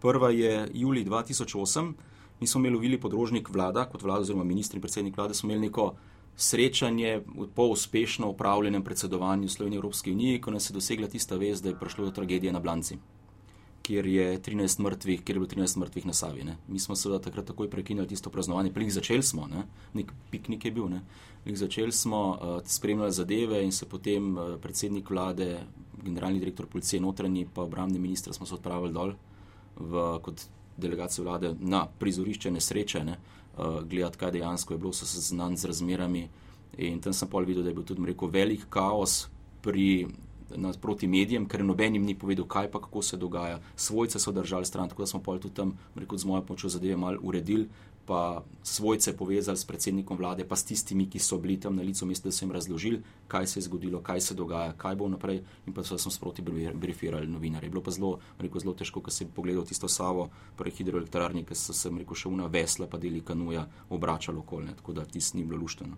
Prva 0.00 0.30
je 0.30 0.68
julij 0.74 1.04
2008, 1.04 1.92
mi 2.40 2.46
smo 2.46 2.60
imeli 2.60 2.76
v 2.76 2.80
Vili 2.80 3.00
podrožnik 3.00 3.48
vlada, 3.48 3.84
kot 3.84 4.02
vlada 4.02 4.20
oziroma 4.20 4.44
ministr 4.44 4.76
in 4.76 4.82
predsednik 4.82 5.16
vlade, 5.16 5.34
smo 5.34 5.50
imeli 5.50 5.66
neko 5.66 5.94
srečanje 6.36 7.20
po 7.54 7.62
uspešno 7.64 8.28
upravljenem 8.28 8.84
predsedovanju 8.84 9.48
Slovenije 9.48 9.78
Evropske 9.78 10.12
unije, 10.12 10.40
ko 10.40 10.50
nas 10.50 10.70
je 10.70 10.74
dosegla 10.74 11.06
tista 11.08 11.36
vez, 11.36 11.62
da 11.62 11.68
je 11.68 11.78
prišlo 11.78 12.04
do 12.04 12.10
tragedije 12.10 12.52
na 12.52 12.60
Blanci 12.60 12.96
kjer 13.84 14.06
je 14.06 14.40
13 14.40 14.80
mrtvih, 14.80 15.22
kjer 15.24 15.36
je 15.36 15.40
bilo 15.40 15.64
13 15.66 15.76
mrtvih 15.76 16.06
na 16.06 16.12
Savi. 16.12 16.44
Ne. 16.44 16.56
Mi 16.68 16.78
smo 16.80 16.96
seveda 16.96 17.20
takrat 17.26 17.44
takoj 17.44 17.68
prekinili 17.70 18.08
tisto 18.08 18.30
praznovanje, 18.30 18.72
plik 18.72 18.90
začeli 18.90 19.22
smo, 19.22 19.46
ne. 19.46 19.66
nek 19.92 20.12
piknik 20.30 20.64
je 20.64 20.72
bil, 20.72 20.88
ne. 20.88 21.02
Plik 21.44 21.58
začeli 21.60 21.92
smo, 21.92 22.22
uh, 22.30 22.54
spremljali 22.64 23.12
zadeve 23.12 23.60
in 23.64 23.72
se 23.72 23.88
potem 23.88 24.36
uh, 24.36 24.54
predsednik 24.62 25.10
vlade, 25.10 25.58
generalni 26.02 26.40
direktor 26.40 26.66
policije, 26.66 27.00
notranji 27.00 27.46
pa 27.54 27.62
obramni 27.62 27.98
minister 27.98 28.32
smo 28.32 28.46
se 28.46 28.54
odpravili 28.54 28.92
dol 28.92 29.12
v, 29.76 30.06
kot 30.22 30.46
delegacija 30.76 31.24
vlade 31.24 31.54
na 31.60 31.84
prizorišče 31.98 32.50
nesreče, 32.50 33.04
ne, 33.04 33.18
uh, 33.58 33.82
gledati, 33.84 34.18
kaj 34.18 34.32
dejansko 34.38 34.74
je 34.74 34.78
bilo, 34.78 34.92
so 34.92 35.06
se 35.06 35.20
znani 35.20 35.60
z 35.60 35.68
razmerami 35.68 36.28
in 36.78 37.00
tam 37.00 37.12
sem 37.12 37.28
pol 37.28 37.44
videl, 37.44 37.62
da 37.62 37.68
je 37.68 37.74
bil 37.74 37.84
tudi 37.84 38.06
rekel, 38.06 38.32
velik 38.32 38.64
kaos 38.70 39.26
pri 39.62 40.06
proti 40.80 41.06
medijem, 41.06 41.46
ker 41.48 41.64
noben 41.64 41.94
jim 41.94 42.04
ni 42.04 42.14
povedal, 42.14 42.46
kaj 42.46 42.70
pa 42.70 42.80
kako 42.80 43.02
se 43.02 43.16
dogaja. 43.16 43.60
Svojce 43.76 44.18
so 44.18 44.32
držali 44.32 44.64
stran, 44.64 44.88
tako 44.88 45.02
da 45.02 45.06
smo 45.06 45.22
pa 45.22 45.38
tudi 45.38 45.54
tam, 45.54 45.78
rekel, 45.94 46.18
z 46.18 46.24
mojo 46.24 46.42
pomočjo 46.42 46.70
zadeve 46.70 46.96
malo 46.96 47.18
uredili. 47.22 47.68
Pa 48.06 48.44
svojce 48.62 49.16
povezali 49.16 49.56
s 49.56 49.64
predsednikom 49.64 50.18
vlade, 50.18 50.44
pa 50.44 50.56
s 50.56 50.64
tistimi, 50.64 51.06
ki 51.08 51.18
so 51.18 51.38
bili 51.38 51.56
tam 51.56 51.76
na 51.76 51.82
licu 51.82 52.06
mesta, 52.06 52.28
da 52.28 52.32
so 52.32 52.44
jim 52.44 52.52
razložili, 52.52 53.00
kaj 53.28 53.46
se 53.46 53.58
je 53.58 53.62
zgodilo, 53.64 54.02
kaj 54.02 54.20
se 54.20 54.34
dogaja, 54.34 54.74
kaj 54.76 54.96
bo 54.96 55.08
naprej. 55.08 55.40
In 55.66 55.72
pa 55.72 55.84
so 55.84 56.10
sproti 56.10 56.42
briefirali 56.74 57.26
novinarje. 57.26 57.70
Bilo 57.70 57.80
pa 57.80 57.90
zelo, 57.90 58.18
rekel, 58.38 58.60
zelo 58.60 58.74
težko, 58.74 59.00
ko 59.00 59.10
si 59.10 59.24
pogledal 59.24 59.64
tisto 59.64 59.88
savo, 59.88 60.28
prej 60.56 60.76
hidroelektrarni, 60.76 61.46
ki 61.48 61.56
so 61.56 61.72
se, 61.72 61.88
rekel, 61.88 62.14
še 62.14 62.28
una 62.28 62.46
vesla, 62.46 62.86
pa 62.86 63.00
deli 63.00 63.24
kanuja, 63.24 63.64
obračalo 63.88 64.44
okolje, 64.44 64.76
tako 64.76 64.92
da 64.92 65.08
tisti 65.08 65.40
ni 65.40 65.48
bilo 65.48 65.64
lušteno. 65.64 65.96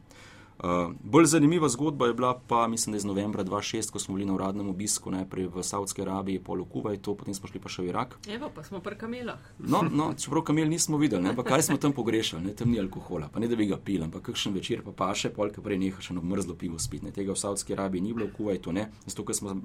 Uh, 0.57 0.93
bolj 1.05 1.25
zanimiva 1.25 1.69
zgodba 1.69 2.07
je 2.07 2.15
bila 2.15 2.41
pa, 2.49 2.69
mislim, 2.69 2.93
da 2.93 2.97
iz 2.97 3.05
novembra 3.05 3.45
2006, 3.45 3.91
ko 3.91 3.99
smo 3.99 4.15
bili 4.15 4.27
na 4.27 4.35
uradnem 4.35 4.69
obisku 4.69 5.11
najprej 5.11 5.47
v 5.47 5.63
Saudski 5.63 6.03
Arabiji, 6.03 6.39
pol 6.39 6.63
v 6.63 6.69
Kuwaitu, 6.73 7.13
potem 7.17 7.35
smo 7.37 7.49
šli 7.49 7.61
pa 7.61 7.69
še 7.69 7.85
v 7.85 7.91
Irak. 7.93 8.17
Evo, 8.29 8.49
pa 8.55 8.65
smo 8.65 8.81
pri 8.81 8.97
kamelah. 8.97 9.43
No, 9.59 9.83
no 9.85 10.15
čeprav 10.17 10.47
kamel 10.49 10.73
nismo 10.73 10.97
videli, 10.97 11.29
ne, 11.29 11.35
pa 11.37 11.45
kaj 11.45 11.69
smo 11.69 11.77
tam 11.77 11.93
pogrešali, 11.93 12.41
ne, 12.49 12.55
tam 12.57 12.73
ni 12.73 12.81
alkohola, 12.81 13.29
pa 13.29 13.43
ne 13.43 13.51
da 13.53 13.57
bi 13.57 13.69
ga 13.69 13.77
pil, 13.77 14.07
ampak 14.09 14.31
kakšen 14.31 14.57
večer 14.57 14.81
pa 14.87 14.97
pa 14.97 15.11
še, 15.13 15.29
polk 15.37 15.61
prej 15.61 15.81
neha 15.83 16.01
še 16.01 16.17
eno 16.17 16.25
mrzlo 16.25 16.57
pivo 16.57 16.81
spit. 16.81 17.05
Ne. 17.05 17.13
Tega 17.13 17.37
v 17.37 17.43
Saudski 17.43 17.77
Arabiji 17.77 18.07
ni 18.09 18.17
bilo, 18.17 18.31
v 18.33 18.37
Kuwaitu 18.41 18.73
ne, 18.73 18.89
zato 19.05 19.29
ker 19.29 19.37
smo 19.37 19.59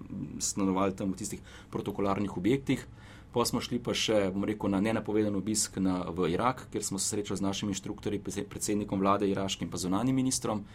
stanovali 0.44 0.92
tam 0.92 1.16
v 1.16 1.24
tistih 1.24 1.40
protokolarnih 1.72 2.36
objektih. 2.36 2.84
Pa 3.32 3.46
smo 3.48 3.62
šli 3.64 3.80
pa 3.80 3.94
še, 3.96 4.26
bom 4.36 4.44
rekel, 4.44 4.68
na 4.74 4.82
nenapovedan 4.84 5.36
obisk 5.40 5.78
na, 5.80 6.02
v 6.12 6.34
Irak, 6.34 6.66
kjer 6.72 6.84
smo 6.84 7.00
se 7.00 7.14
srečali 7.14 7.40
z 7.40 7.46
našimi 7.46 7.72
inštruktorji, 7.72 8.20
predsednikom 8.50 9.00
vlade 9.00 9.30
iraškim 9.32 9.72
pa 9.72 9.80
zunanim 9.80 10.16
ministrom. 10.16 10.66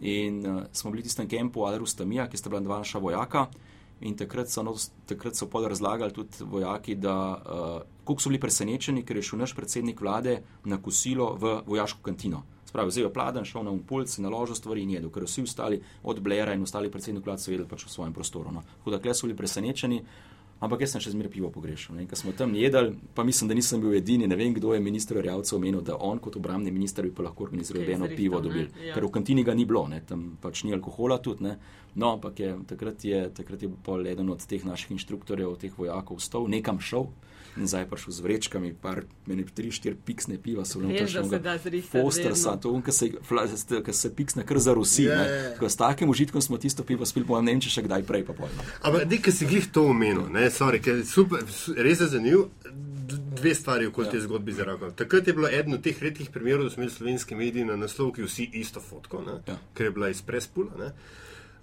In 0.00 0.38
uh, 0.46 0.62
smo 0.72 0.92
bili 0.94 1.02
v 1.02 1.08
tistem 1.08 1.26
kampu 1.30 1.66
Al-Rustamija, 1.66 2.28
ki 2.30 2.38
sta 2.38 2.52
bila 2.52 2.62
dva 2.62 2.78
naša 2.84 3.02
vojaka. 3.02 3.48
In 4.06 4.14
takrat 4.18 4.50
so, 4.50 4.62
no, 4.62 4.74
takrat 5.10 5.34
so 5.38 5.48
pol 5.50 5.66
razlagali 5.70 6.14
tudi 6.14 6.46
vojaki, 6.46 6.94
da 6.94 7.14
uh, 7.34 7.82
koliko 8.04 8.22
so 8.22 8.30
bili 8.30 8.42
presenečeni, 8.42 9.02
ker 9.02 9.18
je 9.18 9.26
šel 9.30 9.42
naš 9.42 9.54
predsednik 9.58 10.02
vlade 10.02 10.40
na 10.64 10.78
kosilo 10.82 11.32
v 11.34 11.60
vojaško 11.66 12.02
kantino. 12.02 12.44
Spravi, 12.68 12.90
vzel 12.90 13.06
je 13.06 13.12
pladen, 13.14 13.46
šel 13.46 13.62
na 13.66 13.74
impuls, 13.74 14.18
naložil 14.18 14.58
stvari 14.58 14.82
in 14.82 14.94
jedel, 14.96 15.10
ker 15.14 15.26
vsi 15.26 15.44
ostali 15.46 15.80
od 16.02 16.20
Blera 16.22 16.54
in 16.54 16.62
ostali 16.62 16.90
predsednik 16.90 17.26
vlade 17.26 17.42
so 17.42 17.50
vedeli 17.50 17.70
pač 17.70 17.86
v 17.86 17.90
svojem 17.90 18.14
prostoru. 18.14 18.50
No. 18.54 18.62
Tako 18.78 18.94
da, 18.94 19.02
kle 19.02 19.14
so 19.14 19.28
bili 19.28 19.38
presenečeni. 19.38 20.00
Ampak 20.64 20.80
jaz 20.80 20.94
sem 20.94 21.02
še 21.04 21.12
zmeraj 21.12 21.32
pivo 21.34 21.50
pogrešal. 21.52 21.98
Ker 22.08 22.18
smo 22.18 22.32
tam 22.32 22.54
jedli, 22.56 22.94
pa 23.14 23.24
mislim, 23.26 23.50
da 23.50 23.56
nisem 23.58 23.82
bil 23.82 23.96
edini. 23.98 24.28
Ne 24.30 24.38
vem, 24.40 24.54
kdo 24.56 24.72
je 24.72 24.80
minister 24.80 25.20
Rjavcev 25.20 25.58
omenil, 25.58 25.82
da 25.84 25.98
on 26.00 26.22
kot 26.24 26.38
obramni 26.40 26.72
minister 26.72 27.04
bi 27.04 27.12
pa 27.12 27.26
lahko 27.26 27.44
organiziral 27.44 27.84
eno 27.96 28.08
pivo 28.08 28.40
dobil. 28.40 28.70
Ja. 28.80 28.94
Ker 28.96 29.04
v 29.04 29.12
kantini 29.12 29.44
ga 29.44 29.52
ni 29.54 29.68
bilo, 29.68 29.84
ne? 29.90 30.00
tam 30.08 30.38
pač 30.40 30.64
ni 30.64 30.72
alkohola 30.72 31.20
tudi. 31.20 31.44
Ne? 31.44 31.58
No, 31.94 32.14
ampak 32.16 32.40
je, 32.40 32.54
takrat 32.70 33.04
je, 33.04 33.20
takrat 33.36 33.62
je 33.62 33.70
pol 33.84 34.08
eden 34.08 34.32
od 34.32 34.42
teh 34.48 34.64
naših 34.64 34.96
inštruktorjev, 34.96 35.58
teh 35.60 35.76
vojakov, 35.76 36.22
stal 36.24 36.48
nekam 36.48 36.80
šel 36.80 37.10
in 37.56 37.68
zdaj 37.70 37.86
prišel 37.90 38.12
z 38.12 38.24
vrečkami, 38.24 38.72
par, 38.82 39.04
meni 39.30 39.44
tri, 39.46 39.70
štiri 39.70 39.94
piksne 39.94 40.38
piva, 40.42 40.64
so 40.66 40.82
bile 40.82 41.06
še 41.06 41.22
foster, 41.86 42.34
to, 42.60 42.72
ki 42.82 43.94
se 43.94 44.10
piksne 44.10 44.42
kar 44.46 44.58
za 44.58 44.74
Rusi. 44.74 45.06
Yeah. 45.06 45.62
S 45.62 45.78
takim 45.78 46.10
užitkom 46.10 46.42
smo 46.42 46.58
tisto 46.58 46.82
pivo 46.82 47.06
spili, 47.06 47.26
ne 47.30 47.54
vem, 47.54 47.62
če 47.62 47.70
še 47.76 47.84
kdaj 47.86 48.06
prej 48.08 48.26
pa 48.26 48.34
pojmo. 48.34 48.66
Ampak, 48.82 49.06
nekaj 49.10 49.36
si 49.36 49.46
glih 49.50 49.68
to 49.70 49.86
omenil, 49.92 50.26
ne, 50.34 50.48
sorry, 50.50 50.82
ker 50.82 50.98
je 51.02 51.06
super, 51.08 51.46
res 51.78 52.02
je 52.02 52.10
zanimiv. 52.16 52.48
Dve 53.34 53.50
stvari 53.54 53.86
okoli 53.90 54.06
ja. 54.08 54.12
te 54.14 54.20
zgodbe 54.24 54.54
z 54.54 54.62
Irakom. 54.62 54.94
Takrat 54.96 55.26
je 55.28 55.34
bilo 55.36 55.50
eden 55.50 55.76
od 55.76 55.82
teh 55.84 55.98
redkih 56.00 56.30
primerov, 56.32 56.64
da 56.64 56.72
smo 56.72 56.86
imeli 56.86 56.94
slovenski 56.94 57.36
mediji 57.36 57.66
na 57.68 57.76
naslov, 57.76 58.14
ki 58.16 58.24
vsi 58.24 58.46
isto 58.56 58.80
fotko, 58.80 59.20
ja. 59.44 59.58
ker 59.76 59.90
je 59.90 59.92
bila 59.92 60.08
iz 60.08 60.22
prespula. 60.24 60.94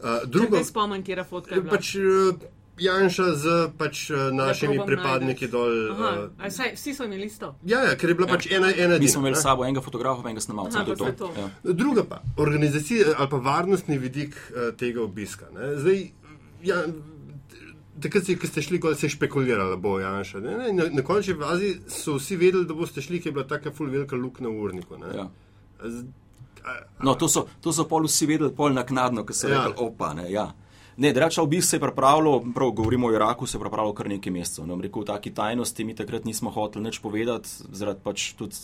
Uh, 0.01 0.21
drugo, 0.29 0.61
spomnim, 0.63 1.01
kje 1.03 1.17
je 1.17 1.25
fotka. 1.31 1.61
Pač, 1.71 1.95
uh, 1.97 2.45
Janša 2.79 3.25
z 3.35 3.45
pač, 3.77 4.09
uh, 4.09 4.31
našimi 4.33 4.79
pripadniki 4.85 5.47
najdeš. 5.47 5.51
dol. 5.51 5.73
Uh, 5.91 6.49
saj, 6.49 6.75
vsi 6.75 6.93
so 6.93 7.05
imeli 7.05 7.25
isto. 7.25 7.55
Ja, 7.65 7.83
ja, 7.83 7.95
ker 7.95 8.09
je 8.09 8.15
bila 8.15 8.27
ja. 8.27 8.33
pač 8.35 8.47
ena 8.51 8.71
ena. 8.71 8.97
Mi 8.99 9.07
smo 9.11 9.21
imeli 9.21 9.35
s 9.35 9.43
sabo 9.43 9.65
enega 9.65 9.81
fotografa, 9.81 10.23
enega 10.29 10.41
snemalca. 10.41 10.85
To 10.85 10.95
to. 10.95 11.31
Ja. 11.37 11.49
Druga 11.73 12.03
pa, 12.03 12.21
organizacija 12.37 13.15
ali 13.17 13.29
pa 13.29 13.37
varnostni 13.37 13.97
vidik 13.97 14.35
uh, 14.35 14.71
tega 14.77 15.03
obiska. 15.03 15.51
Zdaj, 15.77 16.05
ja, 16.63 16.81
takrat, 18.01 18.31
ki 18.39 18.47
ste 18.47 18.61
šli, 18.61 18.79
ko 18.81 18.95
se 18.95 19.05
je 19.05 19.15
špekuliralo, 19.15 19.77
bo 19.77 19.99
Janša. 19.99 20.39
Ne, 20.39 20.57
ne, 20.57 20.71
na 20.73 20.89
na 20.89 21.03
končni 21.05 21.35
fazi 21.37 21.75
so 21.91 22.17
vsi 22.17 22.37
vedeli, 22.39 22.65
da 22.65 22.77
boste 22.77 23.01
šli, 23.01 23.19
ker 23.21 23.31
je 23.31 23.37
bila 23.39 23.47
taka 23.47 23.71
ful 23.75 23.91
velika 23.91 24.15
luknja 24.15 24.49
v 24.49 24.63
urniku. 24.63 24.97
Ja. 25.13 25.27
No, 27.01 27.15
to 27.15 27.29
so, 27.29 27.47
to 27.61 27.73
so 27.73 27.85
pol 27.89 28.05
vsi 28.07 28.29
vedeli, 28.29 28.53
pol 28.55 28.73
naknadno, 28.73 29.25
ko 29.25 29.33
so 29.33 29.49
ja. 29.49 29.65
rekli, 29.65 29.77
opa, 29.85 30.13
ne, 30.17 30.29
ja. 30.31 30.51
Ne, 30.97 31.13
drača 31.13 31.41
obisk 31.41 31.69
se 31.69 31.79
pripravljal, 31.79 32.41
prav 32.55 32.71
govorimo 32.71 33.07
o 33.07 33.13
Iraku, 33.13 33.47
se 33.47 33.59
pripravljal 33.59 33.93
kar 33.93 34.09
nekaj 34.09 34.33
mesecev. 34.33 34.67
No, 34.67 34.75
rekel, 34.81 35.01
v 35.01 35.05
taki 35.05 35.33
tajnosti 35.33 35.83
mi 35.83 35.95
takrat 35.95 36.25
nismo 36.25 36.51
hoteli 36.51 36.85
nič 36.85 36.99
povedati, 36.99 37.49
zaradi 37.71 38.03
pač 38.03 38.33
tudi 38.39 38.55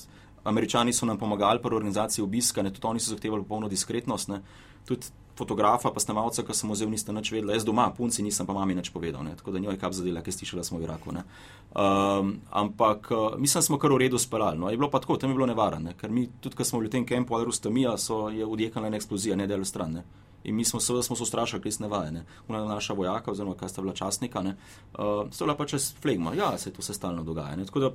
američani 0.43 0.93
so 0.93 1.05
nam 1.05 1.17
pomagali 1.17 1.61
pri 1.63 1.75
organizaciji 1.75 2.23
obiska, 2.23 2.61
ne, 2.61 2.73
tudi 2.73 2.87
oni 2.87 2.99
so 2.99 3.11
zahtevali 3.11 3.43
popolno 3.43 3.67
diskretnost. 3.67 4.27
Ne. 4.27 4.41
Tudi 4.87 5.07
fotografa, 5.37 5.91
pa 5.93 6.01
snemalca, 6.01 6.43
ki 6.43 6.55
sem 6.55 6.71
vzel, 6.73 6.89
niste 6.89 7.13
nič 7.13 7.31
vedeli, 7.31 7.53
jaz 7.53 7.65
doma, 7.67 7.87
punci 7.93 8.25
nisem 8.25 8.47
pa 8.47 8.55
mami 8.57 8.75
nič 8.75 8.89
povedal, 8.89 9.21
ne. 9.23 9.35
tako 9.37 9.53
da 9.53 9.61
njo 9.61 9.71
je 9.71 9.79
kap 9.79 9.93
zadela, 9.93 10.23
ker 10.25 10.33
stišala 10.33 10.65
smo 10.65 10.81
v 10.81 10.87
Iraku. 10.87 11.13
Um, 11.13 12.39
ampak 12.49 13.11
uh, 13.11 13.35
mislim, 13.37 13.61
smo 13.61 13.77
kar 13.77 13.93
v 13.93 14.01
redu 14.07 14.17
spelali. 14.17 14.57
No. 14.57 14.71
Je 14.73 14.79
bilo 14.79 14.89
pa 14.89 14.99
tako, 14.99 15.17
tam 15.21 15.31
je 15.31 15.37
bilo 15.37 15.45
nevarno, 15.45 15.93
ker 15.93 16.09
mi 16.09 16.27
tudi, 16.41 16.57
ko 16.57 16.65
smo 16.65 16.81
bili 16.81 16.89
v 16.89 16.95
tem 16.97 17.05
kampu 17.05 17.37
Al-Rustamija, 17.37 17.97
so 18.01 18.27
je 18.33 18.45
odjekala 18.45 18.89
ena 18.89 18.97
eksplozija, 18.97 19.37
ne 19.37 19.45
del 19.47 19.65
stran. 19.65 20.01
Ne. 20.01 20.26
In 20.47 20.55
mi 20.55 20.65
smo, 20.65 20.79
seveda, 20.79 21.03
smo 21.03 21.15
se 21.15 21.23
ustrašili, 21.23 21.61
ker 21.61 21.73
smo 21.73 21.89
vajeni. 21.91 22.23
Una 22.47 22.65
naša 22.65 22.95
vojaka, 22.95 23.31
oziroma 23.31 23.55
kaj 23.59 23.69
sta 23.69 23.83
bila 23.83 23.93
časnika, 23.93 24.43
uh, 24.43 25.27
so 25.31 25.43
bila 25.43 25.57
pač 25.59 25.75
čez 25.75 25.89
flegma. 26.01 26.33
Ja, 26.39 26.55
se 26.57 26.71
to 26.73 26.81
se 26.81 26.95
stalno 26.95 27.23
dogaja. 27.23 27.55
Ne? 27.55 27.65
Tako 27.67 27.79
da 27.83 27.91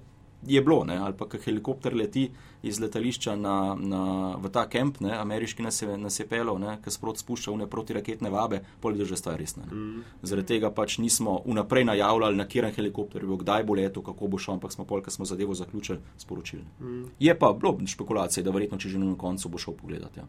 je 0.46 0.62
bilo, 0.62 0.84
ne? 0.84 0.96
ali 0.96 1.14
pa 1.18 1.28
kak 1.28 1.44
helikopter 1.44 1.94
leti 1.96 2.30
iz 2.62 2.80
letališča 2.80 3.36
na, 3.36 3.76
na, 3.78 4.03
v 4.42 4.50
ta 4.50 4.66
kemp, 4.68 5.00
ne? 5.00 5.14
ameriški 5.18 5.62
nas 5.62 5.82
je, 5.82 5.96
nas 5.98 6.18
je 6.20 6.26
pelil, 6.28 6.59
ker 6.82 6.92
sprot 6.92 7.22
spušča 7.22 7.55
v 7.55 7.62
ne 7.62 7.68
protiraketne 7.70 8.30
vabe, 8.30 8.62
pol 8.80 8.98
je 8.98 9.07
že 9.07 9.16
stvar 9.16 9.38
resna. 9.38 9.64
Mm. 9.70 10.05
Zaradi 10.22 10.55
tega 10.55 10.70
pač 10.74 10.98
nismo 10.98 11.40
vnaprej 11.46 11.86
najavljali, 11.92 12.36
na 12.36 12.48
kjer 12.48 12.70
helikopter 12.74 13.26
bo, 13.26 13.38
kdaj 13.38 13.64
bo 13.64 13.78
leto, 13.78 14.03
kako 14.03 14.28
bo 14.28 14.38
šel, 14.38 14.59
ampak 14.59 14.74
smo 14.74 14.84
pol, 14.84 15.03
ker 15.03 15.14
smo 15.14 15.24
zadevo 15.24 15.55
zaključili, 15.55 16.00
sporočili. 16.18 16.64
Mm. 16.80 17.05
Je 17.18 17.38
pa 17.38 17.53
bilo 17.53 17.78
špekulacije, 17.86 18.44
da 18.44 18.50
verjetno, 18.50 18.78
če 18.78 18.88
že 18.88 18.98
na 18.98 19.14
koncu 19.18 19.48
bo 19.48 19.59
šel 19.62 19.78
pogledati. 19.78 20.20
Ja. 20.20 20.26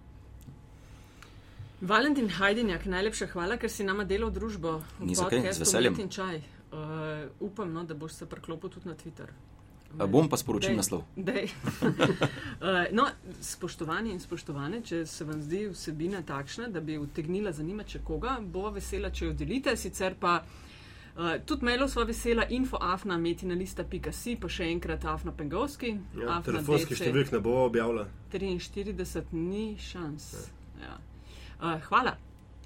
Valentin 1.83 2.29
Hajdinjak, 2.29 2.85
najlepša 2.85 3.27
hvala, 3.33 3.57
ker 3.59 3.67
si 3.69 3.83
nama 3.83 4.05
delal 4.07 4.29
družbo. 4.31 4.77
Ni 5.03 5.15
za 5.19 5.25
kaj, 5.27 5.49
z 5.51 5.65
veseljem. 5.65 5.97
Uh, 5.99 6.79
upam, 7.43 7.73
no, 7.73 7.83
da 7.83 7.93
boš 7.93 8.13
se 8.21 8.25
priklopil 8.25 8.71
tudi 8.71 8.87
na 8.87 8.95
Twitter. 8.95 9.33
Uh, 9.91 10.05
bom 10.07 10.29
pa 10.31 10.39
sporočil 10.39 10.77
naslov. 10.79 11.03
uh, 11.19 11.35
no, 12.97 13.07
spoštovani 13.41 14.15
in 14.15 14.23
spoštovane, 14.23 14.79
če 14.81 15.03
se 15.05 15.27
vam 15.27 15.43
zdi 15.43 15.65
vsebina 15.73 16.23
takšna, 16.23 16.71
da 16.71 16.79
bi 16.79 16.97
utegnila 16.97 17.51
zanimati 17.51 17.99
koga, 17.99 18.37
bova 18.39 18.71
vesela, 18.79 19.11
če 19.11 19.25
jo 19.25 19.35
delite. 19.43 19.75
Sicer 19.75 20.15
pa 20.15 20.39
uh, 20.39 21.35
tudi 21.45 21.67
mailov 21.67 21.91
sva 21.91 22.07
vesela, 22.07 22.47
infoafna, 22.47 23.19
metinalista.si, 23.19 24.39
pa 24.39 24.47
še 24.47 24.71
enkrat 24.71 25.03
afna 25.03 25.35
pengovski. 25.35 25.97
Ja, 26.15 26.39
telefonski 26.47 26.95
številk 26.95 27.35
ne 27.35 27.43
bo 27.43 27.59
objavila. 27.67 28.07
43 28.31 29.35
ni 29.35 29.73
šans. 29.91 30.33
Ja. 30.39 30.62
Uh, 31.63 31.79
hvala. 31.87 32.17